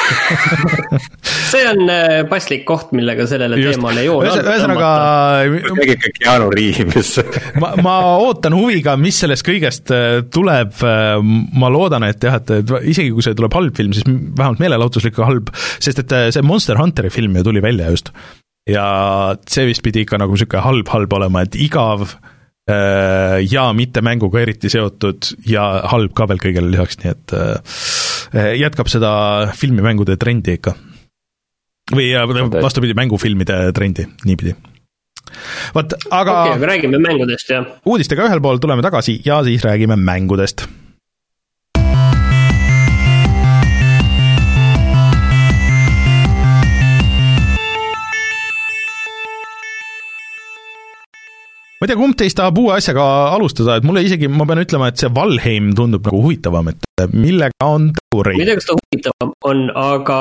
see 1.52 1.64
on 1.70 1.90
äh, 1.92 2.24
paslik 2.30 2.66
koht, 2.68 2.94
millega 2.96 3.26
sellele 3.30 3.60
Just. 3.60 3.78
teemale 3.78 4.06
joone 4.06 4.32
alla 4.32 4.56
ühesõnaga. 4.56 4.90
räägib 5.80 6.04
ka 6.04 6.14
Keanu 6.20 6.50
Reaves 6.54 7.14
ma, 7.62 7.74
ma 7.84 7.96
ootan 8.26 8.56
huviga, 8.58 8.96
mis 9.00 9.22
sellest 9.24 9.46
kõigest 9.48 9.94
tuleb, 10.34 10.76
ma 10.82 11.72
loodan, 11.74 12.06
et 12.10 12.24
jah, 12.24 12.40
et 12.40 12.76
isegi 12.90 13.14
kui 13.14 13.26
see 13.26 13.38
tuleb 13.38 13.56
halb 13.58 13.78
film, 13.78 13.96
siis 13.96 14.08
vähemalt 14.08 14.62
meelelahutuslik 14.64 15.20
ja 15.20 15.30
halb, 15.30 15.54
sest 15.80 16.04
et 16.04 16.18
see 16.36 16.46
Monster 16.46 16.80
Hunteri 16.80 17.12
film 17.14 17.38
ju 17.38 17.46
tuli 17.50 17.64
välja 17.64 17.90
just. 17.94 18.14
ja 18.70 19.36
see 19.50 19.70
vist 19.70 19.84
pidi 19.86 20.04
ikka 20.06 20.20
nagu 20.22 20.36
niisugune 20.36 20.62
halb-halb 20.66 21.14
olema, 21.18 21.46
et 21.46 21.56
igav 21.58 22.06
äh, 22.70 23.40
ja 23.50 23.70
mitte 23.74 24.04
mänguga 24.06 24.44
eriti 24.44 24.70
seotud 24.72 25.34
ja 25.50 25.66
halb 25.90 26.14
ka 26.18 26.28
veel 26.30 26.42
kõigele 26.44 26.74
lisaks, 26.74 27.00
nii 27.02 27.14
et 27.16 27.36
äh, 27.38 27.80
jätkab 28.34 28.90
seda 28.92 29.12
filmimängude 29.58 30.18
trendi 30.22 30.58
ikka. 30.60 30.76
või 31.96 32.12
vastupidi, 32.62 32.94
mängufilmide 32.98 33.72
trendi, 33.74 34.06
niipidi 34.26 34.54
vot, 35.76 35.94
aga 36.10 36.36
okei 36.44 36.58
okay,, 36.58 36.68
räägime 36.74 37.00
mängudest, 37.02 37.50
jah. 37.50 37.66
uudistega 37.86 38.28
ühel 38.30 38.42
pool 38.42 38.62
tuleme 38.62 38.86
tagasi 38.86 39.20
ja 39.26 39.42
siis 39.46 39.66
räägime 39.66 39.98
mängudest 39.98 40.68
ma 51.80 51.88
ei 51.88 51.94
tea, 51.94 51.96
kumb 51.96 52.16
teist 52.20 52.36
tahab 52.36 52.58
uue 52.60 52.74
asjaga 52.76 53.04
alustada, 53.32 53.78
et 53.80 53.86
mulle 53.88 54.02
isegi, 54.04 54.28
ma 54.28 54.44
pean 54.48 54.60
ütlema, 54.60 54.90
et 54.92 55.00
see 55.00 55.08
Valheim 55.16 55.70
tundub 55.78 56.10
nagu 56.10 56.20
huvitavam, 56.26 56.68
et 56.74 57.04
millega 57.14 57.68
on 57.72 57.86
tegu 57.96 58.24
Rein? 58.28 58.36
ma 58.36 58.44
ei 58.44 58.50
tea, 58.50 58.58
kas 58.60 58.68
ta 58.68 58.76
huvitavam 58.76 59.30
on, 59.48 59.62
aga 59.80 60.18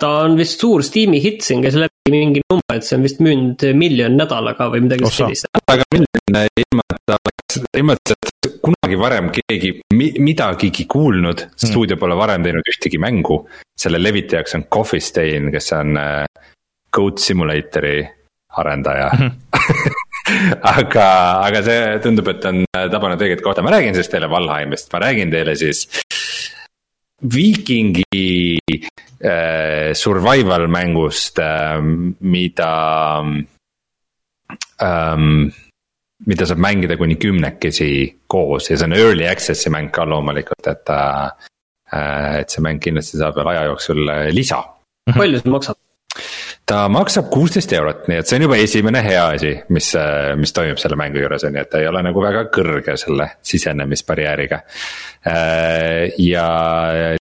ta 0.00 0.12
on 0.22 0.38
vist 0.38 0.62
suur 0.64 0.80
Steam'i 0.86 1.20
hitt, 1.20 1.44
siin 1.44 1.60
käis 1.64 1.76
läbi 1.76 2.14
mingi 2.14 2.40
number, 2.46 2.78
et 2.78 2.86
see 2.88 2.96
on 2.96 3.04
vist 3.04 3.20
müünud 3.20 3.66
miljon 3.76 4.16
nädalaga 4.16 4.70
või 4.72 4.86
midagi 4.86 5.10
sellist. 5.12 5.50
aga 5.60 5.84
miljon 5.92 6.38
ilma, 6.64 6.86
et 6.96 7.04
ta 7.10 7.18
oleks, 7.20 7.58
ilma, 7.82 7.96
et 7.98 8.14
sellest 8.14 8.56
kunagi 8.64 9.00
varem 9.02 9.28
keegi 9.36 9.72
mi, 9.98 10.08
midagigi 10.16 10.86
kuulnud 10.88 11.42
hmm., 11.44 11.58
stuudio 11.60 11.98
pole 12.00 12.16
varem 12.16 12.46
teinud 12.46 12.72
ühtegi 12.72 13.00
mängu. 13.02 13.42
selle 13.76 14.00
levitajaks 14.00 14.56
on 14.56 14.64
Coffee 14.72 15.04
Stain, 15.04 15.52
kes 15.52 15.68
on 15.76 16.00
äh, 16.00 16.24
Goat 16.88 17.20
Simulatori 17.20 18.00
arendaja 18.62 19.10
mm. 19.12 19.28
-hmm 19.28 20.00
aga, 20.76 21.06
aga 21.46 21.62
see 21.66 21.78
tundub, 22.04 22.28
et 22.32 22.44
on 22.50 22.62
tabanud 22.72 23.22
õiget 23.22 23.42
kohta, 23.44 23.64
ma 23.64 23.74
räägin 23.74 23.96
siis 23.96 24.10
teile 24.12 24.30
Valheimist, 24.30 24.90
ma 24.92 25.02
räägin 25.02 25.32
teile 25.32 25.56
siis. 25.58 25.86
Viikingi 27.22 28.58
äh, 28.58 29.92
survival 29.94 30.66
mängust 30.70 31.38
äh,, 31.42 31.78
mida 32.20 32.72
ähm,. 34.82 35.50
mida 36.22 36.46
saab 36.46 36.60
mängida 36.62 36.94
kuni 36.94 37.16
kümnekesi 37.18 37.88
koos 38.30 38.68
ja 38.70 38.76
see 38.78 38.86
on 38.86 38.92
early 38.94 39.24
access'i 39.26 39.70
mäng 39.74 39.90
ka 39.94 40.04
loomulikult, 40.06 40.66
et 40.70 40.92
äh,. 40.94 41.50
et 42.42 42.50
see 42.50 42.62
mäng 42.62 42.78
kindlasti 42.82 43.18
saab 43.18 43.36
veel 43.38 43.50
aja 43.54 43.66
jooksul 43.70 44.06
lisa 44.34 44.62
Mhm. 45.08 45.18
palju 45.18 45.38
see 45.38 45.50
maksab? 45.50 45.76
Ta 46.66 46.82
maksab 46.92 47.28
kuusteist 47.32 47.72
eurot, 47.74 48.06
nii 48.08 48.20
et 48.22 48.28
see 48.28 48.38
on 48.38 48.46
juba 48.46 48.58
esimene 48.62 49.02
hea 49.04 49.22
asi, 49.34 49.52
mis, 49.74 49.88
mis 50.38 50.54
toimub 50.54 50.80
selle 50.80 50.98
mängu 50.98 51.22
juures, 51.22 51.44
on 51.48 51.56
ju, 51.56 51.64
et 51.64 51.70
ta 51.72 51.80
ei 51.82 51.88
ole 51.90 52.02
nagu 52.06 52.22
väga 52.22 52.44
kõrge 52.54 52.94
selle 53.00 53.28
sisenemisbarjääriga. 53.52 54.60
Äh, 55.28 56.12
ja 56.22 56.46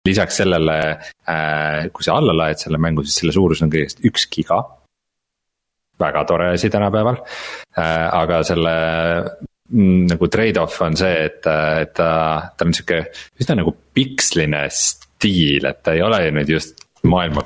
lisaks 0.08 0.42
sellele, 0.44 0.78
äh, 1.30 1.88
kui 1.94 2.06
sa 2.06 2.20
alla 2.22 2.36
laed 2.38 2.62
selle 2.62 2.82
mängu, 2.82 3.06
siis 3.06 3.22
selle 3.22 3.36
suurus 3.36 3.64
on 3.66 3.74
kõigest 3.74 4.06
üks 4.08 4.30
giga. 4.32 4.62
väga 6.02 6.24
tore 6.26 6.48
asi 6.56 6.70
tänapäeval, 6.74 7.20
äh, 7.78 8.08
aga 8.18 8.40
selle 8.42 8.72
mm, 9.70 10.08
nagu 10.10 10.30
trade-off 10.34 10.82
on 10.82 10.98
see, 10.98 11.26
et, 11.28 11.46
et 11.46 11.94
ta, 11.94 12.10
ta 12.58 12.66
on 12.66 12.74
sihuke 12.74 13.04
üsna 13.38 13.60
nagu 13.60 13.76
piksline 13.94 14.64
stiil, 14.74 15.68
et 15.70 15.84
ta 15.86 15.94
ei 15.94 16.02
ole 16.02 16.24
ju 16.26 16.34
nüüd 16.40 16.54
just 16.58 16.82
maailma 17.06 17.46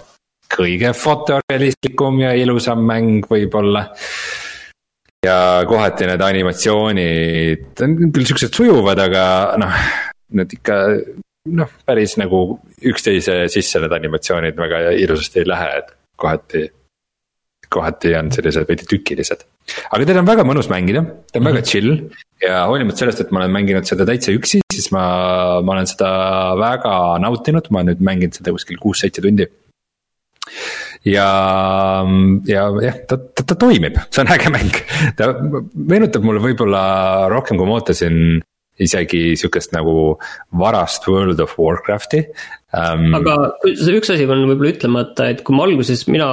kõige 0.51 0.91
fotorealistlikum 0.95 2.19
ja 2.23 2.33
ilusam 2.37 2.83
mäng 2.85 3.27
võib-olla. 3.29 3.85
ja 5.25 5.37
kohati 5.67 6.05
need 6.05 6.21
animatsioonid 6.21 7.81
on 7.81 7.95
küll 8.13 8.27
siuksed 8.29 8.53
sujuvad, 8.53 8.99
aga 9.07 9.25
noh, 9.61 9.79
need 10.37 10.53
ikka 10.59 10.79
noh, 11.57 11.71
päris 11.85 12.15
nagu 12.21 12.45
üksteise 12.85 13.45
sisse 13.53 13.81
need 13.81 13.95
animatsioonid 13.97 14.57
väga 14.59 14.89
ilusasti 15.01 15.41
ei 15.41 15.49
lähe, 15.49 15.69
et 15.81 15.93
kohati. 16.17 16.67
kohati 17.75 18.13
on 18.15 18.29
sellised 18.31 18.69
veidi 18.69 18.85
tükilised, 18.87 19.41
aga 19.89 20.05
teda 20.05 20.21
on 20.21 20.29
väga 20.29 20.45
mõnus 20.47 20.69
mängida, 20.71 21.01
ta 21.01 21.09
on 21.09 21.41
mm 21.41 21.47
-hmm. 21.47 21.49
väga 21.49 21.59
mhm. 21.59 21.65
chill. 21.65 22.09
ja 22.41 22.65
hoolimata 22.69 22.97
sellest, 22.97 23.21
et 23.21 23.31
ma 23.31 23.39
olen 23.39 23.51
mänginud 23.51 23.85
seda 23.85 24.05
täitsa 24.05 24.31
üksi, 24.31 24.61
siis 24.71 24.91
ma, 24.91 25.61
ma 25.61 25.73
olen 25.73 25.87
seda 25.87 26.09
väga 26.59 27.17
nautinud, 27.19 27.71
ma 27.71 27.79
olen 27.79 27.95
nüüd 27.95 28.05
mänginud 28.05 28.37
seda 28.37 28.51
kuskil 28.51 28.77
kuus-seitse 28.77 29.21
tundi 29.21 29.49
ja, 31.05 31.29
ja 32.49 32.65
jah, 32.81 32.99
ta, 33.09 33.17
ta, 33.17 33.45
ta 33.45 33.57
toimib, 33.59 33.99
see 34.09 34.25
on 34.25 34.33
äge 34.35 34.51
mäng. 34.53 34.81
ta 35.19 35.31
meenutab 35.73 36.25
mulle 36.25 36.43
võib-olla 36.43 36.83
rohkem, 37.31 37.59
kui 37.59 37.69
ma 37.69 37.79
ootasin 37.79 38.41
isegi 38.81 39.37
sihukest 39.39 39.71
nagu 39.75 40.17
varast 40.59 41.07
World 41.07 41.39
of 41.43 41.55
Warcrafti 41.59 42.25
um.... 42.75 43.13
aga 43.21 43.37
üks 43.63 44.11
asi 44.11 44.27
on 44.27 44.47
võib-olla 44.49 44.73
ütlemata, 44.73 45.29
et 45.31 45.45
kui 45.47 45.55
ma 45.55 45.67
alguses, 45.69 46.07
mina 46.11 46.29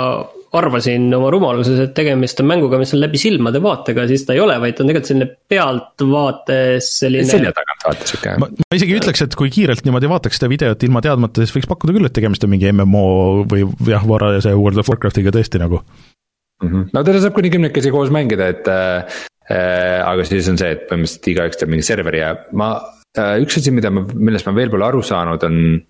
arvasin 0.58 1.06
oma 1.16 1.30
rumaluses, 1.32 1.78
et 1.80 1.94
tegemist 1.96 2.40
on 2.42 2.48
mänguga, 2.50 2.78
mis 2.80 2.92
on 2.92 3.00
läbi 3.00 3.20
silmade 3.20 3.60
vaatega, 3.64 4.04
siis 4.10 4.26
ta 4.28 4.34
ei 4.36 4.42
ole, 4.42 4.58
vaid 4.60 4.76
ta 4.76 4.84
on 4.84 4.90
tegelikult 4.90 5.10
selline 5.10 5.28
pealtvaates 5.52 6.88
selline. 7.00 7.28
selja 7.30 7.52
tagant 7.56 7.86
vaata 7.86 8.08
sihuke. 8.10 8.34
ma, 8.42 8.48
isegi 8.76 8.96
ütleks, 8.98 9.24
et 9.24 9.36
kui 9.38 9.52
kiirelt 9.54 9.86
niimoodi 9.86 10.10
vaataks 10.12 10.40
seda 10.40 10.50
videot 10.52 10.86
ilma 10.88 11.02
teadmata, 11.04 11.42
siis 11.44 11.56
võiks 11.56 11.70
pakkuda 11.70 11.96
küll, 11.96 12.08
et 12.08 12.16
tegemist 12.16 12.44
on 12.44 12.52
mingi 12.52 12.72
MMO 12.72 13.04
või 13.48 13.64
jah, 13.88 14.04
varajase 14.08 14.52
World 14.58 14.82
of 14.82 14.90
Warcraftiga 14.92 15.32
tõesti 15.34 15.60
nagu 15.62 15.80
mm. 15.80 16.68
-hmm. 16.68 16.88
no 16.92 17.04
teda 17.08 17.22
saab 17.24 17.38
kuni 17.38 17.52
kümnekesi 17.54 17.94
koos 17.94 18.12
mängida, 18.12 18.50
et 18.52 18.68
äh, 18.68 19.20
äh, 19.48 20.00
aga 20.04 20.26
siis 20.28 20.50
on 20.52 20.60
see, 20.60 20.74
et 20.76 20.84
põhimõtteliselt 20.90 21.32
igaüks 21.32 21.62
teeb 21.62 21.72
mingi 21.72 21.88
serveri 21.88 22.20
ja 22.20 22.34
ma 22.52 22.74
äh,, 23.16 23.38
üks 23.40 23.56
asi, 23.62 23.72
mida 23.72 23.90
ma, 23.94 24.04
millest 24.12 24.50
ma 24.50 24.56
veel 24.58 24.72
pole 24.74 24.88
aru 24.90 25.00
saanud, 25.06 25.48
on 25.48 25.80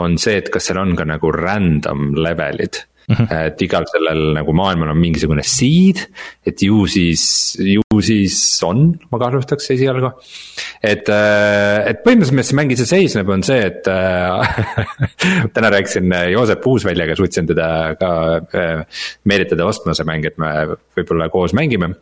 on 0.00 0.16
see, 0.22 0.38
et 0.38 0.48
kas 0.54 0.68
seal 0.70 0.78
on 0.78 0.94
ka 0.96 1.04
nagu 1.08 1.32
random 1.34 2.12
levelid 2.14 2.84
Mm 3.10 3.16
-hmm. 3.16 3.46
et 3.46 3.62
igal 3.62 3.86
sellel 3.90 4.20
nagu 4.36 4.52
maailmal 4.54 4.92
on 4.92 4.98
mingisugune 5.00 5.42
seed, 5.42 5.98
et 6.46 6.62
ju 6.62 6.86
siis, 6.86 7.56
ju 7.58 7.82
siis 8.00 8.36
on, 8.62 8.84
ma 9.10 9.18
kahtlustaks 9.18 9.70
esialgu. 9.74 10.12
et, 10.82 11.08
äh, 11.08 11.90
et 11.90 12.04
põhimõtteliselt, 12.04 12.36
milles 12.36 12.48
see 12.52 12.56
mäng 12.60 12.72
ise 12.72 12.86
seisneb, 12.86 13.28
on 13.28 13.42
see, 13.42 13.58
et 13.66 13.88
äh, 13.88 14.62
täna 15.54 15.70
rääkisin 15.74 16.14
Joosep 16.32 16.66
Uusväljaga, 16.66 17.16
suutsin 17.16 17.46
teda 17.46 17.96
ka 17.98 18.10
meelitada 19.24 19.66
ostma 19.66 19.94
see 19.94 20.06
mäng, 20.06 20.24
et 20.26 20.38
me 20.38 20.76
võib-olla 20.96 21.28
koos 21.28 21.52
mängime. 21.52 21.94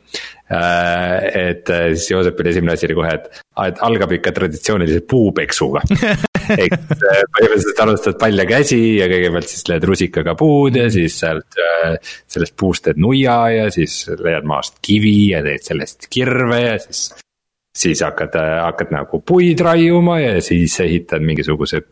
Et 0.48 1.68
siis 1.68 2.06
Joosepil 2.10 2.48
esimene 2.48 2.72
asi 2.72 2.88
oli 2.88 2.96
kohe, 2.96 3.10
et, 3.18 3.42
et 3.66 3.82
algab 3.84 4.14
ikka 4.16 4.32
traditsioonilise 4.32 5.02
puupeksuga 5.08 5.82
eks 6.56 7.04
äh, 7.04 7.22
põhimõtteliselt 7.34 7.82
alustad 7.84 8.18
palja 8.20 8.46
käsi 8.48 8.80
ja 8.98 9.08
kõigepealt 9.10 9.50
siis 9.50 9.66
lööd 9.68 9.86
rusikaga 9.90 10.34
puud 10.38 10.78
ja 10.78 10.88
siis 10.92 11.18
sealt, 11.20 11.58
äh, 11.60 11.96
sellest 12.30 12.56
puust 12.58 12.86
teed 12.86 13.00
nuia 13.02 13.38
ja 13.54 13.68
siis 13.74 14.00
leiad 14.16 14.48
maast 14.48 14.78
kivi 14.84 15.32
ja 15.34 15.42
teed 15.44 15.64
sellest 15.66 16.08
kirve 16.12 16.60
ja 16.64 16.76
siis. 16.82 17.08
siis 17.78 18.02
hakkad, 18.04 18.36
äh, 18.40 18.58
hakkad 18.64 18.94
nagu 18.94 19.22
puid 19.26 19.60
raiuma 19.64 20.20
ja 20.22 20.36
siis 20.44 20.78
ehitad 20.84 21.24
mingisuguse 21.24 21.82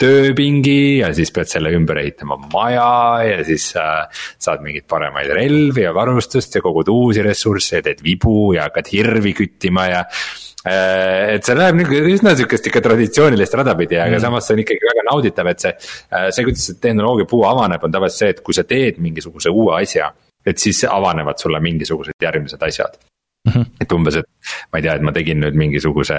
tööpingi 0.00 0.98
ja 1.00 1.12
siis 1.16 1.32
pead 1.34 1.50
selle 1.50 1.72
ümber 1.76 2.00
ehitama 2.02 2.38
maja 2.52 2.88
ja 3.24 3.38
siis 3.46 3.70
äh, 3.80 4.24
saad 4.38 4.64
mingeid 4.64 4.88
paremaid 4.90 5.32
relvi 5.36 5.86
ja 5.86 5.94
varustust 5.96 6.58
ja 6.58 6.64
kogud 6.64 6.90
uusi 6.92 7.24
ressursse 7.24 7.80
ja 7.80 7.86
teed 7.86 8.04
vibu 8.04 8.52
ja 8.56 8.68
hakkad 8.68 8.92
hirvi 8.92 9.32
küttima 9.36 9.88
ja 9.92 10.04
Äh, 10.66 11.36
et 11.36 11.46
see 11.46 11.54
läheb 11.54 11.76
nagu 11.78 11.98
üsna 12.10 12.32
sihukest 12.34 12.64
ikka 12.66 12.80
traditsioonilist 12.82 13.54
rada 13.54 13.76
pidi, 13.78 14.00
aga 14.02 14.16
mm. 14.16 14.22
samas 14.24 14.48
see 14.48 14.56
on 14.56 14.62
ikkagi 14.64 14.88
väga 14.88 15.04
nauditav, 15.06 15.50
et 15.52 15.62
see. 15.62 15.74
Äh, 16.10 16.28
see, 16.34 16.46
kuidas 16.48 16.64
see 16.66 16.80
tehnoloogia 16.82 17.28
puu 17.30 17.44
avaneb, 17.46 17.84
on 17.86 17.94
tavaliselt 17.94 18.24
see, 18.24 18.32
et 18.34 18.40
kui 18.46 18.56
sa 18.56 18.66
teed 18.66 18.98
mingisuguse 19.02 19.52
uue 19.52 19.76
asja. 19.82 20.12
et 20.46 20.62
siis 20.62 20.84
avanevad 20.86 21.40
sulle 21.42 21.58
mingisugused 21.58 22.22
järgmised 22.22 22.60
asjad 22.62 22.92
mm. 23.46 23.52
-hmm. 23.52 23.66
et 23.80 23.92
umbes, 23.92 24.16
et 24.16 24.28
ma 24.72 24.78
ei 24.78 24.84
tea, 24.86 24.94
et 24.96 25.04
ma 25.06 25.12
tegin 25.14 25.40
nüüd 25.42 25.56
mingisuguse 25.58 26.18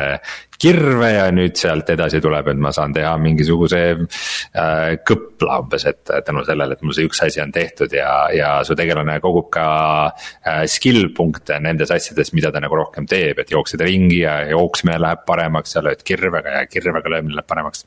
kirve 0.59 1.11
ja 1.13 1.27
nüüd 1.31 1.57
sealt 1.59 1.89
edasi 1.93 2.21
tuleb, 2.23 2.47
et 2.51 2.61
ma 2.61 2.71
saan 2.75 2.93
teha 2.95 3.13
mingisuguse 3.21 3.81
äh, 3.93 4.97
kõpla 5.07 5.59
umbes, 5.63 5.85
et 5.89 6.13
tänu 6.25 6.43
sellele, 6.47 6.77
et 6.77 6.85
mul 6.85 6.95
see 6.97 7.07
üks 7.07 7.21
asi 7.25 7.41
on 7.43 7.51
tehtud 7.55 7.93
ja, 7.93 8.11
ja 8.33 8.51
su 8.67 8.75
tegelane 8.79 9.19
kogub 9.23 9.49
ka 9.53 9.67
äh, 10.07 10.63
skill 10.65 11.11
punkte 11.17 11.59
nendes 11.63 11.91
asjades, 11.93 12.33
mida 12.33 12.51
ta 12.51 12.63
nagu 12.63 12.79
rohkem 12.79 13.07
teeb, 13.09 13.39
et 13.43 13.51
jooksed 13.53 13.81
ringi 13.83 14.23
ja 14.23 14.39
jooksmine 14.51 14.99
läheb 15.01 15.25
paremaks 15.27 15.77
ja 15.77 15.85
lööd 15.85 16.03
kirvega 16.07 16.61
ja 16.61 16.65
kirvega 16.71 17.11
löömine 17.15 17.37
läheb 17.37 17.47
paremaks. 17.47 17.85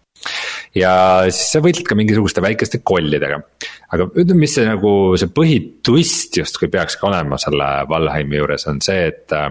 ja 0.76 0.92
siis 1.30 1.52
sa 1.56 1.64
võitled 1.64 1.88
ka 1.88 1.98
mingisuguste 1.98 2.42
väikeste 2.44 2.82
kollidega. 2.84 3.42
Aga 3.90 4.06
ütleme, 4.14 4.44
mis 4.44 4.54
see 4.54 4.66
nagu 4.68 4.92
see 5.18 5.30
põhitwist 5.34 6.38
justkui 6.40 6.70
peakski 6.72 7.06
olema 7.08 7.38
selle 7.42 7.68
Valheimi 7.90 8.38
juures 8.38 8.66
on 8.70 8.80
see, 8.84 9.08
et 9.10 9.34
äh, 9.36 9.50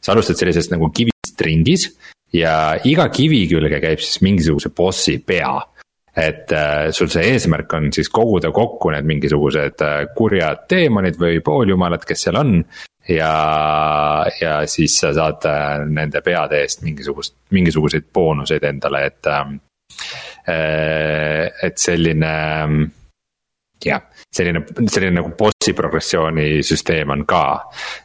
sa 0.00 0.12
alustad 0.14 0.40
sellisest 0.40 0.74
nagu 0.74 0.90
kivist 0.94 1.44
ringis 1.46 1.88
ja 2.36 2.76
iga 2.86 3.08
kivi 3.12 3.44
külge 3.50 3.80
käib 3.82 4.02
siis 4.02 4.20
mingisuguse 4.26 4.72
bossi 4.76 5.18
pea. 5.26 5.58
et 6.20 6.52
äh, 6.52 6.90
sul 6.90 7.08
see 7.08 7.22
eesmärk 7.32 7.72
on 7.78 7.92
siis 7.94 8.08
koguda 8.10 8.50
kokku 8.52 8.90
need 8.90 9.06
mingisugused 9.06 9.82
äh, 9.86 9.98
kurjad 10.16 10.66
teemonid 10.68 11.16
või 11.16 11.38
pooljumalad, 11.40 12.04
kes 12.04 12.26
seal 12.26 12.36
on. 12.36 12.64
ja, 13.08 14.26
ja 14.40 14.54
siis 14.66 14.98
sa 15.00 15.14
saad 15.16 15.46
äh, 15.48 15.86
nende 15.86 16.20
peade 16.20 16.60
eest 16.60 16.82
mingisugust, 16.82 17.36
mingisuguseid 17.50 18.10
boonuseid 18.12 18.64
endale, 18.64 19.04
et 19.06 19.26
äh,. 19.26 19.52
et 20.50 21.78
selline 21.78 22.30
jah, 23.84 24.02
selline, 24.32 24.62
selline 24.90 25.14
nagu 25.16 25.32
bossi 25.38 25.72
progressiooni 25.76 26.60
süsteem 26.66 27.12
on 27.14 27.24
ka. 27.28 27.42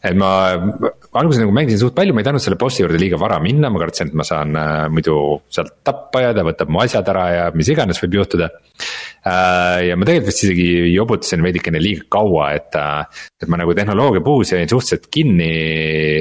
et 0.03 0.15
ma 0.17 0.29
alguses 0.55 1.41
nagu 1.41 1.53
mängisin 1.55 1.81
suht 1.81 1.95
palju, 1.97 2.15
ma 2.15 2.23
ei 2.23 2.27
tahtnud 2.27 2.43
selle 2.43 2.59
bossi 2.59 2.83
juurde 2.83 2.99
liiga 3.01 3.19
vara 3.21 3.39
minna, 3.43 3.71
ma 3.71 3.81
kartsin, 3.81 4.11
et 4.11 4.17
ma 4.17 4.25
saan 4.27 4.55
äh, 4.59 4.85
muidu 4.93 5.17
sealt 5.51 5.79
tappa 5.85 6.23
ja 6.27 6.33
ta 6.35 6.45
võtab 6.47 6.71
mu 6.71 6.81
asjad 6.83 7.11
ära 7.13 7.25
ja 7.33 7.45
mis 7.55 7.71
iganes 7.71 8.01
võib 8.03 8.19
juhtuda 8.21 8.49
äh,. 8.51 9.89
ja 9.89 9.99
ma 9.99 10.07
tegelikult 10.07 10.31
vist 10.31 10.45
isegi 10.47 10.69
jobutasin 10.93 11.45
veidikene 11.45 11.81
liiga 11.83 12.07
kaua, 12.17 12.51
et 12.57 12.79
äh,, 12.79 13.25
et 13.41 13.51
ma 13.51 13.59
nagu 13.61 13.75
tehnoloogia 13.77 14.23
puhus 14.25 14.55
jäin 14.55 14.71
suhteliselt 14.71 15.09
kinni, 15.11 15.53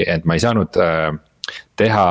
et 0.03 0.27
ma 0.27 0.39
ei 0.39 0.45
saanud 0.45 0.81
äh, 0.83 1.11
teha 1.79 2.07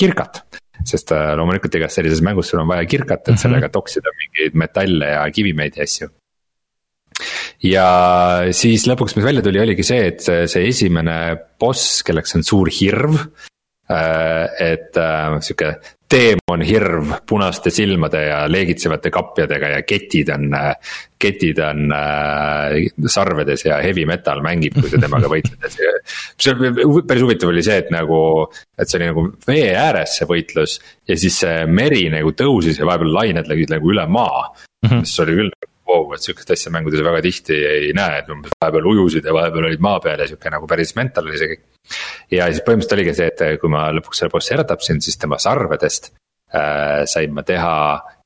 kirkat 0.00 0.44
sest 0.86 1.12
äh, 1.12 1.34
loomulikult 1.36 1.74
igas 1.76 1.94
sellises 1.98 2.22
mängus 2.24 2.50
sul 2.50 2.62
on 2.62 2.70
vaja 2.70 2.86
kirkat, 2.88 3.26
et 3.26 3.34
mhm. 3.34 3.42
sellega 3.42 3.68
toksida 3.72 4.12
mingeid 4.16 4.56
metalle 4.58 5.14
ja 5.14 5.26
kivimeid 5.34 5.78
ja 5.78 5.86
asju 5.86 6.08
ja 7.66 7.86
siis 8.56 8.86
lõpuks, 8.90 9.16
mis 9.16 9.26
välja 9.26 9.44
tuli, 9.44 9.62
oligi 9.62 9.86
see, 9.86 10.10
et 10.12 10.24
see, 10.24 10.44
see 10.50 10.68
esimene 10.70 11.16
boss, 11.60 12.02
kelleks 12.06 12.38
on 12.38 12.46
suur 12.46 12.72
hirv. 12.80 13.16
Äh, 13.90 14.46
et 14.62 14.96
äh, 15.02 15.40
sihuke 15.42 15.72
teemonhirv 16.10 17.12
punaste 17.26 17.70
silmade 17.70 18.20
ja 18.26 18.38
leegitsevate 18.50 19.10
kapjadega 19.14 19.70
ja 19.74 19.80
ketid 19.86 20.30
on, 20.34 20.48
ketid 21.20 21.58
on 21.62 21.94
äh, 21.94 22.76
sarvedes 23.06 23.64
ja 23.66 23.78
heavy 23.82 24.06
metal 24.10 24.42
mängib, 24.46 24.78
kui 24.78 24.90
sa 24.90 25.00
temaga 25.02 25.30
võitled. 25.34 25.78
on 26.52 27.02
päris 27.06 27.24
huvitav 27.26 27.52
oli 27.52 27.64
see, 27.66 27.78
et 27.84 27.90
nagu, 27.94 28.20
et 28.78 28.90
see 28.90 29.00
oli 29.00 29.10
nagu 29.10 29.26
vee 29.46 29.70
ääres 29.78 30.18
see 30.18 30.30
võitlus 30.30 30.78
ja 31.10 31.18
siis 31.18 31.42
see 31.44 31.66
meri 31.66 32.08
nagu 32.14 32.34
tõusis 32.34 32.78
ja 32.78 32.88
vahepeal 32.88 33.14
lained 33.20 33.50
läksid 33.50 33.74
nagu 33.74 33.94
üle 33.94 34.06
maa 34.06 34.48
mm. 34.50 34.88
-hmm. 34.88 35.04
mis 35.06 35.18
oli 35.26 35.38
küll 35.42 35.69
vau, 35.90 36.06
et 36.14 36.24
sihukest 36.24 36.54
asja 36.54 36.72
mängudes 36.74 37.02
väga 37.04 37.22
tihti 37.24 37.56
ei 37.56 37.90
näe, 37.96 38.22
et 38.22 38.30
umbes 38.32 38.54
vahepeal 38.56 38.88
ujusid 38.92 39.26
ja 39.26 39.34
vahepeal 39.36 39.68
olid 39.70 39.82
maa 39.84 39.98
peal 40.04 40.22
ja 40.22 40.28
sihuke 40.30 40.52
nagu 40.54 40.70
päris 40.70 40.94
mental 40.98 41.28
oli 41.28 41.40
see 41.40 41.50
kõik. 41.54 41.66
ja 42.36 42.48
siis 42.50 42.64
põhimõtteliselt 42.66 42.96
oligi 42.98 43.16
see, 43.18 43.28
et 43.34 43.60
kui 43.62 43.72
ma 43.72 43.88
lõpuks 43.96 44.22
selle 44.22 44.32
bossi 44.32 44.54
ära 44.56 44.66
tapsin, 44.68 45.02
siis 45.04 45.18
tema 45.20 45.40
sarvedest 45.42 46.12
äh, 46.54 47.02
sain 47.10 47.36
ma 47.36 47.46
teha 47.46 47.74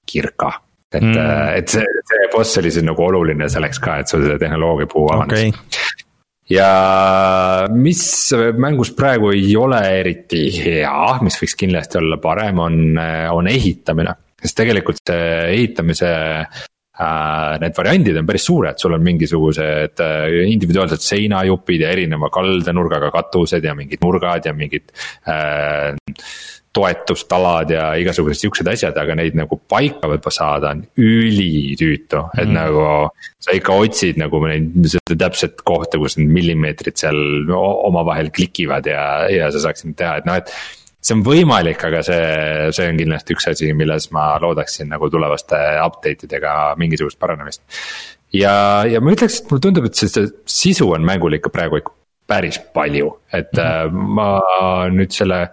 kirka 0.07 0.53
et 0.95 1.03
mm., 1.03 1.59
et 1.59 1.73
see, 1.73 2.01
see 2.07 2.31
boss 2.33 2.61
oli 2.61 2.71
siis 2.71 2.87
nagu 2.87 3.03
oluline 3.03 3.49
selleks 3.51 3.81
ka, 3.83 3.99
et 4.03 4.11
sul 4.11 4.27
see 4.29 4.41
tehnoloogia 4.43 4.91
puu 4.91 5.09
avanes 5.11 5.49
okay 5.49 6.03
ja 6.51 7.69
mis 7.73 8.03
mängus 8.61 8.93
praegu 8.97 9.31
ei 9.33 9.55
ole 9.57 9.81
eriti 10.01 10.45
hea, 10.59 11.19
mis 11.25 11.39
võiks 11.41 11.57
kindlasti 11.57 11.99
olla 12.01 12.19
parem, 12.21 12.61
on, 12.61 13.01
on 13.33 13.49
ehitamine. 13.49 14.13
sest 14.45 14.59
tegelikult 14.61 15.01
see 15.09 15.29
ehitamise 15.55 16.11
äh, 16.13 16.65
need 16.95 17.75
variandid 17.75 18.19
on 18.21 18.27
päris 18.29 18.45
suured, 18.47 18.79
sul 18.79 18.95
on 18.95 19.03
mingisugused 19.03 20.03
äh, 20.05 20.41
individuaalsed 20.47 21.03
seinajupid 21.03 21.83
ja 21.83 21.91
erineva 21.91 22.31
kaldenurgaga 22.35 23.11
katused 23.15 23.65
ja 23.67 23.75
mingid 23.75 24.05
nurgad 24.05 24.47
ja 24.47 24.55
mingid 24.55 24.93
äh, 25.27 25.97
toetustalad 26.75 27.71
ja 27.71 27.89
igasugused 27.99 28.45
siuksed 28.45 28.71
asjad, 28.71 28.97
aga 28.99 29.15
neid 29.19 29.37
nagu 29.39 29.59
paika 29.71 30.09
võib-olla 30.11 30.35
saada 30.35 30.73
on 30.75 30.83
ülitüütu, 30.99 32.23
et 32.35 32.49
mm. 32.49 32.55
nagu. 32.55 32.87
sa 33.45 33.53
ikka 33.53 33.75
otsid 33.77 34.17
nagu 34.17 34.39
neid, 34.49 34.71
seda 34.89 35.19
täpset 35.27 35.59
kohta, 35.69 35.99
kus 36.01 36.17
need 36.17 36.31
millimeetrid 36.33 36.97
seal 36.97 37.51
omavahel 37.53 38.31
klikivad 38.35 38.87
ja, 38.89 39.05
ja 39.29 39.51
sa 39.53 39.67
saaksid 39.67 39.93
teha, 39.99 40.17
et 40.23 40.31
noh, 40.31 40.39
et 40.41 40.55
see 41.05 41.17
on 41.19 41.25
võimalik, 41.27 41.83
aga 41.85 42.01
see, 42.07 42.25
see 42.77 42.89
on 42.91 43.01
kindlasti 43.01 43.37
üks 43.37 43.49
asi, 43.53 43.71
milles 43.77 44.09
ma 44.15 44.33
loodaksin 44.43 44.89
nagu 44.93 45.11
tulevaste 45.13 45.61
update 45.85 46.29
idega 46.29 46.55
mingisugust 46.81 47.21
paranemist. 47.21 47.63
ja, 48.33 48.55
ja 48.89 49.03
ma 49.05 49.13
ütleks, 49.15 49.43
et 49.43 49.51
mulle 49.53 49.67
tundub, 49.69 49.89
et 49.91 50.01
see 50.01 50.29
sisu 50.49 50.91
on 50.97 51.05
mängul 51.07 51.37
ikka 51.39 51.53
praegu 51.55 51.83
ikka 51.83 51.95
päris 52.27 52.59
palju, 52.75 53.11
et 53.33 53.53
mm 53.53 53.61
-hmm. 53.61 54.15
ma 54.17 54.29
nüüd 54.89 55.13
selle 55.13 55.49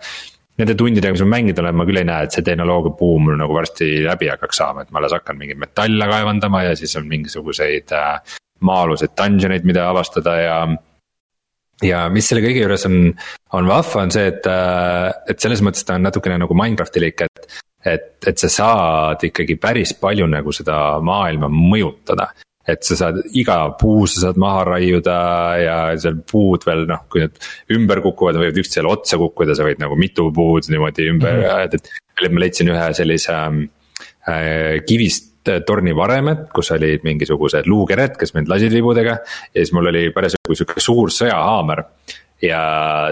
nende 0.61 0.75
tundidega, 0.77 1.15
mis 1.15 1.23
ma 1.25 1.33
mänginud 1.35 1.59
olen, 1.59 1.75
ma 1.75 1.87
küll 1.89 2.01
ei 2.01 2.07
näe, 2.07 2.27
et 2.27 2.35
see 2.35 2.45
tehnoloogia 2.45 2.93
buum 2.99 3.25
mul 3.27 3.39
nagu 3.39 3.55
varsti 3.55 4.03
läbi 4.05 4.29
hakkaks 4.31 4.61
saama, 4.61 4.85
et 4.85 4.91
ma 4.91 5.01
alles 5.01 5.15
hakkan 5.15 5.39
mingeid 5.39 5.59
metalle 5.61 6.07
kaevandama 6.11 6.63
ja 6.67 6.75
siis 6.79 6.95
on 6.99 7.07
mingisuguseid 7.11 7.93
äh, 7.97 8.37
maa-aluseid 8.67 9.15
dungeon 9.17 9.55
eid, 9.55 9.67
mida 9.67 9.89
avastada 9.89 10.37
ja. 10.39 10.61
Ja 11.85 12.05
mis 12.13 12.29
selle 12.29 12.43
kõige 12.45 12.63
juures 12.63 12.85
on, 12.89 13.01
on 13.57 13.67
vahva, 13.69 14.05
on 14.05 14.13
see, 14.13 14.29
et, 14.31 14.47
äh, 14.49 15.09
et 15.33 15.43
selles 15.43 15.63
mõttes 15.65 15.85
ta 15.87 15.97
on 15.97 16.07
natukene 16.07 16.39
nagu 16.41 16.57
Minecraftilik, 16.57 17.27
et. 17.27 17.59
et, 17.85 18.13
et 18.27 18.37
sa 18.37 18.49
saad 18.53 19.23
ikkagi 19.25 19.57
päris 19.57 19.95
palju 19.97 20.27
nagu 20.29 20.53
seda 20.53 20.99
maailma 21.01 21.49
mõjutada 21.49 22.29
et 22.69 22.85
sa 22.85 22.97
saad 22.99 23.17
iga 23.41 23.57
puu 23.79 24.05
sa 24.05 24.27
saad 24.27 24.37
maha 24.41 24.65
raiuda 24.75 25.17
ja 25.57 25.77
seal 26.01 26.19
puud 26.29 26.65
veel 26.67 26.85
noh, 26.89 27.07
kui 27.09 27.23
need 27.23 27.39
ümber 27.73 28.03
kukuvad, 28.05 28.37
võivad 28.37 28.59
üksteisele 28.61 28.91
otsa 28.91 29.17
kukkuda, 29.21 29.55
sa 29.57 29.65
võid 29.65 29.81
nagu 29.81 29.97
mitu 29.97 30.27
puud 30.35 30.69
niimoodi 30.69 31.09
ümber 31.09 31.39
mm, 31.39 31.47
-hmm. 31.47 31.65
et, 31.65 31.73
et. 32.21 32.29
ma 32.29 32.43
leidsin 32.43 32.69
ühe 32.69 32.87
sellise 32.93 33.33
äh, 33.33 34.77
kivist 34.85 35.30
tornivaremed, 35.67 36.47
kus 36.53 36.71
olid 36.75 37.05
mingisugused 37.07 37.69
luukered, 37.69 38.17
kes 38.19 38.35
mind 38.37 38.51
lasid 38.51 38.73
vibudega. 38.75 39.19
ja 39.53 39.57
siis 39.57 39.73
mul 39.73 39.91
oli 39.91 40.09
parasjagu 40.15 40.57
sihuke 40.57 40.83
suur 40.83 41.13
sõjahaamer 41.13 41.85
ja 42.41 42.61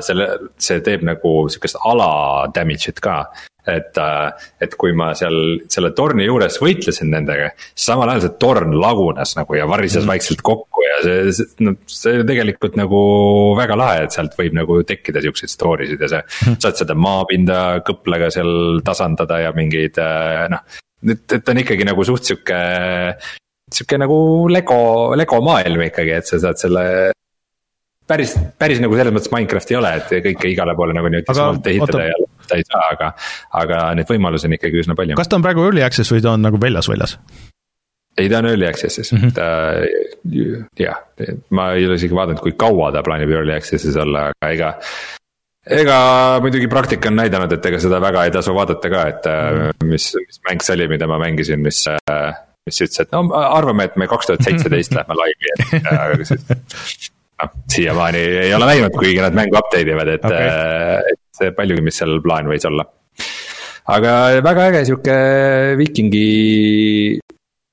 selle, 0.05 0.27
see 0.57 0.81
teeb 0.85 1.05
nagu 1.05 1.33
sihukest 1.49 1.79
ala 1.85 2.09
damage'it 2.53 3.01
ka 3.03 3.21
et, 3.69 3.97
äh, 3.97 4.49
et 4.61 4.75
kui 4.79 4.93
ma 4.97 5.11
seal 5.17 5.59
selle 5.71 5.91
torni 5.97 6.25
juures 6.27 6.59
võitlesin 6.61 7.11
nendega, 7.13 7.51
siis 7.73 7.89
samal 7.91 8.11
ajal 8.11 8.25
see 8.25 8.35
torn 8.41 8.75
lagunes 8.81 9.35
nagu 9.37 9.57
ja 9.57 9.67
varises 9.69 10.03
mm. 10.05 10.13
vaikselt 10.13 10.43
kokku 10.45 10.85
ja 10.85 10.99
see, 11.05 11.33
see, 11.35 11.65
no 11.67 11.75
see 11.89 12.23
tegelikult 12.27 12.77
nagu 12.79 13.01
väga 13.59 13.77
lahe, 13.79 14.05
et 14.07 14.15
sealt 14.15 14.37
võib 14.39 14.57
nagu 14.57 14.81
tekkida 14.87 15.23
siukseid 15.25 15.53
story 15.53 15.89
sid 15.91 16.05
ja 16.05 16.11
see 16.15 16.21
mm.. 16.23 16.59
saad 16.63 16.81
seda 16.81 16.97
maapinda 16.97 17.59
kõplega 17.87 18.31
seal 18.33 18.81
tasandada 18.85 19.43
ja 19.45 19.53
mingeid 19.55 19.99
äh, 20.01 20.45
noh, 20.53 20.79
et, 21.05 21.37
et 21.37 21.53
on 21.53 21.61
ikkagi 21.63 21.87
nagu 21.87 22.05
suht 22.07 22.27
sihuke 22.27 22.59
sihuke 23.69 23.99
nagu 24.01 24.19
Lego, 24.49 24.79
Lego 25.17 25.41
maailm 25.45 25.85
ikkagi, 25.87 26.15
et 26.17 26.29
sa 26.29 26.39
saad 26.41 26.59
selle 26.61 26.85
päris, 28.09 28.33
päris 28.59 28.81
nagu 28.83 28.97
selles 28.97 29.13
mõttes 29.15 29.31
Minecraft 29.33 29.73
ei 29.73 29.77
ole, 29.79 29.93
et 29.99 30.15
kõike 30.29 30.49
igale 30.53 30.75
poole 30.77 30.95
nagu 30.97 31.11
niimoodi 31.11 31.37
smalt 31.37 31.69
ehitada 31.69 32.01
oota. 32.01 32.09
ja 32.09 32.49
ta 32.49 32.57
ei 32.57 32.65
saa, 32.65 32.81
aga, 32.95 33.11
aga 33.61 33.83
neid 33.99 34.09
võimalusi 34.09 34.49
on 34.49 34.57
ikkagi 34.57 34.81
üsna 34.83 34.97
palju. 34.97 35.17
kas 35.19 35.29
ta 35.29 35.37
on 35.37 35.45
praegu 35.45 35.67
early 35.67 35.85
access 35.85 36.13
või 36.13 36.25
ta 36.25 36.33
on 36.33 36.45
nagu 36.45 36.61
väljas 36.61 36.89
väljas? 36.89 37.17
ei, 38.17 38.27
ta 38.27 38.41
on 38.41 38.49
early 38.49 38.67
access'is 38.67 39.13
mm, 39.13 39.21
-hmm. 39.21 39.31
ta 39.37 40.81
jah, 40.83 40.99
ma 41.55 41.71
ei 41.77 41.87
ole 41.87 41.99
isegi 41.99 42.17
vaadanud, 42.17 42.41
kui 42.43 42.57
kaua 42.59 42.91
ta 42.95 43.05
plaanib 43.05 43.31
early 43.35 43.55
access'is 43.55 43.97
olla, 43.99 44.29
aga 44.33 44.53
ega. 44.55 44.73
Ega 45.67 45.97
muidugi 46.43 46.69
praktika 46.71 47.09
on 47.11 47.19
näidanud, 47.19 47.51
et 47.55 47.65
ega 47.71 47.81
seda 47.81 47.99
väga 48.03 48.27
ei 48.27 48.31
tasu 48.35 48.53
vaadata 48.55 48.91
ka, 48.91 49.07
et 49.13 49.27
mm 49.33 49.89
mis, 49.89 50.11
mis 50.21 50.39
mäng 50.45 50.61
see 50.61 50.75
oli, 50.75 50.85
mida 50.91 51.07
ma 51.09 51.17
mängisin, 51.21 51.61
mis 51.65 51.85
mis 52.69 52.81
ütles, 52.85 53.01
et 53.01 53.13
no 53.15 53.23
arvame, 53.33 53.87
et 53.89 53.95
me 53.97 54.07
kaks 54.11 54.29
tuhat 54.29 54.45
seitseteist 54.45 54.93
lähme 54.97 55.17
laivi, 55.17 55.53
et 55.55 55.87
noh, 55.87 57.51
siiamaani 57.71 58.21
ei 58.43 58.53
ole 58.53 58.67
näinud, 58.69 58.95
kuigi 58.97 59.21
nad 59.23 59.37
mängu 59.37 59.57
update 59.59 59.95
ivad, 59.95 60.13
et 60.15 60.27
okay., 60.27 60.49
et 61.13 61.21
see 61.39 61.53
paljugi, 61.55 61.85
mis 61.85 61.99
seal 62.01 62.19
plaan 62.23 62.51
võis 62.51 62.67
olla. 62.69 62.85
aga 63.95 64.13
väga 64.45 64.67
äge 64.69 64.83
sihuke 64.89 65.17
viikingi, 65.79 66.25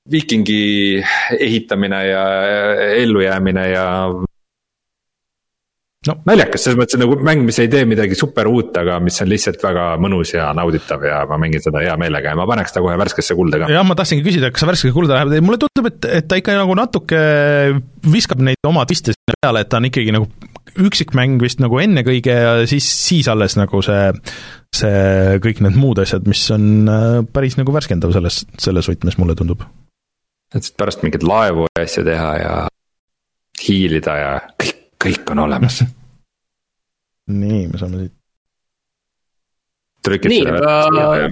viikingi 0.09 0.61
ehitamine 1.37 2.01
ja 2.07 2.23
ellujäämine 3.03 3.67
ja 3.73 3.85
no 6.07 6.17
naljakas, 6.27 6.65
selles 6.65 6.79
mõttes 6.79 6.99
nagu 7.01 7.17
mäng, 7.23 7.43
mis 7.47 7.59
ei 7.63 7.69
tee 7.71 7.85
midagi 7.89 8.17
super 8.17 8.49
uut, 8.51 8.75
aga 8.79 8.99
mis 9.03 9.17
on 9.23 9.31
lihtsalt 9.31 9.63
väga 9.63 9.87
mõnus 10.01 10.33
ja 10.35 10.49
nauditav 10.57 11.03
ja 11.07 11.21
ma 11.29 11.39
mängin 11.41 11.63
seda 11.63 11.83
hea 11.83 11.95
meelega 11.99 12.33
ja 12.33 12.39
ma 12.39 12.47
paneks 12.49 12.75
ta 12.75 12.83
kohe 12.83 12.97
värskesse 12.99 13.37
kulda 13.37 13.63
ka. 13.63 13.71
jah, 13.73 13.85
ma 13.87 13.97
tahtsingi 13.97 14.25
küsida, 14.25 14.51
kas 14.53 14.63
sa 14.63 14.69
värskesse 14.71 14.95
kulda 14.95 15.19
läheb, 15.19 15.45
mulle 15.45 15.61
tundub, 15.61 15.89
et, 15.91 16.09
et 16.19 16.29
ta 16.29 16.39
ikka 16.39 16.57
nagu 16.57 16.77
natuke 16.77 17.23
viskab 18.07 18.43
neid 18.45 18.69
oma 18.69 18.85
twiste 18.89 19.15
sinna 19.15 19.39
peale, 19.41 19.63
et 19.63 19.71
ta 19.71 19.81
on 19.81 19.89
ikkagi 19.89 20.15
nagu 20.15 20.29
üksikmäng 20.87 21.41
vist 21.41 21.61
nagu 21.63 21.79
ennekõike 21.81 22.33
ja 22.33 22.53
siis, 22.69 22.85
siis 23.07 23.27
alles 23.31 23.57
nagu 23.57 23.81
see, 23.85 24.11
see 24.75 25.41
kõik 25.43 25.61
need 25.65 25.77
muud 25.79 26.01
asjad, 26.03 26.27
mis 26.29 26.43
on 26.53 26.87
äh, 26.91 27.19
päris 27.33 27.57
nagu 27.59 27.73
värskendav 27.75 28.13
selles, 28.15 28.43
selles 28.61 28.89
võtmes, 28.91 29.17
mulle 29.21 29.37
tundub. 29.37 29.65
et 30.55 30.73
pärast 30.79 31.03
mingeid 31.03 31.25
laevu 31.27 31.67
ja 31.67 31.83
asju 31.83 32.05
teha 32.07 32.31
ja 32.41 32.55
hiilida 33.57 34.17
ja 34.21 34.33
kõik, 34.61 34.76
kõik 35.03 35.33
on 35.33 35.45
olemas 35.45 35.81
nii, 37.27 37.67
me 37.67 37.81
saame 37.81 38.05
siit. 38.05 38.15
nii, 40.31 40.43
aga 40.47 41.29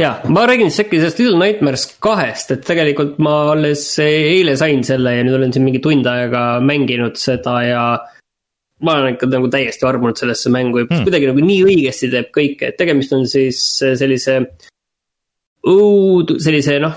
ja 0.00 0.12
ma 0.32 0.46
räägin 0.48 0.70
siis 0.70 0.86
äkki 0.86 1.00
sellest 1.00 1.18
Little 1.20 1.40
Nightmares 1.40 1.86
kahest, 2.02 2.54
et 2.54 2.64
tegelikult 2.66 3.18
ma 3.22 3.34
alles 3.54 3.84
eile 4.04 4.56
sain 4.60 4.84
selle 4.86 5.16
ja 5.18 5.26
nüüd 5.26 5.36
olen 5.40 5.52
siin 5.54 5.66
mingi 5.66 5.82
tund 5.84 6.06
aega 6.08 6.44
mänginud 6.64 7.18
seda 7.20 7.58
ja. 7.66 7.84
ma 8.86 8.96
olen 8.96 9.16
ikka 9.16 9.28
nagu 9.28 9.50
täiesti 9.52 9.86
armunud 9.86 10.16
sellesse 10.20 10.52
mängu 10.52 10.80
ja 10.80 10.88
hmm. 10.88 11.04
kuidagi 11.08 11.30
nagu 11.32 11.44
nii 11.44 11.60
õigesti 11.68 12.12
teeb 12.14 12.30
kõike, 12.36 12.70
et 12.70 12.78
tegemist 12.80 13.12
on 13.16 13.26
siis 13.28 13.60
sellise. 13.80 14.40
õud-, 15.68 16.38
sellise 16.40 16.78
noh, 16.80 16.96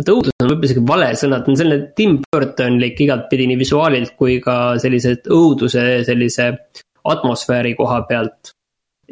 et 0.00 0.10
õudus 0.10 0.34
on 0.42 0.50
võib-olla 0.50 0.68
isegi 0.70 0.84
vale 0.88 1.10
sõna, 1.18 1.40
ta 1.40 1.52
on 1.52 1.58
selline 1.58 1.92
Tim 1.96 2.18
Burtonlik 2.22 3.00
igatpidi 3.04 3.48
nii 3.50 3.60
visuaalilt 3.60 4.14
kui 4.18 4.40
ka 4.44 4.74
sellise 4.82 5.16
õuduse 5.30 5.84
sellise 6.08 6.50
atmosfääri 7.14 7.74
koha 7.78 8.02
pealt. 8.08 8.54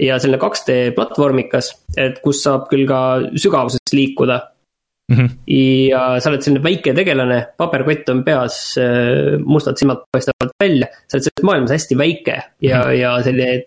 ja 0.00 0.16
selline 0.18 0.40
2D 0.40 0.94
platvormikas, 0.96 1.66
et 2.00 2.22
kus 2.24 2.40
saab 2.42 2.64
küll 2.70 2.86
ka 2.88 2.98
sügavuses 3.36 3.92
liikuda 3.92 4.38
mm. 5.10 5.16
-hmm. 5.16 5.34
ja 5.92 6.20
sa 6.20 6.30
oled 6.30 6.42
selline 6.42 6.62
väike 6.64 6.94
tegelane, 6.96 7.38
paberkott 7.56 8.08
on 8.08 8.24
peas, 8.24 8.78
äh, 8.80 9.36
mustad 9.44 9.76
silmad 9.76 10.06
paistavad 10.12 10.54
välja, 10.64 10.88
sa 11.06 11.18
oled 11.18 11.28
selles 11.28 11.44
maailmas 11.44 11.74
hästi 11.76 11.98
väike 11.98 12.36
ja 12.60 12.78
mm, 12.78 12.88
-hmm. 12.88 12.98
ja 13.00 13.22
selline 13.22 13.62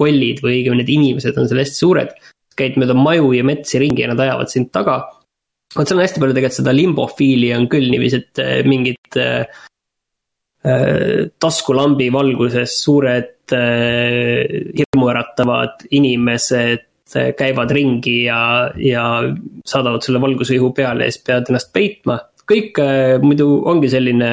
kollid 0.00 0.40
või 0.44 0.60
õigemini 0.60 0.80
need 0.82 0.94
inimesed 0.96 1.38
on 1.38 1.48
seal 1.48 1.60
hästi 1.60 1.76
suured. 1.76 2.12
käid 2.56 2.74
mööda 2.76 2.92
maju 2.92 3.30
ja 3.32 3.44
metsi 3.46 3.78
ringi 3.80 4.02
ja 4.02 4.08
nad 4.10 4.20
ajavad 4.20 4.50
sind 4.52 4.68
taga. 4.72 4.98
Vot 5.76 5.86
seal 5.86 5.98
on 5.98 6.04
hästi 6.04 6.22
palju 6.22 6.36
tegelikult 6.36 6.60
seda 6.60 6.76
limbo 6.76 7.08
fiili 7.16 7.52
on 7.56 7.68
küll 7.70 7.90
niiviisi, 7.92 8.22
et 8.24 8.42
äh, 8.42 8.60
mingid 8.66 9.18
äh, 9.20 9.44
Äh, 10.60 11.30
taskulambi 11.40 12.10
valguses 12.12 12.74
suured 12.82 13.48
äh, 13.56 14.44
hirmuäratavad 14.76 15.86
inimesed 15.96 16.82
äh, 17.16 17.30
käivad 17.32 17.72
ringi 17.72 18.26
ja, 18.26 18.68
ja 18.76 19.04
saadavad 19.64 20.04
sulle 20.04 20.20
valgusvihu 20.20 20.68
peale 20.76 21.06
ja 21.08 21.14
siis 21.14 21.24
pead 21.24 21.48
ennast 21.48 21.72
peitma. 21.72 22.18
kõik 22.50 22.76
muidu 23.22 23.46
ongi 23.70 23.88
selline 23.88 24.28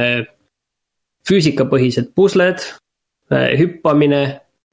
füüsikapõhised 1.30 2.10
pusled, 2.18 2.64
hüppamine. 3.30 4.22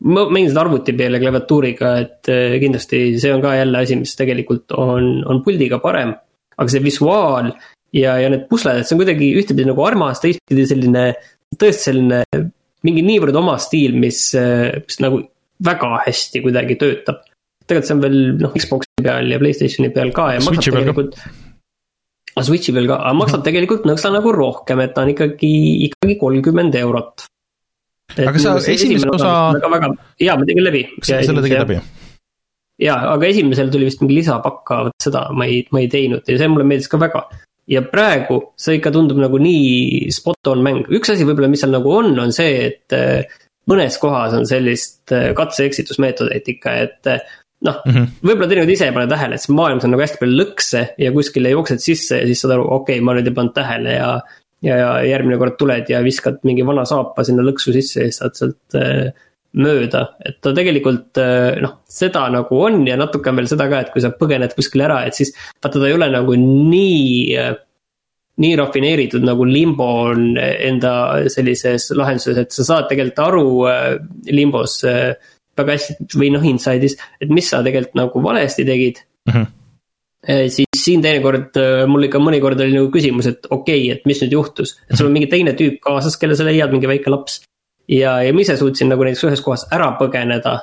ma 0.00 0.24
mängin 0.32 0.48
seda 0.48 0.62
arvuti 0.64 0.94
peal 0.96 1.14
ja 1.14 1.20
klaviatuuriga, 1.20 1.90
et 2.00 2.30
kindlasti 2.62 3.02
see 3.20 3.34
on 3.34 3.44
ka 3.44 3.52
jälle 3.58 3.82
asi, 3.84 3.98
mis 4.00 4.16
tegelikult 4.16 4.72
on, 4.72 5.20
on 5.28 5.42
puldiga 5.44 5.78
parem. 5.78 6.16
Aga 6.54 6.68
see 6.70 6.82
visuaal 6.84 7.52
ja, 7.94 8.16
ja 8.22 8.32
need 8.32 8.48
pusled, 8.50 8.80
et 8.80 8.88
see 8.88 8.96
on 8.96 9.02
kuidagi 9.02 9.30
ühtepidi 9.38 9.68
nagu 9.68 9.86
armas, 9.86 10.22
teistpidi 10.22 10.66
selline 10.70 11.06
tõesti 11.54 11.90
selline 11.90 12.22
mingi 12.84 13.04
niivõrd 13.06 13.36
oma 13.40 13.56
stiil, 13.62 13.96
mis, 13.96 14.26
mis 14.34 15.00
nagu 15.02 15.22
väga 15.64 15.90
hästi 16.06 16.42
kuidagi 16.44 16.76
töötab. 16.80 17.22
tegelikult 17.64 17.88
see 17.88 17.96
on 17.96 18.04
veel 18.04 18.18
noh, 18.42 18.54
Xbox'i 18.60 19.04
peal 19.06 19.30
ja 19.32 19.40
Playstationi 19.40 19.92
peal 19.94 20.12
ka 20.16 20.32
ja 20.34 20.42
Switchi 20.44 20.74
peal 20.74 20.90
ka. 20.90 21.06
Switchi 22.44 22.74
peal 22.76 22.90
ka, 22.90 22.98
aga 23.06 23.14
maksab 23.16 23.44
tegelikult 23.46 23.86
nõksa 23.88 24.10
nagu 24.12 24.32
rohkem, 24.34 24.82
et 24.84 24.92
ta 24.96 25.04
on 25.06 25.14
ikkagi, 25.14 25.54
ikkagi 25.88 26.18
kolmkümmend 26.20 26.76
eurot. 26.82 27.28
aga 28.18 28.42
sa 28.42 28.58
esimese 28.58 29.08
osa. 29.14 29.30
väga, 29.56 29.70
väga, 29.78 29.92
jaa, 30.26 30.36
ma 30.36 30.48
tegin 30.50 30.66
läbi. 30.68 30.88
selle 31.06 31.46
tegid 31.46 31.62
läbi? 31.62 31.78
Jaa, 32.84 32.98
aga 33.14 33.30
esimesel 33.30 33.72
tuli 33.72 33.88
vist 33.88 34.02
mingi 34.02 34.20
lisapakk, 34.20 34.74
vot 34.88 35.06
seda 35.08 35.26
ma 35.36 35.48
ei, 35.48 35.62
ma 35.74 35.82
ei 35.82 35.90
teinud 35.92 36.28
ja 36.28 36.38
see 36.40 36.50
mulle 36.52 36.66
meeldis 36.68 36.90
ka 36.92 37.00
väga. 37.00 37.24
ja 37.70 37.80
praegu 37.88 38.40
see 38.60 38.76
ikka 38.78 38.92
tundub 38.92 39.20
nagu 39.22 39.38
nii 39.40 40.10
spot 40.12 40.52
on 40.52 40.60
mäng, 40.64 40.90
üks 40.92 41.14
asi 41.14 41.24
võib-olla, 41.24 41.48
mis 41.52 41.64
seal 41.64 41.72
nagu 41.72 41.94
on, 41.96 42.12
on 42.20 42.34
see, 42.36 42.68
et 42.68 42.96
äh, 42.96 43.40
mõnes 43.70 43.96
kohas 44.02 44.36
on 44.36 44.44
sellist 44.48 45.14
äh, 45.16 45.30
katse-eksitusmeetodeid 45.36 46.52
ikka, 46.56 46.76
et 46.84 47.14
noh 47.64 47.80
mm 47.80 47.92
-hmm., 47.94 48.14
võib-olla 48.20 48.50
teinekord 48.50 48.74
ise 48.74 48.88
ei 48.88 48.96
pane 48.96 49.08
tähele, 49.10 49.38
et 49.38 49.44
see 49.44 49.56
maailmas 49.56 49.86
on 49.86 49.94
nagu 49.94 50.04
hästi 50.04 50.20
palju 50.20 50.38
lõkse 50.40 50.86
ja 51.00 51.12
kuskile 51.14 51.52
jooksed 51.54 51.84
sisse 51.84 52.20
ja 52.20 52.26
siis 52.28 52.44
saad 52.44 52.56
aru, 52.58 52.66
okei 52.68 52.98
okay,, 52.98 53.04
ma 53.04 53.16
nüüd 53.16 53.30
ei 53.30 53.36
pannud 53.38 53.54
tähele 53.56 53.94
ja. 53.96 54.10
ja, 54.64 54.76
ja 54.82 54.90
järgmine 55.14 55.40
kord 55.40 55.56
tuled 55.60 55.88
ja 55.88 56.02
viskad 56.04 56.42
mingi 56.44 56.66
vana 56.66 56.84
saapa 56.88 57.24
sinna 57.24 57.46
lõksu 57.46 57.72
sisse 57.76 58.04
ja 58.04 58.10
siis 58.10 58.20
saad 58.20 58.36
sealt 58.40 58.76
äh, 58.80 59.14
mööda, 59.54 60.02
et 60.24 60.40
ta 60.42 60.52
tegelikult 60.54 61.18
äh, 61.22 61.60
noh, 61.62 61.78
seda 61.90 62.24
nagu 62.32 62.58
on 62.66 62.82
ja 62.88 62.96
natuke 62.98 63.30
on 63.30 63.38
veel 63.38 63.50
seda 63.50 63.68
ka, 63.70 63.84
et 63.84 63.92
kui 63.94 64.02
sa 64.02 64.10
põgened 64.18 64.54
kuskile 64.56 64.88
ära, 64.88 65.02
et 65.06 65.16
siis 65.18 65.30
vaata, 65.36 65.78
ta 65.78 65.86
ei 65.86 65.94
ole 65.94 66.10
nagu 66.12 66.34
nii 66.40 67.38
äh, 67.38 67.54
nii 68.42 68.54
rafineeritud 68.58 69.22
nagu 69.22 69.46
limbo 69.46 69.86
on 70.08 70.32
enda 70.40 70.94
sellises 71.30 71.92
lahenduses, 71.94 72.40
et 72.42 72.56
sa 72.56 72.66
saad 72.66 72.88
tegelikult 72.90 73.22
aru 73.22 73.46
äh, 73.70 73.88
limbos 74.34 74.80
väga 75.54 75.76
hästi 75.76 76.18
või 76.18 76.32
noh, 76.34 76.46
inside'is, 76.50 76.98
et 77.22 77.30
mis 77.30 77.46
sa 77.46 77.62
tegelikult 77.62 78.00
nagu 78.00 78.24
valesti 78.24 78.66
tegid 78.66 78.98
mm. 79.30 79.36
-hmm. 79.36 80.48
siis 80.50 80.82
siin 80.82 81.04
teinekord 81.04 81.54
mul 81.86 82.08
ikka 82.08 82.18
mõnikord 82.18 82.58
oli 82.66 82.74
nagu 82.74 82.90
küsimus, 82.90 83.30
et 83.30 83.46
okei 83.46 83.84
okay,, 83.86 83.90
et 83.94 84.06
mis 84.10 84.18
nüüd 84.24 84.34
juhtus, 84.34 84.74
et 84.90 84.98
sul 84.98 85.06
on 85.06 85.14
mingi 85.14 85.30
teine 85.30 85.54
tüüp 85.54 85.78
kaasas, 85.84 86.18
kelle 86.18 86.34
sa 86.34 86.48
leiad, 86.48 86.74
mingi 86.74 86.90
väike 86.90 87.14
laps. 87.14 87.44
Ja, 87.88 88.18
ja 88.24 88.32
ma 88.32 88.44
ise 88.44 88.56
suutsin 88.60 88.90
nagu 88.92 89.04
näiteks 89.06 89.26
ühes 89.28 89.42
kohas 89.44 89.66
ära 89.74 89.90
põgeneda. 90.00 90.54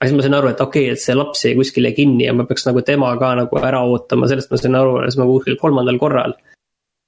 aga 0.00 0.08
siis 0.08 0.16
ma 0.16 0.24
sain 0.24 0.38
aru, 0.38 0.52
et 0.52 0.60
okei 0.60 0.86
okay,, 0.88 0.94
et 0.96 1.02
see 1.02 1.16
laps 1.16 1.44
jäi 1.44 1.56
kuskile 1.58 1.92
kinni 1.96 2.28
ja 2.28 2.36
ma 2.36 2.46
peaks 2.48 2.66
nagu 2.68 2.82
tema 2.86 3.12
ka 3.20 3.34
nagu 3.42 3.60
ära 3.60 3.82
ootama, 3.88 4.28
sellest 4.30 4.52
ma 4.52 4.60
sain 4.60 4.78
aru 4.78 5.00
alles 5.02 5.18
nagu 5.20 5.36
kuskil 5.38 5.58
kolmandal 5.60 5.98
korral. 5.98 6.36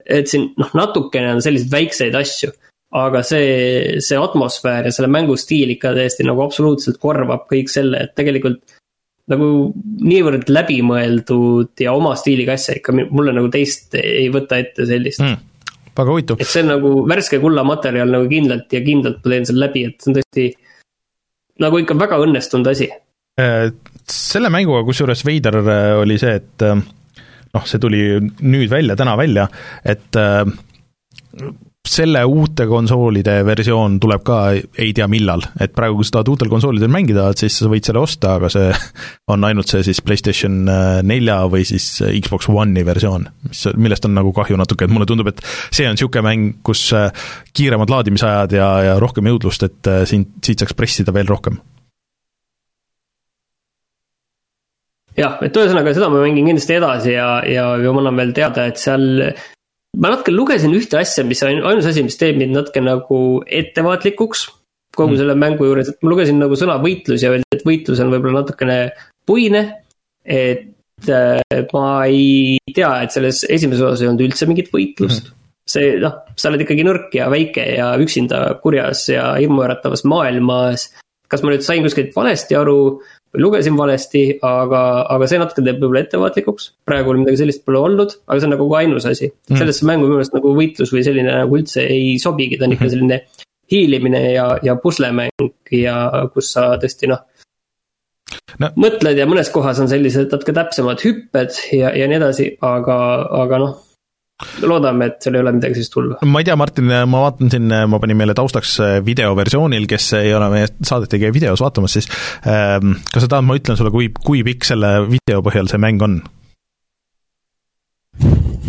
et 0.03 0.29
siin 0.29 0.51
noh, 0.59 0.71
natukene 0.75 1.37
on 1.37 1.43
selliseid 1.45 1.73
väikseid 1.73 2.15
asju 2.19 2.51
aga 2.93 3.23
see, 3.25 4.01
see 4.05 4.19
atmosfäär 4.21 4.89
ja 4.89 4.93
selle 4.93 5.09
mängu 5.09 5.37
stiil 5.41 5.73
ikka 5.73 5.95
täiesti 5.97 6.27
nagu 6.29 6.43
absoluutselt 6.45 6.99
korvab 7.01 7.47
kõik 7.51 7.71
selle, 7.73 8.03
et 8.05 8.17
tegelikult 8.19 8.61
nagu 9.33 9.47
niivõrd 10.03 10.51
läbimõeldud 10.51 11.85
ja 11.85 11.95
oma 11.97 12.13
stiiliga 12.19 12.57
asja 12.59 12.77
ikka 12.77 12.95
mulle 12.99 13.35
nagu 13.37 13.49
teist 13.53 13.97
ei 13.99 14.27
võta 14.35 14.59
ette 14.61 14.87
sellist 14.89 15.23
mm,. 15.23 15.39
Väga 15.99 16.11
huvitav. 16.11 16.41
et 16.41 16.49
see 16.49 16.65
on 16.65 16.73
nagu 16.73 16.93
värske 17.09 17.41
kullamaterjal 17.43 18.13
nagu 18.17 18.29
kindlalt 18.31 18.73
ja 18.73 18.83
kindlalt 18.85 19.25
ma 19.25 19.35
teen 19.35 19.49
selle 19.49 19.67
läbi, 19.67 19.85
et 19.89 19.99
see 20.01 20.13
on 20.13 20.19
tõesti 20.19 20.47
nagu 21.63 21.81
ikka 21.83 21.97
väga 21.99 22.21
õnnestunud 22.25 22.71
asi. 22.73 22.89
Äh, 23.41 23.71
selle 24.09 24.51
mänguga 24.53 24.85
kusjuures 24.89 25.25
veider 25.27 25.61
äh, 25.63 25.91
oli 26.01 26.19
see, 26.21 26.35
et 26.41 26.65
äh, 26.67 26.79
noh, 27.53 27.69
see 27.69 27.83
tuli 27.83 28.03
nüüd 28.21 28.73
välja, 28.73 28.97
täna 28.99 29.17
välja, 29.21 29.49
et 29.85 30.21
selle 31.93 32.23
uute 32.25 32.67
konsoolide 32.71 33.35
versioon 33.47 33.99
tuleb 34.01 34.23
ka 34.25 34.39
ei 34.55 34.93
tea 34.97 35.09
millal, 35.11 35.45
et 35.61 35.75
praegu, 35.77 35.99
kui 35.99 36.09
sa 36.09 36.19
tahad 36.19 36.31
uutel 36.33 36.51
konsoolidel 36.53 36.91
mängida, 36.93 37.29
siis 37.39 37.59
sa 37.61 37.69
võid 37.71 37.89
selle 37.89 38.03
osta, 38.03 38.37
aga 38.39 38.51
see 38.53 38.71
on 39.33 39.45
ainult 39.49 39.73
see 39.73 39.85
siis 39.87 40.01
PlayStation 40.05 40.63
äh, 40.73 41.01
nelja 41.07 41.43
või 41.53 41.67
siis 41.69 41.89
Xbox 42.25 42.49
One'i 42.53 42.87
versioon, 42.87 43.27
mis, 43.49 43.65
millest 43.77 44.09
on 44.09 44.17
nagu 44.17 44.33
kahju 44.37 44.59
natuke, 44.61 44.89
et 44.89 44.95
mulle 44.95 45.09
tundub, 45.09 45.33
et 45.33 45.43
see 45.45 45.89
on 45.89 45.97
niisugune 45.97 46.27
mäng, 46.29 46.57
kus 46.67 46.89
äh, 46.97 47.11
kiiremad 47.57 47.93
laadimisajad 47.93 48.57
ja, 48.57 48.71
ja 48.91 48.97
rohkem 49.03 49.29
jõudlust, 49.33 49.69
et 49.69 49.93
äh, 49.93 50.03
siin, 50.09 50.27
siit 50.45 50.63
saaks 50.63 50.77
pressida 50.79 51.15
veel 51.15 51.29
rohkem. 51.29 51.61
Jah, 55.13 55.37
et 55.45 55.57
ühesõnaga 55.57 55.93
seda 55.93 56.09
ma 56.09 56.23
mängin 56.23 56.47
kindlasti 56.49 56.79
edasi 56.79 57.11
ja, 57.13 57.43
ja, 57.45 57.67
ja 57.77 57.91
ma 57.93 58.01
annan 58.01 58.17
veel 58.23 58.31
teada, 58.37 58.65
et 58.71 58.81
seal 58.81 59.05
ma 60.01 60.13
natuke 60.13 60.33
lugesin 60.33 60.73
ühte 60.77 60.99
asja, 61.01 61.25
mis 61.29 61.43
on 61.45 61.63
ainus 61.69 61.89
asi, 61.91 62.05
mis 62.07 62.19
teeb 62.21 62.39
mind 62.41 62.57
natuke 62.57 62.81
nagu 62.85 63.21
ettevaatlikuks 63.45 64.47
kogu 64.97 65.15
mm. 65.15 65.21
selle 65.21 65.37
mängu 65.41 65.69
juures, 65.69 65.89
et 65.89 66.05
ma 66.05 66.13
lugesin 66.13 66.41
nagu 66.41 66.57
sõna 66.59 66.79
võitlus 66.83 67.25
ja 67.25 67.33
öeldi, 67.33 67.49
et 67.57 67.65
võitlus 67.67 68.01
on 68.05 68.13
võib-olla 68.13 68.43
natukene 68.43 68.79
puine. 69.29 69.63
et 70.23 71.09
äh, 71.09 71.63
ma 71.73 71.87
ei 72.07 72.59
tea, 72.75 72.91
et 73.05 73.15
selles 73.15 73.43
esimeses 73.49 73.83
osas 73.83 74.03
ei 74.03 74.11
olnud 74.11 74.27
üldse 74.29 74.47
mingit 74.49 74.69
võitlust 74.73 75.31
mm. 75.31 75.39
see 75.75 75.95
noh, 76.03 76.21
sa 76.37 76.51
oled 76.51 76.65
ikkagi 76.65 76.85
nõrk 76.87 77.17
ja 77.17 77.31
väike 77.33 77.65
ja 77.79 77.93
üksinda 78.01 78.45
kurjas 78.63 79.09
ja 79.11 79.33
hirmuäratavas 79.41 80.05
maailmas. 80.09 80.91
Kas 81.33 81.43
ma 81.43 81.53
nüüd 81.53 81.65
sain 81.65 81.85
kuskilt 81.85 82.13
valesti 82.17 82.59
aru 82.59 82.79
lugesin 83.41 83.77
valesti, 83.77 84.25
aga, 84.45 84.81
aga 85.15 85.29
see 85.29 85.41
natuke 85.41 85.65
teeb 85.65 85.79
võib-olla 85.81 86.03
ettevaatlikuks. 86.05 86.69
praegu 86.89 87.15
midagi 87.17 87.41
sellist 87.41 87.65
pole 87.65 87.81
olnud, 87.81 88.17
aga 88.27 88.39
see 88.39 88.49
on 88.49 88.55
nagu 88.57 88.67
ainus 88.77 89.09
asi 89.09 89.31
mm.. 89.31 89.57
sellesse 89.57 89.89
mängu 89.89 90.07
minu 90.07 90.19
meelest 90.19 90.37
nagu 90.37 90.53
võitlus 90.59 90.93
või 90.93 91.05
selline 91.07 91.33
nagu 91.33 91.57
üldse 91.57 91.87
ei 91.89 92.19
sobigi, 92.23 92.59
ta 92.61 92.69
on 92.69 92.77
ikka 92.77 92.87
mhm. 92.87 92.95
selline 92.95 93.21
hiilimine 93.73 94.23
ja, 94.35 94.47
ja 94.65 94.77
puslemäng 94.81 95.73
ja 95.73 95.97
kus 96.35 96.53
sa 96.53 96.75
tõesti 96.83 97.09
noh 97.09 97.23
no.. 98.61 98.69
mõtled 98.77 99.17
ja 99.17 99.29
mõnes 99.31 99.49
kohas 99.55 99.81
on 99.81 99.89
sellised 99.89 100.29
natuke 100.29 100.53
täpsemad 100.57 101.01
hüpped 101.07 101.57
ja, 101.79 101.95
ja 101.97 102.11
nii 102.11 102.21
edasi, 102.21 102.51
aga, 102.69 102.99
aga 103.45 103.63
noh 103.65 103.81
loodame, 104.67 105.09
et 105.11 105.25
seal 105.25 105.37
ei 105.37 105.43
ole 105.43 105.55
midagi 105.57 105.79
sellist 105.79 105.97
hullu. 105.97 106.19
ma 106.29 106.43
ei 106.43 106.47
tea, 106.49 106.57
Martin, 106.59 106.91
ma 107.11 107.23
vaatan 107.27 107.53
siin, 107.53 107.73
ma 107.91 108.01
panin 108.03 108.19
meile 108.19 108.35
taustaks 108.39 108.75
äh, 108.83 108.99
videoversioonil, 109.05 109.87
kes 109.91 110.13
ei 110.21 110.35
ole 110.37 110.51
meie 110.53 110.71
saadet 110.83 111.17
ei 111.17 111.25
käi 111.25 111.35
videos 111.35 111.63
vaatamas, 111.65 111.97
siis 111.99 112.11
ähm, 112.49 112.97
kas 113.13 113.27
sa 113.27 113.31
tahad, 113.31 113.47
ma 113.49 113.59
ütlen 113.59 113.79
sulle, 113.79 113.93
kui, 113.95 114.11
kui 114.25 114.43
pikk 114.47 114.67
selle 114.69 114.95
video 115.11 115.43
põhjal 115.47 115.71
see 115.71 115.83
mäng 115.83 116.05
on? 116.05 116.21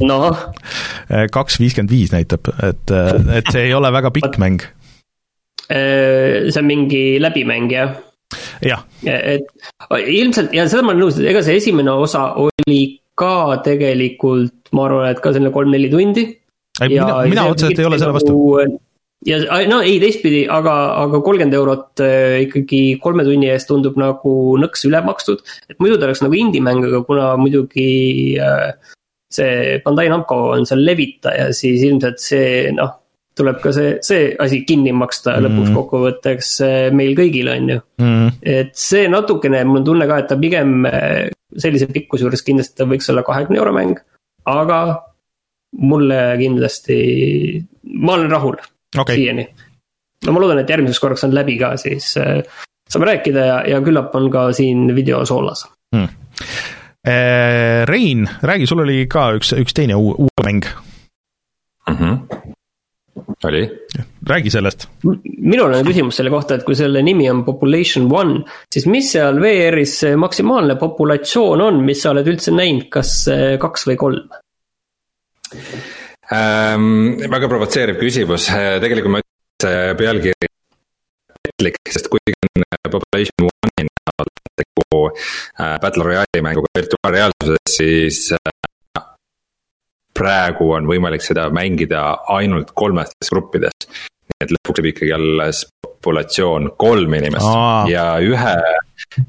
noh. 0.04 0.40
Äh, 1.10 1.28
kaks 1.34 1.60
viiskümmend 1.62 1.94
viis 1.94 2.14
näitab, 2.14 2.50
et, 2.64 2.94
äh, 2.94 3.14
et 3.40 3.54
see 3.54 3.68
ei 3.70 3.76
ole 3.78 3.92
väga 3.94 4.14
pikk 4.16 4.40
mäng. 4.42 4.64
see 5.74 6.60
on 6.60 6.68
mingi 6.68 7.04
läbimäng, 7.24 7.72
jah? 7.72 7.96
jah. 8.66 8.84
et 9.08 9.48
ilmselt 9.90 10.54
ja 10.54 10.68
seda 10.70 10.84
ma 10.84 10.94
olen 10.94 11.06
nõus, 11.06 11.18
et 11.20 11.30
ega 11.32 11.42
see 11.46 11.56
esimene 11.62 11.94
osa 12.04 12.34
oli 12.42 12.82
ka 13.20 13.60
tegelikult, 13.66 14.72
ma 14.74 14.88
arvan, 14.88 15.12
et 15.12 15.22
ka 15.24 15.34
selline 15.34 15.54
kolm-neli 15.54 15.92
tundi. 15.92 16.26
mina, 16.82 17.22
mina 17.30 17.46
otseselt 17.52 17.80
ei 17.80 17.86
ole 17.86 18.00
selle 18.02 18.16
vastu 18.16 18.34
nagu, 18.34 18.80
ja 19.28 19.40
no 19.70 19.80
ei, 19.86 20.00
teistpidi, 20.02 20.44
aga, 20.52 20.74
aga 21.04 21.22
kolmkümmend 21.24 21.56
eurot 21.58 22.02
äh, 22.04 22.42
ikkagi 22.48 22.82
kolme 23.04 23.26
tunni 23.28 23.52
eest 23.54 23.70
tundub 23.70 24.00
nagu 24.00 24.34
nõks 24.60 24.88
üle 24.90 25.04
makstud. 25.06 25.44
et 25.70 25.80
muidu 25.80 26.00
ta 26.00 26.10
oleks 26.10 26.24
nagu 26.26 26.38
indie-mäng, 26.38 26.84
aga 26.90 27.04
kuna 27.08 27.30
muidugi 27.40 27.88
äh, 28.42 28.74
see 29.34 29.80
Bandai 29.86 30.10
Namco 30.12 30.40
on 30.56 30.68
seal 30.70 30.84
levitaja, 30.86 31.52
siis 31.56 31.86
ilmselt 31.88 32.22
see 32.22 32.74
noh, 32.76 32.98
tuleb 33.38 33.60
ka 33.64 33.72
see, 33.76 33.96
see 34.06 34.28
asi 34.40 34.62
kinni 34.68 34.94
maksta 34.96 35.36
mm. 35.36 35.46
lõpuks 35.48 35.72
kokkuvõtteks 35.78 36.52
äh, 36.66 36.80
meil 36.96 37.16
kõigil, 37.18 37.50
on 37.54 37.72
ju 37.74 37.80
mm.. 38.02 38.28
et 38.56 38.74
see 38.78 39.08
natukene, 39.12 39.64
mul 39.68 39.82
on 39.82 39.88
tunne 39.88 40.10
ka, 40.10 40.20
et 40.22 40.30
ta 40.30 40.38
pigem 40.40 40.86
sellise 41.58 41.90
pikkuse 41.94 42.26
juures 42.26 42.46
kindlasti 42.46 42.80
ta 42.80 42.88
võiks 42.90 43.10
olla 43.14 43.26
kahekümne 43.26 43.62
euro 43.62 43.74
mäng, 43.76 44.00
aga 44.50 44.80
mulle 45.82 46.20
kindlasti, 46.42 46.98
ma 48.06 48.18
olen 48.18 48.32
rahul 48.32 48.58
okay. 48.98 49.18
siiani. 49.18 49.48
no 50.26 50.36
ma 50.36 50.44
loodan, 50.44 50.62
et 50.64 50.70
järgmiseks 50.70 51.02
korraks 51.02 51.26
on 51.28 51.36
läbi 51.36 51.58
ka, 51.62 51.74
siis 51.82 52.14
äh, 52.22 52.44
saame 52.90 53.10
rääkida 53.10 53.50
ja, 53.50 53.60
ja 53.76 53.82
küllap 53.86 54.16
on 54.20 54.30
ka 54.34 54.52
siin 54.56 54.92
video 54.96 55.26
soolas 55.26 55.68
hmm.. 55.96 56.10
Rein, 57.04 58.30
räägi, 58.48 58.68
sul 58.70 58.80
oli 58.80 59.02
ka 59.12 59.34
üks, 59.36 59.50
üks 59.60 59.76
teine 59.76 59.98
uus 60.00 60.32
mäng 60.46 60.64
mm. 61.90 61.96
-hmm 61.98 62.53
oli. 63.44 63.64
räägi 64.28 64.52
sellest. 64.54 64.88
minul 65.38 65.74
on 65.74 65.86
küsimus 65.86 66.18
selle 66.20 66.32
kohta, 66.34 66.56
et 66.56 66.66
kui 66.68 66.76
selle 66.76 67.04
nimi 67.06 67.30
on 67.32 67.44
Population 67.46 68.08
One, 68.12 68.44
siis 68.72 68.88
mis 68.90 69.12
seal 69.16 69.42
VR-is 69.42 69.98
see 70.04 70.16
maksimaalne 70.20 70.78
populatsioon 70.82 71.62
on, 71.62 71.84
mis 71.86 72.02
sa 72.04 72.14
oled 72.14 72.30
üldse 72.32 72.56
näinud, 72.56 72.88
kas 72.94 73.14
kaks 73.62 73.88
või 73.92 74.00
kolm 74.00 74.40
ähm,? 76.34 77.20
väga 77.30 77.52
provotseeriv 77.52 78.02
küsimus, 78.02 78.50
tegelikult 78.84 79.18
ma 79.18 79.24
ütlen, 79.24 79.32
see 79.64 79.94
pealkiri 80.00 80.54
petlik, 81.44 81.80
sest 81.92 82.10
kuigi 82.12 82.36
on 82.48 82.66
Population 82.92 83.50
One'i 83.50 83.88
näol 83.88 84.30
tegu 84.60 85.02
äh, 85.10 85.80
Battle 85.82 86.08
Royale'i 86.08 86.44
mänguga 86.46 86.72
virtuaalreaalsuses, 86.78 87.76
siis 87.76 88.20
äh, 88.38 88.54
praegu 90.14 90.72
on 90.78 90.88
võimalik 90.90 91.24
seda 91.26 91.48
mängida 91.54 92.04
ainult 92.34 92.74
kolmestes 92.78 93.32
gruppides. 93.34 93.88
et 94.42 94.52
lõpuks 94.52 94.80
jääb 94.80 94.90
ikkagi 94.92 95.14
alles 95.16 95.64
populatsioon 95.82 96.74
kolm 96.78 97.14
inimest 97.16 97.48
Aa. 97.48 97.86
ja 97.88 98.06
ühe, 98.20 98.56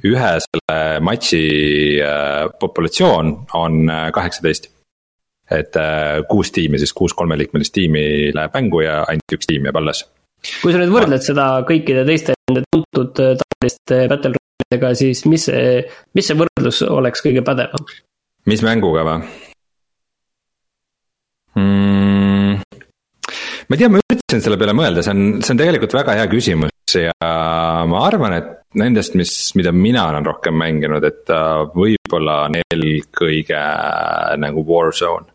ühe 0.07 0.30
selle 0.47 0.78
matši 1.05 1.43
äh, 2.03 2.47
populatsioon 2.61 3.35
on 3.55 3.85
äh, 3.91 4.09
kaheksateist 4.14 4.70
et 5.55 5.76
äh, 5.76 6.22
kuus 6.28 6.51
tiimi, 6.55 6.80
siis 6.80 6.95
kuus 6.97 7.14
kolmeliikmelist 7.14 7.74
tiimi 7.74 8.05
läheb 8.35 8.57
mängu 8.57 8.80
ja 8.85 9.03
ainult 9.09 9.37
üks 9.37 9.51
tiim 9.51 9.68
jääb 9.68 9.78
alles. 9.82 10.05
kui 10.62 10.72
sa 10.72 10.80
nüüd 10.80 10.93
võrdled 10.95 11.24
seda 11.24 11.49
kõikide 11.68 12.05
teiste 12.09 12.35
nende 12.49 12.64
tuntud 12.72 13.14
taoliste 13.14 14.05
battle 14.11 14.35
royale'idega, 14.35 14.95
siis 14.99 15.24
mis 15.30 15.47
see, 15.49 15.85
mis 16.14 16.26
see 16.28 16.39
võrdlus 16.39 16.82
oleks 16.89 17.22
kõige 17.24 17.45
pädevam? 17.47 17.87
mis 18.51 18.64
mänguga 18.66 19.05
või 19.07 19.20
mm,? 21.59 22.61
ma 23.69 23.77
ei 23.77 23.81
tea, 23.81 23.89
ma 23.89 24.01
üritasin 24.03 24.43
selle 24.45 24.59
peale 24.61 24.75
mõelda, 24.77 25.05
see 25.05 25.15
on, 25.15 25.23
see 25.45 25.55
on 25.55 25.61
tegelikult 25.61 25.97
väga 25.97 26.17
hea 26.19 26.27
küsimus 26.33 26.97
ja 27.01 27.15
ma 27.89 28.03
arvan, 28.07 28.37
et 28.37 28.51
nendest, 28.79 29.15
mis, 29.19 29.33
mida 29.59 29.73
mina 29.75 30.09
olen 30.11 30.27
rohkem 30.27 30.57
mänginud, 30.59 31.05
et 31.07 31.31
võib-olla 31.75 32.45
on 32.49 32.59
eelkõige 32.61 33.63
nagu 34.43 34.67
Warzone. 34.69 35.31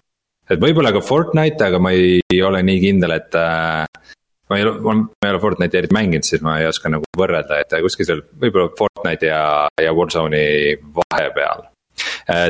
et 0.50 0.62
võib-olla 0.62 0.94
ka 0.96 1.02
Fortnite, 1.06 1.66
aga 1.70 1.82
ma 1.82 1.94
ei, 1.96 2.22
ole 2.46 2.62
nii 2.66 2.84
kindel, 2.84 3.16
et 3.18 3.34
ma 3.34 4.60
ei 4.60 4.66
ole, 4.66 4.78
ma 4.84 5.26
ei 5.26 5.34
ole 5.34 5.42
Fortnite'i 5.42 5.82
eriti 5.82 5.98
mänginud, 5.98 6.28
siis 6.28 6.46
ma 6.46 6.60
ei 6.60 6.70
oska 6.70 6.92
nagu 6.92 7.10
võrrelda, 7.18 7.64
et 7.64 7.76
kuskil 7.82 8.08
seal 8.08 8.24
võib-olla 8.44 8.70
Fortnite 8.78 9.32
ja, 9.32 9.44
ja 9.82 9.96
Warzone'i 9.96 10.78
vahepeal. 11.02 11.68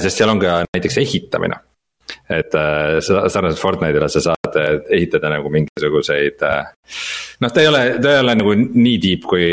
sest 0.03 0.17
seal 0.17 0.35
on 0.35 0.43
ka 0.43 0.61
näiteks 0.67 0.99
ehitamine 1.05 1.63
et 2.29 2.55
äh, 2.57 2.97
sarnaselt 3.03 3.61
Fortnite'ile 3.61 4.09
sa 4.11 4.21
saad 4.23 4.57
äh, 4.59 4.69
ehitada 4.97 5.31
nagu 5.33 5.51
mingisuguseid. 5.53 6.43
Äh, 6.45 6.71
noh, 7.43 7.53
ta 7.53 7.63
ei 7.63 7.69
ole, 7.69 7.83
ta 8.01 8.13
ei 8.15 8.23
ole 8.23 8.35
nagu 8.39 8.55
nii 8.57 8.97
deep 9.03 9.27
kui, 9.29 9.47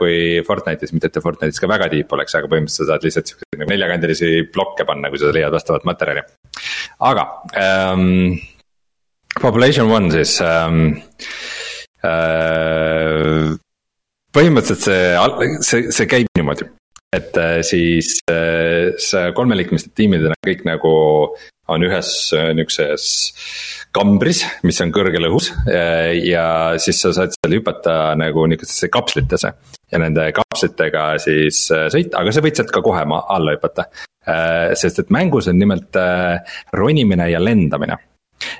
kui 0.00 0.16
Fortnite'is, 0.46 0.94
mitte 0.96 1.10
et 1.10 1.16
ta 1.16 1.24
Fortnite'is 1.24 1.62
ka 1.62 1.70
väga 1.70 1.90
deep 1.92 2.12
oleks, 2.16 2.36
aga 2.38 2.50
põhimõtteliselt 2.52 2.86
sa 2.86 2.92
saad 2.92 3.06
lihtsalt 3.06 3.32
siukseid 3.32 3.60
nagu 3.60 3.72
neljakandilisi 3.74 4.32
blokke 4.54 4.88
panna, 4.88 5.12
kui 5.12 5.22
sa 5.22 5.34
leiad 5.34 5.54
vastavat 5.54 5.86
materjali. 5.88 6.26
aga 7.06 7.26
ähm,, 7.60 8.36
Population 9.40 9.90
One 9.92 10.10
siis 10.14 10.38
ähm,. 10.44 10.96
Äh, 12.06 13.56
põhimõtteliselt 14.36 14.84
see, 14.84 15.54
see, 15.64 15.94
see 15.96 16.06
käib 16.10 16.28
niimoodi 16.36 16.68
et 17.16 17.38
siis 17.64 18.16
see 18.26 19.26
kolmeliikmelised 19.36 19.94
tiimid 19.96 20.26
on 20.28 20.36
kõik 20.46 20.64
nagu 20.68 20.92
on 21.72 21.84
ühes 21.86 22.10
äh, 22.36 22.50
nihukeses 22.54 23.06
kambris, 23.96 24.42
mis 24.66 24.78
on 24.84 24.92
kõrgel 24.94 25.28
õhus 25.30 25.50
ja 25.66 26.46
siis 26.82 27.00
sa 27.02 27.12
saad 27.16 27.32
seal 27.34 27.56
hüpata 27.58 28.14
nagu 28.18 28.44
nihukestesse 28.46 28.90
kapslitesse. 28.92 29.52
ja 29.92 30.00
nende 30.02 30.28
kapslitega 30.36 31.06
siis 31.22 31.64
äh, 31.74 31.86
sõita, 31.92 32.20
aga 32.20 32.34
sa 32.34 32.44
võid 32.44 32.58
sealt 32.58 32.74
ka 32.74 32.82
kohe 32.84 33.02
alla 33.06 33.56
hüpata. 33.56 33.88
Äh, 34.26 34.74
sest 34.74 35.00
et 35.02 35.10
mängus 35.14 35.48
on 35.48 35.58
nimelt 35.58 35.96
ronimine 36.74 37.30
ja 37.30 37.42
lendamine 37.42 37.98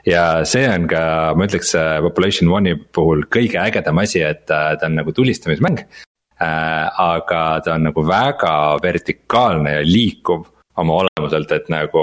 ja 0.07 0.45
see 0.49 0.65
on 0.71 0.87
ka, 0.89 1.01
ma 1.37 1.47
ütleks 1.47 1.75
Population 2.03 2.51
One'i 2.51 2.79
puhul 2.97 3.27
kõige 3.31 3.61
ägedam 3.61 3.99
asi, 4.03 4.23
et 4.25 4.47
ta 4.49 4.75
on 4.87 4.97
nagu 5.03 5.13
tulistamismäng. 5.13 5.85
Aga 6.41 7.43
ta 7.64 7.74
on 7.76 7.87
nagu 7.89 8.03
väga 8.05 8.55
vertikaalne 8.82 9.78
ja 9.78 9.84
liikuv 9.87 10.45
oma 10.76 11.01
olemuselt, 11.03 11.53
et 11.57 11.68
nagu. 11.72 12.03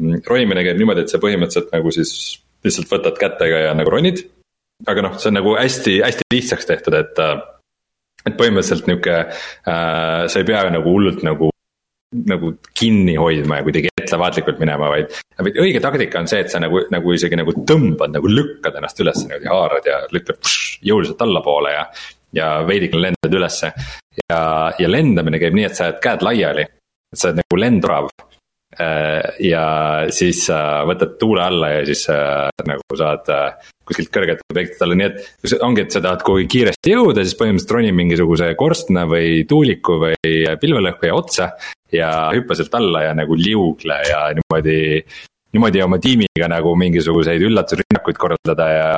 Mm, 0.00 0.22
ronimine 0.28 0.64
käib 0.64 0.80
niimoodi, 0.80 1.04
et 1.04 1.12
sa 1.12 1.20
põhimõtteliselt 1.20 1.72
nagu 1.74 1.92
siis 1.92 2.12
lihtsalt 2.64 2.88
võtad 2.88 3.18
kätega 3.20 3.66
ja 3.66 3.74
nagu 3.76 3.92
ronid. 3.92 4.24
aga 4.86 5.02
noh, 5.04 5.18
see 5.20 5.30
on 5.30 5.36
nagu 5.38 5.54
hästi, 5.54 6.00
hästi 6.02 6.28
lihtsaks 6.34 6.66
tehtud, 6.66 6.96
et. 6.98 7.24
et 8.26 8.36
põhimõtteliselt 8.38 8.88
nihuke 8.88 9.16
äh,, 9.18 10.28
sa 10.30 10.38
ei 10.38 10.46
pea 10.46 10.62
nagu 10.70 10.90
hullult 10.90 11.24
nagu 11.26 11.52
nagu 12.12 12.52
kinni 12.76 13.14
hoidma 13.16 13.58
ja 13.58 13.64
kuidagi 13.66 13.92
ettevaatlikult 14.00 14.58
minema, 14.60 14.90
vaid. 14.92 15.14
vaid 15.40 15.58
õige 15.62 15.80
taktika 15.80 16.20
on 16.20 16.28
see, 16.28 16.42
et 16.44 16.52
sa 16.52 16.60
nagu, 16.60 16.82
nagu 16.92 17.14
isegi 17.16 17.38
nagu 17.38 17.54
tõmbad, 17.68 18.12
nagu 18.12 18.28
lükkad 18.28 18.76
ennast 18.78 19.00
üles 19.00 19.22
niimoodi, 19.24 19.48
haarad 19.48 19.88
ja 19.88 20.02
lükkad 20.12 20.40
pš, 20.42 20.82
jõuliselt 20.90 21.24
allapoole 21.24 21.72
ja. 21.72 21.86
Ja 22.36 22.52
veidikene 22.68 23.08
lendad 23.10 23.40
ülesse 23.40 23.72
ja, 24.28 24.40
ja 24.78 24.88
lendamine 24.88 25.40
käib 25.42 25.56
nii, 25.56 25.66
et 25.68 25.76
sa 25.78 25.90
jääd 25.90 26.00
käed 26.04 26.24
laiali 26.26 26.66
et 27.12 27.20
sa 27.20 27.30
oled 27.30 27.42
nagu 27.42 27.60
lendorav. 27.60 28.08
Äh, 28.72 29.20
ja 29.44 29.64
siis 30.16 30.46
sa 30.46 30.80
võtad 30.88 31.18
tuule 31.20 31.42
alla 31.44 31.68
ja 31.74 31.82
siis 31.84 32.06
äh, 32.08 32.48
nagu 32.64 32.96
saad 32.96 33.26
äh, 33.28 33.66
kuskilt 33.84 34.08
kõrgelt 34.14 34.40
objektilt 34.48 34.86
alla, 34.86 34.96
nii 34.96 35.08
et. 35.10 35.18
ongi, 35.60 35.84
et 35.84 35.92
sa 35.92 36.00
tahad 36.00 36.24
kuhugi 36.24 36.48
kiiresti 36.54 36.94
jõuda, 36.94 37.20
siis 37.20 37.36
põhimõtteliselt 37.36 37.74
roni 37.76 37.92
mingisuguse 37.98 38.48
korstna 38.56 39.04
või 39.10 39.42
tuuliku 39.48 39.98
või 40.06 40.32
pilvelõhkuja 40.62 41.18
otsa. 41.18 41.50
ja 41.92 42.08
hüppa 42.32 42.56
sealt 42.56 42.72
alla 42.80 43.02
ja 43.04 43.12
nagu 43.12 43.36
liugle 43.36 43.98
ja 44.08 44.22
niimoodi 44.32 45.02
niimoodi 45.52 45.82
oma 45.84 45.98
tiimiga 46.02 46.48
nagu 46.48 46.72
mingisuguseid 46.80 47.42
üllatusrünnakuid 47.48 48.18
korraldada 48.20 48.68
ja 48.72 48.88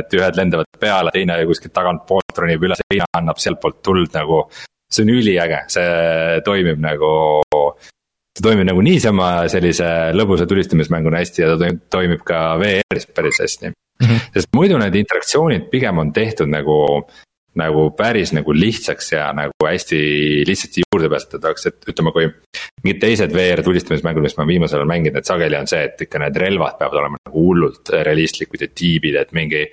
et 0.00 0.14
ühed 0.16 0.40
lendavad 0.40 0.80
peale, 0.80 1.12
teine 1.14 1.36
kuskilt 1.48 1.74
tagantpoolt 1.76 2.42
ronib 2.42 2.64
üle 2.64 2.78
seina, 2.80 3.08
annab 3.18 3.40
sealtpoolt 3.42 3.82
tuld 3.84 4.16
nagu 4.16 4.46
see 4.88 5.04
on 5.04 5.12
üliäge, 5.12 5.62
see 5.72 6.40
toimib 6.46 6.80
nagu. 6.82 7.12
see 8.38 8.44
toimib 8.44 8.68
nagu 8.68 8.82
niisama 8.84 9.48
sellise 9.50 9.86
lõbusa 10.14 10.46
tulistamismänguna 10.46 11.20
hästi 11.24 11.42
ja 11.42 11.54
ta 11.58 11.70
toimib 11.90 12.20
ka 12.26 12.42
VR-is 12.60 13.08
päris 13.10 13.40
hästi 13.42 13.66
mm. 13.66 14.06
-hmm. 14.06 14.28
sest 14.34 14.48
muidu 14.54 14.78
need 14.78 14.94
interaktsioonid 14.94 15.66
pigem 15.72 15.98
on 15.98 16.12
tehtud 16.12 16.46
nagu 16.46 16.76
nagu 17.58 17.88
päris 17.98 18.32
nagu 18.36 18.54
lihtsaks 18.54 19.12
ja 19.12 19.28
nagu 19.36 19.66
hästi 19.66 20.00
lihtsasti 20.48 20.84
juurdepääsetavaks, 20.86 21.70
et 21.70 21.92
ütleme, 21.92 22.14
kui. 22.14 22.28
mingid 22.84 23.00
teised 23.02 23.32
VR 23.34 23.62
tulistamismängud, 23.66 24.22
mis 24.22 24.36
ma 24.38 24.46
viimasel 24.46 24.78
ajal 24.78 24.90
mänginud, 24.90 25.18
et 25.18 25.28
sageli 25.28 25.58
on 25.58 25.66
see, 25.70 25.82
et 25.88 26.06
ikka 26.06 26.20
need 26.22 26.36
relvad 26.38 26.78
peavad 26.78 27.00
olema 27.02 27.18
nagu 27.18 27.46
hullult 27.48 27.90
realistlikud 28.06 28.62
ja 28.62 28.70
tiibid, 28.74 29.18
et 29.18 29.34
mingi 29.36 29.66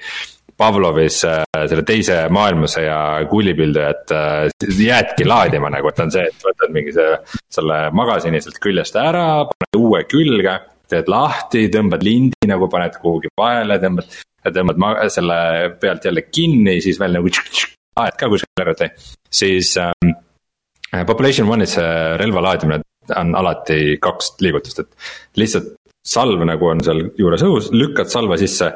Pavlovis 0.57 1.17
äh, 1.27 1.41
selle 1.67 1.83
teise 1.87 2.15
maailmasõja 2.31 2.97
kuulipildujat 3.31 4.13
äh, 4.15 4.69
jäädki 4.79 5.27
laadima 5.27 5.71
nagu, 5.73 5.91
et 5.91 5.99
on 5.99 6.13
see, 6.13 6.23
et 6.29 6.47
võtad 6.47 6.71
mingi 6.75 6.95
see, 6.95 7.17
selle 7.57 7.79
magasini 7.95 8.39
sealt 8.43 8.61
küljest 8.63 8.95
ära, 8.99 9.27
paned 9.51 9.81
uue 9.81 10.05
külge. 10.09 10.61
teed 10.85 11.07
lahti, 11.09 11.63
tõmbad 11.73 12.03
lindi 12.05 12.45
nagu 12.45 12.67
paned 12.69 12.93
kuhugi 13.01 13.31
vahele, 13.41 13.79
tõmbad, 13.81 14.19
tõmbad 14.53 14.81
ma-, 14.83 14.97
selle 15.09 15.37
pealt 15.81 16.05
jälle 16.05 16.27
kinni, 16.29 16.77
siis 16.85 16.99
veel 17.01 17.17
nagu 17.17 17.31
aed 18.01 18.17
ka 18.19 18.29
kuskile 18.31 18.65
arvuti. 18.65 18.89
siis 19.31 19.77
ähm, 19.77 20.15
Population 21.07 21.49
One'is 21.51 21.75
see 21.77 22.17
relva 22.21 22.43
laadimine 22.43 22.81
on 23.15 23.35
alati 23.37 23.97
kaks 24.01 24.35
liigutust, 24.41 24.79
et 24.81 25.39
lihtsalt 25.39 25.75
salv 26.05 26.43
nagu 26.47 26.69
on 26.69 26.83
seal 26.85 27.01
juures 27.17 27.43
õhus, 27.45 27.71
lükkad 27.73 28.11
salve 28.11 28.37
sisse 28.41 28.71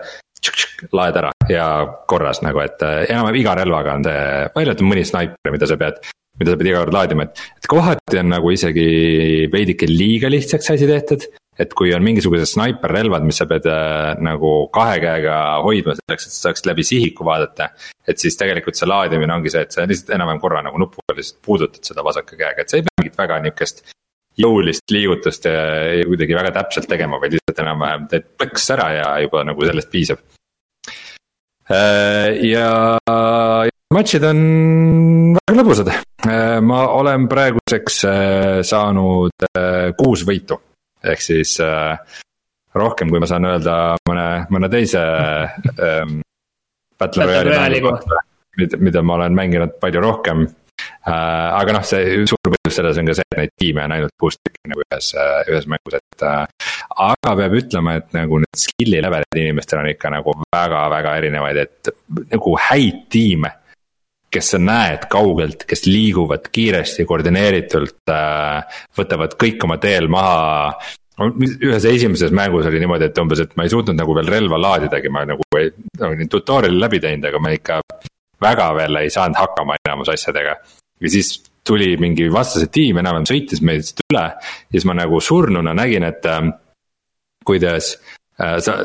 laed 0.96 1.18
ära 1.20 1.32
ja 1.52 1.66
korras 2.08 2.42
nagu, 2.46 2.62
et 2.64 2.82
äh, 2.86 3.04
enam-vähem 3.10 3.42
iga 3.42 3.56
relvaga 3.60 3.98
on 4.00 4.08
see, 4.08 4.24
välja 4.56 4.72
arvatud 4.72 4.88
mõni 4.88 5.04
snaiper, 5.08 5.54
mida 5.54 5.68
sa 5.70 5.78
pead. 5.80 6.00
mida 6.40 6.54
sa 6.54 6.60
pead 6.60 6.70
iga 6.72 6.84
kord 6.86 6.96
laadima, 6.96 7.28
et, 7.28 7.42
et 7.60 7.68
kohati 7.68 8.22
on 8.22 8.30
nagu 8.32 8.52
isegi 8.56 8.88
veidike 9.52 9.90
liiga 9.90 10.32
lihtsaks 10.32 10.72
asi 10.76 10.88
tehtud. 10.88 11.28
Et 11.60 11.74
kui 11.76 11.91
on 11.95 12.03
mingisugused 12.05 12.47
snaiperrelvad, 12.53 13.26
mis 13.28 13.41
sa 13.41 13.47
pead 13.49 13.68
äh, 13.70 14.16
nagu 14.24 14.53
kahe 14.74 14.97
käega 15.03 15.38
hoidma 15.66 15.97
selleks, 15.97 16.28
et 16.28 16.36
sa 16.36 16.47
saaksid 16.47 16.72
läbi 16.72 16.86
sihiku 16.88 17.28
vaadata. 17.28 17.70
et 18.10 18.18
siis 18.18 18.38
tegelikult 18.39 18.80
see 18.80 18.89
laadimine 18.89 19.34
ongi 19.36 19.51
see, 19.53 19.68
et 19.68 19.76
sa 19.76 19.86
lihtsalt 19.86 20.16
enam-vähem 20.16 20.41
korra 20.41 20.64
nagu 20.66 20.80
nupuga 20.82 21.18
lihtsalt 21.18 21.41
puudutad 21.45 21.91
seda 21.91 22.05
vasaka 22.05 22.39
käega, 22.39 22.64
et 22.64 22.72
sa 22.72 22.80
ei 22.80 22.88
pea 22.88 23.01
mingit 23.01 23.20
väga 23.20 23.39
nihukest 23.43 23.84
jõulist 24.39 24.91
liigutust 24.93 25.45
ja, 25.49 25.62
ja 25.99 26.07
kuidagi 26.07 26.38
väga 26.38 26.53
täpselt 26.55 26.89
tegema, 26.89 27.20
vaid 27.22 27.36
lihtsalt 27.36 27.64
enam-vähem 27.66 28.10
teed 28.12 28.30
plõks 28.39 28.70
ära 28.76 28.91
ja 28.95 29.07
juba 29.26 29.43
nagu 29.47 29.68
sellest 29.68 29.91
piisab. 29.91 30.24
Äh, 31.70 32.39
ja 32.49 32.70
matšid 33.93 34.24
on 34.26 34.39
väga 35.38 35.57
lõbusad, 35.60 35.91
äh, 35.93 36.57
ma 36.66 36.80
olen 36.97 37.28
praeguseks 37.30 37.99
äh, 38.10 38.62
saanud 38.66 39.49
kuus 39.99 40.26
võitu, 40.26 40.57
ehk 41.04 41.22
siis 41.24 41.56
rohkem, 42.76 43.10
kui 43.10 43.22
ma 43.22 43.28
saan 43.30 43.47
öelda 43.50 43.76
mõne, 44.10 44.26
mõne 44.54 44.70
teise 44.72 45.04
ähm, 45.88 46.20
Battle 47.00 47.28
Royale'i 47.30 47.84
kohta, 47.84 48.24
mida, 48.60 48.80
mida 48.84 49.04
ma 49.04 49.20
olen 49.20 49.38
mänginud 49.38 49.78
palju 49.82 50.04
rohkem 50.04 50.47
Äh, 50.80 51.50
aga 51.56 51.74
noh, 51.74 51.84
see 51.88 52.20
suur 52.30 52.52
põhjus 52.52 52.76
selles 52.76 53.00
on 53.00 53.08
ka 53.10 53.16
see, 53.18 53.26
et 53.32 53.39
neid 53.39 53.54
tiime 53.60 53.86
on 53.86 53.93
ainult 53.95 54.14
kuus 54.20 54.38
tükki 54.39 54.72
nagu 54.72 54.84
ühes, 54.84 55.12
äh, 55.18 55.39
ühes 55.52 55.68
mängus, 55.72 55.95
et. 56.00 56.26
Äh, 56.28 56.76
aga 57.06 57.34
peab 57.39 57.56
ütlema, 57.56 57.95
et 58.00 58.12
nagu 58.16 58.41
need 58.43 58.60
skill'i 58.60 59.00
level'id 59.04 59.39
inimestel 59.39 59.82
on 59.82 59.89
ikka 59.93 60.12
nagu 60.14 60.36
väga-väga 60.43 61.16
erinevaid, 61.22 61.62
et 61.64 61.91
nagu 62.34 62.56
häid 62.68 63.06
tiime 63.14 63.54
kes 64.32 64.54
sa 64.54 64.60
näed 64.62 65.08
kaugelt, 65.12 65.66
kes 65.70 65.86
liiguvad 65.88 66.50
kiiresti, 66.54 67.06
koordineeritult, 67.10 68.14
võtavad 68.98 69.36
kõik 69.42 69.66
oma 69.66 69.80
teel 69.82 70.10
maha. 70.12 70.74
ühes 71.20 71.86
esimeses 71.86 72.32
mängus 72.32 72.66
oli 72.70 72.80
niimoodi, 72.80 73.10
et 73.10 73.18
umbes, 73.20 73.42
et 73.44 73.56
ma 73.58 73.66
ei 73.66 73.74
suutnud 73.74 73.98
nagu 73.98 74.14
veel 74.16 74.30
relva 74.32 74.60
laadidagi, 74.62 75.10
ma 75.12 75.26
nagu 75.28 75.44
ei, 75.60 75.72
olin 76.00 76.30
tutorial'i 76.30 76.80
läbi 76.80 77.00
teinud, 77.04 77.26
aga 77.28 77.42
ma 77.44 77.52
ikka 77.52 77.82
väga 78.42 78.70
veel 78.78 79.02
ei 79.02 79.10
saanud 79.12 79.36
hakkama 79.36 79.76
enamus 79.84 80.14
asjadega 80.14 80.56
ja 81.02 81.10
siis 81.12 81.42
tuli 81.68 81.98
mingi 82.00 82.30
vastase 82.32 82.70
tiim 82.72 83.02
enam-vähem 83.02 83.28
sõitis 83.28 83.62
meist 83.62 84.00
üle. 84.08 84.26
ja 84.32 84.72
siis 84.72 84.86
ma 84.88 84.96
nagu 84.96 85.20
surnuna 85.20 85.74
nägin, 85.76 86.08
et 86.08 86.26
ähm, 86.26 86.54
kuidas 87.46 87.98
Äh, 88.00 88.19
sa 88.40 88.76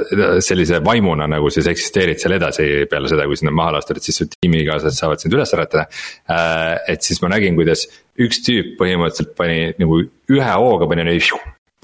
sellise 0.43 0.81
vaimuna 0.85 1.29
nagu 1.31 1.51
siis 1.53 1.69
eksisteerid 1.71 2.19
seal 2.19 2.35
edasi 2.37 2.65
peale 2.91 3.11
seda, 3.11 3.27
kui 3.31 3.39
sind 3.39 3.53
on 3.53 3.59
maha 3.59 3.77
lastud, 3.77 4.01
et 4.01 4.07
siis 4.07 4.19
su 4.19 4.27
tiimikaaslased 4.33 4.99
saavad 4.99 5.23
sind 5.23 5.37
üles 5.37 5.55
äratada. 5.55 5.87
Äh, 6.31 6.95
et 6.95 7.07
siis 7.07 7.23
ma 7.23 7.31
nägin, 7.31 7.55
kuidas 7.59 7.87
üks 8.21 8.43
tüüp 8.47 8.75
põhimõtteliselt 8.81 9.35
pani 9.39 9.75
nagu 9.79 10.01
ühe 10.35 10.55
hooga 10.59 10.89
pani 10.91 11.07
nii 11.07 11.21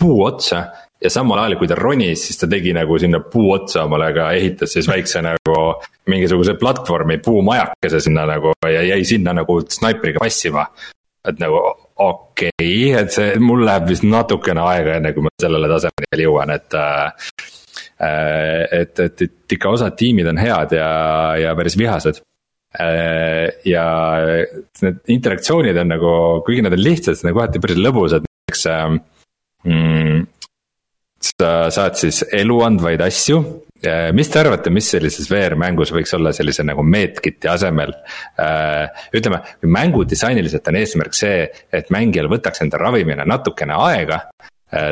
puu 0.00 0.22
otsa. 0.24 0.64
ja 1.00 1.08
samal 1.08 1.38
ajal, 1.40 1.54
kui 1.56 1.68
ta 1.68 1.76
ronis, 1.78 2.26
siis 2.26 2.36
ta 2.36 2.46
tegi 2.50 2.74
nagu 2.76 2.98
sinna 3.00 3.22
puu 3.24 3.54
otsa 3.54 3.86
omale 3.86 4.10
ka 4.12 4.26
ehitas 4.36 4.74
siis 4.76 4.88
väikse 4.88 5.22
nagu 5.24 5.54
mingisuguse 6.12 6.58
platvormi 6.60 7.16
puumajakese 7.24 8.02
sinna 8.04 8.26
nagu 8.28 8.52
ja 8.68 8.82
jäi 8.84 9.04
sinna 9.08 9.32
nagu 9.32 9.60
snaipriga 9.68 10.20
passima. 10.20 10.66
et 11.24 11.38
nagu 11.40 11.60
okei 12.00 12.50
okay,, 12.56 12.92
et 13.00 13.14
see, 13.14 13.32
mul 13.42 13.64
läheb 13.68 13.88
vist 13.92 14.04
natukene 14.08 14.62
aega, 14.72 14.98
enne 14.98 15.14
kui 15.16 15.24
ma 15.24 15.32
sellele 15.40 15.68
tasemele 15.70 16.24
jõuan, 16.26 16.52
et 16.54 16.78
äh, 16.78 17.32
Äh, 18.00 18.64
et, 18.80 18.98
et, 18.98 19.22
et 19.26 19.54
ikka 19.56 19.74
osad 19.74 19.96
tiimid 19.98 20.28
on 20.30 20.38
head 20.40 20.72
ja, 20.72 20.90
ja 21.36 21.52
päris 21.56 21.76
vihased. 21.76 22.22
Äh, 22.80 23.50
ja 23.68 23.84
need 24.80 25.00
interaktsioonid 25.12 25.76
on 25.82 25.90
nagu, 25.92 26.12
kuigi 26.46 26.64
nad 26.64 26.76
on 26.76 26.80
lihtsad, 26.80 27.12
siis 27.12 27.26
nad 27.26 27.34
on 27.34 27.40
kohati 27.42 27.60
päris 27.60 27.80
lõbusad, 27.80 28.24
näiteks 28.24 28.64
ähm, 28.72 28.96
mm, 29.68 30.22
sa 31.32 31.50
saad 31.76 32.00
siis 32.00 32.22
eluandvaid 32.40 33.04
asju. 33.04 33.42
Mis 34.16 34.28
te 34.28 34.40
arvate, 34.42 34.72
mis 34.74 34.90
sellises 34.92 35.28
VR-mängus 35.30 35.92
võiks 35.94 36.12
olla 36.16 36.32
sellise 36.36 36.64
nagu 36.66 36.84
medkit'i 36.84 37.48
asemel? 37.50 37.94
Äh, 38.40 39.04
ütleme, 39.16 39.42
kui 39.60 39.72
mängudisainiliselt 39.72 40.68
on 40.68 40.80
eesmärk 40.80 41.16
see, 41.16 41.44
et 41.72 41.92
mängijal 41.94 42.30
võtaks 42.32 42.64
enda 42.66 42.80
ravimine 42.80 43.26
natukene 43.28 43.78
aega 43.90 44.24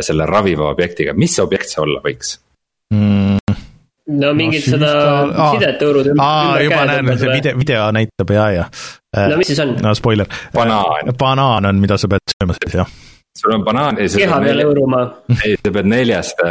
selle 0.03 0.25
raviva 0.27 0.73
objektiga, 0.73 1.13
mis 1.15 1.37
see 1.37 1.45
objekt 1.45 1.71
see 1.71 1.83
olla 1.85 2.01
võiks? 2.03 2.33
mm.? 2.95 3.59
no 4.09 4.33
mingit 4.35 4.65
no, 4.67 4.79
seda 4.79 4.93
aa, 5.29 5.51
sidet 5.55 5.77
tõurud 5.83 6.13
ümber. 6.13 6.25
aa, 6.25 6.57
juba 6.65 6.81
näen, 6.89 7.13
see 7.21 7.35
video, 7.35 7.59
video 7.59 7.91
näitab 7.95 8.33
ja, 8.33 8.47
ja. 8.57 8.65
no 9.19 9.37
mis 9.41 9.53
siis 9.53 9.61
on? 9.65 9.77
no 9.85 9.93
spoiler. 9.99 10.31
banaan. 10.55 11.13
banaan 11.19 11.69
on, 11.69 11.83
mida 11.83 12.01
sa 12.01 12.11
pead 12.11 12.25
sööma 12.35 12.57
siis, 12.59 12.81
jah 12.81 12.99
sul 13.39 13.55
on 13.55 13.65
banaan. 13.67 13.99
keha 13.99 14.41
peal 14.43 14.63
hõõruma. 14.65 15.03
ei, 15.45 15.57
sa 15.63 15.73
pead 15.75 15.91
neljast, 15.91 16.43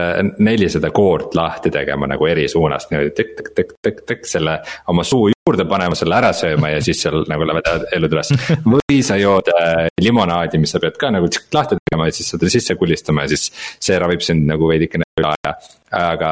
nelisada 0.44 0.92
koort 0.96 1.36
lahti 1.38 1.72
tegema 1.74 2.10
nagu 2.10 2.30
eri 2.30 2.48
suunast 2.52 2.94
niimoodi 2.94 3.14
tõkk-tõkk-tõkk-tõkk 3.18 4.30
selle 4.30 4.60
oma 4.94 5.06
suu 5.08 5.32
juurde 5.32 5.68
panema, 5.70 5.98
selle 5.98 6.18
ära 6.18 6.32
sööma 6.36 6.72
ja 6.74 6.80
siis 6.84 7.02
seal 7.04 7.24
nagu 7.30 7.48
lähevad 7.48 7.90
elud 7.98 8.16
üles. 8.18 8.32
või 8.76 9.02
sa 9.06 9.20
jood 9.20 9.52
äh, 9.54 9.88
limonaadi, 10.04 10.62
mis 10.62 10.76
sa 10.76 10.82
pead 10.84 10.98
ka 11.00 11.12
nagu 11.14 11.30
lahti 11.56 11.80
tegema 11.82 12.10
ja 12.10 12.16
siis 12.16 12.32
seda 12.36 12.52
sisse 12.52 12.78
kulistama 12.80 13.28
ja 13.28 13.36
siis 13.36 13.52
see 13.80 14.00
ravib 14.00 14.24
sind 14.26 14.48
nagu 14.50 14.72
veidikene 14.72 15.08
üle 15.20 15.34
aja, 15.36 15.54
aga 15.98 16.32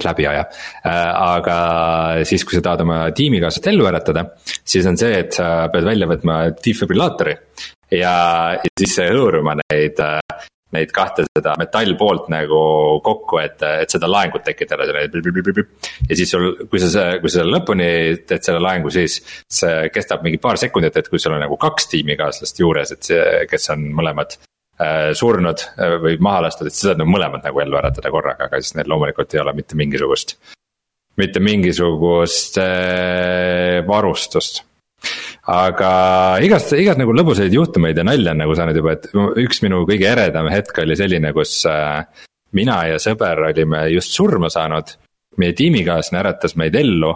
läbi 0.00 0.26
aja. 0.30 0.46
Äh, 0.86 1.10
aga 1.10 1.58
siis, 2.28 2.46
kui 2.46 2.56
sa 2.56 2.64
tahad 2.64 2.86
oma 2.86 3.02
tiimikaaslast 3.16 3.68
ellu 3.72 3.88
äratada, 3.90 4.30
siis 4.46 4.88
on 4.88 4.98
see, 5.00 5.12
et 5.24 5.36
sa 5.36 5.68
pead 5.72 5.86
välja 5.86 6.08
võtma 6.10 6.42
defibrillaatori 6.56 7.36
ja, 7.94 8.14
siis 8.78 8.96
hõõruma 9.02 9.56
neid, 9.60 10.00
neid 10.74 10.92
kahte 10.94 11.24
seda 11.26 11.56
metallpoolt 11.58 12.28
nagu 12.32 12.60
kokku, 13.04 13.40
et, 13.42 13.62
et 13.82 13.90
seda 13.90 14.10
laengut 14.10 14.44
tekitada. 14.46 14.86
ja 14.86 16.18
siis 16.18 16.30
sul, 16.30 16.52
kui 16.70 16.82
sa, 16.82 17.06
kui 17.20 17.30
sa 17.30 17.40
selle 17.40 17.56
lõpuni 17.56 17.90
teed 18.28 18.46
selle 18.46 18.62
laengu, 18.62 18.92
siis 18.94 19.20
see 19.50 19.90
kestab 19.94 20.22
mingi 20.26 20.38
paar 20.42 20.60
sekundit, 20.60 20.96
et 20.96 21.10
kui 21.10 21.18
sul 21.18 21.34
on 21.34 21.42
nagu 21.42 21.58
kaks 21.60 21.90
tiimikaaslast 21.94 22.62
juures, 22.62 22.94
et 22.94 23.10
see, 23.12 23.26
kes 23.50 23.70
on 23.74 23.90
mõlemad 23.98 24.38
äh, 24.38 25.10
surnud 25.18 25.66
äh, 25.74 25.98
või 26.02 26.16
maha 26.22 26.46
lastud, 26.46 26.70
et 26.70 26.78
sa 26.78 26.90
saad 26.90 27.02
nad 27.02 27.10
mõlemad 27.10 27.44
nagu 27.46 27.62
ellu 27.64 27.80
äratada 27.82 28.14
korraga, 28.14 28.48
aga 28.48 28.62
siis 28.62 28.78
neil 28.78 28.90
loomulikult 28.90 29.34
ei 29.34 29.42
ole 29.42 29.56
mitte 29.58 29.78
mingisugust. 29.78 30.38
mitte 31.18 31.40
mingisugust 31.42 32.58
äh, 32.62 33.80
varustust 33.86 34.64
aga 35.50 35.92
igast, 36.44 36.74
igast 36.78 37.00
nagu 37.00 37.14
lõbusaid 37.16 37.54
juhtumeid 37.54 37.98
ja 37.98 38.04
nalja 38.06 38.34
on 38.34 38.42
nagu 38.44 38.56
saanud 38.56 38.76
juba, 38.78 38.94
et 38.96 39.08
üks 39.42 39.62
minu 39.64 39.82
kõige 39.88 40.06
eredam 40.10 40.50
hetk 40.52 40.78
oli 40.84 40.96
selline, 40.98 41.32
kus 41.34 41.56
äh, 41.68 42.04
mina 42.56 42.82
ja 42.90 43.00
sõber 43.02 43.42
olime 43.50 43.86
just 43.94 44.14
surma 44.16 44.50
saanud. 44.52 44.96
meie 45.40 45.54
tiimikaaslane 45.56 46.20
äratas 46.20 46.56
meid 46.58 46.74
ellu, 46.76 47.14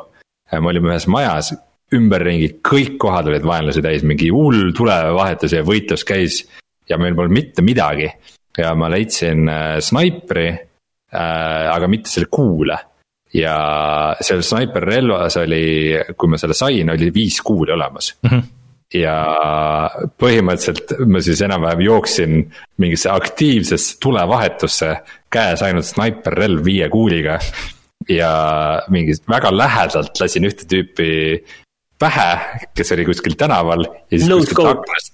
me 0.53 0.69
olime 0.71 0.93
ühes 0.93 1.07
majas, 1.11 1.51
ümberringi 1.93 2.61
kõik 2.65 2.95
kohad 3.03 3.27
olid 3.29 3.45
vaenlasi 3.45 3.83
täis, 3.85 4.05
mingi 4.07 4.31
hull 4.33 4.73
tulevahetus 4.73 5.53
ja 5.53 5.63
võitlus 5.67 6.05
käis. 6.07 6.45
ja 6.89 6.99
meil 6.99 7.15
polnud 7.15 7.33
mitte 7.33 7.63
midagi 7.63 8.11
ja 8.59 8.75
ma 8.75 8.89
leidsin 8.89 9.49
äh, 9.49 9.79
snaipri 9.81 10.49
äh,, 10.51 11.71
aga 11.75 11.89
mitte 11.89 12.11
selle 12.11 12.29
kuule 12.31 12.79
ja 13.35 13.55
seal 14.21 14.43
snaiperrelvas 14.47 15.39
oli, 15.43 15.65
kui 16.17 16.31
ma 16.31 16.39
selle 16.41 16.57
sain, 16.57 16.91
oli 16.91 17.11
viis 17.15 17.41
kuuli 17.43 17.75
olemas 17.75 18.15
mm. 18.23 18.31
-hmm 18.31 18.53
ja 18.95 19.15
põhimõtteliselt 20.21 20.93
ma 21.11 21.19
siis 21.25 21.41
enam-vähem 21.43 21.81
jooksin 21.83 22.35
mingisse 22.79 23.11
aktiivsesse 23.11 23.97
tulevahetusse, 24.03 24.91
käes 25.33 25.65
ainult 25.67 25.89
snaiperrelv 25.89 26.65
viie 26.65 26.89
kuuliga. 26.93 27.39
ja 28.09 28.31
mingi 28.93 29.15
väga 29.29 29.51
lähedalt 29.57 30.21
lasin 30.21 30.45
ühte 30.45 30.67
tüüpi 30.69 31.41
pähe, 31.99 32.31
kes 32.77 32.93
oli 32.93 33.07
kuskil 33.09 33.35
tänaval 33.41 33.87
ja 33.89 34.19
siis 34.19 34.29
no 34.29 34.37
kuskilt 34.43 34.69
aknast 34.69 35.14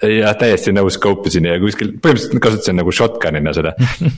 jah, 0.00 0.32
täiesti 0.40 0.72
nõus 0.74 0.96
scope 0.98 1.28
isin 1.28 1.48
ja 1.48 1.56
kuskil, 1.60 1.92
põhimõtteliselt 2.02 2.42
kasutasin 2.42 2.78
nagu 2.80 2.92
shotgun'ina 2.94 3.52
seda. 3.56 3.74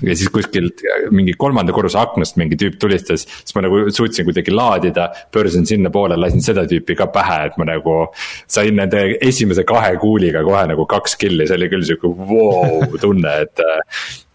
ja 0.08 0.16
siis 0.16 0.30
kuskilt 0.34 0.84
mingi 1.14 1.34
kolmanda 1.38 1.74
korruse 1.76 1.98
aknast 2.00 2.38
mingi 2.40 2.58
tüüp 2.60 2.78
tulistas, 2.82 3.26
siis 3.26 3.56
ma 3.56 3.64
nagu 3.66 3.86
suutsin 3.94 4.28
kuidagi 4.28 4.54
laadida. 4.54 5.08
pöörasin 5.34 5.66
sinnapoole, 5.68 6.18
lasin 6.20 6.44
seda 6.44 6.66
tüüpi 6.70 6.96
ka 6.98 7.08
pähe, 7.14 7.40
et 7.50 7.58
ma 7.58 7.66
nagu 7.72 7.96
sain 8.46 8.78
nende 8.78 9.08
esimese 9.20 9.66
kahe 9.66 9.96
kuuliga 10.02 10.44
kohe 10.46 10.62
nagu 10.70 10.86
kaks 10.90 11.18
kill'i, 11.20 11.48
see 11.48 11.58
oli 11.58 11.72
küll 11.72 11.88
sihuke 11.88 12.12
vau 12.14 12.46
wow, 12.80 13.00
tunne, 13.02 13.34
et 13.46 13.66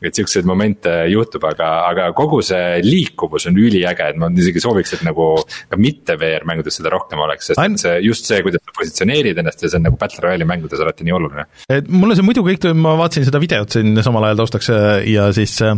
et 0.01 0.17
siukseid 0.17 0.47
momente 0.49 0.91
juhtub, 1.11 1.43
aga, 1.49 1.69
aga 1.89 2.07
kogu 2.17 2.41
see 2.45 2.79
liikuvus 2.85 3.47
on 3.51 3.59
üliäge, 3.61 4.07
et 4.11 4.21
ma 4.21 4.31
isegi 4.33 4.63
sooviks, 4.63 4.95
et 4.97 5.03
nagu 5.07 5.33
ka 5.45 5.79
mitte 5.81 6.17
VR 6.21 6.47
mängudes 6.49 6.79
seda 6.79 6.93
rohkem 6.93 7.21
oleks, 7.21 7.51
sest 7.51 7.61
et 7.61 7.83
see 7.83 7.97
just 8.07 8.29
see, 8.29 8.41
kuidas 8.45 8.63
sa 8.65 8.77
positsioneerid 8.79 9.41
ennast 9.41 9.61
ja 9.61 9.69
see 9.69 9.81
on 9.81 9.87
nagu 9.89 9.99
Battle 10.01 10.25
Royale'i 10.25 10.47
mängudes 10.49 10.81
alati 10.81 11.05
nii 11.07 11.17
oluline. 11.17 11.45
et 11.69 11.91
mulle 11.91 12.17
see 12.17 12.25
muidu 12.25 12.45
kõik, 12.47 12.71
ma 12.77 12.95
vaatasin 13.03 13.29
seda 13.29 13.43
videot 13.43 13.77
siin 13.77 14.01
samal 14.01 14.29
ajal 14.29 14.41
taustaks 14.43 14.73
äh, 14.73 14.89
ja 15.13 15.29
siis 15.35 15.59
äh, 15.65 15.77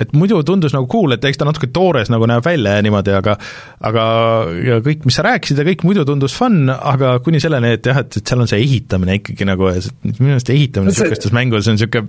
et 0.00 0.12
muidu 0.16 0.40
tundus 0.46 0.74
nagu 0.74 0.88
cool, 0.90 1.14
et 1.14 1.24
eks 1.24 1.38
ta 1.38 1.46
natuke 1.46 1.70
toores 1.74 2.10
nagu 2.12 2.26
näeb 2.26 2.44
välja 2.44 2.76
ja 2.78 2.84
niimoodi, 2.84 3.14
aga 3.14 3.36
aga 3.86 4.04
ja 4.58 4.80
kõik, 4.84 5.04
mis 5.08 5.18
sa 5.18 5.26
rääkisid 5.26 5.60
ja 5.60 5.66
kõik 5.68 5.84
muidu 5.86 6.06
tundus 6.08 6.34
fun, 6.36 6.64
aga 6.74 7.18
kuni 7.24 7.42
selleni, 7.42 7.76
et 7.78 7.86
jah, 7.86 8.02
et, 8.02 8.18
et 8.18 8.32
seal 8.32 8.42
on 8.42 8.50
see 8.50 8.62
ehitamine 8.64 9.20
ikkagi 9.20 9.46
nagu 9.48 9.70
ja 9.70 9.82
minu 10.06 10.32
meelest 10.32 10.50
ehitamine 10.54 10.90
niisugustes 10.90 11.30
see... 11.30 11.36
mängudes 11.38 11.70
on 11.70 11.78
niisugune 11.78 12.08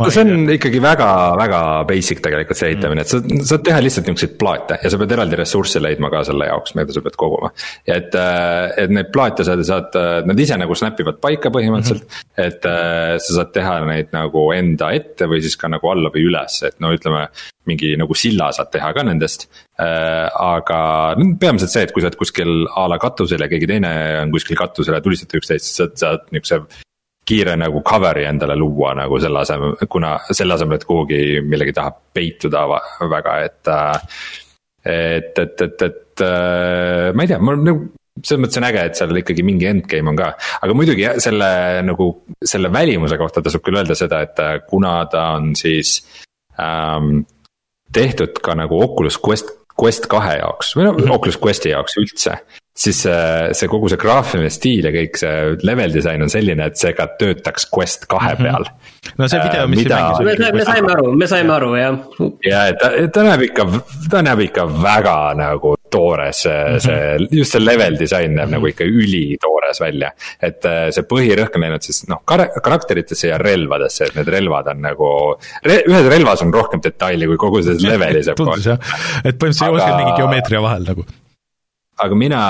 no 0.00 0.10
see 0.12 0.24
on 0.24 0.52
ikkagi 0.54 0.80
väga, 0.82 1.08
väga 1.40 1.60
basic 1.88 2.22
tegelikult 2.24 2.58
see 2.58 2.72
ehitamine, 2.72 3.04
et 3.04 3.12
sa 3.12 3.20
saad 3.52 3.64
teha 3.66 3.82
lihtsalt 3.84 4.08
niisuguseid 4.08 4.36
plaate 4.40 4.80
ja 4.82 4.92
sa 4.92 5.00
pead 5.00 5.14
eraldi 5.16 5.38
ressursse 5.40 5.82
leidma 5.82 6.10
ka 6.12 6.22
selle 6.28 6.48
jaoks, 6.48 6.74
mida 6.78 6.96
sa 6.96 7.04
pead 7.04 7.18
koguma. 7.20 7.52
ja 7.88 7.98
et, 8.00 8.16
äh, 8.18 8.72
et 8.84 8.94
neid 8.94 9.12
plaate 9.14 9.46
sa 9.46 9.56
saad, 9.66 9.94
äh, 9.98 10.10
nad 10.28 10.40
ise 10.40 10.58
nagu 10.60 10.76
snap 10.78 11.00
ivad 11.02 11.20
paika 11.22 11.52
põhimõtteliselt 11.54 12.04
mm. 12.06 12.18
-hmm. 12.18 12.48
et 12.48 12.68
äh, 12.70 13.14
sa 13.20 13.38
saad 13.40 13.54
teha 13.56 13.78
neid 13.88 14.12
nagu 14.16 14.50
enda 14.56 14.92
ette 14.96 15.30
või 15.30 15.42
siis 15.44 15.56
ka 15.60 15.70
nagu 15.72 15.92
alla 15.92 16.12
või 16.14 16.26
üles, 16.30 16.60
et 16.66 16.78
no 16.80 16.92
ütleme 16.96 17.28
mingi 17.68 17.92
nagu 18.00 18.16
silla 18.16 18.50
saad 18.56 18.70
teha 18.72 18.92
ka 18.96 19.04
nendest 19.06 19.50
aga 19.80 20.80
peamiselt 21.40 21.72
see, 21.72 21.84
et 21.86 21.92
kui 21.92 22.02
sa 22.02 22.10
oled 22.10 22.18
kuskil 22.20 22.50
a 22.76 22.82
la 22.90 22.98
katusel 23.00 23.40
ja 23.40 23.48
keegi 23.48 23.68
teine 23.70 23.90
on 24.20 24.32
kuskil 24.34 24.58
katusel 24.58 24.98
ja 24.98 25.00
tulistate 25.00 25.38
üksteist, 25.40 25.68
siis 25.68 25.78
sa 25.80 25.86
saad 26.02 26.26
niukse 26.34 26.58
kiire 27.30 27.54
nagu 27.60 27.84
cover'i 27.86 28.26
endale 28.28 28.56
luua 28.58 28.94
nagu 28.98 29.20
selle 29.22 29.44
asemel, 29.44 29.76
kuna 29.90 30.16
selle 30.30 30.56
asemel, 30.56 30.80
et 30.80 30.88
kuhugi 30.88 31.22
millegi 31.46 31.76
taha 31.76 31.94
peituda 32.14 32.66
väga, 33.10 33.38
et. 33.46 33.72
et, 34.90 35.38
et, 35.38 35.66
et, 35.66 35.82
et 35.88 36.22
ma 37.14 37.24
ei 37.24 37.28
tea, 37.30 37.40
mul 37.40 37.58
nagu 37.64 37.88
selles 38.24 38.42
mõttes 38.42 38.60
on 38.60 38.66
äge, 38.68 38.84
et 38.84 38.98
seal 38.98 39.20
ikkagi 39.20 39.44
mingi 39.46 39.68
endgame 39.70 40.12
on 40.12 40.18
ka, 40.18 40.30
aga 40.64 40.76
muidugi 40.76 41.06
selle 41.22 41.50
nagu, 41.86 42.08
selle 42.52 42.70
välimuse 42.72 43.18
kohta 43.20 43.42
tasub 43.44 43.64
küll 43.64 43.78
öelda 43.80 43.96
seda, 43.98 44.22
et 44.26 44.42
kuna 44.68 44.98
ta 45.12 45.30
on 45.38 45.54
siis 45.58 46.00
ähm,. 46.60 47.22
tehtud 47.92 48.38
ka 48.38 48.54
nagu 48.54 48.78
Oculus 48.84 49.18
Quest, 49.18 49.48
Quest 49.80 50.06
kahe 50.10 50.36
jaoks 50.38 50.76
või 50.76 50.84
no 50.86 50.92
mm 50.92 51.04
-hmm. 51.04 51.14
Oculus 51.16 51.38
Questi 51.42 51.72
jaoks 51.72 51.96
üldse 51.98 52.36
siis 52.80 53.02
see, 53.04 53.56
see 53.56 53.68
kogu 53.70 53.90
see 53.92 54.00
graafiline 54.00 54.50
stiil 54.52 54.88
ja 54.88 54.92
kõik 54.94 55.18
see 55.20 55.34
level 55.68 55.92
disain 55.92 56.24
on 56.24 56.32
selline, 56.32 56.70
et 56.70 56.80
see 56.80 56.94
ka 56.96 57.10
töötaks 57.20 57.68
Quest 57.74 58.06
kahe 58.10 58.32
mhm. 58.36 58.46
peal 58.46 58.64
mm. 58.64 58.78
-hmm. 58.78 59.18
no 59.20 59.28
see 59.28 59.42
video, 59.44 59.66
mis 59.68 59.82
mida... 59.84 60.00
me 60.20 60.30
mängis. 60.30 60.54
me 60.54 60.64
saime 60.70 60.94
aru, 60.94 61.12
me 61.22 61.30
saime 61.34 61.54
aru, 61.58 61.74
jah. 61.76 62.00
ja 62.46 62.64
ta, 62.80 62.90
ta 63.12 63.26
näeb 63.28 63.46
ikka, 63.50 63.68
ta 64.10 64.24
näeb 64.24 64.46
ikka 64.48 64.66
väga 64.80 65.18
nagu 65.36 65.76
toores 65.90 66.44
mm, 66.46 66.50
-hmm. 66.50 66.80
see, 66.86 67.38
just 67.40 67.56
see 67.56 67.64
level 67.64 67.98
disain 67.98 68.34
näeb 68.34 68.48
mm 68.48 68.54
-hmm. 68.54 68.56
nagu 68.56 68.66
ikka 68.72 68.84
ülitoores 68.84 69.80
välja. 69.80 70.12
et 70.42 70.68
see 70.96 71.08
põhirõhk 71.14 71.56
on 71.56 71.66
läinud 71.66 71.84
siis 71.84 72.04
noh, 72.08 72.22
karakteritesse 72.62 73.28
ja 73.28 73.38
relvadesse, 73.38 74.04
et 74.04 74.14
need 74.16 74.28
relvad 74.28 74.72
on 74.72 74.84
nagu 74.88 75.08
re,, 75.64 75.82
ühes 75.86 76.12
relvas 76.16 76.42
on 76.42 76.54
rohkem 76.54 76.80
detaili 76.84 77.26
kui 77.26 77.36
kogu 77.36 77.62
selles 77.62 77.84
levelis. 77.92 78.30
tundus 78.36 78.66
jah, 78.72 78.78
et 79.24 79.36
põhimõtteliselt 79.36 79.68
ei 79.68 79.74
oska 79.76 79.96
mingi 79.96 80.16
geomeetria 80.22 80.62
vahel 80.62 80.86
nagu 80.88 81.04
aga 82.00 82.16
mina 82.16 82.40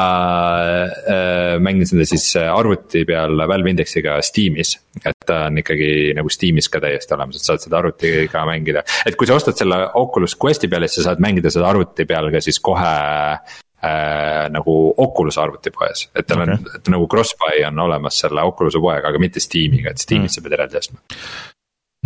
äh, 1.10 1.56
mängin 1.62 1.88
seda 1.88 2.06
siis 2.08 2.28
äh, 2.38 2.50
arvuti 2.52 3.04
peal 3.08 3.42
Valve 3.48 3.72
Indexiga 3.72 4.18
Steamis. 4.24 4.76
et 5.04 5.26
ta 5.26 5.44
on 5.48 5.58
ikkagi 5.62 6.12
nagu 6.16 6.30
Steamis 6.32 6.68
ka 6.68 6.80
täiesti 6.82 7.14
olemas, 7.16 7.38
et 7.40 7.46
saad 7.46 7.64
seda 7.64 7.80
arvutiga 7.80 8.44
mängida. 8.48 8.84
et 9.06 9.16
kui 9.18 9.28
sa 9.28 9.38
ostad 9.38 9.58
selle 9.58 9.82
Oculus 10.00 10.36
Questi 10.40 10.68
peale, 10.68 10.88
siis 10.88 11.04
sa 11.04 11.10
saad 11.10 11.24
mängida 11.24 11.52
seda 11.52 11.70
arvuti 11.70 12.06
peal 12.08 12.30
ka 12.32 12.42
siis 12.44 12.60
kohe 12.62 12.94
äh, 13.34 14.44
nagu 14.54 14.76
Oculus 14.96 15.38
arvutipoes. 15.38 16.08
et 16.14 16.26
tal 16.26 16.44
okay. 16.44 16.58
on, 16.58 16.74
et 16.80 16.92
nagu 16.94 17.08
cross-buy 17.10 17.64
on 17.68 17.86
olemas 17.86 18.22
selle 18.24 18.44
Oculus'e 18.46 18.82
poega, 18.82 19.10
aga 19.10 19.22
mitte 19.22 19.42
Steamiga, 19.42 19.94
et 19.94 20.02
Steamis 20.02 20.30
mm. 20.30 20.36
sa 20.36 20.46
pead 20.46 20.58
eraldi 20.58 20.82
ostma 20.82 21.02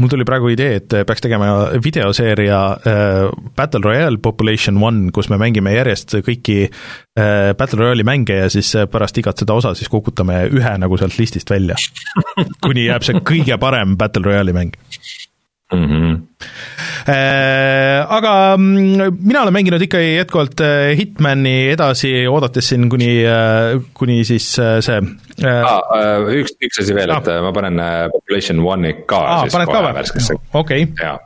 mul 0.00 0.10
tuli 0.10 0.24
praegu 0.26 0.50
idee, 0.50 0.78
et 0.80 0.94
peaks 1.06 1.22
tegema 1.22 1.48
videoseeria 1.82 2.60
äh, 2.74 3.28
Battle 3.56 3.82
Royale 3.84 4.18
Population 4.22 4.80
One, 4.82 5.12
kus 5.14 5.28
me 5.30 5.38
mängime 5.38 5.74
järjest 5.76 6.16
kõiki 6.26 6.56
äh, 6.66 7.52
Battle 7.58 7.84
Royale'i 7.84 8.06
mänge 8.06 8.40
ja 8.40 8.48
siis 8.50 8.72
äh, 8.78 8.88
pärast 8.90 9.18
igat 9.22 9.38
seda 9.42 9.54
osa 9.54 9.74
siis 9.78 9.90
kukutame 9.92 10.44
ühe 10.50 10.74
nagu 10.82 10.98
sealt 10.98 11.18
listist 11.20 11.50
välja. 11.50 11.78
kuni 12.64 12.88
jääb 12.88 13.06
see 13.06 13.22
kõige 13.22 13.58
parem 13.62 13.94
Battle 14.00 14.26
Royale'i 14.26 14.56
mäng 14.56 14.74
mm. 15.72 15.86
-hmm. 15.86 16.18
Aga 18.14 18.32
mm, 18.56 19.18
mina 19.24 19.42
olen 19.42 19.54
mänginud 19.56 19.82
ikkagi 19.82 20.14
jätkuvalt 20.18 20.60
äh, 20.62 20.92
Hitmani 20.98 21.54
edasi, 21.72 22.12
oodates 22.30 22.68
siin 22.70 22.88
kuni, 22.92 23.10
äh, 23.26 23.78
kuni 23.96 24.20
siis 24.28 24.46
see 24.54 24.98
ah,. 25.50 26.26
üks, 26.30 26.56
üks 26.62 26.82
asi 26.84 26.96
veel 26.96 27.10
ah., 27.14 27.22
et 27.22 27.30
ma 27.44 27.52
panen 27.56 27.80
Population 28.12 28.60
One'i 28.64 29.00
ka 29.08 29.22
ah, 29.22 29.46
siis 29.46 29.70
kohe 29.70 29.94
värskesse. 29.96 30.36
okei 30.54 30.86
okay. 30.86 31.16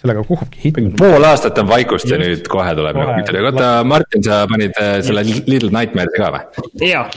sellega 0.00 0.26
kuhubki 0.28 0.66
Hitman. 0.66 0.92
pool 1.00 1.28
aastat 1.30 1.62
on 1.62 1.70
vaikust 1.70 2.10
ja 2.10 2.20
nüüd 2.20 2.44
kohe 2.52 2.74
tuleb 2.76 3.00
nagu 3.00 3.46
oota 3.46 3.70
Martin, 3.88 4.26
sa 4.26 4.42
panid 4.50 4.76
selle 5.06 5.24
Little 5.24 5.72
Nightmares'i 5.72 6.20
ka 6.20 6.34
või? 6.36 6.68
jaa 6.90 7.08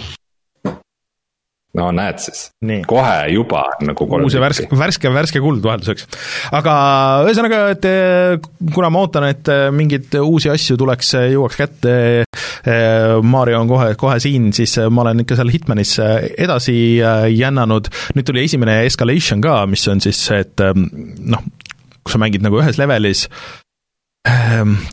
no 1.77 1.87
näed 1.95 2.21
siis, 2.21 2.47
kohe 2.89 3.15
juba 3.31 3.63
nagu 3.85 4.07
uus 4.19 4.35
ja 4.35 4.41
värske, 4.41 4.67
värske, 4.77 5.11
värske 5.13 5.41
kuld 5.43 5.63
vahelduseks. 5.65 6.07
aga 6.57 6.73
ühesõnaga, 7.27 7.61
et 7.75 7.87
eh, 7.89 8.49
kuna 8.73 8.89
ma 8.93 9.03
ootan, 9.05 9.27
et 9.29 9.51
eh, 9.53 9.67
mingeid 9.73 10.17
uusi 10.21 10.51
asju 10.53 10.77
tuleks, 10.79 11.13
eh, 11.19 11.29
jõuaks 11.35 11.59
kätte, 11.59 11.93
Mario 13.23 13.61
on 13.61 13.69
kohe, 13.69 13.93
kohe 13.99 14.17
siin, 14.19 14.49
siis 14.55 14.73
ma 14.91 15.05
olen 15.05 15.23
ikka 15.23 15.37
seal 15.39 15.51
Hitmanis 15.53 15.93
edasi 16.01 16.75
jännanud, 17.31 17.87
nüüd 18.17 18.27
tuli 18.27 18.43
esimene 18.43 18.81
Escalation 18.87 19.43
ka, 19.43 19.61
mis 19.69 19.85
on 19.91 20.03
siis 20.03 20.19
see, 20.27 20.41
et 20.43 20.65
noh, 20.65 21.45
kus 22.03 22.17
sa 22.17 22.19
mängid 22.21 22.43
nagu 22.43 22.59
ühes 22.59 22.79
levelis 22.81 23.27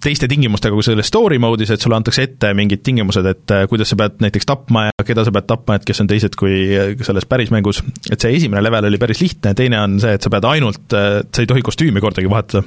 teiste 0.04 0.28
tingimustega 0.30 0.76
kui 0.76 0.84
selles 0.86 1.08
story 1.10 1.38
mode'is, 1.42 1.72
et 1.74 1.82
sulle 1.82 1.96
antakse 1.98 2.26
ette 2.26 2.52
mingid 2.56 2.84
tingimused, 2.86 3.26
et 3.30 3.54
äh, 3.54 3.64
kuidas 3.70 3.90
sa 3.92 3.98
pead 4.00 4.22
näiteks 4.24 4.48
tapma 4.48 4.88
ja 4.88 5.06
keda 5.06 5.26
sa 5.26 5.34
pead 5.34 5.48
tapma, 5.50 5.78
et 5.78 5.88
kes 5.88 6.04
on 6.04 6.10
teised 6.10 6.38
kui 6.38 6.54
äh, 6.76 6.94
selles 7.06 7.26
päris 7.30 7.52
mängus. 7.54 7.82
et 8.10 8.20
see 8.20 8.36
esimene 8.38 8.62
level 8.64 8.90
oli 8.90 9.00
päris 9.00 9.22
lihtne, 9.24 9.54
teine 9.58 9.80
on 9.82 9.98
see, 10.02 10.14
et 10.16 10.24
sa 10.24 10.32
pead 10.32 10.48
ainult, 10.48 10.86
äh, 10.94 11.20
sa 11.24 11.44
ei 11.44 11.50
tohi 11.50 11.64
kostüümi 11.66 12.02
kordagi 12.04 12.30
vahetada 12.30 12.64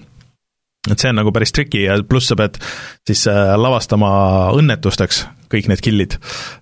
et 0.88 1.02
see 1.02 1.10
on 1.12 1.18
nagu 1.20 1.34
päris 1.36 1.52
triki 1.52 1.82
ja 1.84 1.98
pluss 2.08 2.30
sa 2.32 2.38
pead 2.40 2.62
siis 3.08 3.26
lavastama 3.60 4.10
õnnetusteks 4.56 5.26
kõik 5.52 5.68
need 5.68 5.82
kill'id. 5.84 6.16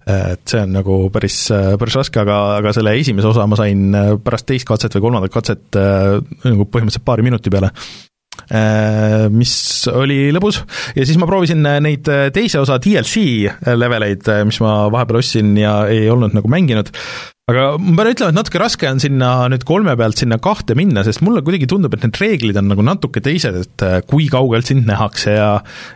et 0.10 0.41
see 0.49 0.64
on 0.64 0.73
nagu 0.73 0.98
päris, 1.14 1.38
päris 1.52 1.98
raske, 1.99 2.22
aga, 2.22 2.40
aga 2.57 2.73
selle 2.73 2.95
esimese 2.98 3.30
osa 3.30 3.45
ma 3.49 3.57
sain 3.60 3.94
pärast 4.26 4.48
teist 4.49 4.65
katset 4.65 4.98
või 4.98 5.06
kolmandat 5.07 5.34
katset 5.34 5.77
nagu 5.77 6.65
põhimõtteliselt 6.65 7.06
paari 7.06 7.26
minuti 7.26 7.53
peale. 7.53 7.69
Äh, 8.45 9.25
mis 9.33 9.53
oli 9.89 10.29
lõbus. 10.35 10.61
Ja 10.97 11.05
siis 11.07 11.17
ma 11.21 11.29
proovisin 11.29 11.63
neid 11.63 12.09
teise 12.35 12.61
osa 12.61 12.77
DLC 12.81 13.53
leveleid, 13.75 14.27
mis 14.45 14.59
ma 14.61 14.85
vahepeal 14.93 15.21
ostsin 15.21 15.55
ja 15.57 15.79
ei 15.89 16.05
olnud 16.11 16.35
nagu 16.37 16.51
mänginud, 16.51 16.91
aga 17.49 17.65
ma 17.77 17.93
pean 17.99 18.11
ütlema, 18.13 18.31
et 18.33 18.37
natuke 18.39 18.61
raske 18.61 18.87
on 18.89 19.01
sinna 19.01 19.31
nüüd 19.53 19.65
kolme 19.69 19.93
pealt 19.99 20.21
sinna 20.21 20.39
kahte 20.41 20.77
minna, 20.77 21.03
sest 21.05 21.21
mulle 21.25 21.43
kuidagi 21.45 21.69
tundub, 21.69 21.93
et 21.93 22.05
need 22.05 22.21
reeglid 22.21 22.57
on 22.61 22.71
nagu 22.71 22.85
natuke 22.85 23.21
teised, 23.25 23.59
et 23.61 23.85
äh, 23.85 23.99
kui 24.09 24.29
kaugelt 24.33 24.69
sind 24.69 24.89
nähakse 24.89 25.35
ja 25.37 25.51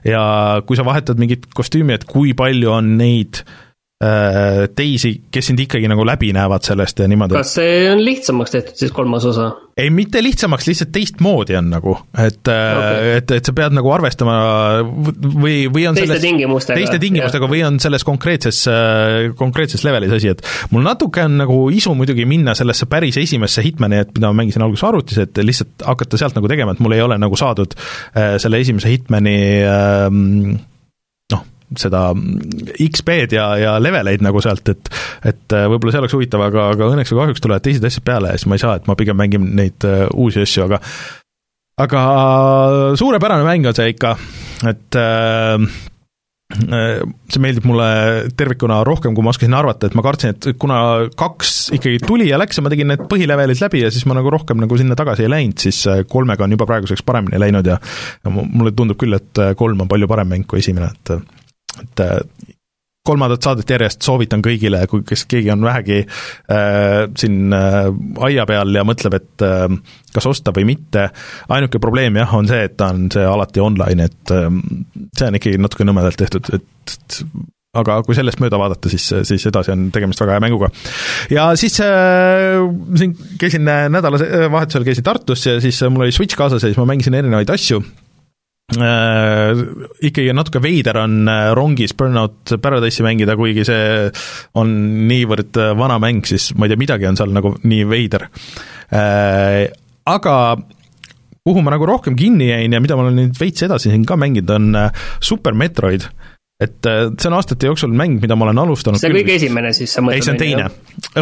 ja 0.05 0.21
kui 0.65 0.77
sa 0.77 0.85
vahetad 0.85 1.21
mingit 1.21 1.49
kostüümi, 1.57 1.97
et 1.97 2.05
kui 2.09 2.35
palju 2.37 2.69
on 2.75 2.93
neid 3.01 3.41
äh, 3.41 3.57
Äh, 3.59 3.68
teisi, 3.99 5.09
kes 5.27 5.49
sind 5.49 5.59
ikkagi 5.59 5.89
nagu 5.91 6.05
läbi 6.07 6.30
näevad 6.31 6.63
sellest 6.63 7.01
ja 7.03 7.07
niimoodi. 7.11 7.35
kas 7.35 7.57
see 7.57 7.81
on 7.91 7.99
lihtsamaks 7.99 8.53
tehtud 8.53 8.80
siis 8.80 8.93
kolmas 8.95 9.26
osa? 9.27 9.49
ei, 9.80 9.89
mitte 9.93 10.21
lihtsamaks, 10.23 10.67
lihtsalt 10.67 10.91
teistmoodi 10.95 11.55
on 11.59 11.67
nagu, 11.71 11.95
et 12.19 12.47
äh, 12.51 12.77
okay., 12.77 13.09
et, 13.17 13.34
et 13.39 13.49
sa 13.49 13.53
pead 13.55 13.76
nagu 13.76 13.91
arvestama 13.91 14.38
või, 14.85 15.67
või 15.71 15.85
on 15.89 15.99
teiste 15.99 16.13
selles, 16.13 16.23
tingimustega. 16.23 16.80
teiste 16.80 17.01
tingimustega 17.01 17.43
jah. 17.45 17.53
või 17.53 17.61
on 17.67 17.80
selles 17.84 18.07
konkreetses, 18.07 18.61
äh, 18.71 19.17
konkreetses 19.39 19.84
levelis 19.88 20.15
asi, 20.15 20.31
et 20.31 20.43
mul 20.73 20.88
natuke 20.88 21.23
on 21.27 21.38
nagu 21.43 21.59
isu 21.76 21.91
muidugi 21.97 22.27
minna 22.30 22.55
sellesse 22.57 22.89
päris 22.91 23.19
esimesse 23.21 23.63
Hitmani, 23.65 24.01
et 24.05 24.15
mida 24.15 24.31
ma 24.31 24.41
mängisin 24.41 24.65
alguses 24.65 24.88
arvutis, 24.88 25.19
et 25.23 25.43
lihtsalt 25.43 25.88
hakata 25.91 26.19
sealt 26.19 26.39
nagu 26.39 26.51
tegema, 26.51 26.76
et 26.76 26.84
mul 26.84 26.95
ei 26.97 27.03
ole 27.03 27.19
nagu 27.19 27.39
saadud 27.39 27.76
selle 28.15 28.63
esimese 28.63 28.91
Hitmani 28.91 29.39
äh, 29.67 30.07
seda 31.77 32.09
XP-d 32.79 33.37
ja, 33.37 33.49
ja 33.59 33.75
leveleid 33.81 34.23
nagu 34.25 34.41
sealt, 34.43 34.71
et 34.73 34.91
et 35.25 35.55
äh, 35.55 35.67
võib-olla 35.69 35.93
see 35.93 36.03
oleks 36.03 36.15
huvitav, 36.17 36.43
aga, 36.47 36.69
aga 36.73 36.89
õnneks 36.93 37.13
või 37.13 37.23
kahjuks 37.23 37.43
tulevad 37.43 37.65
teised 37.65 37.85
asjad 37.85 38.05
peale 38.07 38.33
ja 38.33 38.39
siis 38.39 38.49
ma 38.49 38.57
ei 38.57 38.63
saa, 38.63 38.77
et 38.79 38.89
ma 38.89 38.97
pigem 38.99 39.19
mängin 39.19 39.51
neid 39.59 39.85
uh, 39.87 40.07
uusi 40.17 40.45
asju, 40.45 40.65
aga 40.69 40.81
aga 41.79 42.01
suurepärane 42.99 43.45
mäng 43.47 43.69
on 43.69 43.77
see 43.77 43.93
ikka, 43.93 44.15
et 44.67 44.97
äh, 44.99 45.65
äh, 46.57 47.03
see 47.31 47.43
meeldib 47.43 47.67
mulle 47.69 47.89
tervikuna 48.39 48.81
rohkem, 48.87 49.15
kui 49.15 49.25
ma 49.25 49.33
oskasin 49.33 49.55
arvata, 49.55 49.87
et 49.89 49.97
ma 49.97 50.03
kartsin, 50.05 50.35
et 50.35 50.59
kuna 50.59 50.81
kaks 51.19 51.57
ikkagi 51.77 52.01
tuli 52.05 52.29
ja 52.31 52.39
läks 52.41 52.59
ja 52.59 52.65
ma 52.65 52.73
tegin 52.73 52.91
need 52.93 53.05
põhilevelid 53.11 53.63
läbi 53.63 53.83
ja 53.85 53.91
siis 53.93 54.07
ma 54.09 54.17
nagu 54.17 54.33
rohkem 54.33 54.59
nagu 54.63 54.79
sinna 54.79 54.97
tagasi 54.99 55.27
ei 55.27 55.33
läinud, 55.35 55.59
siis 55.61 55.83
kolmega 56.11 56.47
on 56.47 56.57
juba 56.57 56.67
praeguseks 56.69 57.05
paremini 57.07 57.41
läinud 57.41 57.69
ja 57.69 57.77
ja 57.79 58.33
mulle 58.33 58.73
tundub 58.75 58.99
küll, 58.99 59.15
et 59.19 59.43
kolm 59.59 59.85
on 59.85 59.91
palju 59.91 60.09
parem 60.09 60.33
mäng 60.35 60.49
kui 60.49 60.63
esimene, 60.63 60.91
et 60.95 61.37
et 61.84 62.06
äh, 62.06 62.56
kolmandat 63.10 63.45
saadet 63.45 63.69
järjest 63.73 64.06
soovitan 64.06 64.43
kõigile, 64.45 64.84
kui 64.89 65.03
kes 65.07 65.26
keegi 65.30 65.51
on 65.53 65.64
vähegi 65.65 66.01
äh, 66.03 67.06
siin 67.18 67.53
äh, 67.56 67.89
aia 68.27 68.45
peal 68.49 68.73
ja 68.76 68.85
mõtleb, 68.88 69.19
et 69.19 69.45
äh, 69.45 69.68
kas 70.14 70.27
osta 70.30 70.53
või 70.56 70.68
mitte, 70.73 71.10
ainuke 71.49 71.81
probleem 71.81 72.19
jah, 72.19 72.34
on 72.38 72.49
see, 72.49 72.65
et 72.69 72.76
ta 72.80 72.91
on 72.93 73.07
see 73.14 73.26
alati 73.26 73.64
online, 73.64 74.10
et 74.11 74.35
äh, 74.35 74.49
see 75.18 75.30
on 75.30 75.39
ikkagi 75.39 75.61
natuke 75.61 75.88
nõmedalt 75.88 76.19
tehtud, 76.19 76.51
et 76.60 77.23
aga 77.80 77.99
kui 78.06 78.18
sellest 78.18 78.41
mööda 78.41 78.57
vaadata, 78.60 78.89
siis, 78.91 79.06
siis 79.30 79.45
edasi 79.45 79.72
on 79.73 79.88
tegemist 79.93 80.22
väga 80.23 80.35
hea 80.35 80.43
mänguga. 80.43 80.72
ja 81.34 81.51
siis 81.60 81.80
äh, 81.85 82.60
siin 82.99 83.15
käisin 83.41 83.65
nädalavahetusel, 83.65 84.85
käisin 84.85 85.07
Tartus 85.07 85.47
ja 85.47 85.57
siis 85.64 85.81
mul 85.88 86.07
oli 86.07 86.15
Switch 86.15 86.38
kaasas 86.38 86.65
ja 86.65 86.72
siis 86.72 86.81
ma 86.81 86.88
mängisin 86.89 87.18
erinevaid 87.22 87.53
asju 87.53 87.81
äh, 88.77 89.61
ikkagi 90.09 90.33
natuke 90.35 90.61
veider 90.63 91.01
on 91.03 91.21
äh, 91.29 91.51
rongis 91.57 91.95
Burnout 91.97 92.55
Paradise'i 92.61 93.05
mängida, 93.05 93.37
kuigi 93.39 93.65
see 93.67 94.09
on 94.59 94.73
niivõrd 95.09 95.59
äh, 95.59 95.71
vana 95.79 95.99
mäng, 96.01 96.25
siis 96.29 96.51
ma 96.55 96.67
ei 96.67 96.73
tea, 96.73 96.81
midagi 96.81 97.09
on 97.09 97.19
seal 97.19 97.33
nagu 97.35 97.55
nii 97.63 97.85
veider 97.89 98.29
äh,. 98.93 99.69
Aga 100.09 100.35
kuhu 101.45 101.61
ma 101.61 101.73
nagu 101.73 101.85
rohkem 101.85 102.15
kinni 102.17 102.49
jäin 102.49 102.73
ja 102.73 102.81
mida 102.81 102.97
ma 102.97 103.05
olen 103.05 103.17
nüüd 103.19 103.37
veits 103.39 103.65
edasi 103.65 103.91
siin 103.91 104.05
ka 104.09 104.17
mänginud, 104.19 104.49
on 104.55 104.71
äh, 104.77 105.05
Super 105.21 105.57
Metroid 105.57 106.07
et 106.60 106.88
äh, 106.91 107.06
see 107.15 107.30
on 107.30 107.36
aastate 107.38 107.69
jooksul 107.69 107.94
mäng, 107.95 108.18
mida 108.19 108.36
ma 108.36 108.49
olen 108.49 108.60
alustanud 108.65 108.99
see 108.99 109.07
on 109.07 109.15
kõige 109.15 109.36
esimene 109.38 109.72
siis, 109.76 109.94
sa 109.95 110.02
mõtled? 110.03 110.19
ei, 110.19 110.26
see 110.26 110.34
on 110.34 110.40
teine, 110.41 110.65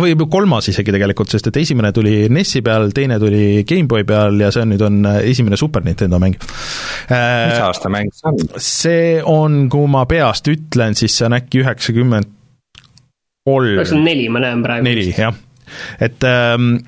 või 0.01 0.29
kolmas 0.33 0.69
isegi 0.71 0.95
tegelikult, 0.95 1.29
sest 1.29 1.51
et 1.51 1.59
esimene 1.61 1.91
tuli 1.93 2.15
NES-i 2.33 2.63
peal, 2.65 2.89
teine 2.95 3.19
tuli 3.21 3.61
GameBoy 3.69 4.07
peal 4.09 4.41
ja 4.41 4.49
see 4.53 4.65
on 4.65 4.73
nüüd 4.73 4.85
on 4.87 4.97
äh, 5.05 5.19
esimene 5.29 5.59
Super 5.61 5.85
Nintendo 5.85 6.17
mäng. 6.21 6.39
Äh, 7.13 7.51
mis 7.51 7.61
aasta 7.67 7.93
mäng 7.93 8.09
see 8.17 8.31
on? 8.31 8.41
see 8.57 9.11
on, 9.21 9.59
kui 9.73 9.85
ma 9.93 10.07
peast 10.09 10.49
ütlen, 10.49 10.97
siis 10.97 11.19
see 11.19 11.29
on 11.29 11.37
äkki 11.37 11.61
üheksakümmend 11.61 12.33
kolm. 13.45 13.75
üheksakümmend 13.77 14.09
neli, 14.09 14.29
ma 14.33 14.41
näen 14.41 14.65
praegu. 14.65 14.89
neli, 14.89 15.11
jah. 15.13 15.37
et 16.01 16.25
ähm, 16.25 16.79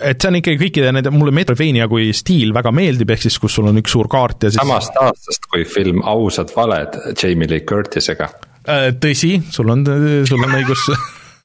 et 0.00 0.20
see 0.20 0.30
on 0.30 0.38
ikkagi 0.38 0.60
kõikide 0.60 0.92
nende, 0.94 1.12
mulle 1.14 1.34
Metroidvania 1.36 1.88
kui 1.90 2.10
stiil 2.16 2.54
väga 2.56 2.72
meeldib, 2.74 3.12
ehk 3.14 3.26
siis 3.26 3.38
kus 3.42 3.58
sul 3.58 3.70
on 3.70 3.80
üks 3.82 3.94
suur 3.94 4.10
kaart 4.12 4.46
ja 4.46 4.52
siis 4.52 4.62
samast 4.62 4.96
aastast 5.00 5.48
kui 5.52 5.66
film 5.68 6.02
Ausad 6.08 6.52
valed 6.56 6.98
Jamie 7.16 7.50
Lee 7.50 7.66
Curtisega. 7.68 8.30
Äh, 8.62 8.92
tõsi, 9.02 9.36
sul 9.50 9.72
on, 9.74 9.84
sul 10.28 10.46
on 10.46 10.56
õigus 10.60 10.86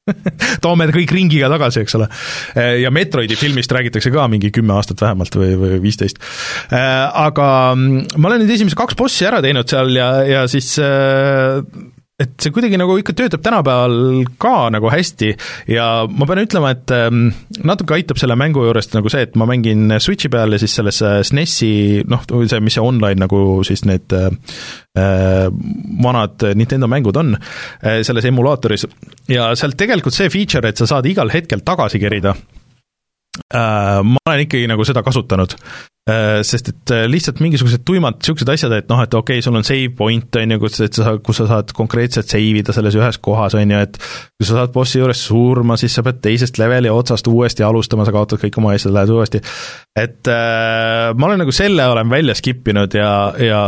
toome 0.63 0.87
kõik 0.93 1.11
ringiga 1.11 1.49
tagasi, 1.51 1.83
eks 1.83 1.97
ole. 1.99 2.07
ja 2.81 2.91
Metroidi 2.93 3.35
filmist 3.39 3.71
räägitakse 3.75 4.11
ka 4.13 4.27
mingi 4.31 4.51
kümme 4.55 4.77
aastat 4.77 5.01
vähemalt 5.03 5.35
või, 5.35 5.53
või 5.59 5.81
viisteist. 5.83 6.21
Aga 6.71 7.49
mm, 7.75 8.17
ma 8.17 8.31
olen 8.31 8.45
nüüd 8.45 8.55
esimesed 8.55 8.79
kaks 8.79 8.97
bossi 8.99 9.27
ära 9.27 9.41
teinud 9.43 9.67
seal 9.67 9.91
ja, 9.97 10.09
ja 10.27 10.45
siis 10.51 10.75
et 12.17 12.33
see 12.41 12.49
kuidagi 12.53 12.79
nagu 12.81 12.95
ikka 12.97 13.13
töötab 13.13 13.43
tänapäeval 13.45 14.23
ka 14.41 14.71
nagu 14.73 14.89
hästi 14.89 15.27
ja 15.69 15.85
ma 16.09 16.25
pean 16.25 16.41
ütlema, 16.41 16.71
et 16.73 16.93
ähm, 16.95 17.27
natuke 17.61 17.93
aitab 17.93 18.17
selle 18.17 18.33
mängu 18.39 18.63
juurest 18.65 18.95
nagu 18.97 19.11
see, 19.13 19.27
et 19.27 19.37
ma 19.37 19.45
mängin 19.49 19.99
Switchi 20.01 20.31
peal 20.33 20.55
ja 20.55 20.61
siis 20.61 20.73
selles 20.79 20.97
SNESi 21.29 21.69
noh, 22.09 22.25
see, 22.25 22.61
mis 22.65 22.77
see 22.79 22.85
online 22.85 23.21
nagu 23.21 23.61
siis 23.67 23.85
need 23.85 24.17
äh, 24.17 24.31
äh, 24.97 25.45
vanad 26.03 26.49
Nintendo 26.57 26.89
mängud 26.89 27.21
on 27.21 27.35
äh, 27.37 28.01
selles 28.07 28.25
emulaatoris. 28.25 28.87
Ja 29.29 29.51
sealt 29.59 29.77
tegelikult 29.77 30.17
see 30.17 30.33
feature, 30.33 30.73
et 30.73 30.81
sa 30.81 30.89
saad 30.89 31.05
igal 31.05 31.29
hetkel 31.29 31.61
tagasi 31.61 32.01
kerida 32.01 32.33
äh,, 32.33 32.56
ma 33.53 34.23
olen 34.27 34.43
ikkagi 34.47 34.67
nagu 34.69 34.85
seda 34.87 35.03
kasutanud 35.05 35.55
Äh, 36.07 36.39
sest 36.47 36.69
et 36.71 36.91
äh, 36.95 37.01
lihtsalt 37.11 37.41
mingisugused 37.43 37.81
tuimad 37.83 38.21
niisugused 38.21 38.47
asjad, 38.47 38.71
et 38.77 38.85
noh, 38.87 39.01
et 39.03 39.11
okei 39.11 39.41
okay,, 39.41 39.43
sul 39.43 39.57
on 39.59 39.65
save 39.67 39.89
point, 39.97 40.37
on 40.39 40.53
ju, 40.53 40.59
kus, 40.61 40.77
et 40.85 40.95
sa, 40.95 41.17
kus 41.19 41.41
sa 41.41 41.47
saad 41.49 41.73
konkreetselt 41.75 42.31
save 42.31 42.61
ida 42.61 42.71
selles 42.71 42.95
ühes 42.95 43.19
kohas, 43.19 43.57
on 43.59 43.73
ju, 43.73 43.81
et 43.83 43.99
kui 43.99 44.47
sa 44.47 44.61
saad 44.61 44.71
bossi 44.71 45.01
juures 45.01 45.25
surma, 45.27 45.75
siis 45.75 45.97
sa 45.97 46.05
pead 46.07 46.21
teisest 46.23 46.61
leveli 46.61 46.87
otsast 46.87 47.27
uuesti 47.27 47.65
alustama, 47.67 48.07
sa 48.07 48.15
kaotad 48.15 48.39
kõik 48.39 48.61
oma 48.61 48.71
asjad, 48.77 48.95
lähed 48.95 49.11
uuesti. 49.17 49.43
et 49.99 50.31
äh, 50.31 51.11
ma 51.11 51.27
olen 51.27 51.43
nagu 51.43 51.51
selle 51.59 51.89
olen 51.91 52.07
välja 52.15 52.39
skip 52.39 52.71
inud 52.71 52.95
ja, 52.95 53.11
ja 53.43 53.61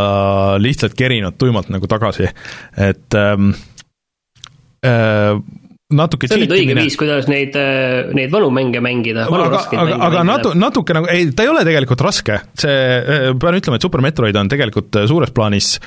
lihtsalt 0.63 0.95
kerinud 0.95 1.35
tuimalt 1.35 1.67
nagu 1.75 1.91
tagasi, 1.91 2.31
et 2.87 3.19
ähm, 3.19 3.51
äh, 4.87 5.35
natuke 5.89 6.29
see 6.29 6.37
on 6.37 6.43
nüüd 6.43 6.53
õige 6.53 6.75
viis, 6.77 6.97
kuidas 6.99 7.29
neid, 7.31 7.55
äh, 7.57 8.11
neid 8.15 8.29
vanu 8.33 8.51
mänge 8.53 8.81
mängida. 8.83 9.25
aga, 9.25 9.63
aga, 9.73 9.97
aga 10.09 10.21
natu-, 10.27 10.53
natuke 10.57 10.95
nagu, 10.95 11.09
ei, 11.09 11.31
ta 11.33 11.45
ei 11.45 11.51
ole 11.51 11.63
tegelikult 11.65 12.03
raske, 12.05 12.37
see, 12.61 12.75
äh, 12.99 13.25
pean 13.41 13.57
ütlema, 13.57 13.79
et 13.79 13.87
Super 13.87 14.03
Metroid 14.05 14.37
on 14.37 14.51
tegelikult 14.51 15.01
äh, 15.01 15.09
suures 15.09 15.33
plaanis 15.35 15.77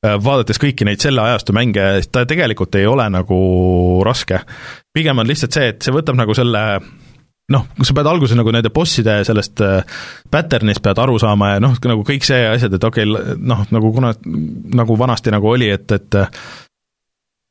vaadates 0.00 0.56
kõiki 0.56 0.86
neid 0.88 1.02
selle 1.02 1.20
ajastu 1.20 1.52
mänge, 1.52 1.82
ta 2.08 2.22
tegelikult 2.24 2.72
ei 2.80 2.86
ole 2.88 3.04
nagu 3.12 3.36
raske. 4.06 4.38
pigem 4.96 5.20
on 5.20 5.28
lihtsalt 5.28 5.52
see, 5.52 5.66
et 5.74 5.84
see 5.84 5.92
võtab 5.92 6.16
nagu 6.16 6.32
selle 6.32 6.62
noh, 7.52 7.66
sa 7.84 7.96
pead 7.98 8.08
alguses 8.08 8.38
nagu 8.38 8.54
nende 8.54 8.70
bosside 8.72 9.18
sellest 9.28 9.60
pattern'ist 10.32 10.80
pead 10.80 11.02
aru 11.04 11.18
saama 11.20 11.50
ja 11.50 11.60
noh, 11.60 11.76
nagu 11.84 12.06
kõik 12.08 12.24
see 12.24 12.48
asjad, 12.48 12.78
et 12.78 12.88
okei 12.88 13.04
okay,, 13.04 13.36
noh, 13.44 13.60
nagu 13.76 13.92
kuna, 13.92 14.14
nagu 14.80 14.96
vanasti 14.96 15.36
nagu 15.36 15.52
oli, 15.52 15.68
et, 15.68 15.92
et 15.92 16.16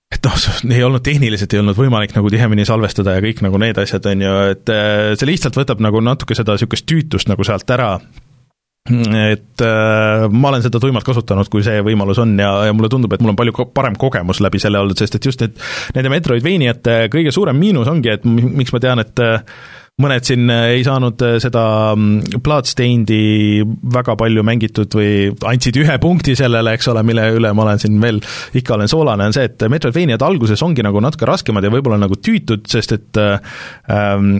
et 0.09 0.25
noh, 0.25 0.37
ei 0.73 0.83
olnud 0.85 1.03
tehniliselt 1.05 1.53
ei 1.53 1.61
olnud 1.61 1.77
võimalik 1.77 2.15
nagu 2.15 2.31
tihemini 2.33 2.65
salvestada 2.65 3.17
ja 3.17 3.23
kõik 3.23 3.43
nagu 3.45 3.59
need 3.61 3.77
asjad, 3.81 4.07
on 4.09 4.25
ju, 4.25 4.33
et 4.55 4.71
äh, 4.73 5.11
see 5.19 5.29
lihtsalt 5.29 5.59
võtab 5.59 5.83
nagu 5.85 6.01
natuke 6.01 6.37
seda 6.37 6.55
niisugust 6.57 6.87
tüütust 6.89 7.29
nagu 7.29 7.45
sealt 7.45 7.69
ära, 7.75 7.91
et 8.89 9.61
äh, 9.61 10.27
ma 10.31 10.49
olen 10.49 10.63
seda 10.65 10.79
tuimalt 10.81 11.05
kasutanud, 11.05 11.49
kui 11.51 11.61
see 11.65 11.81
võimalus 11.85 12.21
on 12.23 12.31
ja, 12.39 12.51
ja 12.69 12.75
mulle 12.75 12.89
tundub, 12.89 13.13
et 13.13 13.21
mul 13.21 13.33
on 13.33 13.37
palju 13.37 13.53
ko 13.55 13.65
parem 13.75 13.97
kogemus 13.99 14.39
läbi 14.41 14.61
selle 14.61 14.79
olnud, 14.81 14.97
sest 14.97 15.19
et 15.19 15.27
just 15.29 15.43
need, 15.43 15.59
nende 15.97 16.13
Metroidvaniate 16.13 17.03
kõige 17.13 17.33
suurem 17.35 17.59
miinus 17.59 17.91
ongi, 17.91 18.15
et 18.15 18.25
miks 18.25 18.73
ma 18.73 18.81
tean, 18.81 19.03
et 19.03 19.21
äh, 19.21 19.43
mõned 19.99 20.25
siin 20.25 20.49
äh, 20.51 20.65
ei 20.77 20.83
saanud 20.87 21.21
äh, 21.25 21.37
seda 21.43 21.63
mm, 21.93 22.41
Bloodstainedi 22.43 23.63
väga 23.93 24.15
palju 24.19 24.43
mängitud 24.47 24.95
või 24.97 25.29
andsid 25.51 25.79
ühe 25.81 25.97
punkti 26.01 26.35
sellele, 26.39 26.73
eks 26.77 26.89
ole, 26.93 27.03
mille 27.07 27.29
üle 27.35 27.51
ma 27.53 27.67
olen 27.67 27.81
siin 27.81 27.99
veel, 28.01 28.21
ikka 28.57 28.77
olen 28.77 28.91
soolane, 28.91 29.29
on 29.29 29.35
see, 29.35 29.49
et 29.51 29.67
Metroidvaniad 29.71 30.23
alguses 30.25 30.63
ongi 30.65 30.85
nagu 30.85 31.03
natuke 31.03 31.27
raskemad 31.29 31.65
ja 31.65 31.73
võib-olla 31.73 31.99
nagu 32.01 32.17
tüütud, 32.17 32.65
sest 32.71 32.95
et 32.95 33.21
äh, 33.21 33.59
ähm, 33.91 34.39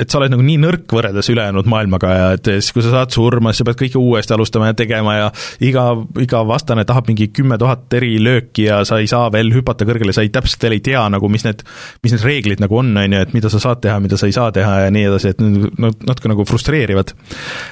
et 0.00 0.10
sa 0.10 0.20
oled 0.20 0.32
nagu 0.32 0.44
nii 0.44 0.58
nõrk 0.62 0.94
võrreldes 0.94 1.30
ülejäänud 1.32 1.68
maailmaga 1.70 2.12
ja 2.14 2.28
et 2.36 2.50
siis, 2.52 2.70
kui 2.76 2.84
sa 2.84 2.92
saad 2.94 3.14
surma, 3.14 3.52
siis 3.52 3.62
sa 3.62 3.68
pead 3.68 3.80
kõike 3.82 4.00
uuesti 4.00 4.36
alustama 4.36 4.70
ja 4.70 4.78
tegema 4.78 5.16
ja 5.16 5.28
iga, 5.66 5.86
iga 6.22 6.42
vastane 6.48 6.86
tahab 6.88 7.10
mingi 7.10 7.30
kümme 7.34 7.58
tuhat 7.60 7.92
eri 7.98 8.14
lööki 8.22 8.68
ja 8.68 8.80
sa 8.88 9.00
ei 9.02 9.10
saa 9.10 9.28
veel 9.34 9.52
hüpata 9.54 9.88
kõrgele, 9.88 10.14
sa 10.16 10.24
ei, 10.26 10.32
täpselt 10.34 10.66
veel 10.66 10.78
ei 10.78 10.84
tea 10.90 11.04
nagu, 11.12 11.30
mis 11.32 11.46
need, 11.48 11.64
mis 12.04 12.16
need 12.16 12.26
reeglid 12.26 12.64
nagu 12.64 12.80
on, 12.80 12.92
on 12.96 13.16
ju, 13.18 13.22
et 13.26 13.36
mida 13.36 13.52
sa 13.52 13.62
saad 13.62 13.82
teha, 13.84 14.00
mida 14.02 14.20
sa 14.20 14.30
ei 14.30 14.36
saa 14.36 14.50
teha 14.54 14.76
ja 14.86 14.92
nii 14.94 15.06
edasi, 15.10 15.34
et 15.34 15.44
need 15.44 16.04
natuke 16.06 16.32
nagu 16.32 16.46
frustreerivad. 16.48 17.14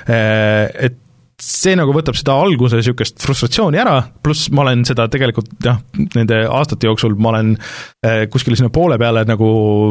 Et 0.09 1.05
see 1.39 1.77
nagu 1.79 1.93
võtab 1.95 2.17
seda 2.19 2.35
alguse 2.43 2.79
niisugust 2.81 3.21
frustratsiooni 3.23 3.79
ära, 3.79 3.95
pluss 4.25 4.49
ma 4.51 4.65
olen 4.65 4.83
seda 4.89 5.07
tegelikult 5.11 5.53
jah, 5.63 5.79
nende 6.17 6.41
aastate 6.51 6.89
jooksul 6.89 7.15
ma 7.15 7.31
olen 7.31 7.53
eh, 7.55 8.25
kuskile 8.33 8.59
sinna 8.59 8.73
poole 8.75 8.99
peale 8.99 9.23
nagu 9.29 9.49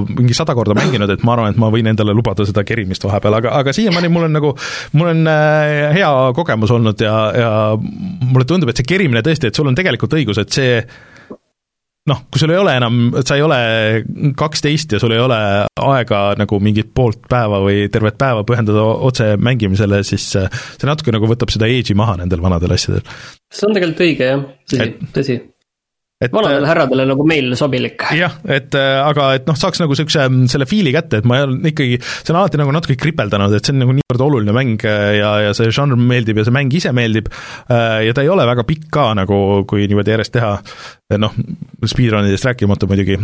mingi 0.09 0.35
sada 0.35 0.55
korda 0.57 0.75
mänginud, 0.75 1.13
et 1.13 1.23
ma 1.27 1.37
arvan, 1.37 1.55
et 1.55 1.61
ma 1.61 1.71
võin 1.71 1.87
endale 1.87 2.15
lubada 2.17 2.43
seda 2.47 2.65
kerimist 2.67 3.07
vahepeal, 3.07 3.39
aga, 3.39 3.55
aga 3.61 3.75
siiamaani 3.75 4.11
mul 4.11 4.27
on 4.27 4.35
nagu, 4.35 4.53
mul 4.99 5.13
on 5.13 5.23
eh, 5.31 5.87
hea 5.95 6.13
kogemus 6.35 6.73
olnud 6.75 7.05
ja, 7.07 7.15
ja 7.39 7.51
mulle 7.79 8.47
tundub, 8.47 8.73
et 8.73 8.81
see 8.81 8.91
kerimine 8.95 9.23
tõesti, 9.23 9.47
et 9.47 9.55
sul 9.55 9.71
on 9.71 9.77
tegelikult 9.77 10.19
õigus, 10.19 10.43
et 10.43 10.51
see 10.51 10.81
noh, 12.07 12.23
kui 12.31 12.41
sul 12.41 12.53
ei 12.53 12.59
ole 12.61 12.75
enam, 12.79 13.01
sa 13.25 13.37
ei 13.37 13.43
ole 13.45 13.59
kaksteist 14.37 14.95
ja 14.95 15.01
sul 15.01 15.15
ei 15.15 15.21
ole 15.23 15.39
aega 15.87 16.21
nagu 16.39 16.59
mingit 16.63 16.93
poolt 16.95 17.27
päeva 17.29 17.59
või 17.63 17.87
tervet 17.93 18.17
päeva 18.19 18.45
pühendada 18.47 18.85
otse 19.09 19.33
mängimisele, 19.41 20.03
siis 20.07 20.29
see 20.33 20.89
natuke 20.89 21.13
nagu 21.15 21.29
võtab 21.29 21.51
seda 21.53 21.69
age'i 21.69 21.97
maha 21.97 22.17
nendel 22.21 22.43
vanadel 22.43 22.77
asjadel. 22.77 23.05
see 23.51 23.69
on 23.69 23.77
tegelikult 23.77 24.05
õige 24.07 24.31
jah, 24.31 24.47
tõsi, 24.71 24.89
tõsi 25.15 25.39
et 26.17 26.33
vanadele 26.33 26.65
äh, 26.65 26.69
härradele 26.71 27.05
nagu 27.11 27.25
meil 27.29 27.51
sobilik. 27.59 28.07
jah, 28.17 28.37
et 28.49 28.75
äh, 28.77 28.97
aga 29.03 29.29
et 29.37 29.45
noh, 29.49 29.57
saaks 29.57 29.81
nagu 29.83 29.93
niisuguse 29.93 30.23
mm, 30.25 30.47
selle 30.51 30.67
fiili 30.69 30.93
kätte, 30.95 31.21
et 31.21 31.27
ma 31.29 31.43
olen 31.45 31.59
ikkagi, 31.69 31.99
see 32.01 32.33
on 32.33 32.39
alati 32.41 32.61
nagu 32.61 32.73
natuke 32.73 32.97
kripeldanud, 32.99 33.53
et 33.53 33.67
see 33.67 33.75
on 33.75 33.83
nagu 33.83 33.97
niivõrd 33.99 34.25
oluline 34.25 34.55
mäng 34.57 34.87
äh, 34.89 35.17
ja, 35.19 35.33
ja 35.45 35.53
see 35.57 35.69
žanr 35.73 35.99
meeldib 35.99 36.41
ja 36.41 36.47
see 36.47 36.55
mäng 36.55 36.73
ise 36.73 36.93
meeldib 36.95 37.29
ja 37.69 38.13
ta 38.15 38.23
ei 38.23 38.31
ole 38.31 38.45
väga 38.47 38.65
pikk 38.67 38.89
ka 38.93 39.11
nagu, 39.17 39.37
kui 39.69 39.85
niimoodi 39.89 40.13
järjest 40.13 40.33
teha, 40.33 40.55
noh, 41.21 41.35
speedrunidest 41.85 42.47
rääkimata 42.49 42.89
muidugi, 42.89 43.17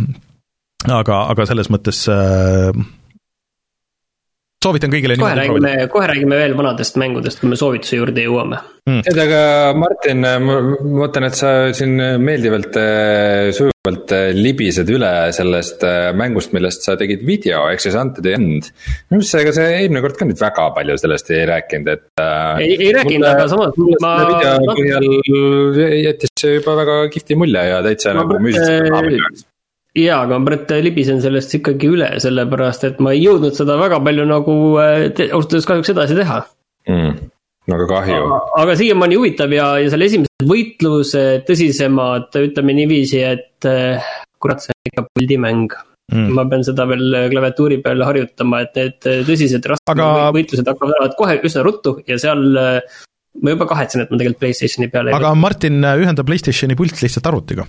aga, 0.86 1.24
aga 1.32 1.46
selles 1.50 1.70
mõttes 1.72 2.04
äh, 2.12 2.70
soovitan 4.64 4.92
kõigile 4.92 5.18
kohe 5.20 5.34
räägime, 5.38 5.74
kohe 5.92 6.08
räägime 6.10 6.40
veel 6.40 6.56
vanadest 6.58 6.98
mängudest, 7.00 7.40
kui 7.40 7.52
me 7.52 7.58
soovituse 7.60 7.98
juurde 8.00 8.24
jõuame 8.24 8.58
mm.. 8.88 9.04
tead, 9.06 9.20
aga 9.26 9.44
Martin, 9.78 10.24
ma 10.46 10.58
mõtlen, 11.02 11.28
et 11.28 11.38
sa 11.38 11.52
siin 11.76 11.94
meeldivalt, 12.22 12.76
äh, 12.80 13.50
sujuvalt 13.56 14.14
äh, 14.16 14.26
libised 14.36 14.90
üle 14.94 15.12
sellest 15.36 15.84
äh, 15.88 16.10
mängust, 16.16 16.54
millest 16.56 16.86
sa 16.86 16.96
tegid 17.00 17.24
video, 17.28 17.64
ehk 17.72 17.84
siis 17.84 17.96
Unto 18.00 18.24
the 18.24 18.36
End. 18.38 18.70
minu 19.10 19.20
arust 19.22 19.34
sa, 19.34 19.42
ega 19.44 19.54
sa 19.56 19.70
eelmine 19.70 20.04
kord 20.04 20.20
ka 20.20 20.28
nüüd 20.28 20.42
väga 20.42 20.68
palju 20.76 20.98
sellest 21.04 21.32
ei 21.34 21.46
rääkinud, 21.50 21.94
et. 21.94 22.06
ei, 22.64 22.76
ei 22.76 22.92
rääkinud, 22.96 23.30
aga 23.30 23.48
samas 23.52 23.80
ma. 24.04 24.14
video 24.34 24.54
põhjal 24.68 25.10
jättis 26.04 26.36
see 26.40 26.58
juba 26.58 26.78
väga 26.82 27.00
kihvti 27.14 27.40
mulje 27.40 27.66
ja 27.72 27.82
täitsa 27.84 28.14
ma 28.16 28.24
nagu 28.24 28.40
naabri 28.44 29.20
jaoks 29.20 29.50
jaa, 29.98 30.24
aga 30.26 30.40
ma 30.40 30.50
praegu 30.50 30.80
libisen 30.84 31.22
sellest 31.22 31.54
ikkagi 31.60 31.92
üle, 31.94 32.08
sellepärast 32.22 32.88
et 32.88 33.00
ma 33.04 33.14
ei 33.14 33.22
jõudnud 33.24 33.54
seda 33.56 33.78
väga 33.80 34.00
palju 34.04 34.26
nagu 34.28 34.56
ausalt 34.80 35.22
öeldes 35.22 35.70
kahjuks 35.70 35.94
edasi 35.94 36.18
teha. 36.18 36.42
Mm,. 36.90 37.30
väga 37.70 37.88
kahju. 37.92 38.28
aga 38.60 38.76
siiamaani 38.80 39.18
huvitav 39.20 39.54
ja, 39.54 39.70
ja 39.80 39.92
selle 39.92 40.10
esimesed 40.10 40.48
võitlused, 40.50 41.46
tõsisemad, 41.48 42.28
ütleme 42.42 42.76
niiviisi, 42.76 43.22
et 43.24 43.70
eh, 43.70 44.12
kurat, 44.42 44.60
see 44.64 44.74
on 44.74 44.90
ikka 44.90 45.06
puldimäng 45.08 45.78
mm.. 46.12 46.28
ma 46.36 46.44
pean 46.50 46.66
seda 46.66 46.88
veel 46.90 47.30
klaviatuuri 47.32 47.80
peal 47.86 48.04
harjutama, 48.04 48.64
et 48.66 48.78
need 48.80 49.10
tõsised 49.30 49.70
rasked 49.72 49.94
aga... 49.94 50.28
võitlused 50.36 50.68
hakkavad 50.74 51.16
kohe 51.16 51.38
üsna 51.46 51.64
ruttu 51.64 51.96
ja 52.10 52.18
seal 52.20 52.44
ma 52.54 53.54
juba 53.54 53.66
kahetsen, 53.70 54.04
et 54.04 54.12
ma 54.12 54.20
tegelikult 54.20 54.44
Playstationi 54.44 54.90
peale 54.92 55.14
aga 55.16 55.32
Martin, 55.38 55.80
ühenda 56.02 56.26
Playstationi 56.26 56.76
pult 56.78 57.00
lihtsalt 57.00 57.32
arvutiga 57.32 57.64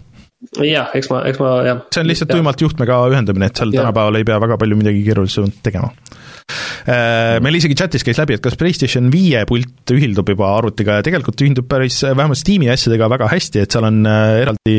jah, 0.66 0.92
eks 0.96 1.10
ma, 1.12 1.24
eks 1.30 1.40
ma 1.42 1.52
jah. 1.66 1.82
see 1.94 2.04
on 2.04 2.10
lihtsalt 2.10 2.32
tuimalt 2.34 2.62
juhtmega 2.62 3.00
ühendamine, 3.14 3.50
et 3.50 3.60
seal 3.60 3.74
ja. 3.74 3.84
tänapäeval 3.84 4.20
ei 4.20 4.28
pea 4.28 4.40
väga 4.44 4.58
palju 4.62 4.78
midagi 4.80 5.04
keerulisemat 5.06 5.62
tegema. 5.66 5.92
Äh, 6.86 7.40
meil 7.42 7.58
isegi 7.58 7.78
chatis 7.78 8.06
käis 8.06 8.20
läbi, 8.22 8.36
et 8.38 8.44
kas 8.44 8.58
PlayStation 8.60 9.08
viie 9.14 9.42
pult 9.50 9.94
ühildub 9.96 10.30
juba 10.30 10.52
arvutiga 10.60 11.00
ja 11.00 11.06
tegelikult 11.06 11.42
ühildub 11.42 11.66
päris, 11.72 12.02
vähemalt 12.06 12.38
Steam'i 12.38 12.70
asjadega 12.74 13.10
väga 13.16 13.30
hästi, 13.32 13.64
et 13.64 13.74
seal 13.74 13.88
on 13.88 14.04
äh, 14.10 14.42
eraldi 14.44 14.76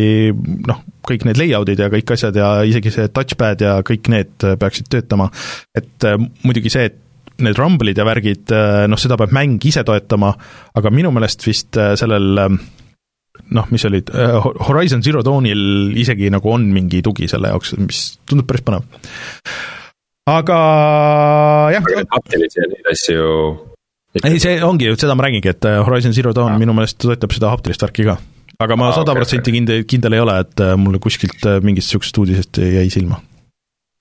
noh, 0.69 0.85
kõik 1.07 1.27
need 1.27 1.41
layout'id 1.41 1.83
ja 1.83 1.91
kõik 1.91 2.15
asjad 2.15 2.39
ja 2.39 2.53
isegi 2.69 2.93
see 2.95 3.11
touchpad 3.15 3.66
ja 3.66 3.81
kõik 3.87 4.12
need 4.12 4.47
peaksid 4.62 4.93
töötama. 4.93 5.31
et 5.74 6.07
äh, 6.07 6.20
muidugi 6.47 6.70
see, 6.73 6.93
et 6.93 7.03
need 7.43 7.59
rumble'id 7.59 7.99
ja 7.99 8.07
värgid, 8.09 8.49
noh, 8.89 8.97
seda 8.97 9.19
peab 9.20 9.35
mäng 9.37 9.61
ise 9.69 9.83
toetama, 9.85 10.31
aga 10.73 10.89
minu 10.95 11.11
meelest 11.12 11.43
vist 11.45 11.77
sellel 12.01 12.39
noh, 13.56 13.66
mis 13.72 13.84
olid, 13.88 14.10
äh, 14.14 14.36
Horizon 14.68 15.02
Zero 15.04 15.22
Dawnil 15.26 15.94
isegi 15.98 16.30
nagu 16.32 16.50
on 16.52 16.68
mingi 16.74 17.02
tugi 17.04 17.28
selle 17.30 17.52
jaoks, 17.52 17.74
mis 17.80 18.02
tundub 18.28 18.48
päris 18.48 18.64
põnev. 18.66 18.86
aga 20.30 20.58
jah. 21.76 21.90
haptilisi 22.14 22.62
ja 22.62 22.70
neid 22.70 22.90
asju. 22.92 23.26
ei, 24.22 24.40
see 24.42 24.56
ongi, 24.64 24.90
seda 24.98 25.18
ma 25.18 25.26
räägingi, 25.28 25.52
et 25.54 25.68
äh, 25.68 25.82
Horizon 25.86 26.16
Zero 26.16 26.34
Dawn 26.36 26.58
minu 26.60 26.76
meelest 26.76 26.98
toetab 27.02 27.36
seda 27.36 27.52
haptilist 27.54 27.86
värki 27.86 28.08
ka. 28.08 28.18
aga 28.62 28.80
ma 28.80 28.90
sada 28.96 29.16
protsenti 29.16 29.54
kindel, 29.54 29.84
kindel 29.88 30.18
ei 30.18 30.24
ole, 30.24 30.40
et 30.46 30.64
äh, 30.64 30.74
mulle 30.80 31.02
kuskilt 31.02 31.46
mingist 31.62 31.90
niisugusest 31.90 32.22
uudisest 32.22 32.62
jäi 32.62 32.88
silma 32.92 33.20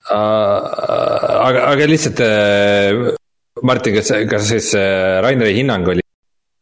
aga, 0.06 1.68
aga 1.72 1.86
lihtsalt 1.90 2.20
Martin, 3.66 3.96
kas, 3.96 4.12
kas 4.30 4.50
siis 4.50 4.68
Raineri 5.24 5.56
hinnang 5.56 5.88
oli, 5.90 6.05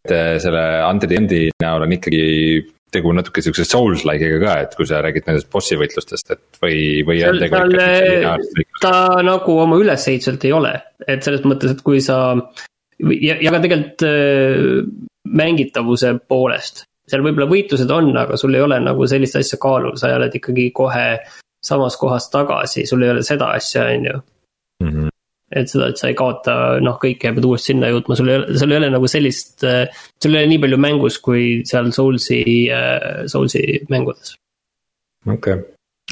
et 0.04 0.42
selle 0.42 0.64
Undead 0.84 1.12
Endi 1.16 1.42
näol 1.62 1.86
on 1.86 1.94
ikkagi 1.96 2.24
tegu 2.94 3.12
natuke 3.16 3.42
siukse 3.42 3.66
Souls-like'iga 3.66 4.38
ka, 4.42 4.54
et 4.64 4.76
kui 4.78 4.86
sa 4.88 5.00
räägid 5.04 5.26
nendest 5.28 5.50
bossi 5.52 5.78
võitlustest, 5.80 6.30
et 6.34 6.60
või, 6.62 7.02
või 7.06 7.22
ikkagi. 7.24 8.66
ta 8.82 8.94
nagu 9.26 9.56
oma 9.64 9.78
ülesehituselt 9.82 10.44
ei 10.46 10.54
ole, 10.54 10.74
et 11.06 11.26
selles 11.26 11.44
mõttes, 11.48 11.74
et 11.74 11.82
kui 11.86 12.02
sa 12.04 12.18
ja, 13.00 13.38
ja 13.40 13.54
ka 13.54 13.62
tegelikult 13.64 14.06
äh, 14.08 14.84
mängitavuse 15.24 16.14
poolest. 16.28 16.84
seal 17.10 17.24
võib-olla 17.24 17.50
võitlused 17.50 17.90
on, 17.92 18.12
aga 18.16 18.38
sul 18.40 18.54
ei 18.56 18.62
ole 18.64 18.78
nagu 18.80 19.08
sellist 19.10 19.36
asja 19.40 19.58
kaalul, 19.60 19.96
sa 20.00 20.14
oled 20.16 20.38
ikkagi 20.38 20.70
kohe 20.76 21.08
samas 21.64 21.98
kohas 22.00 22.30
tagasi, 22.32 22.86
sul 22.88 23.02
ei 23.04 23.12
ole 23.12 23.24
seda 23.26 23.50
asja, 23.56 23.88
on 23.90 24.08
ju. 24.10 24.22
Et 25.54 25.68
seda, 25.70 25.90
et 25.92 26.00
sa 26.00 26.08
ei 26.08 26.16
kaota, 26.18 26.54
noh, 26.82 26.96
kõike 26.98 27.30
pead 27.36 27.44
uuesti 27.46 27.74
sinna 27.74 27.90
jõudma, 27.92 28.16
sul 28.18 28.30
ei 28.32 28.38
ole, 28.40 28.58
sul 28.58 28.72
ei 28.72 28.78
ole 28.80 28.88
nagu 28.94 29.10
sellist, 29.10 29.58
äh, 29.68 29.84
sul 30.22 30.34
ei 30.34 30.40
ole 30.40 30.50
nii 30.54 30.62
palju 30.62 30.78
mängus, 30.80 31.20
kui 31.22 31.44
seal 31.68 31.92
Soulsi, 31.94 32.40
äh, 32.72 33.24
Soulsi 33.30 33.62
mängudes. 33.92 34.34
okei 35.28 35.60
okay.. 35.60 35.64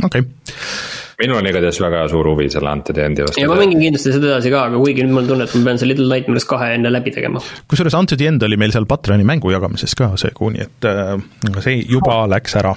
okei 0.04 0.26
okay 0.26 0.92
minul 1.22 1.38
on 1.38 1.48
igatahes 1.48 1.78
väga 1.82 2.02
suur 2.10 2.28
huvi 2.32 2.48
selle 2.52 2.72
Undead 2.74 2.98
Endi 2.98 3.24
vastu. 3.24 3.40
ja 3.40 3.48
ma 3.50 3.56
mängin 3.60 3.80
kindlasti 3.82 4.14
seda 4.14 4.30
edasi 4.32 4.52
ka, 4.52 4.66
aga 4.70 4.80
kuigi 4.80 5.04
nüüd 5.04 5.14
mul 5.14 5.24
on 5.24 5.32
tunne, 5.32 5.48
et 5.48 5.56
ma 5.56 5.68
pean 5.68 5.80
selle 5.80 5.94
Little 5.94 6.08
Nightmares 6.10 6.46
kahe 6.50 6.70
enne 6.76 6.92
läbi 6.92 7.14
tegema. 7.14 7.42
kusjuures 7.70 7.96
Undead 7.98 8.24
End 8.28 8.46
oli 8.46 8.58
meil 8.60 8.74
seal 8.74 8.88
Patroni 8.90 9.26
mängu 9.28 9.52
jagamises 9.54 9.94
ka 9.98 10.12
see 10.20 10.34
kuu, 10.36 10.52
nii 10.54 10.64
et 10.66 10.88
äh, 10.88 11.12
see 11.60 11.82
juba 11.82 12.22
oh. 12.22 12.30
läks 12.32 12.56
ära. 12.62 12.74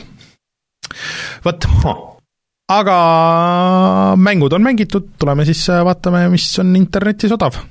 vot 1.46 1.70
oh., 1.86 2.04
aga 2.66 4.16
mängud 4.18 4.54
on 4.54 4.64
mängitud, 4.66 5.14
tuleme 5.20 5.46
siis 5.46 5.68
äh, 5.70 5.84
vaatame, 5.86 6.26
mis 6.34 6.50
on 6.60 6.76
internetis 6.76 7.34
odav. 7.36 7.62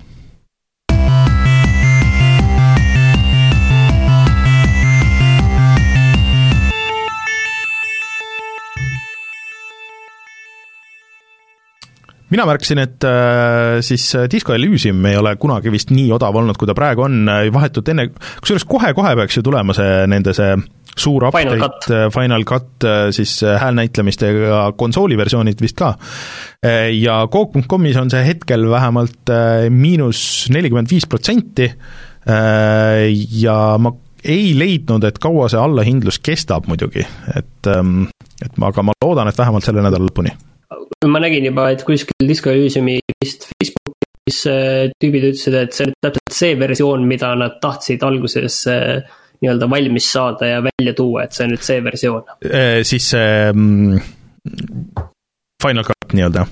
Mina 12.34 12.46
märkasin, 12.48 12.80
et 12.82 13.04
äh, 13.06 13.80
siis 13.84 14.08
äh, 14.18 14.24
Disco 14.30 14.54
Elysium 14.54 15.04
ei 15.06 15.14
ole 15.18 15.36
kunagi 15.38 15.70
vist 15.70 15.92
nii 15.94 16.08
odav 16.16 16.34
olnud, 16.34 16.56
kui 16.58 16.66
ta 16.66 16.74
praegu 16.74 17.04
on, 17.06 17.20
äh, 17.30 17.44
vahetult 17.54 17.90
enne, 17.92 18.08
kusjuures 18.42 18.64
kohe-kohe 18.66 19.12
peaks 19.20 19.38
ju 19.38 19.42
tulema 19.46 19.74
see, 19.76 20.00
nende 20.10 20.34
see 20.34 20.56
suur 20.96 21.26
update, 21.28 21.48
Final 21.48 21.64
Cut, 21.64 21.88
Final 22.14 22.46
Cut 22.48 22.86
siis 23.16 23.36
häälnäitlemistega 23.42 24.60
konsooliversioonid 24.78 25.60
vist 25.62 25.76
ka. 25.78 25.94
ja 26.92 27.18
Coop.com'is 27.32 27.98
on 28.00 28.12
see 28.12 28.22
hetkel 28.26 28.68
vähemalt 28.70 29.32
miinus 29.74 30.46
nelikümmend 30.54 30.90
viis 30.90 31.08
protsenti. 31.10 31.68
Ja 32.24 33.58
ma 33.78 33.92
ei 34.24 34.54
leidnud, 34.56 35.04
et 35.04 35.18
kaua 35.22 35.50
see 35.52 35.60
allahindlus 35.60 36.18
kestab 36.24 36.68
muidugi, 36.70 37.04
et 37.36 37.68
ähm, 37.68 38.06
et 38.42 38.56
ma, 38.58 38.70
aga 38.72 38.84
ma 38.86 38.94
loodan, 39.04 39.28
et 39.28 39.38
vähemalt 39.38 39.66
selle 39.66 39.84
nädala 39.84 40.08
lõpuni. 40.08 40.32
Ma 41.04 41.20
nägin 41.20 41.44
juba, 41.50 41.68
et 41.74 41.84
kuskil 41.86 42.28
Disco 42.28 42.52
Elysiumi 42.52 42.96
vist 43.22 43.46
Facebookis 43.50 44.40
äh, 44.50 44.94
tüübid 45.00 45.28
ütlesid, 45.30 45.58
et 45.60 45.76
see 45.76 45.88
on 45.88 45.94
täpselt 46.06 46.38
see 46.38 46.56
versioon, 46.60 47.04
mida 47.08 47.34
nad 47.38 47.60
tahtsid 47.62 48.04
alguses 48.06 48.62
äh, 48.72 49.04
nii-öelda 49.44 49.70
valmis 49.70 50.10
saada 50.16 50.50
ja 50.50 50.64
välja 50.64 50.96
tuua, 50.96 51.24
et 51.24 51.36
see 51.36 51.46
on 51.46 51.54
nüüd 51.54 51.64
see 51.68 51.80
versioon. 51.84 52.36
Äh, 52.48 52.82
siis 52.88 53.08
see 53.14 53.30
mm, 53.52 54.02
Final 55.62 55.88
Cut 55.88 56.16
nii-öelda? 56.16 56.48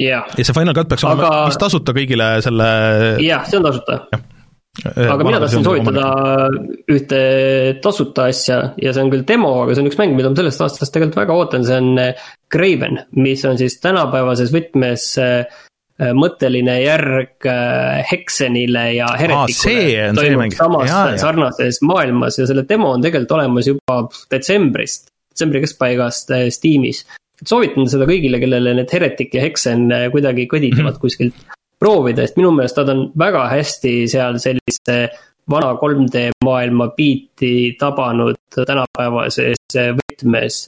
jah. 0.00 0.30
ja 0.32 0.44
see 0.46 0.56
Final 0.56 0.74
Cut 0.78 0.88
peaks 0.88 1.04
olema 1.04 1.28
Aga... 1.28 1.46
vist 1.50 1.60
tasuta 1.60 1.96
kõigile 1.96 2.32
selle 2.44 2.68
jah, 3.20 3.44
see 3.48 3.60
on 3.60 3.68
tasuta 3.68 4.00
Äh, 4.86 5.08
aga 5.10 5.24
mina 5.26 5.40
tahtsin 5.42 5.64
soovitada 5.66 6.04
ühte 6.94 7.18
tasuta 7.82 8.28
asja 8.30 8.58
ja 8.78 8.92
see 8.94 9.02
on 9.02 9.10
küll 9.10 9.24
demo, 9.26 9.50
aga 9.64 9.74
see 9.74 9.82
on 9.82 9.90
üks 9.90 9.98
mäng, 9.98 10.14
mida 10.14 10.30
ma 10.30 10.38
sellest 10.38 10.62
aastast 10.62 10.94
tegelikult 10.94 11.18
väga 11.18 11.36
ootan, 11.36 11.66
see 11.66 11.78
on 11.80 11.98
Graven, 12.54 13.00
äh, 13.02 13.08
mis 13.18 13.42
on 13.50 13.58
siis 13.58 13.80
tänapäevases 13.82 14.52
võtmes 14.54 15.08
äh, 15.20 15.58
mõtteline 16.16 16.78
järg 16.80 17.46
Hexenile 18.10 18.84
ja 18.96 19.10
Heretikule 19.20 20.08
ah,. 20.08 20.14
toimub 20.16 20.56
samas 20.56 20.88
ja, 20.88 21.00
ja. 21.12 21.20
sarnases 21.20 21.80
maailmas 21.84 22.38
ja 22.40 22.46
selle 22.48 22.64
demo 22.68 22.94
on 22.94 23.04
tegelikult 23.04 23.36
olemas 23.36 23.68
juba 23.68 23.98
detsembrist, 24.32 25.10
detsembri 25.32 25.60
keskpaigast 25.64 26.32
Steamis. 26.56 27.04
soovitan 27.44 27.88
seda 27.90 28.08
kõigile, 28.08 28.40
kellele 28.40 28.74
need 28.80 28.92
Heretik 28.96 29.36
ja 29.36 29.44
Hexen 29.44 29.88
kuidagi 30.14 30.48
kõditavad 30.48 30.86
mm 30.86 30.94
-hmm. 30.94 31.00
kuskilt 31.04 31.58
proovida, 31.80 32.26
sest 32.26 32.38
minu 32.40 32.52
meelest 32.54 32.78
nad 32.80 32.92
on 32.92 33.06
väga 33.18 33.46
hästi 33.54 33.94
seal 34.10 34.38
sellise 34.42 34.98
vana 35.50 35.72
3D 35.80 36.30
maailma 36.44 36.90
biiti 36.96 37.76
tabanud 37.80 38.38
tänapäevases 38.54 39.78
võtmes. 39.98 40.60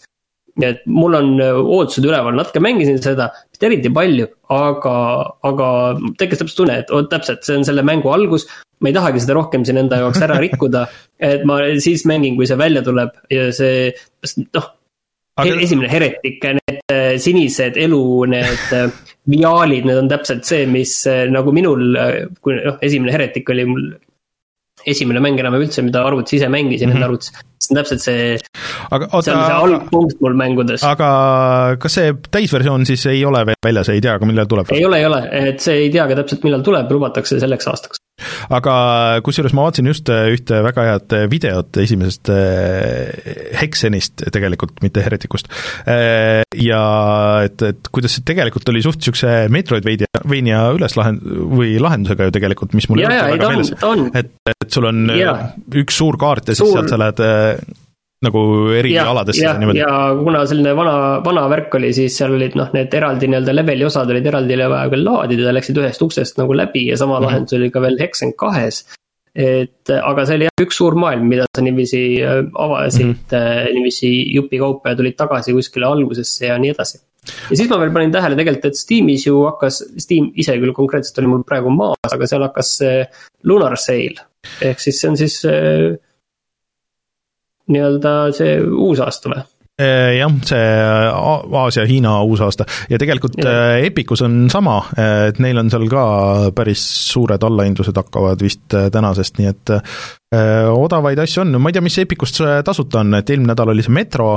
Nii 0.60 0.68
et 0.68 0.82
mul 0.90 1.16
on 1.16 1.30
ootused 1.40 2.04
üleval, 2.04 2.36
natuke 2.36 2.60
mängisin 2.64 2.98
seda, 3.02 3.30
mitte 3.52 3.68
eriti 3.68 3.92
palju, 3.94 4.28
aga, 4.52 4.96
aga 5.48 5.68
tekkis 6.20 6.42
täpselt 6.42 6.60
tunne, 6.60 6.76
et 6.82 6.92
oot 6.92 7.08
täpselt, 7.12 7.40
see 7.46 7.56
on 7.60 7.66
selle 7.68 7.84
mängu 7.86 8.12
algus. 8.12 8.48
ma 8.82 8.90
ei 8.90 8.96
tahagi 8.96 9.20
seda 9.22 9.36
rohkem 9.38 9.62
siin 9.64 9.78
enda 9.78 10.00
jaoks 10.00 10.22
ära 10.26 10.40
rikkuda, 10.42 10.86
et 11.30 11.44
ma 11.46 11.60
siis 11.80 12.04
mängin, 12.10 12.36
kui 12.36 12.48
see 12.50 12.58
välja 12.58 12.82
tuleb 12.84 13.14
ja 13.30 13.48
see, 13.54 13.92
noh. 14.56 14.70
esimene 15.46 15.88
heretik, 15.88 16.44
need 16.58 16.94
sinised 17.22 17.78
elu, 17.80 18.02
need 18.34 18.74
viaalid, 19.32 19.86
need 19.86 20.00
on 20.02 20.10
täpselt 20.10 20.44
see, 20.48 20.66
mis 20.66 20.96
nagu 21.30 21.54
minul, 21.54 21.94
kui 22.42 22.58
noh, 22.58 22.80
esimene 22.82 23.14
Heretic 23.14 23.54
oli 23.54 23.68
mul 23.68 23.86
esimene 24.88 25.22
mäng 25.22 25.38
enam 25.40 25.56
üldse, 25.58 25.84
mida 25.86 26.02
arvutis 26.06 26.40
ise 26.40 26.48
mängisin 26.50 26.88
mm 26.88 26.92
-hmm. 26.92 26.96
enda 26.96 27.06
arvutis. 27.06 27.32
See 27.62 27.74
on 27.74 27.80
täpselt 27.80 28.04
see, 28.04 28.28
see 28.38 29.00
on 29.16 29.26
see 29.26 29.38
algpunkt 29.56 30.22
mul 30.24 30.38
mängudes. 30.38 30.84
aga 30.86 31.10
kas 31.82 31.98
see 32.00 32.14
täisversioon 32.30 32.86
siis 32.88 33.06
ei 33.12 33.24
ole 33.28 33.44
veel 33.48 33.60
väljas, 33.66 33.92
ei 33.94 34.04
tea 34.04 34.18
ka, 34.18 34.28
millal 34.28 34.50
tuleb? 34.50 34.72
ei 34.74 34.86
ole, 34.88 35.02
ei 35.02 35.10
ole, 35.10 35.24
et 35.42 35.64
see 35.64 35.86
ei 35.86 35.92
teagi 35.94 36.18
täpselt, 36.18 36.46
millal 36.48 36.64
tuleb, 36.66 36.90
lubatakse 36.92 37.40
selleks 37.42 37.70
aastaks 37.72 38.02
aga 38.52 38.74
kusjuures 39.24 39.54
ma 39.56 39.66
vaatasin 39.66 39.88
just 39.90 40.10
äh, 40.12 40.28
ühte 40.34 40.60
väga 40.64 40.84
head 40.88 41.14
äh, 41.16 41.24
videot 41.30 41.78
esimesest 41.82 42.30
äh, 42.32 43.58
Hexenist 43.60 44.24
tegelikult, 44.34 44.78
mitte 44.82 45.02
Heretikust. 45.04 45.48
ja 45.86 46.82
et, 47.46 47.62
et 47.66 47.88
kuidas 47.94 48.16
see 48.16 48.24
tegelikult 48.26 48.68
oli 48.72 48.82
suht 48.84 49.00
niisuguse 49.00 49.48
Metroidvania 49.52 50.62
üleslahend- 50.76 51.24
või 51.52 51.74
lahendusega 51.82 52.28
ju 52.28 52.34
tegelikult, 52.34 52.76
mis 52.76 52.88
mul 52.90 53.02
ja, 53.02 53.12
ja, 53.14 53.26
väga 53.32 53.50
meeles. 53.52 53.72
et, 54.18 54.32
et 54.52 54.74
sul 54.74 54.88
on 54.88 55.12
ja. 55.16 55.34
üks 55.82 55.98
suur 56.00 56.18
kaart 56.20 56.50
ja 56.50 56.56
siis 56.56 56.64
suur. 56.64 56.78
sealt 56.78 56.92
sa 56.92 57.00
lähed 57.00 57.22
nagu 58.22 58.42
eri 58.76 58.94
ja, 58.94 59.06
aladesse 59.10 59.42
ja, 59.42 59.52
niimoodi. 59.58 59.82
ja 59.82 59.92
kuna 60.18 60.44
selline 60.48 60.74
vana, 60.78 60.96
vana 61.24 61.44
värk 61.50 61.74
oli, 61.78 61.90
siis 61.96 62.16
seal 62.18 62.34
olid 62.36 62.56
noh, 62.58 62.70
need 62.76 62.94
eraldi 62.94 63.28
nii-öelda 63.30 63.54
leveli 63.56 63.86
osad 63.88 64.10
olid 64.14 64.26
eraldi 64.30 64.58
vaja 64.62 64.90
veel 64.92 65.06
laadida, 65.08 65.54
läksid 65.56 65.80
ühest 65.82 66.04
uksest 66.06 66.38
nagu 66.38 66.56
läbi 66.56 66.86
ja 66.88 66.98
sama 67.00 67.16
mm 67.16 67.18
-hmm. 67.18 67.26
lahendus 67.26 67.58
oli 67.58 67.70
ka 67.74 67.82
veel 67.82 67.98
Hexen 68.00 68.34
kahes. 68.38 68.84
et 69.34 69.90
aga 69.96 70.26
see 70.28 70.36
oli 70.36 70.44
jah 70.44 70.62
üks 70.62 70.76
suur 70.76 70.94
maailm, 70.94 71.24
mida 71.24 71.46
sa 71.56 71.62
niiviisi 71.64 72.02
äh, 72.20 72.42
avasid 72.54 73.06
mm 73.06 73.14
-hmm. 73.30 73.72
niiviisi 73.74 74.10
jupikaupa 74.34 74.90
ja 74.90 74.96
tulid 74.96 75.16
tagasi 75.16 75.52
kuskile 75.52 75.86
algusesse 75.86 76.46
ja 76.46 76.58
nii 76.58 76.70
edasi. 76.70 76.98
ja 77.50 77.56
siis 77.56 77.70
ma 77.70 77.80
veel 77.80 77.90
panin 77.90 78.12
tähele 78.12 78.36
tegelikult, 78.36 78.64
et 78.64 78.76
Steamis 78.76 79.26
ju 79.26 79.42
hakkas, 79.44 79.82
Steam 79.98 80.30
ise 80.36 80.58
küll 80.58 80.72
konkreetselt 80.72 81.18
oli 81.18 81.26
mul 81.26 81.42
praegu 81.42 81.70
maas, 81.70 82.12
aga 82.12 82.26
seal 82.26 82.42
hakkas 82.42 82.76
see 82.78 83.04
Lunar 83.44 83.76
Sale. 83.76 84.20
ehk 84.60 84.80
siis 84.80 85.00
see 85.00 85.10
on 85.10 85.16
siis 85.16 85.44
äh, 85.44 85.98
nii-öelda 87.72 88.14
see 88.36 88.60
uusaasta 88.62 89.32
või? 89.32 89.42
Äh, 89.80 90.18
jah, 90.18 90.32
see 90.44 90.64
Aasia-Hiina 91.56 92.18
uusaasta 92.28 92.66
ja 92.90 92.98
tegelikult 93.00 93.38
ja. 93.40 93.52
Äh, 93.72 93.86
Epicus 93.86 94.20
on 94.22 94.50
sama, 94.52 94.82
et 95.00 95.40
neil 95.40 95.56
on 95.58 95.70
seal 95.72 95.86
ka 95.90 96.02
päris 96.52 96.82
suured 97.08 97.40
allahindlused 97.48 97.96
hakkavad 97.96 98.44
vist 98.44 98.76
äh, 98.76 98.90
tänasest, 98.92 99.40
nii 99.40 99.48
et 99.48 99.74
odavaid 100.72 101.18
asju 101.24 101.42
on, 101.42 101.56
ma 101.60 101.72
ei 101.72 101.76
tea, 101.76 101.84
mis 101.84 101.98
Epicust 102.04 102.40
tasuta 102.64 103.00
on, 103.00 103.16
et 103.16 103.32
eelmine 103.32 103.52
nädal 103.52 103.72
oli 103.72 103.84
see 103.84 103.92
Metro 103.92 104.30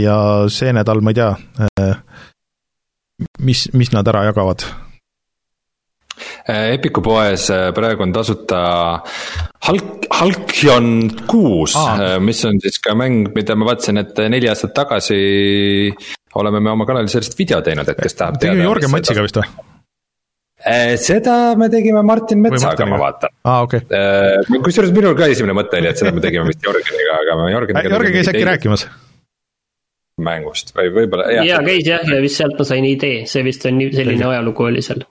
ja 0.00 0.18
see 0.52 0.72
nädal 0.76 1.00
ma 1.00 1.14
ei 1.14 1.20
tea, 1.20 1.30
mis, 3.40 3.68
mis 3.72 3.92
nad 3.96 4.08
ära 4.12 4.26
jagavad 4.28 4.66
Äh, 4.68 4.87
Epiku 6.48 7.02
poes 7.04 7.48
äh, 7.52 7.68
praegu 7.76 8.06
on 8.06 8.12
tasuta 8.16 8.60
Hulk, 9.68 10.06
Hulkion 10.16 10.92
kuus 11.28 11.74
ah., 11.76 12.16
mis 12.24 12.40
on 12.48 12.60
siis 12.62 12.80
ka 12.80 12.94
mäng, 12.96 13.28
mida 13.34 13.56
ma 13.58 13.68
vaatasin, 13.68 14.00
et 14.00 14.22
neli 14.32 14.48
aastat 14.48 14.72
tagasi 14.76 15.18
oleme 16.40 16.62
me 16.64 16.72
oma 16.72 16.86
kanalil 16.88 17.10
sellest 17.12 17.36
video 17.38 17.60
teinud, 17.64 17.88
et 17.88 18.00
kes 18.00 18.16
tahab 18.16 18.38
teada. 18.40 18.62
Jörgen 18.64 18.94
Matsiga 18.94 19.24
vist 19.26 19.40
või? 19.40 19.48
seda 20.98 21.34
me 21.56 21.68
tegime 21.70 22.00
Martin 22.02 22.40
Metsaga, 22.42 22.86
ma 22.88 22.96
vaatan 23.00 23.30
ah,. 23.44 23.60
Okay. 23.62 23.84
kusjuures 24.64 24.90
minul 24.96 25.14
ka 25.18 25.28
esimene 25.30 25.54
mõte 25.56 25.78
oli, 25.78 25.92
et 25.92 26.00
seda 26.00 26.14
me 26.16 26.24
tegime 26.24 26.48
vist 26.48 26.64
Jörgeniga, 26.64 27.20
aga 27.22 27.36
me 27.42 27.52
Jörgeniga. 27.52 27.92
Jörgen 27.92 28.18
käis 28.18 28.32
äkki 28.32 28.48
rääkimas? 28.48 28.88
Mängust 30.22 30.74
või 30.76 30.92
võib-olla. 30.94 31.28
jaa, 31.38 31.60
käis 31.66 31.86
jah, 31.88 32.06
ja 32.08 32.22
vist 32.24 32.40
sealt 32.40 32.58
ma 32.58 32.66
sain 32.68 32.86
idee, 32.88 33.22
see 33.30 33.44
vist 33.46 33.66
on 33.68 33.78
nii, 33.80 33.92
selline 33.96 34.30
ajalugu 34.30 34.70
oli 34.70 34.84
seal. 34.84 35.04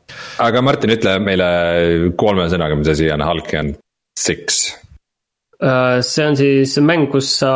aga 0.44 0.66
Martin, 0.66 0.96
ütle 0.98 1.18
meile 1.24 1.48
kolme 2.20 2.50
sõnaga, 2.52 2.80
mis 2.80 2.92
asi 2.96 3.12
on 3.14 3.26
Halcyon 3.26 3.76
Six 4.18 4.68
Äh, 5.58 6.04
see 6.06 6.26
on 6.28 6.36
siis 6.38 6.76
mäng, 6.86 7.08
kus 7.10 7.32
sa 7.40 7.52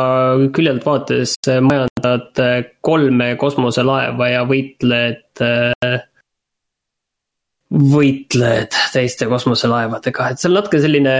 küljelt 0.54 0.82
vaates 0.86 1.36
majandad 1.46 2.40
kolme 2.82 3.28
kosmoselaeva 3.38 4.26
ja 4.32 4.40
võitled, 4.48 5.42
võitled 7.70 8.80
teiste 8.92 9.30
kosmoselaevadega, 9.30 10.32
et 10.32 10.42
see 10.42 10.50
on 10.50 10.58
natuke 10.58 10.82
selline. 10.82 11.14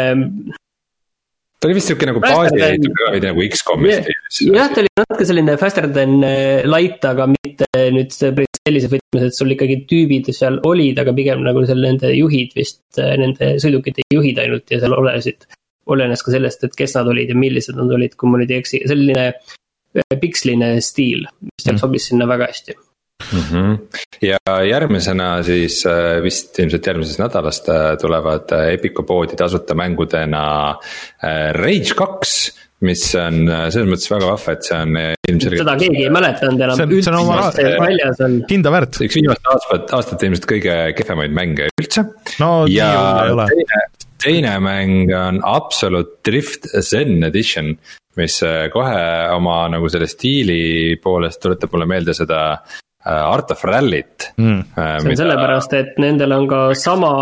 Ta 1.62 1.68
oli 1.70 1.78
vist 1.78 1.92
sihuke 1.92 2.08
nagu 2.08 2.20
baasi 2.22 2.58
ehitamine 2.58 2.98
ka 2.98 3.10
veidi 3.14 3.28
nagu 3.30 3.44
X-komi 3.46 3.94
stiilis. 3.94 4.40
jah, 4.48 4.68
ta 4.74 4.82
oli 4.82 4.90
natuke 4.98 5.26
selline 5.30 5.56
faster 5.60 5.86
than 5.94 6.18
light, 6.66 7.06
aga 7.06 7.28
mitte 7.30 7.68
nüüd 7.94 8.10
sellises 8.18 8.90
võtmes, 8.90 9.28
et 9.28 9.38
sul 9.38 9.54
ikkagi 9.54 9.80
tüübid 9.90 10.30
seal 10.34 10.58
olid, 10.68 10.98
aga 10.98 11.14
pigem 11.14 11.42
nagu 11.46 11.62
seal 11.68 11.82
nende 11.86 12.10
juhid 12.16 12.54
vist, 12.58 12.82
nende 12.98 13.54
sõidukite 13.62 14.06
juhid 14.14 14.42
ainult 14.42 14.74
ja 14.74 14.82
seal 14.82 14.98
olesid 14.98 15.46
olenes 15.92 16.22
ka 16.22 16.34
sellest, 16.34 16.66
et 16.66 16.78
kes 16.78 16.94
nad 16.98 17.10
olid 17.10 17.30
ja 17.30 17.38
millised 17.38 17.78
nad 17.78 17.90
olid, 17.94 18.14
kui 18.18 18.30
ma 18.30 18.42
nüüd 18.42 18.52
ei 18.54 18.62
eksi, 18.62 18.82
selline 18.90 19.28
äh, 19.30 20.16
piksline 20.22 20.76
stiil, 20.84 21.26
mis 21.46 21.66
teil 21.66 21.76
mm. 21.76 21.82
sobis 21.82 22.10
sinna 22.10 22.28
väga 22.30 22.50
hästi 22.50 22.78
mm. 23.32 23.44
-hmm. 23.50 23.78
ja 24.22 24.56
järgmisena 24.64 25.42
siis 25.42 25.82
äh, 25.86 26.22
vist 26.22 26.58
ilmselt 26.58 26.86
järgmisest 26.86 27.22
nädalast 27.22 27.68
äh, 27.68 27.96
tulevad 28.00 28.52
Epiku 28.72 29.02
poodi 29.02 29.36
tasuta 29.36 29.74
mängudena 29.74 30.74
Rage 31.52 31.94
kaks 31.96 32.52
mis 32.82 33.02
on 33.14 33.46
selles 33.70 33.88
mõttes 33.88 34.10
väga 34.10 34.28
vahva, 34.32 34.54
et 34.56 34.66
see 34.66 34.78
on 34.78 34.96
ilmselgelt. 34.98 35.62
seda 35.62 35.76
keegi 35.78 36.02
ei 36.02 36.12
mäletanud 36.12 36.64
enam 36.66 36.82
üldse, 36.82 37.14
mis 37.14 37.80
väljas 37.84 38.22
on. 38.26 38.36
hinda 38.50 38.74
väärt. 38.74 39.00
üks 39.06 39.18
viimaste 39.20 39.52
aastate, 39.54 39.96
aastate 39.98 40.28
ilmselt 40.28 40.48
kõige 40.50 40.76
kehvemaid 40.98 41.36
mänge 41.36 41.70
üldse. 41.78 42.06
no 42.42 42.52
ja 42.70 42.90
nii 42.90 43.26
ei 43.28 43.34
ole. 43.36 43.48
teine, 44.22 44.56
mäng 44.62 45.14
on 45.18 45.42
Absolute 45.46 46.18
Drift 46.26 46.70
Zen 46.82 47.22
Edition, 47.30 47.76
mis 48.18 48.38
äh, 48.46 48.66
kohe 48.74 49.02
oma 49.36 49.62
nagu 49.72 49.90
selle 49.92 50.10
stiili 50.10 50.98
poolest 51.02 51.42
tuletab 51.42 51.74
mulle 51.74 51.88
meelde 51.94 52.16
seda 52.18 52.42
äh, 52.58 52.81
Art 53.04 53.50
of 53.50 53.64
Rally't 53.66 54.28
mm.. 54.36 54.60
see 54.74 54.82
on 54.82 55.08
mida... 55.08 55.20
sellepärast, 55.24 55.72
et 55.78 55.96
nendel 56.02 56.34
on 56.36 56.44
ka 56.50 56.60
sama 56.78 57.14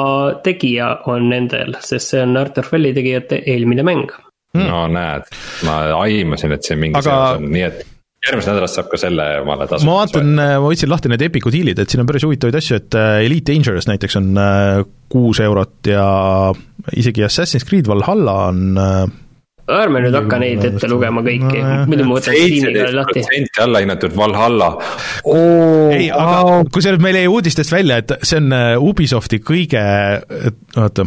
tegija 0.44 0.90
on 1.10 1.30
nendel, 1.32 1.78
sest 1.80 2.14
see 2.14 2.24
on 2.24 2.36
Art 2.40 2.58
of 2.60 2.68
Rally 2.74 2.92
tegijate 2.96 3.40
eelmine 3.48 3.86
mäng. 3.86 4.10
Mm.. 4.56 4.66
no 4.66 4.84
näed, 4.90 5.30
ma 5.64 5.78
aimasin, 6.02 6.56
et 6.56 6.66
siin 6.66 6.82
mingi 6.82 6.98
Aga... 6.98 7.06
seos 7.06 7.40
on, 7.40 7.48
nii 7.54 7.64
et 7.68 7.80
järgmisest 8.26 8.52
nädalast 8.52 8.76
saab 8.76 8.90
ka 8.92 9.00
selle 9.00 9.26
omale 9.40 9.66
tasuta. 9.70 9.88
ma 9.88 9.96
vaatan, 10.02 10.32
ma 10.36 10.66
võtsin 10.66 10.90
lahti 10.92 11.12
need 11.12 11.24
Epicu 11.24 11.52
diilid, 11.54 11.80
et 11.80 11.92
siin 11.92 12.02
on 12.02 12.10
päris 12.10 12.26
huvitavaid 12.26 12.58
asju, 12.60 12.80
et 12.82 12.98
äh, 12.98 13.22
Elite 13.24 13.54
Dangerous 13.54 13.88
näiteks 13.88 14.18
on 14.20 14.30
äh, 14.40 14.82
kuus 15.12 15.40
eurot 15.40 15.88
ja 15.88 16.04
isegi 16.92 17.24
Assassin's 17.24 17.64
Creed 17.68 17.88
Valhalla 17.88 18.36
on 18.50 18.66
äh, 18.76 19.04
ärme 19.78 20.04
nüüd 20.04 20.18
hakka 20.18 20.40
neid 20.42 20.66
ette 20.70 20.90
lugema 20.90 21.24
kõiki 21.26 21.62
no,, 21.62 21.78
muidu 21.90 22.08
ma 22.08 22.18
võtan 22.18 22.36
Steam'i 22.36 22.84
lahti. 22.96 23.22
protsenti 23.22 23.64
allahinnatud 23.64 24.16
Valhalla 24.18 24.70
oh,. 25.24 25.94
ei, 25.94 26.10
aga 26.10 26.60
kusjuures 26.72 27.02
meil 27.02 27.20
jäi 27.22 27.30
uudistest 27.30 27.74
välja, 27.74 28.00
et 28.02 28.16
see 28.22 28.40
on 28.42 28.54
Ubisofti 28.90 29.40
kõige, 29.44 29.82
oota, 30.80 31.06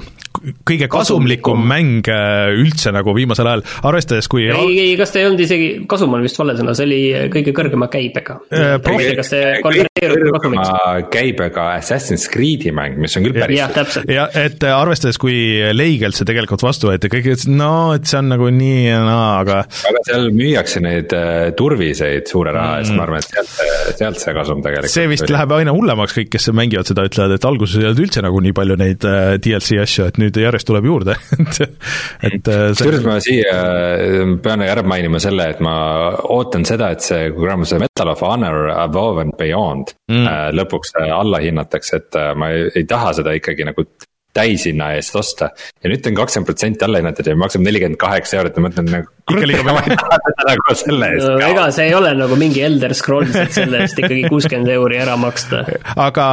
kõige 0.68 0.88
kasumlikum 0.92 1.62
mäng 1.68 2.08
äh, 2.12 2.52
üldse 2.58 2.92
nagu 2.94 3.14
viimasel 3.16 3.48
ajal, 3.50 3.64
arvestades 3.88 4.28
kui 4.32 4.48
ei, 4.50 4.78
ei, 4.82 4.94
kas 5.00 5.14
ta 5.14 5.22
ei 5.22 5.28
olnud 5.30 5.44
isegi, 5.44 5.70
kasum 5.90 6.16
on 6.18 6.24
vist 6.26 6.40
vale 6.40 6.56
sõna, 6.58 6.76
see 6.78 6.88
oli 6.88 7.00
kõige 7.34 7.54
kõrgema 7.56 7.90
käibega 7.92 8.40
äh,. 8.52 8.76
kas 9.20 9.32
see 9.34 9.54
konverteerub 9.64 10.38
kasumiks? 10.38 10.74
käibega 11.14 11.68
Assassin's 11.78 12.28
Creed'i 12.32 12.74
mäng, 12.76 12.98
mis 13.02 13.16
on 13.20 13.28
küll 13.28 13.38
päris 13.38 13.62
jah, 13.62 13.74
täpselt. 13.76 14.10
ja 14.12 14.28
et 14.30 14.64
äh, 14.64 14.76
arvestades, 14.76 15.20
kui 15.22 15.38
leigelt 15.76 16.18
see 16.18 16.28
tegelikult 16.30 16.66
vastu 16.66 16.92
võeti, 16.92 17.12
kõik 17.14 17.34
ütlesid, 17.36 17.54
no 17.56 17.94
et 17.98 18.10
see 18.10 18.20
on 18.20 18.32
nagu 18.34 18.50
nii 18.58 18.84
ja 18.86 19.00
naa, 19.06 19.30
aga 19.42 19.60
aga 19.90 20.02
seal 20.08 20.30
müüakse 20.36 20.82
neid 20.84 21.14
äh, 21.18 21.52
turviseid 21.58 22.30
suure 22.30 22.54
raha 22.56 22.80
eest 22.82 22.94
mm., 22.94 23.00
ma 23.00 23.06
arvan, 23.08 23.24
et 23.24 23.34
sealt, 23.34 23.98
sealt 24.00 24.22
see 24.22 24.36
kasum 24.38 24.64
tegelikult 24.66 24.94
see 24.94 25.10
vist 25.12 25.34
läheb 25.34 25.56
aina 25.58 25.74
hullemaks, 25.76 26.16
kõik, 26.18 26.32
kes 26.36 26.50
mängivad 26.56 26.90
seda, 26.90 27.06
ütlevad, 27.10 27.36
et 27.38 27.48
alguses 27.50 27.80
ei 27.80 27.90
olnud 27.90 28.04
üldse 28.06 28.24
nagu 28.26 28.44
nii 28.44 28.56
palju 28.60 28.78
neid 28.80 29.08
DLC 29.44 29.80
asju, 29.84 30.08
et 30.12 30.20
nüüd 30.22 30.40
järjest 30.44 30.70
tuleb 30.70 30.88
juurde 30.90 31.18
et, 31.44 31.62
et 32.30 32.52
äh, 32.54 32.66
kusjuures 32.74 33.06
ma 33.08 33.18
siia 33.24 33.58
äh, 33.58 34.36
pean 34.44 34.66
ära 34.66 34.86
mainima 34.88 35.22
selle, 35.24 35.50
et 35.54 35.62
ma 35.64 35.76
ootan 36.34 36.68
seda, 36.68 36.94
et 36.94 37.06
see, 37.06 37.30
kui 37.34 37.48
gramm 37.48 37.68
see 37.68 37.82
Metal 37.82 38.14
of 38.14 38.24
Honor 38.26 38.72
Above 38.76 39.24
and 39.24 39.38
Beyond 39.40 39.96
mm. 40.12 40.24
Äh, 40.24 40.48
lõpuks 40.56 40.96
alla 41.04 41.42
hinnatakse, 41.44 42.00
et 42.00 42.20
ma 42.40 42.54
ei, 42.54 42.68
ei 42.80 42.88
taha 42.90 43.12
seda 43.18 43.34
ikkagi 43.36 43.68
nagu 43.68 43.86
täishinna 44.34 44.92
eest 44.98 45.16
osta. 45.20 45.50
ja 45.84 45.92
nüüd 45.92 46.08
on 46.10 46.18
kakskümmend 46.18 46.50
protsenti 46.50 46.86
alla 46.88 47.02
hinnatud 47.02 47.30
ja 47.30 47.36
maksab 47.40 47.66
nelikümmend 47.66 48.00
kaheksa 48.02 48.40
eurot 48.40 48.58
ja 48.58 48.64
ma 48.64 48.70
mõtlen 48.70 48.90
nagu. 48.90 49.12
ikka 49.30 49.50
liiga 49.50 49.76
palju. 49.78 49.98
nagu 50.50 50.78
selle 50.82 51.10
eest 51.16 51.30
no,. 51.30 51.40
ega 51.48 51.66
see 51.76 51.90
ei 51.90 51.98
ole 51.98 52.14
nagu 52.18 52.38
mingi 52.40 52.64
Elder 52.66 52.96
Scrolls, 52.98 53.36
et 53.40 53.54
selle 53.56 53.84
eest 53.86 54.00
ikkagi 54.02 54.30
kuuskümmend 54.34 54.74
euri 54.74 55.02
ära 55.04 55.18
maksta. 55.22 55.66
aga 55.96 56.30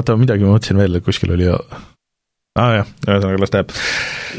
oota, 0.00 0.18
midagi 0.20 0.46
ma 0.46 0.56
mõtlesin 0.56 0.80
veel, 0.80 1.00
kuskil 1.04 1.36
oli 1.36 1.48
aa 1.50 1.62
ah, 2.58 2.72
jah, 2.80 2.88
ühesõnaga 3.06 3.40
las 3.40 3.52
ta 3.52 3.62
jääb. 3.62 3.74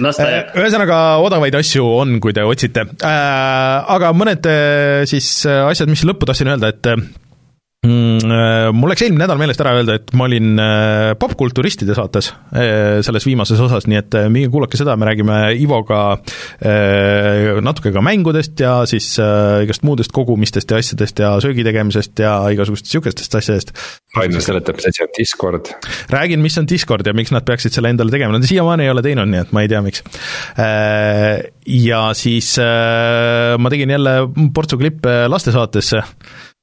las 0.06 0.20
ta 0.20 0.30
jääb. 0.30 0.54
ühesõnaga, 0.62 1.02
odavaid 1.26 1.58
asju 1.62 1.88
on, 2.04 2.20
kui 2.24 2.36
te 2.38 2.46
otsite 2.46 2.86
äh,. 2.86 3.92
Aga 3.96 4.12
mõned 4.14 4.46
siis 5.10 5.34
asjad, 5.48 5.90
mis 5.90 6.06
lõppu 6.06 6.30
tahtsin 6.30 6.52
öelda, 6.54 6.74
et 6.76 6.92
mul 7.82 8.92
läks 8.92 9.02
eelmine 9.02 9.24
nädal 9.24 9.40
meelest 9.42 9.62
ära 9.64 9.72
öelda, 9.80 9.96
et 9.98 10.12
ma 10.14 10.28
olin 10.28 10.60
äh, 10.62 11.14
popkulturistide 11.18 11.96
saates 11.98 12.28
äh, 12.54 13.00
selles 13.02 13.26
viimases 13.26 13.58
osas, 13.66 13.88
nii 13.90 13.98
et 13.98 14.18
minge 14.30 14.52
kuulake 14.54 14.78
seda, 14.78 14.94
me 15.02 15.08
räägime 15.10 15.40
Ivoga 15.58 16.02
natuke 17.66 17.90
ka 17.94 18.04
mängudest 18.06 18.62
ja 18.62 18.76
siis 18.90 19.08
igast 19.18 19.86
muudest 19.88 20.14
kogumistest 20.14 20.70
ja 20.70 20.78
asjadest 20.82 21.22
ja 21.24 21.32
söögi 21.42 21.66
tegemisest 21.66 22.22
ja 22.22 22.36
igasugustest 22.54 22.92
niisugustest 22.92 23.38
asjadest. 23.40 23.74
Rainer 24.18 24.44
seletab, 24.44 24.78
mis 24.78 24.90
asi 24.92 25.02
on 25.06 25.12
Discord. 25.18 25.72
räägin, 26.12 26.42
mis 26.44 26.58
on 26.62 26.68
Discord 26.70 27.08
ja 27.08 27.16
miks 27.18 27.34
nad 27.34 27.48
peaksid 27.48 27.74
selle 27.74 27.90
endale 27.94 28.14
tegema, 28.14 28.36
nad 28.36 28.46
siiamaani 28.46 28.86
ei 28.86 28.94
ole 28.94 29.02
teinud, 29.06 29.32
nii 29.32 29.42
et 29.42 29.56
ma 29.56 29.66
ei 29.66 29.72
tea, 29.72 29.82
miks. 29.82 30.04
Ja 31.72 32.02
siis 32.18 32.54
ma 32.62 33.74
tegin 33.74 33.96
jälle 33.96 34.16
portsu 34.54 34.78
klippe 34.82 35.24
lastesaatesse 35.32 36.04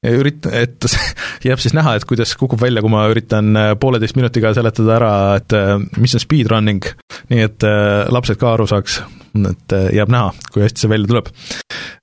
ürit-, 0.06 0.46
et 0.52 0.86
jääb 1.48 1.62
siis 1.62 1.74
näha, 1.76 1.96
et 1.98 2.06
kuidas 2.08 2.34
kukub 2.38 2.60
välja, 2.62 2.82
kui 2.84 2.92
ma 2.92 3.06
üritan 3.10 3.50
äh, 3.58 3.70
pooleteist 3.80 4.18
minutiga 4.18 4.52
seletada 4.56 4.94
ära, 4.98 5.14
et 5.40 5.56
äh, 5.56 5.74
mis 5.98 6.14
on 6.14 6.22
speedrunning, 6.22 6.86
nii 7.32 7.46
et 7.46 7.66
äh, 7.66 8.04
lapsed 8.14 8.38
ka 8.40 8.52
aru 8.54 8.68
saaks, 8.70 9.00
et 9.48 9.78
jääb 9.94 10.12
näha, 10.12 10.30
kui 10.52 10.64
hästi 10.64 10.84
see 10.84 10.92
välja 10.92 11.10
tuleb. 11.10 11.32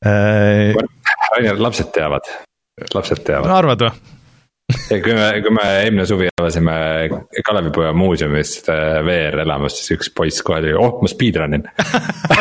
Rainer, 0.05 1.61
lapsed 1.61 1.89
teavad, 1.95 2.27
lapsed 2.93 3.23
teavad. 3.25 3.55
arvad 3.61 3.87
või? 3.87 4.11
ja 4.89 4.97
kui 4.97 5.13
me, 5.13 5.25
kui 5.45 5.53
me 5.53 5.65
eelmine 5.83 6.07
suvi 6.09 6.27
avasime 6.41 6.75
Kalevipoja 7.45 7.91
muuseumist 7.93 8.69
VR-elamust, 9.05 9.81
siis 9.81 9.93
üks 9.93 10.09
poiss 10.17 10.41
kohe 10.45 10.63
tuli, 10.63 10.73
oh 10.73 11.03
ma 11.03 11.09
speedrun 11.11 11.59
in 11.59 11.67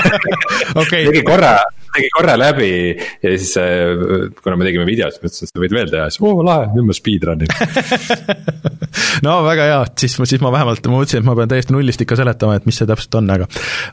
okay. 0.80 1.04
tegi 1.04 1.20
korra, 1.26 1.58
tegi 1.94 2.10
korra 2.14 2.36
läbi 2.38 2.70
ja 2.94 3.34
siis 3.34 3.54
äh, 3.60 4.30
kuna 4.42 4.58
me 4.58 4.68
tegime 4.68 4.86
videot, 4.88 5.14
siis 5.14 5.22
ma 5.22 5.30
ütlesin, 5.30 5.48
et 5.48 5.54
sa 5.54 5.64
võid 5.64 5.76
veel 5.78 5.92
teha, 5.92 6.08
siis 6.12 6.24
oo 6.24 6.44
lahe, 6.46 6.68
nüüd 6.74 6.88
ma 6.88 6.96
speedrun'in 6.96 7.50
no 9.26 9.36
väga 9.46 9.68
hea, 9.70 9.80
siis, 10.00 10.16
siis 10.30 10.42
ma 10.44 10.52
vähemalt, 10.54 10.86
ma 10.88 11.00
mõtlesin, 11.00 11.22
et 11.22 11.28
ma 11.28 11.36
pean 11.38 11.50
täiesti 11.50 11.74
nullist 11.74 12.04
ikka 12.04 12.18
seletama, 12.18 12.58
et 12.58 12.68
mis 12.68 12.78
see 12.80 12.88
täpselt 12.88 13.18
on, 13.20 13.30
aga 13.34 13.48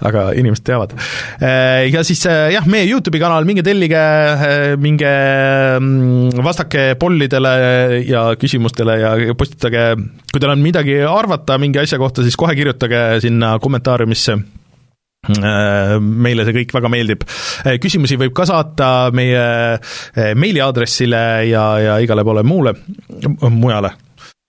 aga 0.07 0.26
inimesed 0.38 0.65
teavad. 0.68 0.95
Äh, 1.41 1.88
ja 1.91 2.03
siis 2.07 2.23
äh, 2.30 2.52
jah, 2.56 2.68
meie 2.69 2.88
Youtube'i 2.90 3.22
kanal, 3.22 3.48
minge 3.48 3.64
tellige, 3.65 4.02
minge 4.82 5.11
mm, 5.78 6.41
vastake 6.45 6.88
pollidele 7.02 7.53
ja 8.07 8.26
küsimustele 8.40 8.98
ja 9.02 9.14
postitage, 9.38 9.86
kui 10.32 10.41
teil 10.41 10.56
on 10.56 10.64
midagi 10.64 11.02
arvata 11.06 11.60
mingi 11.61 11.82
asja 11.82 12.02
kohta, 12.02 12.26
siis 12.26 12.40
kohe 12.40 12.56
kirjutage 12.57 13.22
sinna 13.23 13.56
kommentaariumisse 13.61 14.40
meile 15.22 16.45
see 16.48 16.56
kõik 16.56 16.72
väga 16.73 16.89
meeldib. 16.89 17.26
Äh, 17.65 17.77
küsimusi 17.81 18.18
võib 18.18 18.34
ka 18.38 18.48
saata 18.49 19.11
meie 19.14 19.43
äh, 19.77 20.31
meiliaadressile 20.34 21.23
ja, 21.49 21.65
ja 21.81 21.99
igale 22.02 22.26
poole 22.26 22.45
muule, 22.48 22.76
mujale. 23.49 23.95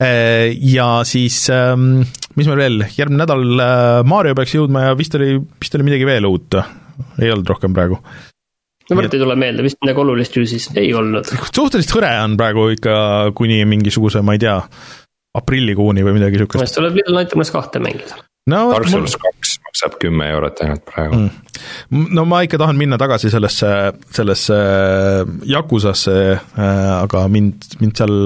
Ja 0.03 0.87
siis, 1.07 1.45
ähm, 1.55 2.01
mis 2.35 2.49
meil 2.49 2.59
veel, 2.59 2.81
järgmine 2.91 3.21
nädal 3.21 3.45
Mario 4.09 4.35
peaks 4.35 4.57
jõudma 4.57 4.89
ja 4.89 4.97
vist 4.99 5.15
oli, 5.15 5.37
vist 5.63 5.77
oli 5.79 5.87
midagi 5.87 6.09
veel 6.09 6.27
uut, 6.27 6.57
ei 7.23 7.31
olnud 7.31 7.53
rohkem 7.53 7.77
praegu 7.77 8.01
no 8.91 8.99
Mart 8.99 9.15
ei 9.15 9.23
tule 9.23 9.37
meelde, 9.39 9.63
vist 9.63 9.79
midagi 9.85 10.03
olulist 10.03 10.37
ju 10.37 10.43
siis 10.49 10.67
ei 10.75 10.91
olnud. 10.97 11.31
suhteliselt 11.53 11.95
hõre 11.95 12.11
on 12.25 12.35
praegu 12.41 12.67
ikka 12.75 12.97
kuni 13.39 13.61
mingisuguse, 13.69 14.25
ma 14.27 14.35
ei 14.35 14.43
tea, 14.43 14.57
aprillikuuni 15.39 16.03
või 16.03 16.19
midagi 16.19 16.43
siis 16.59 16.77
tuleb 16.77 16.99
Little 16.99 17.21
Nightmares 17.21 17.55
kahte 17.55 17.83
mängida 17.83 18.19
no,. 18.51 18.65
Dark 18.75 18.91
Souls 18.91 19.17
kaks 19.23 19.52
maksab 19.73 19.95
kümme 20.01 20.27
eurot 20.29 20.61
ainult 20.61 20.85
praegu 20.85 21.17
mm.. 21.17 22.09
no 22.13 22.25
ma 22.29 22.43
ikka 22.45 22.61
tahan 22.61 22.77
minna 22.77 22.99
tagasi 23.01 23.31
sellesse, 23.33 23.71
sellesse 24.13 24.59
Yakuzasse, 25.49 26.19
aga 26.61 27.25
mind, 27.33 27.73
mind 27.81 27.97
seal 27.97 28.19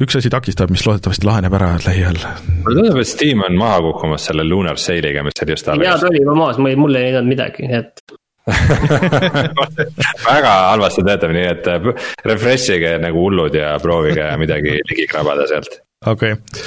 üks 0.00 0.16
asi 0.16 0.32
takistab, 0.32 0.72
mis 0.72 0.82
loodetavasti 0.86 1.28
laheneb 1.28 1.54
ära 1.54 1.74
lähiajal. 1.84 2.18
mulle 2.64 2.80
tundub, 2.80 2.98
et 3.02 3.10
Steam 3.10 3.44
on 3.46 3.58
maha 3.60 3.78
kukkumas 3.84 4.26
selle 4.30 4.46
Lunar 4.48 4.80
Sale'iga, 4.80 5.22
mis 5.26 5.44
oli 5.44 5.54
just 5.54 5.68
alles. 5.68 5.86
jaa, 5.86 6.00
ta 6.00 6.10
oli 6.10 6.24
juba 6.24 6.34
maas, 6.40 6.58
mul 6.58 6.98
ei 6.98 7.10
näidanud 7.10 7.30
midagi, 7.30 7.68
nii 7.70 7.78
et 7.78 8.18
väga 10.30 10.52
halvasti 10.72 11.04
töötab, 11.06 11.36
nii 11.36 11.46
et 11.52 11.70
äh, 11.70 11.88
refresh 12.26 12.74
ige 12.74 12.96
nagu 12.98 13.22
hullud 13.28 13.54
ja 13.54 13.76
proovige 13.82 14.26
midagi 14.40 14.80
ligi 14.90 15.06
krabada 15.12 15.46
sealt. 15.46 15.78
okei 16.06 16.34
okay., 16.34 16.66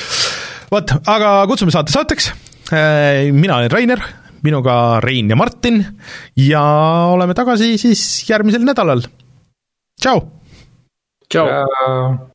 vot, 0.71 0.95
aga 1.17 1.35
kutsume 1.49 1.73
saate 1.75 1.91
saateks. 1.91 2.31
Äh, 2.71 3.31
mina 3.31 3.57
olen 3.57 3.71
Rainer, 3.71 3.99
minuga 4.43 4.99
Rein 5.03 5.29
ja 5.29 5.35
Martin 5.35 5.83
ja 6.35 6.63
oleme 7.11 7.33
tagasi 7.33 7.77
siis 7.77 8.29
järgmisel 8.29 8.63
nädalal. 8.63 9.01
tšau. 9.99 10.21
tšau. 11.29 12.29